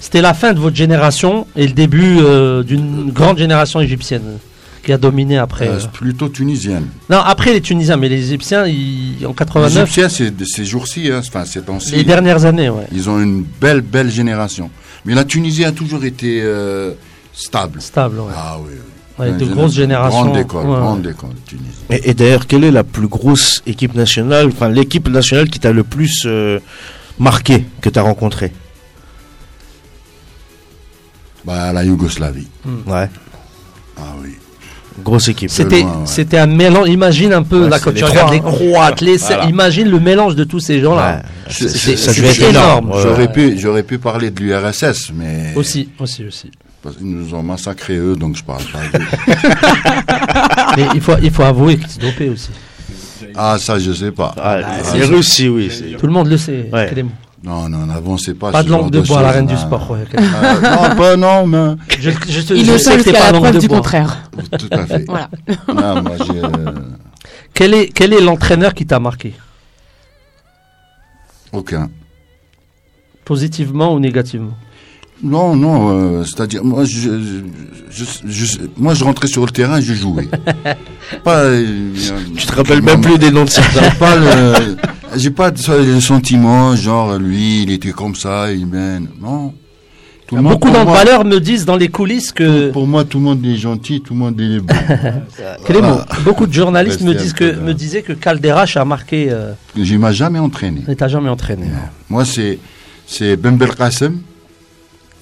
C'était 0.00 0.20
la 0.20 0.34
fin 0.34 0.52
de 0.52 0.58
votre 0.58 0.76
génération 0.76 1.46
et 1.56 1.66
le 1.66 1.72
début 1.72 2.18
euh, 2.18 2.62
d'une 2.62 3.10
grande 3.10 3.38
génération 3.38 3.80
égyptienne 3.80 4.38
qui 4.86 4.92
a 4.92 4.98
dominé 4.98 5.36
après. 5.36 5.68
Euh, 5.68 5.80
plutôt 5.92 6.28
tunisienne. 6.28 6.86
Non, 7.10 7.18
après 7.18 7.52
les 7.52 7.60
Tunisiens, 7.60 7.96
mais 7.96 8.08
les 8.08 8.28
Égyptiens, 8.28 8.66
ils, 8.66 9.26
en 9.26 9.32
89. 9.32 9.74
Les 9.74 9.80
Égyptiens, 9.82 10.08
c'est 10.08 10.46
ces 10.46 10.64
jours-ci, 10.64 11.10
hein, 11.10 11.20
enfin 11.26 11.44
ces 11.44 11.60
temps-ci. 11.60 11.96
Les 11.96 12.04
dernières 12.04 12.44
années, 12.44 12.70
ouais. 12.70 12.86
Ils 12.92 13.10
ont 13.10 13.20
une 13.20 13.44
belle, 13.60 13.80
belle 13.80 14.10
génération. 14.10 14.70
Mais 15.04 15.14
la 15.14 15.24
Tunisie 15.24 15.64
a 15.64 15.72
toujours 15.72 16.04
été 16.04 16.42
stable. 17.34 17.82
Stable, 17.82 18.20
ouais. 18.20 18.32
Ah 18.34 18.58
oui. 19.18 19.32
de 19.32 19.44
grosses 19.44 19.74
générations. 19.74 20.22
Grande 20.22 20.36
école, 20.38 20.66
grande 20.66 21.06
école, 21.06 21.30
Tunisie. 21.44 21.66
Et, 21.90 22.14
d'ailleurs, 22.14 22.46
quelle 22.46 22.62
est 22.62 22.70
la 22.70 22.84
plus 22.84 23.08
grosse 23.08 23.62
équipe 23.66 23.94
nationale, 23.94 24.46
enfin 24.46 24.68
l'équipe 24.68 25.08
nationale 25.08 25.48
qui 25.48 25.58
t'a 25.58 25.72
le 25.72 25.82
plus 25.82 26.22
euh, 26.26 26.60
marqué, 27.18 27.64
que 27.80 27.88
tu 27.88 27.98
as 27.98 28.02
rencontré? 28.02 28.52
Bah, 31.44 31.72
La 31.72 31.84
Yougoslavie. 31.84 32.48
Ouais. 32.86 33.08
Ah 33.98 34.14
oui. 34.22 34.36
Grosse 35.02 35.28
équipe. 35.28 35.50
C'était, 35.50 35.84
c'était 36.04 36.38
un 36.38 36.46
mélange. 36.46 36.88
Imagine 36.88 37.32
un 37.32 37.42
peu, 37.42 37.68
là, 37.68 37.78
quand 37.78 37.92
tu 37.92 38.04
regardes 38.04 38.32
les 38.32 38.40
Croates, 38.40 39.00
les, 39.00 39.18
imagine 39.48 39.88
le 39.88 40.00
mélange 40.00 40.36
de 40.36 40.44
tous 40.44 40.60
ces 40.60 40.80
gens-là. 40.80 41.22
C'est 41.48 42.40
énorme. 42.40 42.92
J'aurais 43.02 43.30
pu, 43.30 43.58
j'aurais 43.58 43.82
pu 43.82 43.98
parler 43.98 44.30
de 44.30 44.40
l'URSS, 44.40 45.12
mais. 45.14 45.52
Aussi, 45.54 45.88
aussi, 45.98 46.24
aussi. 46.24 46.50
Parce 46.82 46.96
qu'ils 46.96 47.10
nous 47.10 47.34
ont 47.34 47.42
massacrés 47.42 47.96
eux, 47.96 48.14
donc 48.14 48.36
je 48.36 48.44
parle 48.44 48.62
pas 48.66 48.78
mais 50.76 50.86
il 50.94 51.00
faut, 51.00 51.14
il 51.20 51.32
faut 51.32 51.42
avouer 51.42 51.78
qu'ils 51.78 51.90
se 51.90 51.98
dopaient 51.98 52.28
aussi. 52.28 52.50
Ah, 53.34 53.56
ça, 53.58 53.78
je 53.78 53.92
sais 53.92 54.12
pas. 54.12 54.32
Ah, 54.38 54.58
les 54.94 55.04
Russes, 55.04 55.42
oui. 55.48 55.96
Tout 55.98 56.06
le 56.06 56.12
monde 56.12 56.28
le 56.28 56.36
sait. 56.36 56.70
Non, 57.46 57.68
non, 57.68 57.86
n'avancez 57.86 58.34
pas. 58.34 58.50
Pas 58.50 58.64
de 58.64 58.70
langue 58.70 58.90
de, 58.90 59.00
bois 59.00 59.20
à 59.20 59.22
la 59.22 59.30
reine 59.30 59.46
du 59.46 59.56
sport. 59.56 59.88
Ouais, 59.88 60.04
ah, 60.16 60.90
non, 60.90 60.96
pas 60.96 61.16
non, 61.16 61.46
mais. 61.46 61.76
Je, 62.00 62.10
je, 62.10 62.40
je, 62.40 62.54
Il 62.54 62.66
le 62.66 62.76
sais 62.76 62.96
que 62.96 63.10
pas 63.12 63.30
langue 63.30 63.56
du 63.56 63.68
contraire. 63.68 64.28
Tout 64.58 64.68
à 64.72 64.84
fait. 64.84 65.04
voilà. 65.06 65.30
Non, 65.68 66.02
moi, 66.02 66.16
euh, 66.28 66.72
quel 67.54 67.72
est 67.72 67.86
quel 67.94 68.12
est 68.12 68.20
l'entraîneur 68.20 68.74
qui 68.74 68.84
t'a 68.84 68.98
marqué? 68.98 69.32
Aucun. 71.52 71.88
Positivement 73.24 73.94
ou 73.94 74.00
négativement? 74.00 74.54
Non, 75.22 75.54
non, 75.54 75.90
euh, 75.90 76.24
c'est-à-dire 76.24 76.64
moi 76.64 76.84
je, 76.84 77.42
je, 77.88 78.58
moi 78.76 78.92
je 78.92 79.04
rentrais 79.04 79.28
sur 79.28 79.46
le 79.46 79.52
terrain 79.52 79.78
et 79.78 79.82
je 79.82 79.94
jouais. 79.94 80.28
pas, 81.24 81.44
euh, 81.44 81.94
tu 82.36 82.44
te 82.44 82.52
rappelles 82.52 82.82
même 82.82 83.00
plus 83.00 83.18
des 83.18 83.30
noms 83.30 83.44
de 83.44 83.50
certains. 83.50 83.90
pas 83.92 84.16
le, 84.16 84.76
j'ai 85.16 85.30
pas 85.30 85.50
le 85.50 86.00
sentiment 86.00 86.76
genre 86.76 87.18
lui 87.18 87.62
il 87.62 87.70
était 87.70 87.92
comme 87.92 88.14
ça, 88.14 88.52
il 88.52 88.66
mène. 88.66 89.08
Non. 89.20 89.52
Tout 90.26 90.36
Beaucoup 90.36 90.70
d'entraîneurs 90.70 91.24
me 91.24 91.38
disent 91.38 91.64
dans 91.64 91.76
les 91.76 91.88
coulisses 91.88 92.32
que. 92.32 92.70
Pour 92.72 92.86
moi, 92.86 93.04
tout 93.04 93.18
le 93.18 93.24
monde 93.24 93.46
est 93.46 93.54
gentil, 93.54 94.00
tout 94.00 94.12
le 94.12 94.18
monde 94.18 94.40
est 94.40 94.58
bon. 94.58 94.74
Clément, 95.64 96.00
beaucoup 96.24 96.46
de 96.46 96.52
journalistes 96.52 97.02
me 97.02 97.14
disent 97.14 97.32
que 97.32 97.54
me 97.60 97.72
disaient 97.72 98.02
que 98.02 98.12
Calderache 98.12 98.76
a 98.76 98.84
marqué. 98.84 99.28
Euh... 99.30 99.52
Je 99.76 99.94
m'a 99.96 100.10
jamais 100.10 100.40
entraîné. 100.40 100.82
Il 100.88 100.96
t'a 100.96 101.06
jamais 101.06 101.28
entraîné. 101.28 101.66
Moi, 102.10 102.24
c'est 102.24 102.58
c'est 103.06 103.36
Ben 103.36 103.56
Belkacem. 103.56 104.20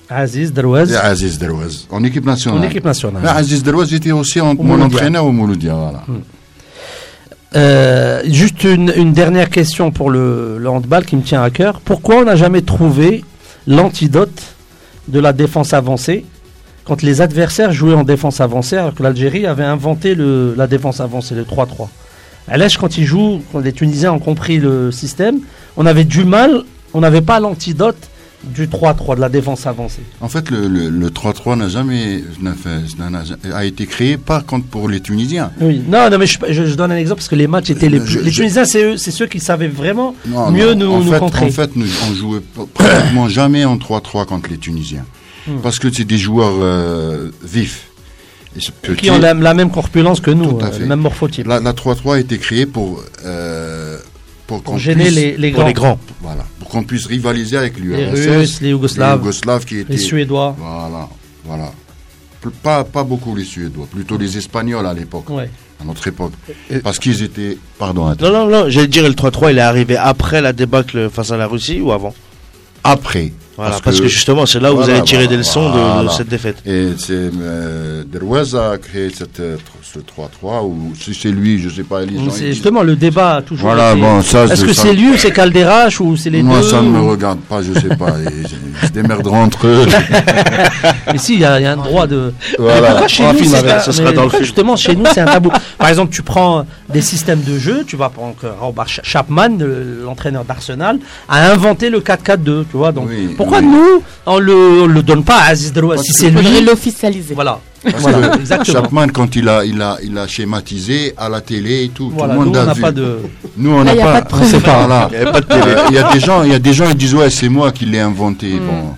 Aziz 0.09 0.53
Derouaz. 0.53 0.95
Aziz 0.95 1.39
Derouaz, 1.39 1.87
en 1.91 2.03
équipe 2.05 2.25
nationale. 2.25 2.61
En 2.61 2.63
équipe 2.63 2.85
nationale. 2.85 3.27
Aziz 3.27 3.63
Derouaz 3.63 3.93
était 3.93 4.13
aussi 4.13 4.41
en, 4.41 4.55
mon 4.55 4.81
entraîneur 4.81 5.27
au 5.27 5.33
Mouloudia. 5.33 5.75
Voilà. 5.75 6.03
Hmm. 6.07 6.21
Euh, 7.57 8.23
juste 8.25 8.65
une, 8.65 9.13
dernière 9.13 9.49
question 9.49 9.93
pour 9.93 10.11
le, 10.11 10.61
handball 10.67 11.05
qui 11.05 11.17
me 11.17 11.23
tient 11.23 11.43
à 11.43 11.51
cœur. 11.51 11.81
Pourquoi 11.81 12.17
on 12.17 12.25
n'a 12.25 12.35
jamais 12.37 12.63
trouvé 12.63 13.25
l'antidote 13.67 14.57
de 15.07 15.21
la 15.21 15.33
défense 15.33 15.73
avancée 15.73 16.25
quand 16.85 17.03
les 17.03 17.21
adversaires 17.21 17.73
jouaient 17.73 17.95
en 17.95 18.03
défense 18.03 18.41
avancée 18.41 18.77
alors 18.77 18.95
que 18.95 19.03
l'Algérie 19.03 19.47
avait 19.47 19.65
inventé 19.65 20.15
la 20.17 20.67
défense 20.67 21.01
avancée, 21.01 21.35
le 21.35 21.45
3-3 21.45 21.89
À 22.49 22.59
quand 22.79 22.99
ils 22.99 23.07
jouent, 23.07 23.43
quand 23.53 23.61
les 23.61 23.73
Tunisiens 23.73 24.13
ont 24.13 24.19
compris 24.19 24.59
le 24.59 24.91
système, 24.91 25.39
on 25.77 25.87
avait 25.87 26.05
du 26.05 26.25
mal, 26.25 26.63
on 26.93 27.01
n'avait 27.01 27.23
pas 27.23 27.41
l'antidote 27.41 28.11
du 28.55 28.67
3-3, 28.67 29.17
de 29.17 29.21
la 29.21 29.29
défense 29.29 29.67
avancée. 29.67 30.03
En 30.21 30.29
fait, 30.29 30.51
le 30.51 31.09
3-3 31.09 31.59
n'a 31.59 31.69
jamais 31.69 32.23
a 33.53 33.65
été 33.65 33.87
créé 33.87 34.17
par 34.17 34.45
contre 34.45 34.67
pour 34.67 34.89
les 34.89 35.01
Tunisiens. 35.01 35.51
Oui, 35.61 35.83
non, 35.87 36.11
non 36.11 36.19
mais 36.19 36.27
je, 36.27 36.75
donne 36.75 36.93
un 36.93 36.97
exemple 36.97 37.21
parce 37.21 37.29
que 37.29 37.35
les 37.35 37.47
matchs 37.47 37.71
étaient 37.71 37.89
les 37.89 38.01
plus. 38.01 38.23
les 38.23 38.31
Tunisiens, 38.31 38.65
c'est 38.65 38.97
c'est 38.99 39.11
ceux 39.11 39.27
qui 39.27 39.41
savaient 39.41 39.69
vraiment 39.69 40.15
mieux 40.51 40.75
nous, 40.75 41.03
nous 41.03 41.19
contrer. 41.19 41.47
En 41.47 41.51
fait, 41.51 41.77
nous, 41.77 41.87
on 42.11 42.15
jouait 42.15 42.43
pratiquement 42.75 43.29
jamais 43.29 43.65
en 43.65 43.77
3-3 43.77 44.27
contre 44.27 44.51
les 44.51 44.59
Tunisiens. 44.59 45.05
Hmm. 45.47 45.59
Parce 45.63 45.79
que 45.79 45.93
c'est 45.93 46.05
des 46.05 46.19
joueurs 46.19 46.55
euh, 46.61 47.31
vifs. 47.43 47.89
qui 48.97 49.11
ont 49.11 49.19
la, 49.19 49.35
même 49.55 49.71
corpulence 49.71 50.21
que 50.21 50.31
nous, 50.31 50.59
euh, 50.59 50.79
le 50.79 50.87
même 50.87 51.01
morphotype. 51.01 51.47
La 51.47 51.61
3-3 51.61 52.15
a 52.15 52.19
été 52.21 52.39
créée 52.39 52.67
pour. 52.67 53.03
Euh, 53.25 53.99
pour, 54.47 54.79
gêner 54.79 55.11
les, 55.11 55.37
les, 55.37 55.53
grands. 55.53 55.99
Voilà, 56.21 56.45
pour 56.59 56.69
qu'on 56.69 56.85
puisse 56.85 57.07
rivaliser 57.07 57.57
avec 57.57 57.79
l'URSS. 57.79 58.27
Les 58.27 58.37
Russes, 58.37 58.61
les 58.61 58.69
Yougoslaves. 58.71 59.65
qui 59.65 59.79
étaient, 59.79 59.93
les 59.93 59.99
Suédois. 59.99 60.55
Voilà, 60.59 61.09
voilà. 61.45 61.73
Pas, 62.63 62.85
pas 62.85 63.05
beaucoup 63.05 63.35
les 63.35 63.45
Suédois, 63.45 63.87
plutôt 63.91 64.19
les 64.19 64.37
Espagnols 64.37 64.87
à 64.87 64.93
l'époque. 64.93 65.27
À 65.81 65.85
notre 65.85 66.07
époque. 66.07 66.33
Parce 66.83 66.99
qu'ils 66.99 67.23
étaient. 67.23 67.57
Pardon. 67.79 68.15
Non, 68.21 68.31
non, 68.31 68.47
non, 68.47 68.65
j'allais 68.69 68.87
dire 68.87 69.05
le 69.05 69.15
3-3, 69.15 69.53
il 69.53 69.59
est 69.59 69.63
arrivé 69.63 69.97
après 69.97 70.43
la 70.43 70.53
débâcle 70.53 71.09
face 71.11 71.31
à 71.31 71.37
la 71.37 71.47
Russie 71.47 71.81
ou 71.81 71.93
avant? 71.93 72.15
Après. 72.83 73.33
Voilà, 73.57 73.77
parce, 73.85 74.01
que, 74.01 74.09
justement, 74.09 74.47
c'est 74.47 74.59
là 74.59 74.73
où 74.73 74.77
vous 74.77 74.91
allez 74.91 75.03
tirer 75.03 75.29
des 75.29 75.37
leçons 75.37 75.71
de, 75.71 76.09
cette 76.09 76.29
défaite. 76.29 76.57
Et 76.67 76.89
c'est 76.99 77.13
euh, 77.13 78.03
Derouez 78.13 78.55
a 78.55 78.77
créé 78.79 79.11
cette, 79.11 79.39
euh, 79.41 79.57
ce 79.83 79.99
3-3, 80.01 80.65
ou 80.65 80.93
si 80.99 81.15
c'est 81.15 81.31
lui, 81.31 81.61
je 81.61 81.69
ne 81.69 81.73
sais 81.73 81.83
pas. 81.85 82.01
C'est 82.31 82.53
justement 82.53 82.83
le 82.83 82.97
débat 82.97 83.43
toujours. 83.47 83.69
Voilà, 83.69 83.95
bon, 83.95 84.21
Est-ce 84.21 84.65
que 84.65 84.73
c'est 84.73 84.93
lui 84.93 85.11
ou 85.11 85.17
c'est 85.17 85.31
Calderache 85.31 86.01
ou 86.01 86.17
c'est 86.17 86.31
les 86.31 86.43
Moi, 86.43 86.57
deux 86.57 86.63
Moi, 86.63 86.71
ça 86.71 86.83
ne 86.83 86.89
me 86.89 87.01
regarde 87.01 87.41
pas, 87.41 87.63
je 87.63 87.71
ne 87.71 87.79
sais 87.79 87.97
pas. 87.97 88.15
ils, 88.25 88.87
se 88.87 88.93
démerderont 88.93 89.45
entre 89.45 89.67
eux. 89.67 89.87
mais 91.13 91.19
si, 91.19 91.35
il 91.35 91.41
y, 91.41 91.45
a 91.45 91.55
un 91.55 91.77
droit 91.77 92.07
de. 92.07 92.33
Voilà. 92.59 93.07
chez 93.07 93.23
nous, 93.33 93.45
ce 93.45 93.93
sera 93.93 94.13
dans 94.13 94.25
le 94.25 94.31
Justement, 94.41 94.77
chez 94.77 94.97
nous, 94.97 95.05
c'est 95.13 95.21
un 95.21 95.27
tabou. 95.27 95.51
Par 95.79 95.89
exemple, 95.89 96.13
tu 96.13 96.23
prends 96.23 96.67
des 96.89 97.01
systèmes 97.03 97.43
de 97.43 97.59
jeu, 97.59 97.85
tu 97.87 97.97
vas 97.97 98.09
prendre 98.09 98.35
Robert 98.61 98.89
Chapman, 98.89 99.59
l'entraîneur 100.05 100.45
d'Arsenal, 100.45 100.99
a 101.29 101.51
inventé 101.51 101.91
le 101.91 102.01
4-4-2, 102.01 102.43
tu 102.45 102.65
vois. 102.73 102.93
Donc, 102.93 103.09
pourquoi 103.45 103.61
nous, 103.61 104.03
on 104.27 104.39
le, 104.39 104.87
le 104.87 105.03
donne 105.03 105.23
pas 105.25 105.37
à 105.37 105.49
Aziz 105.51 105.73
Si 106.03 106.13
c'est 106.13 106.31
lui. 106.31 106.61
l'officialiser. 106.63 107.35
Voilà. 107.35 107.61
voilà 107.99 108.37
exactement. 108.37 108.83
Chapman, 108.83 109.09
quand 109.09 109.37
il 109.37 109.49
a, 109.49 109.65
il, 109.65 109.81
a, 109.83 109.99
il 110.03 110.17
a 110.17 110.27
schématisé 110.27 111.13
à 111.17 111.29
la 111.29 111.41
télé 111.41 111.85
et 111.85 111.89
tout, 111.91 112.13
tout 112.17 112.25
le 112.25 112.33
monde 112.35 112.49
nous, 112.55 112.57
a 112.57 112.73
vu. 112.73 112.81
Pas 112.81 112.93
de... 112.93 113.19
Nous, 113.57 113.71
on 113.71 113.85
n'a 113.85 113.93
ah, 113.93 114.23
pas, 114.23 114.23
pas, 114.23 114.39
de 114.47 114.59
pas, 114.59 115.11
Il 115.13 115.19
y 115.19 115.23
a 115.23 115.31
pas 115.31 115.41
de 115.41 115.47
télé. 115.47 115.75
Il 115.91 115.95
y 115.95 115.99
a 115.99 116.13
des 116.13 116.21
gens, 116.21 116.43
il 116.43 116.53
y 116.53 116.55
a 116.55 116.59
des 116.59 116.73
gens 116.73 116.89
qui 116.89 116.95
disent 116.95 117.15
ouais, 117.15 117.31
c'est 117.31 117.49
moi 117.49 117.73
qui 117.73 117.85
l'ai 117.85 118.01
inventé. 118.01 118.55
Hmm. 118.55 118.67
Bon. 118.67 118.95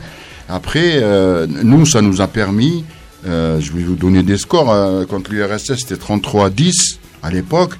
Après, 0.48 1.00
euh, 1.02 1.46
nous, 1.48 1.86
ça 1.86 2.02
nous 2.02 2.20
a 2.20 2.28
permis. 2.28 2.84
Euh, 3.26 3.58
je 3.60 3.72
vais 3.72 3.82
vous 3.82 3.96
donner 3.96 4.22
des 4.22 4.38
scores. 4.38 4.70
Euh, 4.70 5.04
contre 5.04 5.32
l'URSS, 5.32 5.74
c'était 5.78 5.96
33 5.96 6.50
10 6.50 7.00
à 7.22 7.30
l'époque. 7.30 7.72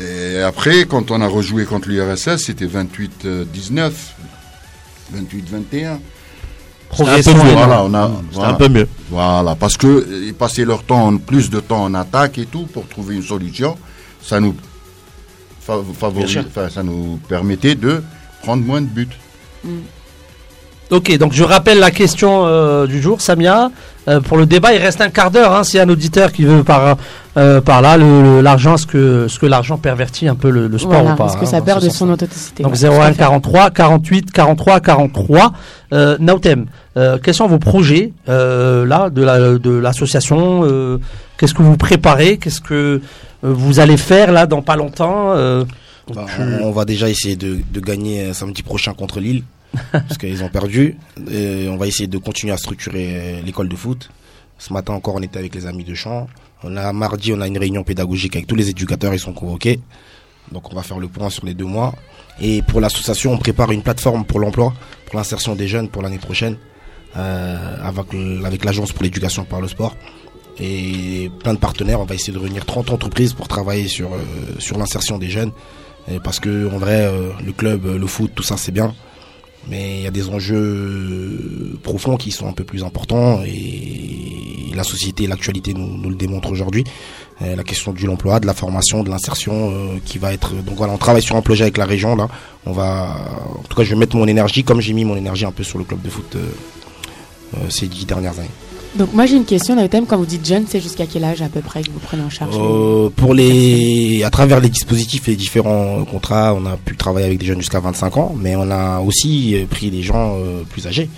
Et 0.00 0.40
après, 0.40 0.84
quand 0.84 1.10
on 1.10 1.20
a 1.20 1.26
rejoué 1.26 1.64
contre 1.64 1.88
l'URSS, 1.88 2.36
c'était 2.36 2.66
28-19. 2.66 3.92
28-21. 5.12 5.98
Progression, 6.88 7.32
voilà, 7.34 7.84
on 7.84 7.94
a, 7.94 8.10
un 8.46 8.54
peu 8.54 8.68
mieux. 8.68 8.86
Voilà, 9.10 9.54
parce 9.54 9.78
que 9.78 10.06
ils 10.26 10.34
passaient 10.34 10.66
leur 10.66 10.82
temps, 10.82 11.16
plus 11.16 11.48
de 11.48 11.58
temps 11.60 11.84
en 11.84 11.94
attaque 11.94 12.36
et 12.36 12.44
tout 12.44 12.66
pour 12.66 12.86
trouver 12.86 13.16
une 13.16 13.22
solution. 13.22 13.78
Ça 14.22 14.40
nous 14.40 14.54
favorise, 15.60 16.40
ça 16.70 16.82
nous 16.82 17.18
permettait 17.28 17.74
de 17.76 18.02
prendre 18.42 18.62
moins 18.62 18.82
de 18.82 18.86
buts. 18.86 19.08
Mm. 19.64 19.70
Ok, 20.90 21.16
donc 21.16 21.32
je 21.32 21.42
rappelle 21.42 21.78
la 21.78 21.90
question 21.90 22.42
euh, 22.44 22.86
du 22.86 23.00
jour, 23.00 23.20
Samia. 23.20 23.70
Euh, 24.08 24.20
pour 24.20 24.36
le 24.36 24.44
débat, 24.46 24.74
il 24.74 24.78
reste 24.78 25.00
un 25.00 25.08
quart 25.08 25.30
d'heure. 25.30 25.54
Hein, 25.54 25.64
S'il 25.64 25.78
y 25.78 25.80
a 25.80 25.84
un 25.84 25.88
auditeur 25.88 26.32
qui 26.32 26.44
veut 26.44 26.64
par, 26.64 26.98
euh, 27.38 27.60
par 27.62 27.80
là, 27.80 27.96
l'argent, 27.96 28.76
ce 28.76 28.86
que, 28.86 29.26
ce 29.28 29.38
que 29.38 29.46
l'argent 29.46 29.78
pervertit 29.78 30.28
un 30.28 30.34
peu 30.34 30.50
le, 30.50 30.76
sport 30.76 31.06
ou 31.06 31.14
pas 31.14 31.26
Est-ce 31.26 31.38
que 31.38 31.46
ça 31.46 31.58
hein, 31.58 31.62
perd 31.62 31.82
de 31.82 31.88
son 31.88 32.10
authenticité 32.10 32.62
Donc 32.62 32.74
01 32.74 33.14
43 33.14 33.70
48 33.70 34.32
43 34.32 34.80
43. 34.80 35.52
Euh, 35.94 36.16
Nautem, 36.20 36.66
quels 36.94 37.34
sont 37.34 37.46
vos 37.46 37.58
projets 37.58 38.12
là 38.26 39.08
de 39.08 39.70
l'association 39.70 40.98
Qu'est-ce 41.38 41.54
que 41.54 41.62
vous 41.62 41.76
préparez 41.76 42.36
Qu'est-ce 42.36 42.60
que 42.60 43.00
vous 43.42 43.80
allez 43.80 43.96
faire 43.96 44.30
là 44.30 44.46
dans 44.46 44.62
pas 44.62 44.76
longtemps 44.76 45.34
bah, 46.12 46.26
on, 46.60 46.72
va 46.72 46.84
déjà 46.84 47.08
essayer 47.08 47.36
de, 47.36 47.60
de 47.72 47.80
gagner 47.80 48.34
samedi 48.34 48.62
prochain 48.64 48.92
contre 48.92 49.20
Lille. 49.20 49.44
Parce 49.92 50.18
qu'ils 50.18 50.42
ont 50.44 50.48
perdu. 50.48 50.96
Et 51.30 51.68
on 51.68 51.76
va 51.76 51.86
essayer 51.86 52.06
de 52.06 52.18
continuer 52.18 52.52
à 52.52 52.56
structurer 52.56 53.42
l'école 53.44 53.68
de 53.68 53.76
foot. 53.76 54.10
Ce 54.58 54.72
matin 54.72 54.94
encore, 54.94 55.16
on 55.16 55.22
était 55.22 55.38
avec 55.38 55.54
les 55.54 55.66
amis 55.66 55.84
de 55.84 55.94
champ. 55.94 56.28
On 56.62 56.76
a 56.76 56.92
mardi, 56.92 57.32
on 57.32 57.40
a 57.40 57.48
une 57.48 57.58
réunion 57.58 57.82
pédagogique 57.82 58.36
avec 58.36 58.46
tous 58.46 58.54
les 58.54 58.70
éducateurs, 58.70 59.12
ils 59.12 59.18
sont 59.18 59.32
convoqués. 59.32 59.80
Donc 60.52 60.72
on 60.72 60.76
va 60.76 60.82
faire 60.82 60.98
le 60.98 61.08
point 61.08 61.30
sur 61.30 61.44
les 61.44 61.54
deux 61.54 61.64
mois. 61.64 61.94
Et 62.40 62.62
pour 62.62 62.80
l'association, 62.80 63.32
on 63.32 63.38
prépare 63.38 63.72
une 63.72 63.82
plateforme 63.82 64.24
pour 64.24 64.38
l'emploi, 64.40 64.72
pour 65.06 65.16
l'insertion 65.16 65.54
des 65.54 65.66
jeunes 65.66 65.88
pour 65.88 66.02
l'année 66.02 66.18
prochaine, 66.18 66.56
euh, 67.16 67.76
avec, 67.82 68.64
l'agence 68.64 68.92
pour 68.92 69.02
l'éducation 69.02 69.44
par 69.44 69.60
le 69.60 69.68
sport. 69.68 69.96
Et 70.60 71.30
plein 71.42 71.54
de 71.54 71.58
partenaires, 71.58 72.00
on 72.00 72.04
va 72.04 72.14
essayer 72.14 72.32
de 72.32 72.38
réunir 72.38 72.64
30 72.64 72.90
entreprises 72.90 73.32
pour 73.32 73.48
travailler 73.48 73.88
sur, 73.88 74.12
euh, 74.14 74.18
sur 74.58 74.78
l'insertion 74.78 75.18
des 75.18 75.28
jeunes. 75.28 75.52
parce 76.24 76.40
que 76.40 76.68
en 76.72 76.78
vrai, 76.78 77.06
euh, 77.06 77.30
le 77.44 77.52
club, 77.52 77.86
le 77.86 78.06
foot, 78.06 78.32
tout 78.34 78.42
ça 78.42 78.56
c'est 78.56 78.72
bien 78.72 78.92
mais 79.68 79.98
il 79.98 80.02
y 80.02 80.06
a 80.06 80.10
des 80.10 80.28
enjeux 80.28 81.78
profonds 81.82 82.16
qui 82.16 82.30
sont 82.30 82.48
un 82.48 82.52
peu 82.52 82.64
plus 82.64 82.82
importants 82.84 83.42
et 83.44 84.72
la 84.74 84.84
société 84.84 85.26
l'actualité 85.26 85.74
nous, 85.74 86.08
le 86.08 86.16
démontrent 86.16 86.50
aujourd'hui. 86.50 86.84
Euh, 87.42 87.56
la 87.56 87.64
question 87.64 87.92
de 87.92 88.06
l'emploi, 88.06 88.40
de 88.40 88.46
la 88.46 88.54
formation, 88.54 89.02
de 89.02 89.10
l'insertion 89.10 89.70
euh, 89.70 89.98
qui 90.04 90.18
va 90.18 90.32
être... 90.32 90.54
Donc 90.62 90.76
voilà, 90.76 90.92
on 90.92 90.98
travaille 90.98 91.22
sur 91.22 91.36
un 91.36 91.42
projet 91.42 91.64
avec 91.64 91.76
la 91.76 91.86
région 91.86 92.16
là. 92.16 92.28
On 92.66 92.72
va... 92.72 93.16
En 93.58 93.62
tout 93.68 93.76
cas, 93.76 93.82
je 93.82 93.90
vais 93.90 93.96
mettre 93.96 94.16
mon 94.16 94.26
énergie 94.26 94.64
comme 94.64 94.80
j'ai 94.80 94.92
mis 94.92 95.04
mon 95.04 95.16
énergie 95.16 95.44
un 95.44 95.52
peu 95.52 95.64
sur 95.64 95.78
le 95.78 95.84
club 95.84 96.02
de 96.02 96.10
foot 96.10 96.36
euh, 96.36 97.58
ces 97.68 97.86
dix 97.86 98.06
dernières 98.06 98.38
années. 98.38 98.48
Donc 98.96 99.14
moi 99.14 99.24
j'ai 99.24 99.36
une 99.36 99.46
question 99.46 99.74
quand 100.06 100.16
vous 100.18 100.26
dites 100.26 100.46
jeune, 100.46 100.64
c'est 100.68 100.80
jusqu'à 100.80 101.06
quel 101.06 101.24
âge 101.24 101.40
à 101.40 101.48
peu 101.48 101.60
près 101.60 101.82
que 101.82 101.90
vous 101.90 101.98
prenez 101.98 102.22
en 102.22 102.28
charge 102.28 102.54
euh, 102.58 103.08
Pour 103.16 103.32
les, 103.32 104.22
à 104.22 104.30
travers 104.30 104.60
les 104.60 104.68
dispositifs 104.68 105.28
et 105.28 105.32
les 105.32 105.36
différents 105.36 106.04
contrats, 106.04 106.54
on 106.54 106.66
a 106.66 106.76
pu 106.76 106.96
travailler 106.96 107.26
avec 107.26 107.38
des 107.38 107.46
jeunes 107.46 107.60
jusqu'à 107.60 107.80
25 107.80 108.16
ans, 108.18 108.34
mais 108.38 108.54
on 108.54 108.70
a 108.70 109.00
aussi 109.00 109.54
euh, 109.54 109.64
pris 109.66 109.90
des 109.90 110.02
gens 110.02 110.36
euh, 110.36 110.62
plus 110.68 110.86
âgés. 110.86 111.08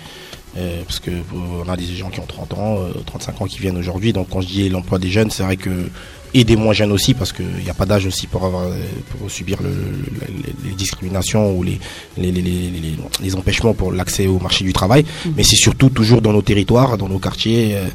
parce 0.87 0.99
que 1.01 1.11
on 1.33 1.69
a 1.69 1.75
des 1.75 1.85
gens 1.85 2.09
qui 2.09 2.21
ont 2.21 2.25
30 2.25 2.53
ans, 2.53 2.77
35 3.05 3.41
ans 3.41 3.45
qui 3.45 3.59
viennent 3.59 3.77
aujourd'hui. 3.77 4.13
Donc 4.13 4.27
quand 4.31 4.39
je 4.39 4.47
dis 4.47 4.69
l'emploi 4.69 4.97
des 4.97 5.09
jeunes, 5.09 5.29
c'est 5.29 5.43
vrai 5.43 5.57
que 5.57 5.89
et 6.35 6.43
des 6.43 6.57
moins 6.57 6.73
jeunes 6.73 6.91
aussi 6.91 7.13
parce 7.13 7.31
qu'il 7.31 7.63
n'y 7.63 7.69
a 7.69 7.73
pas 7.73 7.85
d'âge 7.85 8.05
aussi 8.05 8.27
pour 8.27 8.43
avoir 8.43 8.65
pour 9.09 9.31
subir 9.31 9.57
le, 9.63 9.73
les 10.65 10.75
discriminations 10.75 11.55
ou 11.55 11.63
les 11.63 11.79
les, 12.17 12.31
les, 12.31 12.71
les 13.23 13.35
empêchements 13.35 13.73
pour 13.73 13.93
l'accès 13.93 14.27
au 14.27 14.37
marché 14.39 14.65
du 14.65 14.73
travail. 14.73 15.03
Mm. 15.03 15.29
mais 15.37 15.43
c'est 15.43 15.55
surtout 15.55 15.89
toujours 15.89 16.21
dans 16.21 16.33
nos 16.33 16.41
territoires 16.41 16.97
dans 16.97 17.07
nos 17.07 17.19
quartiers 17.19 17.75
euh, 17.75 17.85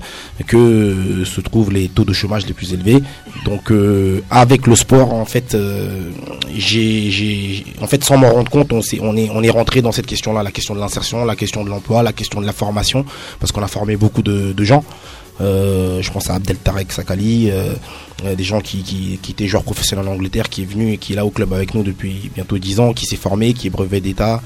que 0.47 1.25
se 1.25 1.41
trouvent 1.43 1.71
les 1.71 1.89
taux 1.89 2.05
de 2.05 2.15
chômage 2.15 2.47
les 2.47 2.55
plus 2.55 2.73
élevés. 2.73 3.03
Donc 3.45 3.71
euh, 3.71 4.23
avec 4.31 4.67
le 4.67 4.75
sport 4.75 5.13
en 5.13 5.27
fait 5.27 5.55
euh, 5.55 6.11
j'ai 6.57 7.11
j'ai 7.11 7.65
en 7.83 7.87
fait 7.87 8.03
sans 8.03 8.17
m'en 8.17 8.31
rendre 8.33 8.51
compte 8.51 8.73
on 8.73 8.81
est 8.81 9.01
on 9.03 9.17
est 9.19 9.29
on 9.35 9.43
est 9.43 9.51
rentré 9.51 9.83
dans 9.83 9.93
cette 9.93 10.07
question 10.07 10.33
là 10.33 10.43
la 10.43 10.51
question 10.51 10.75
de 10.75 10.81
l'insertion 10.81 11.27
la 11.27 11.37
question 11.37 11.63
de 11.63 11.69
l'emploi 11.69 12.03
la 12.03 12.15
question 12.15 12.41
de 12.41 12.47
la 12.47 12.53
formation 12.55 13.05
parce 13.39 13.53
qu'on 13.53 13.63
a 13.63 13.69
formé 13.69 13.97
beaucoup 13.97 14.23
de, 14.23 14.53
de 14.53 14.65
gens 14.65 14.83
euh, 15.41 16.03
je 16.03 16.11
pense 16.11 16.29
à 16.29 16.35
Abdel 16.35 16.57
Tarek 16.57 16.93
Sakali, 16.93 17.51
euh, 17.51 17.75
euh, 18.25 18.35
des 18.35 18.45
gens 18.45 18.61
qui, 18.61 18.83
qui, 18.83 19.19
étaient 19.31 19.47
joueurs 19.47 19.63
professionnels 19.63 20.07
en 20.07 20.13
Angleterre, 20.13 20.49
qui 20.49 20.63
est 20.63 20.67
venu 20.67 20.93
et 20.93 20.99
qui 20.99 21.15
est 21.15 21.17
là 21.17 21.25
au 21.25 21.31
club 21.31 21.53
avec 21.53 21.75
nous 21.75 21.83
depuis 21.83 22.31
bientôt 22.35 22.59
10 22.59 22.81
ans, 22.81 22.93
qui 22.93 23.07
s'est 23.07 23.17
formé, 23.17 23.55
qui 23.55 23.69
est 23.69 23.71
brevet 23.71 24.01
d'État. 24.01 24.43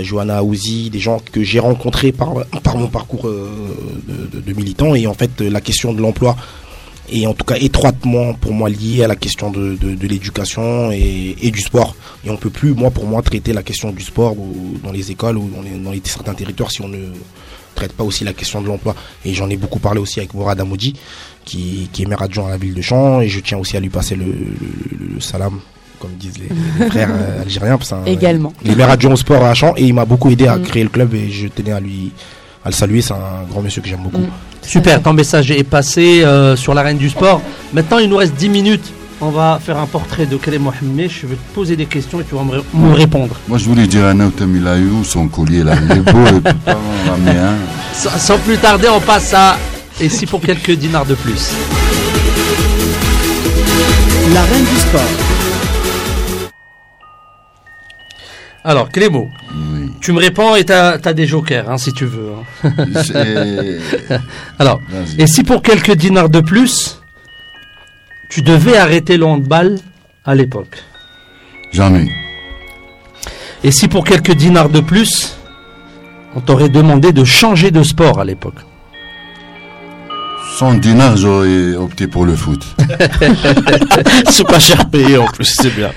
Johanna 0.00 0.38
Aouzi, 0.38 0.88
des 0.88 0.98
gens 0.98 1.20
que 1.30 1.42
j'ai 1.42 1.58
rencontrés 1.58 2.10
par, 2.10 2.46
par 2.62 2.78
mon 2.78 2.88
parcours 2.88 3.28
de, 3.28 4.52
militant. 4.54 4.94
Et 4.94 5.06
en 5.06 5.12
fait, 5.12 5.42
la 5.42 5.60
question 5.60 5.92
de 5.92 6.00
l'emploi 6.00 6.36
est 7.12 7.26
en 7.26 7.34
tout 7.34 7.44
cas 7.44 7.56
étroitement 7.56 8.32
pour 8.32 8.54
moi 8.54 8.70
liée 8.70 9.04
à 9.04 9.08
la 9.08 9.16
question 9.16 9.50
de, 9.50 9.76
de, 9.76 10.06
l'éducation 10.06 10.90
et, 10.90 11.50
du 11.50 11.60
sport. 11.60 11.94
Et 12.24 12.30
on 12.30 12.38
peut 12.38 12.48
plus, 12.48 12.72
moi, 12.72 12.90
pour 12.90 13.04
moi, 13.04 13.20
traiter 13.20 13.52
la 13.52 13.62
question 13.62 13.90
du 13.90 14.02
sport 14.02 14.34
dans 14.82 14.92
les 14.92 15.10
écoles 15.10 15.36
ou 15.36 15.50
dans, 15.50 15.90
les, 15.90 16.00
certains 16.04 16.32
territoires 16.32 16.70
si 16.70 16.80
on 16.80 16.88
ne 16.88 17.08
traite 17.74 17.92
pas 17.92 18.04
aussi 18.04 18.24
la 18.24 18.32
question 18.32 18.60
de 18.60 18.66
l'emploi. 18.66 18.94
Et 19.24 19.34
j'en 19.34 19.48
ai 19.50 19.56
beaucoup 19.56 19.78
parlé 19.78 20.00
aussi 20.00 20.20
avec 20.20 20.34
Mourad 20.34 20.60
Amoudi, 20.60 20.94
qui, 21.44 21.88
qui 21.92 22.02
est 22.02 22.06
maire 22.06 22.22
adjoint 22.22 22.46
à 22.46 22.50
la 22.50 22.56
ville 22.56 22.74
de 22.74 22.82
Champs, 22.82 23.20
et 23.20 23.28
je 23.28 23.40
tiens 23.40 23.58
aussi 23.58 23.76
à 23.76 23.80
lui 23.80 23.90
passer 23.90 24.16
le, 24.16 24.24
le, 24.24 25.20
salam 25.20 25.60
comme 25.98 26.12
disent 26.18 26.38
les, 26.38 26.88
frères 26.88 27.10
euh, 27.10 27.42
algériens. 27.42 27.78
Parce 27.78 27.94
Également. 28.06 28.52
Les 28.64 28.74
maires 28.74 28.90
adjoints 28.90 29.12
au 29.12 29.16
sport 29.16 29.44
à 29.44 29.54
Champs, 29.54 29.74
et 29.76 29.84
il 29.84 29.94
m'a 29.94 30.04
beaucoup 30.04 30.30
aidé 30.30 30.46
à 30.46 30.56
mm. 30.56 30.62
créer 30.62 30.82
le 30.82 30.88
club, 30.88 31.14
et 31.14 31.30
je 31.30 31.48
tenais 31.48 31.72
à 31.72 31.80
lui 31.80 32.12
à 32.64 32.68
le 32.68 32.74
saluer. 32.74 33.02
C'est 33.02 33.12
un 33.12 33.44
grand 33.50 33.62
monsieur 33.62 33.82
que 33.82 33.88
j'aime 33.88 34.02
beaucoup. 34.02 34.22
Mm. 34.22 34.30
Super, 34.62 35.02
ton 35.02 35.12
message 35.12 35.50
est 35.50 35.64
passé 35.64 36.24
euh, 36.24 36.56
sur 36.56 36.74
l'arène 36.74 36.96
du 36.96 37.10
sport. 37.10 37.42
Maintenant, 37.72 37.98
il 37.98 38.08
nous 38.08 38.16
reste 38.16 38.34
10 38.34 38.48
minutes 38.48 38.92
on 39.24 39.30
va 39.30 39.58
faire 39.62 39.78
un 39.78 39.86
portrait 39.86 40.26
de 40.26 40.36
Karim 40.36 40.62
Mohamed. 40.62 41.10
Je 41.10 41.26
vais 41.26 41.36
te 41.36 41.54
poser 41.54 41.76
des 41.76 41.86
questions 41.86 42.20
et 42.20 42.24
tu 42.24 42.34
vas 42.34 42.44
me, 42.44 42.92
répondre. 42.92 43.36
Moi, 43.48 43.58
je 43.58 43.64
voulais 43.64 43.86
dire 43.86 44.04
à 44.04 44.14
Nautam, 44.14 44.54
il 44.54 44.66
a 44.66 44.78
eu 44.78 44.90
son 45.02 45.28
collier 45.28 45.64
là. 45.64 45.74
Il 45.82 45.92
est 45.92 46.12
beau, 46.12 46.26
et 46.26 46.40
pas 46.40 46.54
sans, 47.94 48.10
sans 48.18 48.38
plus 48.38 48.58
tarder, 48.58 48.88
on 48.88 49.00
passe 49.00 49.32
à. 49.34 49.56
Et 50.00 50.08
si 50.08 50.26
pour 50.26 50.40
quelques 50.40 50.72
dinars 50.72 51.06
de 51.06 51.14
plus 51.14 51.52
La 54.32 54.42
reine 54.42 54.64
du 54.64 54.76
sport. 54.76 55.00
Alors, 58.64 58.88
Clémo, 58.90 59.28
tu 60.00 60.12
me 60.12 60.18
réponds 60.18 60.56
et 60.56 60.64
tu 60.64 60.72
as, 60.72 60.98
des 61.12 61.26
jokers, 61.26 61.70
hein, 61.70 61.78
si 61.78 61.92
tu 61.92 62.06
veux. 62.06 62.32
Hein. 62.64 62.72
Alors, 64.58 64.80
et 65.18 65.26
si 65.26 65.44
pour 65.44 65.62
quelques 65.62 65.92
dinars 65.92 66.30
de 66.30 66.40
plus, 66.40 66.98
tu 68.28 68.42
devais 68.42 68.76
arrêter 68.76 69.16
le 69.16 69.26
handball 69.26 69.78
à 70.24 70.34
l'époque 70.34 70.82
Jamais. 71.72 72.08
Et 73.62 73.70
si 73.70 73.88
pour 73.88 74.04
quelques 74.04 74.32
dinars 74.32 74.68
de 74.68 74.80
plus, 74.80 75.36
on 76.36 76.40
t'aurait 76.40 76.68
demandé 76.68 77.12
de 77.12 77.24
changer 77.24 77.70
de 77.70 77.82
sport 77.82 78.20
à 78.20 78.24
l'époque 78.24 78.58
Sans 80.56 80.74
dinars, 80.74 81.16
j'aurais 81.16 81.74
opté 81.74 82.06
pour 82.06 82.26
le 82.26 82.36
foot. 82.36 82.64
c'est 84.30 84.46
pas 84.46 84.58
cher 84.58 84.88
payé 84.90 85.16
en 85.16 85.26
plus, 85.26 85.52
c'est 85.60 85.74
bien. 85.74 85.90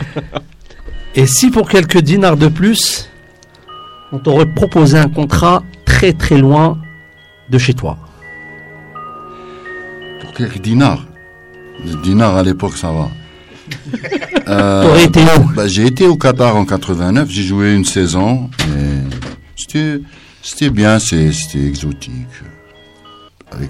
Et 1.15 1.25
si 1.25 1.49
pour 1.49 1.67
quelques 1.69 1.99
dinars 1.99 2.37
de 2.37 2.47
plus, 2.47 3.09
on 4.11 4.19
t'aurait 4.19 4.45
proposé 4.45 4.97
un 4.97 5.09
contrat 5.09 5.63
très 5.85 6.13
très 6.13 6.37
loin 6.37 6.77
de 7.49 7.57
chez 7.57 7.73
toi 7.73 7.97
Pour 10.21 10.33
quelques 10.33 10.59
dinars 10.59 11.06
Dinar 12.03 12.35
à 12.35 12.43
l'époque, 12.43 12.77
ça 12.77 12.91
va. 12.91 13.09
Euh, 14.47 14.95
été 14.99 15.19
bah, 15.57 15.67
J'ai 15.67 15.85
été 15.85 16.07
au 16.07 16.15
Qatar 16.15 16.55
en 16.55 16.63
89, 16.63 17.29
j'ai 17.29 17.43
joué 17.43 17.73
une 17.73 17.83
saison. 17.83 18.49
C'était 19.57 20.69
bien, 20.69 20.99
c'était 20.99 21.65
exotique. 21.67 22.13
Avec, 23.51 23.69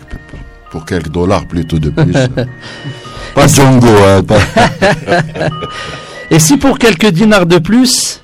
pour 0.70 0.86
quelques 0.86 1.10
dollars 1.10 1.48
plutôt 1.48 1.80
de 1.80 1.90
plus. 1.90 2.14
pas 3.36 3.48
Django. 3.48 3.88
Hein, 3.88 4.22
Et 6.30 6.40
si 6.40 6.58
pour 6.58 6.78
quelques 6.78 7.08
dinars 7.08 7.48
de 7.48 7.58
plus, 7.58 8.24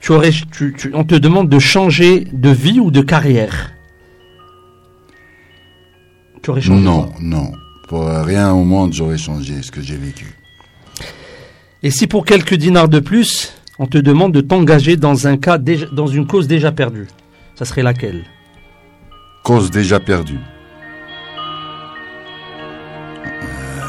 tu 0.00 0.12
aurais, 0.12 0.32
on 0.92 1.04
te 1.04 1.14
demande 1.14 1.48
de 1.48 1.58
changer 1.58 2.26
de 2.32 2.50
vie 2.50 2.80
ou 2.80 2.90
de 2.90 3.00
carrière? 3.00 3.72
Tu 6.42 6.50
aurais 6.50 6.60
changé 6.60 6.82
Non, 6.82 7.12
non. 7.20 7.52
Pour 7.90 8.06
rien 8.08 8.52
au 8.52 8.62
monde, 8.62 8.92
j'aurais 8.92 9.18
changé 9.18 9.62
ce 9.62 9.72
que 9.72 9.82
j'ai 9.82 9.96
vécu. 9.96 10.26
Et 11.82 11.90
si 11.90 12.06
pour 12.06 12.24
quelques 12.24 12.54
dinars 12.54 12.88
de 12.88 13.00
plus, 13.00 13.52
on 13.80 13.88
te 13.88 13.98
demande 13.98 14.32
de 14.32 14.40
t'engager 14.40 14.96
dans 14.96 15.26
un 15.26 15.36
cas 15.36 15.58
dans 15.58 16.06
une 16.06 16.24
cause 16.28 16.46
déjà 16.46 16.70
perdue, 16.70 17.08
ça 17.58 17.64
serait 17.64 17.82
laquelle? 17.82 18.22
Cause 19.42 19.72
déjà 19.72 19.98
perdue. 19.98 20.38
Euh, 23.26 23.80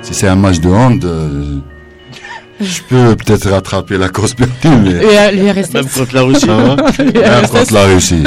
si 0.00 0.14
c'est 0.14 0.28
un 0.28 0.36
match 0.36 0.60
de 0.60 0.70
hand, 0.70 1.04
euh, 1.04 1.58
je 2.62 2.80
peux 2.88 3.14
peut-être 3.14 3.50
rattraper 3.50 3.98
la 3.98 4.08
cause 4.08 4.32
perdue, 4.32 4.54
mais... 4.64 4.94
Euh, 5.04 5.52
Même 5.74 5.86
contre 5.86 6.14
la 6.14 6.22
Russie. 6.22 6.46
Même 6.46 7.46
contre 7.46 7.74
la 7.74 7.84
Russie. 7.84 8.24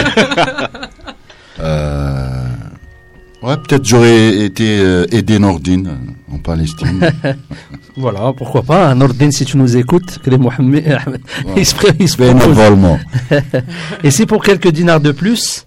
Ouais, 3.44 3.58
peut-être 3.58 3.84
j'aurais 3.84 4.38
été 4.46 4.80
euh, 4.80 5.06
aidé 5.12 5.38
Nordine 5.38 6.16
en 6.32 6.38
Palestine. 6.38 7.12
voilà, 7.98 8.32
pourquoi 8.32 8.64
pas. 8.64 8.96
Nordine, 8.96 9.34
si 9.34 9.44
tu 9.44 9.58
nous 9.58 9.76
écoutes, 9.76 10.20
que 10.20 10.30
les 10.30 10.38
Mohamed, 10.38 10.98
il 11.58 11.66
se, 11.66 11.76
il 12.00 12.08
se 12.08 12.18
Et 14.04 14.12
si 14.12 14.26
pour 14.26 14.42
quelques 14.42 14.70
dinars 14.70 15.02
de 15.02 15.12
plus, 15.12 15.66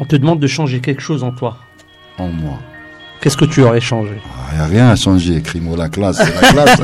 on 0.00 0.04
te 0.04 0.16
demande 0.16 0.40
de 0.40 0.48
changer 0.48 0.80
quelque 0.80 1.02
chose 1.02 1.22
en 1.22 1.30
toi 1.30 1.56
En 2.18 2.26
moi. 2.26 2.58
Qu'est-ce 3.20 3.36
que 3.36 3.44
tu 3.44 3.62
aurais 3.62 3.80
changé? 3.80 4.20
Il 4.50 4.56
n'y 4.56 4.62
a 4.64 4.66
rien 4.66 4.88
à 4.88 4.96
changer. 4.96 5.36
Écris-moi 5.36 5.76
la 5.76 5.88
classe, 5.88 6.16
c'est 6.16 6.34
la 6.34 6.48
classe. 6.48 6.80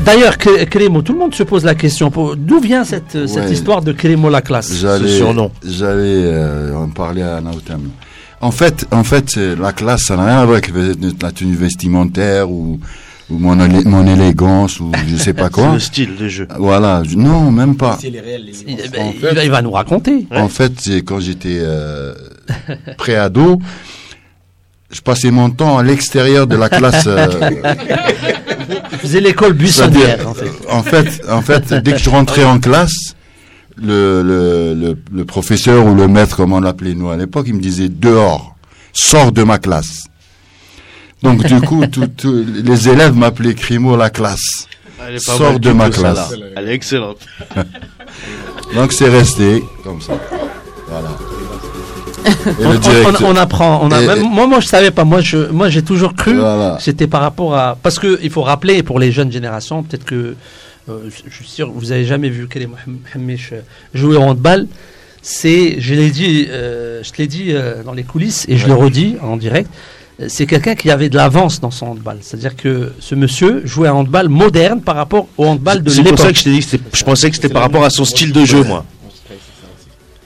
D'ailleurs, 0.00 0.38
Crémo, 0.38 1.02
tout 1.02 1.12
le 1.12 1.18
monde 1.18 1.34
se 1.34 1.42
pose 1.42 1.64
la 1.64 1.74
question 1.74 2.10
d'où 2.36 2.60
vient 2.60 2.84
cette, 2.84 3.26
cette 3.26 3.50
histoire 3.50 3.82
de 3.82 3.92
Crémo 3.92 4.30
la 4.30 4.42
classe, 4.42 4.72
ce 4.72 5.06
surnom 5.08 5.50
J'allais 5.64 6.24
euh, 6.24 6.74
en 6.76 6.88
parler 6.88 7.22
à 7.22 7.40
Nautam. 7.40 7.90
En 8.40 8.50
fait, 8.50 8.86
en 8.90 9.04
fait, 9.04 9.36
la 9.36 9.72
classe, 9.72 10.02
ça 10.04 10.16
n'a 10.16 10.24
rien 10.26 10.38
à 10.40 10.44
voir 10.44 10.58
avec 10.58 10.72
la 11.22 11.30
tenue 11.30 11.54
vestimentaire 11.54 12.50
ou, 12.50 12.80
ou 13.30 13.38
mon, 13.38 13.56
mon 13.56 14.06
élégance 14.06 14.80
ou 14.80 14.90
je 15.06 15.16
sais 15.16 15.32
pas 15.32 15.48
quoi. 15.50 15.74
le 15.74 15.78
style 15.78 16.16
de 16.16 16.28
jeu. 16.28 16.48
Voilà, 16.58 17.02
non, 17.16 17.50
même 17.50 17.76
pas. 17.76 17.98
Les 18.02 18.20
réels, 18.20 18.44
les 18.44 19.44
il, 19.44 19.50
va 19.50 19.62
nous 19.62 19.70
raconter. 19.70 20.26
En 20.32 20.48
fait, 20.48 20.72
quand 21.06 21.20
j'étais 21.20 21.58
euh, 21.60 22.14
pré-ado, 22.98 23.60
je 24.92 25.00
passais 25.00 25.30
mon 25.30 25.50
temps 25.50 25.78
à 25.78 25.82
l'extérieur 25.82 26.46
de 26.46 26.56
la 26.56 26.68
classe. 26.68 27.06
Euh, 27.06 27.26
je 28.92 28.96
faisais 28.98 29.20
l'école 29.20 29.54
buissonnière, 29.54 30.28
en 30.28 30.34
fait. 30.34 30.52
En 30.68 30.82
fait, 30.82 31.22
en 31.28 31.42
fait, 31.42 31.74
dès 31.82 31.92
que 31.92 31.98
je 31.98 32.10
rentrais 32.10 32.44
en 32.44 32.60
classe, 32.60 33.14
le, 33.76 34.22
le, 34.22 34.96
le, 35.10 35.24
professeur 35.24 35.86
ou 35.86 35.94
le 35.94 36.08
maître, 36.08 36.36
comme 36.36 36.52
on 36.52 36.60
l'appelait 36.60 36.94
nous 36.94 37.10
à 37.10 37.16
l'époque, 37.16 37.46
il 37.48 37.54
me 37.54 37.60
disait 37.60 37.88
dehors, 37.88 38.54
sors 38.92 39.32
de 39.32 39.42
ma 39.42 39.58
classe. 39.58 40.04
Donc 41.22 41.44
du 41.44 41.60
coup, 41.60 41.86
tout, 41.86 42.08
les 42.64 42.88
élèves 42.88 43.14
m'appelaient 43.14 43.54
Crimo 43.54 43.96
la 43.96 44.10
classe. 44.10 44.68
Sors 45.18 45.58
de 45.58 45.72
ma 45.72 45.88
classe. 45.90 46.34
Elle 46.56 46.68
est 46.68 46.74
excellente. 46.74 47.18
Donc 48.74 48.92
c'est 48.92 49.08
resté 49.08 49.62
comme 49.82 50.00
ça. 50.00 50.12
Voilà. 50.88 51.08
on, 53.24 53.36
apprend. 53.36 53.80
On 53.82 53.90
a, 53.90 54.16
moi, 54.16 54.46
moi, 54.46 54.60
je 54.60 54.66
savais 54.66 54.90
pas. 54.90 55.04
Moi, 55.04 55.20
je, 55.20 55.50
moi, 55.50 55.68
j'ai 55.70 55.82
toujours 55.82 56.14
cru. 56.14 56.38
C'était 56.78 57.06
par 57.06 57.20
rapport 57.20 57.54
à. 57.54 57.76
Parce 57.82 57.98
que 57.98 58.18
il 58.22 58.30
faut 58.30 58.42
rappeler 58.42 58.82
pour 58.82 58.98
les 58.98 59.12
jeunes 59.12 59.32
générations, 59.32 59.82
peut-être 59.82 60.04
que 60.04 60.36
euh, 60.88 61.08
je 61.28 61.34
suis 61.34 61.46
sûr 61.46 61.70
vous 61.70 61.92
avez 61.92 62.04
jamais 62.04 62.28
vu 62.28 62.48
Kelly 62.48 62.66
Mohamed 62.66 63.38
jouer 63.94 64.16
au 64.16 64.22
handball. 64.22 64.66
C'est, 65.24 65.76
je 65.80 65.94
l'ai 65.94 66.10
dit, 66.10 66.48
euh, 66.50 67.00
je 67.04 67.12
te 67.12 67.18
l'ai 67.18 67.28
dit 67.28 67.50
euh, 67.50 67.84
dans 67.84 67.92
les 67.92 68.02
coulisses 68.02 68.44
et 68.48 68.56
je 68.56 68.66
le 68.66 68.74
redis 68.74 69.16
en 69.22 69.36
direct. 69.36 69.70
C'est 70.28 70.46
quelqu'un 70.46 70.74
qui 70.74 70.90
avait 70.90 71.08
de 71.08 71.16
l'avance 71.16 71.60
dans 71.60 71.70
son 71.70 71.86
handball. 71.86 72.18
C'est-à-dire 72.20 72.56
que 72.56 72.92
ce 72.98 73.14
monsieur 73.14 73.62
jouait 73.64 73.88
un 73.88 73.94
handball 73.94 74.28
moderne 74.28 74.80
par 74.80 74.96
rapport 74.96 75.28
au 75.38 75.46
handball 75.46 75.82
de 75.82 75.90
l'époque. 75.90 76.04
C'est 76.04 76.10
pour 76.10 76.18
ça 76.18 76.32
que 76.32 76.38
je 76.38 76.44
t'ai 76.44 76.50
dit, 76.50 76.68
je 76.92 77.04
pensais 77.04 77.30
que 77.30 77.36
c'était 77.36 77.48
par 77.48 77.62
rapport 77.62 77.84
à 77.84 77.90
son 77.90 78.04
style 78.04 78.32
de 78.32 78.44
jeu, 78.44 78.62
moi. 78.62 78.84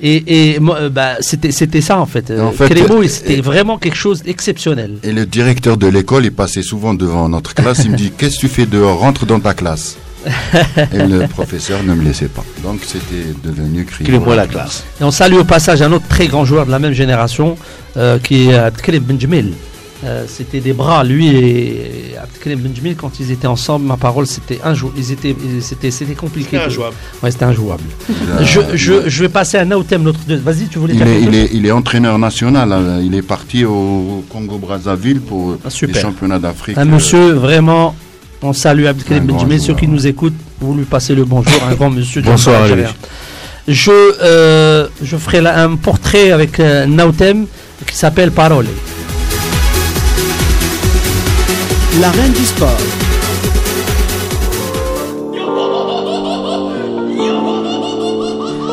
Et, 0.03 0.53
et 0.55 0.59
bah, 0.91 1.17
c'était, 1.21 1.53
c'était 1.53 1.81
ça 1.81 1.99
en 1.99 2.07
fait. 2.07 2.31
En 2.31 2.53
fait 2.53 2.69
c'était 3.09 3.41
vraiment 3.41 3.79
quelque 3.79 3.97
chose 3.97 4.23
d'exceptionnel. 4.23 4.97
Et 5.03 5.13
le 5.13 5.25
directeur 5.25 5.77
de 5.77 5.87
l'école, 5.87 6.27
il 6.27 6.33
passait 6.33 6.63
souvent 6.63 6.93
devant 6.93 7.29
notre 7.29 7.55
classe, 7.55 7.83
il 7.85 7.93
me 7.93 7.97
dit 7.97 8.13
Qu'est-ce 8.17 8.37
que 8.37 8.41
tu 8.41 8.49
fais 8.49 8.67
dehors? 8.67 8.99
Rentre 8.99 9.25
dans 9.25 9.41
ta 9.41 9.55
classe. 9.55 9.97
et 10.93 10.99
le 11.07 11.27
professeur 11.29 11.83
ne 11.83 11.95
me 11.95 12.03
laissait 12.05 12.29
pas. 12.29 12.45
Donc 12.63 12.81
c'était 12.85 13.33
devenu 13.43 13.85
criant. 13.85 14.21
moi 14.21 14.37
la 14.37 14.47
classe. 14.47 14.85
Et 15.01 15.05
on 15.05 15.11
salue 15.11 15.37
au 15.37 15.45
passage 15.45 15.83
un 15.83 15.93
autre 15.93 16.09
très 16.09 16.27
grand 16.27 16.45
joueur 16.45 16.67
de 16.67 16.71
la 16.71 16.79
même 16.79 16.93
génération 16.93 17.57
euh, 17.97 18.19
qui 18.19 18.49
est 18.49 18.55
Abdelkrim 18.55 19.01
Benjamil. 19.03 19.53
Euh, 20.07 20.25
c'était 20.29 20.61
des 20.61 20.73
bras, 20.73 21.03
lui 21.03 21.27
et 21.27 22.15
Abdelkrim 22.23 22.61
Benjamil, 22.61 22.97
quand 22.97 23.19
ils 23.19 23.33
étaient 23.33 23.49
ensemble, 23.49 23.87
ma 23.87 23.97
parole, 23.97 24.27
c'était 24.27 24.61
injouable. 24.63 24.97
Ils 24.97 25.11
étaient, 25.11 25.35
c'était, 25.61 25.91
c'était 25.91 26.15
compliqué. 26.15 26.51
C'était 26.53 26.65
injouable. 26.65 26.95
Ouais, 27.23 27.31
c'était 27.33 27.45
injouable. 27.45 27.83
je, 28.41 28.61
je, 28.75 29.09
je, 29.09 29.23
vais 29.23 29.29
passer 29.29 29.59
à 29.59 29.65
Naotem, 29.65 30.03
notre 30.03 30.21
Vas-y, 30.27 30.69
tu 30.69 30.79
voulais 30.79 30.95
il 30.95 31.03
est, 31.03 31.23
il, 31.23 31.35
est, 31.35 31.51
il 31.53 31.67
est, 31.67 31.73
entraîneur 31.73 32.19
national. 32.19 32.73
Hein. 32.73 33.01
Il 33.03 33.15
est 33.17 33.23
parti 33.23 33.65
au 33.65 34.25
Congo-Brazzaville 34.29 35.21
pour 35.21 35.59
ah, 35.65 35.69
les 35.83 35.95
championnats 35.95 36.39
d'Afrique. 36.39 36.79
Un 36.79 36.85
monsieur 36.85 37.33
vraiment 37.33 37.95
on 38.43 38.53
salue 38.53 38.85
Abdelkarim 38.85 39.27
Benjamin, 39.27 39.59
ceux 39.59 39.75
qui 39.75 39.89
nous 39.89 40.07
écoutent, 40.07 40.37
vous 40.61 40.75
lui 40.75 40.85
passez 40.85 41.15
le 41.15 41.25
bonjour, 41.25 41.53
un 41.69 41.75
grand 41.75 41.91
monsieur. 41.91 42.23
Bonsoir. 42.25 42.67
Je, 43.67 43.91
euh, 44.23 44.87
je 45.03 45.17
ferai 45.17 45.39
un 45.39 45.75
portrait 45.75 46.31
avec 46.31 46.61
euh, 46.61 46.87
Nautem 46.87 47.47
qui 47.87 47.97
s'appelle 47.97 48.31
Parole. 48.31 48.67
La 52.01 52.11
reine 52.11 52.33
du 52.33 52.45
sport. 52.45 52.69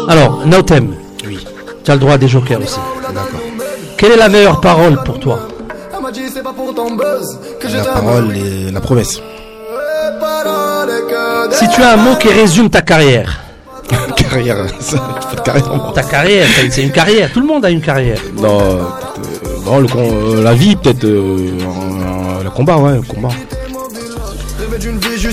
Alors, 0.10 0.46
Nautem. 0.46 0.96
Oui. 1.26 1.46
Tu 1.86 1.92
as 1.92 1.94
le 1.94 2.00
droit 2.02 2.18
des 2.18 2.28
jokers 2.28 2.60
aussi. 2.62 2.80
D'accord. 3.14 3.40
Quelle 3.98 4.12
est 4.12 4.18
la 4.18 4.28
meilleure 4.28 4.60
parole 4.60 5.02
pour 5.06 5.20
toi 5.22 5.48
La 7.72 7.84
parole 7.86 8.36
est 8.36 8.72
la 8.72 8.82
promesse. 8.82 9.22
Si 11.52 11.70
tu 11.70 11.82
as 11.82 11.94
un 11.94 11.98
mot 11.98 12.16
qui 12.16 12.28
résume 12.28 12.70
ta 12.70 12.82
carrière. 12.82 13.40
carrière, 14.18 14.66
carrière. 15.46 15.94
Ta 15.94 16.04
carrière, 16.04 16.48
c'est 16.70 16.84
une 16.84 16.92
carrière. 16.92 17.32
Tout 17.32 17.40
le 17.40 17.48
monde 17.48 17.64
a 17.64 17.70
une 17.70 17.82
carrière. 17.82 18.20
Non, 18.36 18.80
euh, 19.68 19.88
euh, 19.96 20.44
la 20.44 20.54
vie 20.54 20.76
peut-être, 20.76 21.04
euh, 21.06 22.44
le 22.44 22.50
combat, 22.50 22.78
ouais, 22.78 22.96
le 22.96 23.02
combat. 23.02 23.30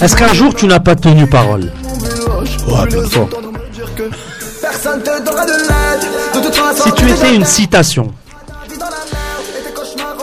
Est-ce 0.01 0.17
qu'un 0.17 0.33
jour 0.33 0.55
tu 0.55 0.67
n'as 0.67 0.81
pas 0.81 0.95
tenu 0.95 1.27
parole? 1.27 1.73
Ouais, 2.69 2.87
plein 2.89 3.09
fois. 3.09 3.29
Si 6.75 6.93
tu 6.93 7.11
étais 7.11 7.35
une 7.35 7.45
citation. 7.45 8.13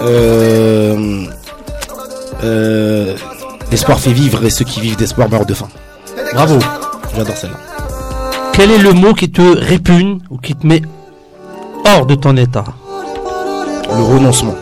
Euh, 0.01 1.25
euh, 2.43 3.15
L'espoir 3.71 3.99
fait 3.99 4.13
vivre 4.13 4.45
et 4.45 4.49
ceux 4.49 4.63
qui 4.63 4.79
vivent 4.79 4.95
d'espoir 4.95 5.29
meurent 5.29 5.45
de 5.45 5.53
faim. 5.53 5.67
Bravo. 6.33 6.57
J'adore 7.15 7.35
celle-là. 7.35 7.57
Quel 8.53 8.71
est 8.71 8.77
le 8.77 8.93
mot 8.93 9.13
qui 9.13 9.29
te 9.29 9.41
répugne 9.41 10.19
ou 10.29 10.37
qui 10.37 10.55
te 10.55 10.65
met 10.65 10.81
hors 11.85 12.05
de 12.05 12.15
ton 12.15 12.37
état? 12.37 12.63
Le 13.89 14.03
renoncement. 14.03 14.55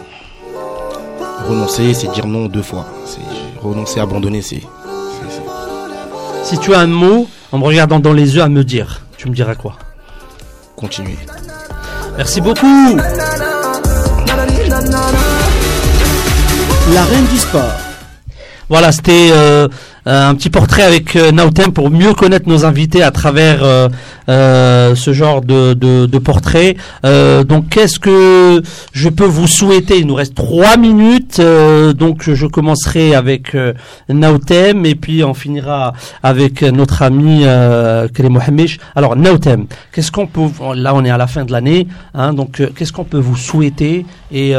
Renoncer, 1.47 1.93
c'est 1.93 2.11
dire 2.11 2.27
non 2.27 2.45
deux 2.45 2.61
fois. 2.61 2.85
C'est 3.06 3.19
renoncer, 3.61 3.99
abandonner, 3.99 4.41
c'est. 4.41 4.61
Si 6.43 6.57
tu 6.60 6.73
as 6.73 6.80
un 6.80 6.88
mot, 6.88 7.27
en 7.52 7.57
me 7.57 7.64
regardant 7.64 7.99
dans 7.99 8.14
les 8.14 8.35
yeux, 8.35 8.41
à 8.41 8.49
me 8.49 8.64
dire, 8.64 9.02
tu 9.18 9.27
me 9.30 9.34
diras 9.34 9.56
quoi? 9.56 9.77
Continuer. 10.76 11.18
Merci 12.18 12.39
beaucoup. 12.41 12.97
La 16.93 17.03
reine 17.03 17.26
du 17.26 17.38
sport. 17.38 17.73
Voilà, 18.69 18.91
c'était 18.91 19.30
euh, 19.31 19.68
un 20.06 20.36
petit 20.36 20.49
portrait 20.49 20.84
avec 20.84 21.15
euh, 21.15 21.32
Nautem 21.32 21.72
pour 21.72 21.90
mieux 21.90 22.14
connaître 22.14 22.48
nos 22.48 22.64
invités 22.65 23.02
à 23.02 23.11
travers 23.11 23.64
euh, 23.64 24.95
ce 24.95 25.14
genre 25.14 25.41
de, 25.41 25.73
de, 25.73 26.18
portrait. 26.19 26.76
donc, 27.03 27.69
qu'est-ce 27.69 27.99
que 27.99 28.61
je 28.94 29.10
peux 29.10 29.26
vous 29.26 29.48
souhaiter? 29.48 29.99
Il 29.99 30.07
nous 30.07 30.15
reste 30.15 30.36
trois 30.36 30.77
minutes, 30.77 31.40
donc 31.40 32.30
je 32.30 32.48
commencerai 32.48 33.14
avec 33.14 33.56
Nautem 34.10 34.86
et 34.86 34.95
puis 34.95 35.23
on 35.23 35.34
finira 35.34 35.94
avec 36.23 36.64
notre 36.64 37.02
ami 37.03 37.41
euh, 37.44 38.07
Mohamed. 38.23 38.69
Alors, 38.95 39.15
Nautem, 39.15 39.68
qu'est-ce 39.91 40.11
qu'on 40.11 40.27
peut 40.27 40.41
Là, 40.76 40.95
on 40.95 41.03
est 41.06 41.10
à 41.10 41.18
la 41.18 41.27
fin 41.27 41.45
de 41.45 41.52
l'année, 41.52 41.88
hein, 42.14 42.34
donc 42.34 42.61
qu'est-ce 42.76 42.94
qu'on 42.94 43.03
peut 43.03 43.19
vous 43.19 43.38
souhaiter? 43.38 44.06
Et 44.32 44.53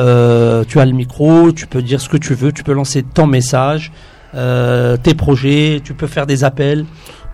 tu 0.68 0.80
as 0.80 0.86
le 0.86 0.92
micro, 0.92 1.52
tu 1.52 1.66
peux 1.66 1.82
dire 1.82 2.00
ce 2.00 2.08
que 2.08 2.16
tu 2.16 2.34
veux, 2.34 2.52
tu 2.52 2.62
peux 2.62 2.72
lancer 2.72 3.02
ton 3.02 3.26
message. 3.26 3.92
Euh, 4.34 4.96
tes 4.96 5.14
projets, 5.14 5.80
tu 5.84 5.94
peux 5.94 6.06
faire 6.06 6.26
des 6.26 6.44
appels 6.44 6.84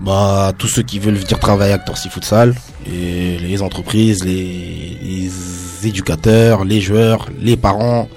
bah, 0.02 0.52
tous 0.58 0.66
ceux 0.66 0.82
qui 0.82 0.98
veulent 0.98 1.14
venir 1.14 1.38
travailler 1.38 1.72
à 1.72 1.78
Torsi 1.78 2.08
Futsal, 2.08 2.54
et 2.86 3.38
les 3.38 3.62
entreprises, 3.62 4.24
les, 4.24 5.30
éducateurs, 5.84 6.64
les 6.64 6.80
joueurs, 6.80 7.26
les 7.40 7.56
parents, 7.56 8.08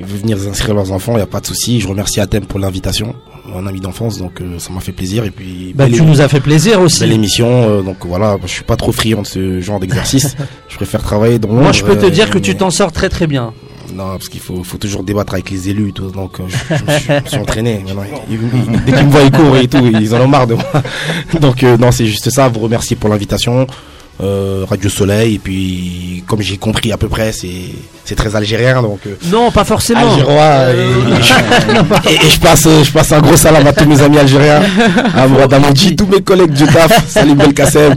ils 0.00 0.06
veulent 0.06 0.20
venir 0.20 0.38
inscrire 0.48 0.74
leurs 0.74 0.92
enfants, 0.92 1.12
il 1.12 1.16
n'y 1.16 1.22
a 1.22 1.26
pas 1.26 1.40
de 1.40 1.46
souci. 1.46 1.80
Je 1.80 1.88
remercie 1.88 2.20
Athème 2.20 2.46
pour 2.46 2.58
l'invitation, 2.58 3.14
mon 3.46 3.66
ami 3.66 3.80
d'enfance, 3.80 4.18
donc 4.18 4.40
euh, 4.40 4.58
ça 4.58 4.72
m'a 4.72 4.80
fait 4.80 4.92
plaisir. 4.92 5.24
Et 5.24 5.30
puis, 5.30 5.72
bah, 5.74 5.88
tu 5.88 6.02
nous 6.02 6.20
as 6.20 6.28
fait 6.28 6.40
plaisir 6.40 6.80
aussi. 6.80 7.00
Belle 7.00 7.12
émission, 7.12 7.48
euh, 7.48 7.82
donc 7.82 7.98
voilà, 8.06 8.36
je 8.42 8.48
suis 8.48 8.64
pas 8.64 8.76
trop 8.76 8.92
friand 8.92 9.22
de 9.22 9.26
ce 9.26 9.60
genre 9.60 9.80
d'exercice. 9.80 10.36
je 10.68 10.76
préfère 10.76 11.02
travailler 11.02 11.38
dans 11.38 11.48
Moi, 11.48 11.72
je 11.72 11.84
peux 11.84 11.96
te 11.96 12.06
dire 12.06 12.30
que 12.30 12.38
tu 12.38 12.56
t'en 12.56 12.70
sors 12.70 12.92
très 12.92 13.08
très 13.08 13.26
bien. 13.26 13.52
Non, 13.94 14.12
parce 14.12 14.28
qu'il 14.28 14.40
faut, 14.40 14.62
faut 14.64 14.78
toujours 14.78 15.02
débattre 15.02 15.34
avec 15.34 15.50
les 15.50 15.68
élus 15.68 15.90
et 15.90 15.92
tout. 15.92 16.10
Donc, 16.10 16.40
euh, 16.40 16.44
je, 16.48 17.28
suis 17.30 17.38
entraîné. 17.38 17.84
dès 18.86 18.92
qu'ils 18.92 19.06
me 19.06 19.10
voient, 19.10 19.22
ils 19.22 19.30
courent 19.30 19.56
et 19.56 19.68
tout. 19.68 19.84
Ils 19.86 20.14
en 20.14 20.20
ont 20.20 20.28
marre 20.28 20.46
de 20.46 20.54
moi. 20.54 20.64
Donc, 21.40 21.62
euh, 21.62 21.76
non, 21.76 21.92
c'est 21.92 22.06
juste 22.06 22.30
ça. 22.30 22.48
Vous 22.48 22.60
remercier 22.60 22.96
pour 22.96 23.10
l'invitation. 23.10 23.66
Euh, 24.22 24.64
Radio 24.66 24.88
Soleil 24.88 25.34
et 25.34 25.38
puis 25.38 26.24
comme 26.26 26.40
j'ai 26.40 26.56
compris 26.56 26.90
à 26.90 26.96
peu 26.96 27.06
près 27.06 27.32
c'est 27.32 27.66
c'est 28.06 28.14
très 28.14 28.34
algérien 28.34 28.80
donc 28.80 29.00
non 29.30 29.50
pas 29.50 29.62
forcément 29.62 30.10
algérois 30.10 30.70
et, 30.72 32.30
je 32.30 32.40
passe 32.40 32.66
je 32.82 32.90
passe 32.92 33.12
un 33.12 33.20
gros 33.20 33.36
salam 33.36 33.66
à 33.66 33.74
tous 33.74 33.84
mes 33.84 34.00
amis 34.00 34.16
algériens 34.16 34.62
à 35.14 35.26
Mourad 35.26 35.54
tous 35.98 36.06
mes 36.06 36.22
collègues 36.22 36.52
du 36.52 36.64
taf 36.64 37.06
Salim 37.10 37.36
Belkacem 37.36 37.96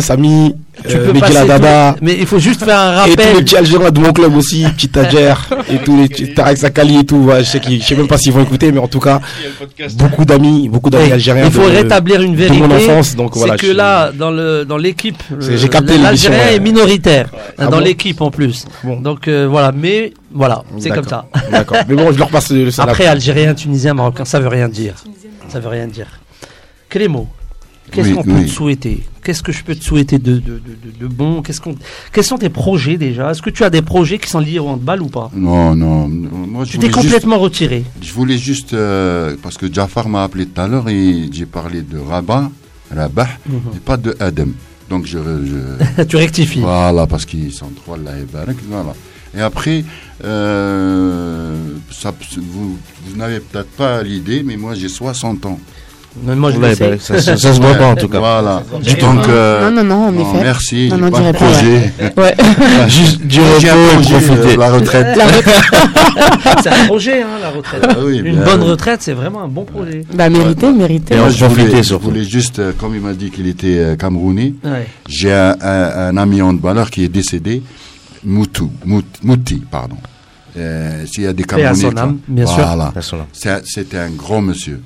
Samy 0.00 0.56
tu 0.86 0.96
euh, 0.96 1.12
peux 1.12 1.18
Dada, 1.46 1.96
mais 2.00 2.16
il 2.18 2.26
faut 2.26 2.38
juste 2.38 2.64
faire 2.64 2.78
un 2.78 2.92
rappel. 2.92 3.12
Et 3.12 3.16
tous 3.16 3.36
les 3.36 3.44
petits 3.44 3.56
Algériens 3.56 3.90
de 3.90 4.00
mon 4.00 4.12
club 4.12 4.36
aussi, 4.36 4.64
petit 4.76 4.88
Tadjer, 4.88 5.34
et 5.72 5.78
tous 5.78 5.96
les 5.96 6.34
Tarek 6.34 6.58
Sakali 6.58 6.98
et 6.98 7.04
tout. 7.04 7.30
je 7.38 7.42
sais 7.44 7.60
je 7.64 7.82
sais 7.82 7.96
même 7.96 8.08
pas 8.08 8.18
s'ils 8.18 8.32
vont 8.32 8.42
écouter, 8.42 8.72
mais 8.72 8.80
en 8.80 8.88
tout 8.88 9.00
cas, 9.00 9.20
beaucoup 9.94 10.24
d'amis, 10.24 10.68
beaucoup 10.68 10.90
d'amis 10.90 11.12
algériens. 11.12 11.46
Il 11.46 11.52
faut 11.52 11.64
rétablir 11.64 12.22
une 12.22 12.36
vérité. 12.36 12.60
De 12.60 12.66
mon 12.66 12.74
enfance, 12.74 13.16
donc 13.16 13.36
voilà. 13.36 13.54
C'est 13.58 13.66
que 13.66 13.72
là, 13.72 14.12
dans 14.12 14.30
le 14.30 14.64
dans 14.64 14.76
l'équipe, 14.76 15.22
l'Algérien 15.30 16.48
est 16.52 16.60
minoritaire 16.60 17.28
ah 17.58 17.66
dans 17.66 17.80
l'équipe 17.80 18.20
en 18.20 18.30
plus. 18.30 18.64
Donc 18.84 19.28
euh, 19.28 19.46
voilà, 19.48 19.72
mais 19.72 20.12
voilà, 20.32 20.62
c'est 20.78 20.90
comme 20.90 21.08
ça. 21.08 21.26
D'accord. 21.50 21.78
Mais 21.88 21.94
bon, 21.94 22.12
je 22.12 22.18
leur 22.18 22.28
passe 22.28 22.50
le 22.50 22.70
Après, 22.78 23.06
Algérien, 23.06 23.54
Tunisien, 23.54 23.94
Marocain, 23.94 24.24
ça 24.24 24.40
veut 24.40 24.48
rien 24.48 24.68
dire. 24.68 24.94
Ça 25.48 25.60
veut 25.60 25.68
rien 25.68 25.86
dire. 25.86 26.06
Clément. 26.88 27.28
Qu'est-ce 27.90 28.14
qu'on 28.14 28.22
peut 28.22 28.42
te 28.42 28.48
souhaiter? 28.48 29.02
Qu'est-ce 29.22 29.42
que 29.42 29.52
je 29.52 29.62
peux 29.62 29.74
te 29.74 29.84
souhaiter 29.84 30.18
de, 30.18 30.38
de, 30.38 30.60
de, 31.00 31.06
bon? 31.06 31.42
Qu'est-ce 31.42 31.60
qu'on, 31.60 31.74
Quels 32.12 32.24
sont 32.24 32.38
tes 32.38 32.48
projets 32.48 32.96
déjà? 32.96 33.30
Est-ce 33.30 33.42
que 33.42 33.50
tu 33.50 33.64
as 33.64 33.70
des 33.70 33.82
projets 33.82 34.18
qui 34.18 34.28
sont 34.28 34.40
liés 34.40 34.58
au 34.58 34.68
handball 34.68 35.02
ou 35.02 35.08
pas? 35.08 35.30
Non, 35.34 35.74
non. 35.74 36.08
Moi, 36.08 36.64
tu 36.64 36.78
t'es 36.78 36.90
complètement 36.90 37.38
retiré. 37.38 37.84
Je 38.00 38.12
voulais 38.12 38.38
juste, 38.38 38.72
euh, 38.72 39.36
parce 39.42 39.56
que 39.58 39.72
Jafar 39.72 40.08
m'a 40.08 40.24
appelé 40.24 40.46
tout 40.46 40.60
à 40.60 40.68
l'heure 40.68 40.88
et 40.88 41.28
j'ai 41.32 41.46
parlé 41.46 41.82
de 41.82 41.98
Rabat, 41.98 42.50
Rabat, 42.94 43.28
mhm. 43.48 43.60
et 43.76 43.80
pas 43.80 43.96
de 43.96 44.16
Adam. 44.20 44.48
Donc 44.88 45.04
je, 45.06 45.18
je 45.18 46.02
tu 46.08 46.16
rectifies. 46.16 46.60
Voilà, 46.60 47.06
parce 47.06 47.26
qu'ils 47.26 47.52
sont 47.52 47.70
trois 47.76 47.98
là 47.98 48.12
et 48.18 48.24
voilà. 48.30 48.94
Et 49.36 49.40
après, 49.40 49.84
euh, 50.24 51.54
ça, 51.90 52.14
vous, 52.36 52.78
vous 53.04 53.16
n'avez 53.16 53.40
peut-être 53.40 53.70
pas 53.70 54.02
l'idée, 54.02 54.42
mais 54.42 54.56
moi 54.56 54.74
j'ai 54.74 54.88
60 54.88 55.46
ans. 55.46 55.60
Moi, 56.24 56.50
je 56.52 56.58
bah, 56.58 56.74
ça, 56.74 56.98
ça- 57.20 57.36
ça 57.36 57.52
se 57.54 57.60
voit 57.60 57.74
pas 57.74 57.86
en 57.86 57.94
tout 57.96 58.08
cas. 58.08 58.18
Voilà. 58.18 58.62
dirait 58.80 59.00
Donc, 59.00 59.22
pas. 59.26 59.30
euh, 59.30 59.70
Non, 59.70 59.76
non, 59.76 59.84
non, 59.84 60.04
en 60.08 60.12
non, 60.12 60.20
effet. 60.34 60.42
merci. 60.42 60.88
Non, 60.90 60.96
j'ai 60.96 61.02
non, 61.02 61.10
pas 61.10 61.18
de 61.18 61.22
dirais 61.22 61.32
pas, 61.32 61.38
projet. 61.38 61.92
Ouais. 62.16 62.34
Juste 62.88 63.20
du 63.22 63.40
J'ai 63.60 63.68
un 63.70 63.74
repos 63.74 63.90
et 63.90 63.94
projet, 63.94 64.20
profiter. 64.26 64.54
euh, 64.54 64.56
La 64.58 64.70
retraite. 64.70 65.16
La 65.16 65.26
retraite. 65.36 65.64
C'est 66.62 66.68
un 66.70 66.86
projet, 66.86 67.22
hein, 67.22 67.26
la 67.40 67.50
retraite. 67.50 67.86
Ah 67.88 67.94
oui, 68.04 68.18
Une 68.24 68.42
bonne 68.42 68.62
retraite, 68.62 69.02
c'est 69.02 69.12
vraiment 69.12 69.42
un 69.42 69.48
bon 69.48 69.64
projet. 69.64 70.04
Bah, 70.14 70.28
mérité, 70.28 70.72
mérité. 70.72 71.14
Et 71.14 71.18
Moi, 71.18 71.26
on 71.26 71.30
je 71.30 71.44
voulais, 71.44 71.82
je 71.82 71.94
voulais 71.94 72.24
juste, 72.24 72.58
euh, 72.58 72.72
comme 72.78 72.94
il 72.94 73.00
m'a 73.00 73.12
dit 73.14 73.30
qu'il 73.30 73.46
était 73.46 73.78
euh, 73.78 73.96
camerounais, 73.96 74.54
Ouais. 74.64 74.86
j'ai 75.08 75.32
un, 75.32 75.56
un, 75.60 76.08
un 76.08 76.16
ami 76.16 76.42
handballeur 76.42 76.90
qui 76.90 77.04
est 77.04 77.08
décédé, 77.08 77.62
Moutou, 78.24 78.70
Mout- 78.84 79.04
Mouti, 79.22 79.62
pardon. 79.70 79.96
Euh, 80.56 81.04
S'il 81.06 81.22
y 81.22 81.26
a 81.26 81.32
des 81.32 81.44
Camerounais. 81.44 81.88
voilà. 82.28 82.92
C'était 83.64 83.98
un 83.98 84.10
grand 84.10 84.40
monsieur 84.40 84.80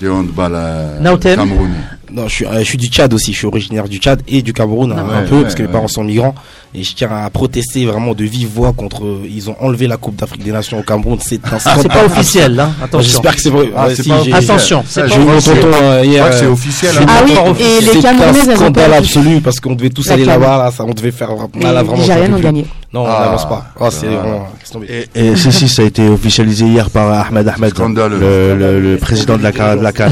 de 0.00 0.08
handball 0.08 0.52
euh, 0.54 1.18
camerounais. 1.36 1.76
Non, 2.12 2.28
je 2.28 2.34
suis, 2.34 2.44
euh, 2.46 2.58
je 2.60 2.64
suis 2.64 2.78
du 2.78 2.86
Tchad 2.88 3.12
aussi. 3.14 3.32
Je 3.32 3.38
suis 3.38 3.46
originaire 3.46 3.88
du 3.88 3.98
Tchad 3.98 4.22
et 4.28 4.42
du 4.42 4.52
Cameroun 4.52 4.92
hein, 4.92 5.04
Ouais, 5.08 5.14
un 5.16 5.22
peu 5.22 5.36
ouais, 5.36 5.42
parce 5.42 5.54
que 5.54 5.62
mes 5.62 5.68
ouais. 5.68 5.72
parents 5.72 5.88
sont 5.88 6.04
migrants. 6.04 6.34
Et 6.72 6.84
je 6.84 6.94
tiens 6.94 7.10
à 7.10 7.28
protester 7.30 7.84
vraiment 7.84 8.14
de 8.14 8.22
vive 8.24 8.48
voix 8.54 8.72
contre. 8.72 9.02
Ils 9.28 9.50
ont 9.50 9.56
enlevé 9.60 9.88
la 9.88 9.96
Coupe 9.96 10.14
d'Afrique 10.16 10.44
des 10.44 10.52
Nations 10.52 10.78
au 10.78 10.82
Cameroun. 10.82 11.18
C'est 11.20 11.44
un 11.44 11.48
Ah, 11.54 11.58
scandale. 11.58 11.82
c'est 11.82 11.88
pas 11.88 12.04
officiel, 12.04 12.60
hein. 12.60 12.70
Attention. 12.82 13.10
J'espère 13.10 13.34
que 13.34 13.40
c'est 13.42 13.50
vrai. 13.50 13.70
Ah, 13.76 13.86
Ouais, 13.86 13.94
c'est 13.96 14.02
si, 14.04 14.08
pas 14.08 14.18
officiel. 14.20 14.44
Attention, 14.44 14.84
c'est 14.86 15.02
je 15.02 15.06
J'ai 15.08 15.14
eu 15.16 15.18
crois 15.20 15.32
mon 15.32 15.38
que 15.38 15.44
c'est- 15.44 15.54
tonton 15.60 15.76
euh, 15.82 16.02
je 16.04 16.08
hier. 16.08 16.20
crois 16.20 16.30
que 16.30 16.36
c'est 16.38 16.44
euh, 16.46 16.52
officiel. 16.52 16.92
hein. 17.00 17.06
Ah 17.08 17.22
oui, 17.24 17.32
et 17.60 17.80
les 17.80 18.06
un 18.06 18.12
ont 18.52 18.56
scandale 18.56 18.94
absolu 18.94 19.40
parce 19.40 19.58
qu'on 19.60 19.74
devait 19.74 19.90
tous 19.90 20.08
aller 20.10 20.24
là-bas. 20.24 20.58
Là, 20.58 20.70
ça, 20.70 20.84
on 20.84 20.92
devait 20.94 21.10
faire. 21.10 21.30
Là, 21.60 21.72
là, 21.72 21.82
vraiment, 21.82 22.36
peux 22.36 22.40
gagné. 22.40 22.66
Non, 22.92 23.02
on 23.02 23.06
Ah. 23.06 23.20
n'avance 23.24 23.48
pas. 23.48 23.66
Oh, 23.80 23.88
c'est 23.90 24.06
Ah. 24.08 24.78
Et, 25.14 25.36
si, 25.36 25.50
si, 25.52 25.68
ça 25.68 25.82
a 25.82 25.84
été 25.86 26.08
officialisé 26.08 26.66
hier 26.66 26.88
par 26.90 27.26
Ahmed 27.26 27.48
Ahmed, 27.48 27.72
le, 27.78 28.96
président 28.96 29.36
de 29.38 29.42
la, 29.42 29.52
CA 29.52 29.76
de 29.76 29.82
la 29.82 29.92
CAN. 29.92 30.08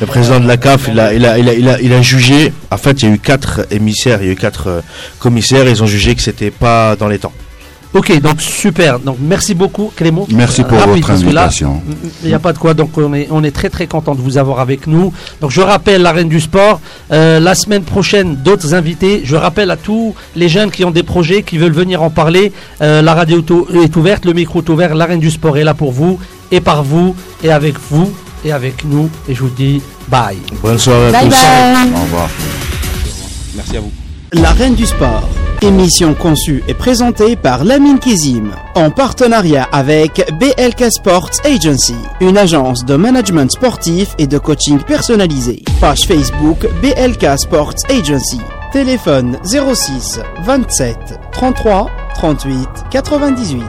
Le 0.00 0.06
président 0.06 0.40
de 0.40 0.46
la 0.46 0.56
CAF, 0.56 0.79
il 0.88 0.98
a, 1.00 1.12
il, 1.14 1.24
a, 1.26 1.38
il, 1.38 1.48
a, 1.48 1.54
il, 1.54 1.68
a, 1.68 1.80
il 1.80 1.92
a 1.92 2.02
jugé. 2.02 2.52
En 2.70 2.76
fait, 2.76 3.02
il 3.02 3.08
y 3.08 3.12
a 3.12 3.14
eu 3.14 3.18
quatre 3.18 3.66
émissaires, 3.70 4.18
il 4.22 4.26
y 4.26 4.30
a 4.30 4.32
eu 4.32 4.36
quatre 4.36 4.66
euh, 4.68 4.80
commissaires. 5.18 5.68
Ils 5.68 5.82
ont 5.82 5.86
jugé 5.86 6.14
que 6.14 6.22
c'était 6.22 6.50
pas 6.50 6.96
dans 6.96 7.08
les 7.08 7.18
temps. 7.18 7.32
Ok, 7.92 8.20
donc 8.20 8.40
super. 8.40 9.00
Donc 9.00 9.16
merci 9.20 9.52
beaucoup, 9.52 9.92
Clément. 9.96 10.24
Merci 10.30 10.62
pour 10.62 10.78
Rapide, 10.78 11.02
votre 11.04 11.10
invitation. 11.10 11.82
Il 12.22 12.28
n'y 12.28 12.34
a 12.34 12.38
pas 12.38 12.52
de 12.52 12.58
quoi, 12.58 12.72
donc 12.72 12.96
on 12.96 13.12
est, 13.14 13.26
on 13.32 13.42
est 13.42 13.50
très 13.50 13.68
très 13.68 13.88
content 13.88 14.14
de 14.14 14.20
vous 14.20 14.38
avoir 14.38 14.60
avec 14.60 14.86
nous. 14.86 15.12
Donc 15.40 15.50
je 15.50 15.60
rappelle 15.60 16.00
la 16.02 16.12
reine 16.12 16.28
du 16.28 16.38
sport, 16.40 16.80
euh, 17.10 17.40
la 17.40 17.56
semaine 17.56 17.82
prochaine 17.82 18.36
d'autres 18.36 18.74
invités. 18.74 19.22
Je 19.24 19.34
rappelle 19.34 19.72
à 19.72 19.76
tous 19.76 20.14
les 20.36 20.48
jeunes 20.48 20.70
qui 20.70 20.84
ont 20.84 20.92
des 20.92 21.02
projets, 21.02 21.42
qui 21.42 21.58
veulent 21.58 21.72
venir 21.72 22.00
en 22.04 22.10
parler, 22.10 22.52
euh, 22.80 23.02
la 23.02 23.12
radio 23.12 23.38
auto- 23.38 23.66
est 23.82 23.96
ouverte, 23.96 24.24
le 24.24 24.34
micro 24.34 24.60
est 24.60 24.68
ouvert, 24.70 24.94
la 24.94 25.06
reine 25.06 25.18
du 25.18 25.30
sport 25.32 25.58
est 25.58 25.64
là 25.64 25.74
pour 25.74 25.90
vous, 25.90 26.20
et 26.52 26.60
par 26.60 26.84
vous, 26.84 27.16
et 27.42 27.50
avec 27.50 27.74
vous, 27.90 28.12
et 28.44 28.52
avec 28.52 28.84
nous. 28.84 29.08
Et 29.28 29.34
je 29.34 29.42
vous 29.42 29.50
dis 29.50 29.82
bye. 30.08 30.38
Bonne 30.62 30.78
soirée 30.78 31.08
à 31.08 31.12
Bye 31.12 31.24
tous. 31.28 31.30
bye. 31.30 31.92
Au 31.94 32.02
revoir. 32.02 32.28
Merci 33.54 33.76
à 33.76 33.80
vous. 33.80 33.90
La 34.32 34.52
Reine 34.52 34.74
du 34.74 34.86
Sport. 34.86 35.28
Émission 35.62 36.14
conçue 36.14 36.62
et 36.68 36.72
présentée 36.74 37.36
par 37.36 37.64
Lamine 37.64 37.98
Kizim. 37.98 38.52
En 38.74 38.90
partenariat 38.90 39.68
avec 39.72 40.24
BLK 40.38 40.90
Sports 40.90 41.30
Agency. 41.44 41.96
Une 42.20 42.38
agence 42.38 42.84
de 42.86 42.94
management 42.96 43.50
sportif 43.50 44.14
et 44.18 44.26
de 44.26 44.38
coaching 44.38 44.78
personnalisé. 44.78 45.62
Page 45.80 46.06
Facebook 46.06 46.66
BLK 46.80 47.38
Sports 47.38 47.74
Agency. 47.90 48.40
Téléphone 48.72 49.36
06 49.44 50.20
27 50.44 50.96
33 51.32 51.90
38 52.14 52.68
98. 52.90 53.62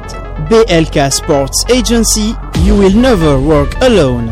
BLK 0.50 1.12
Sports 1.12 1.66
Agency. 1.72 2.36
You 2.64 2.76
will 2.76 2.96
never 2.96 3.36
work 3.38 3.76
alone. 3.82 4.30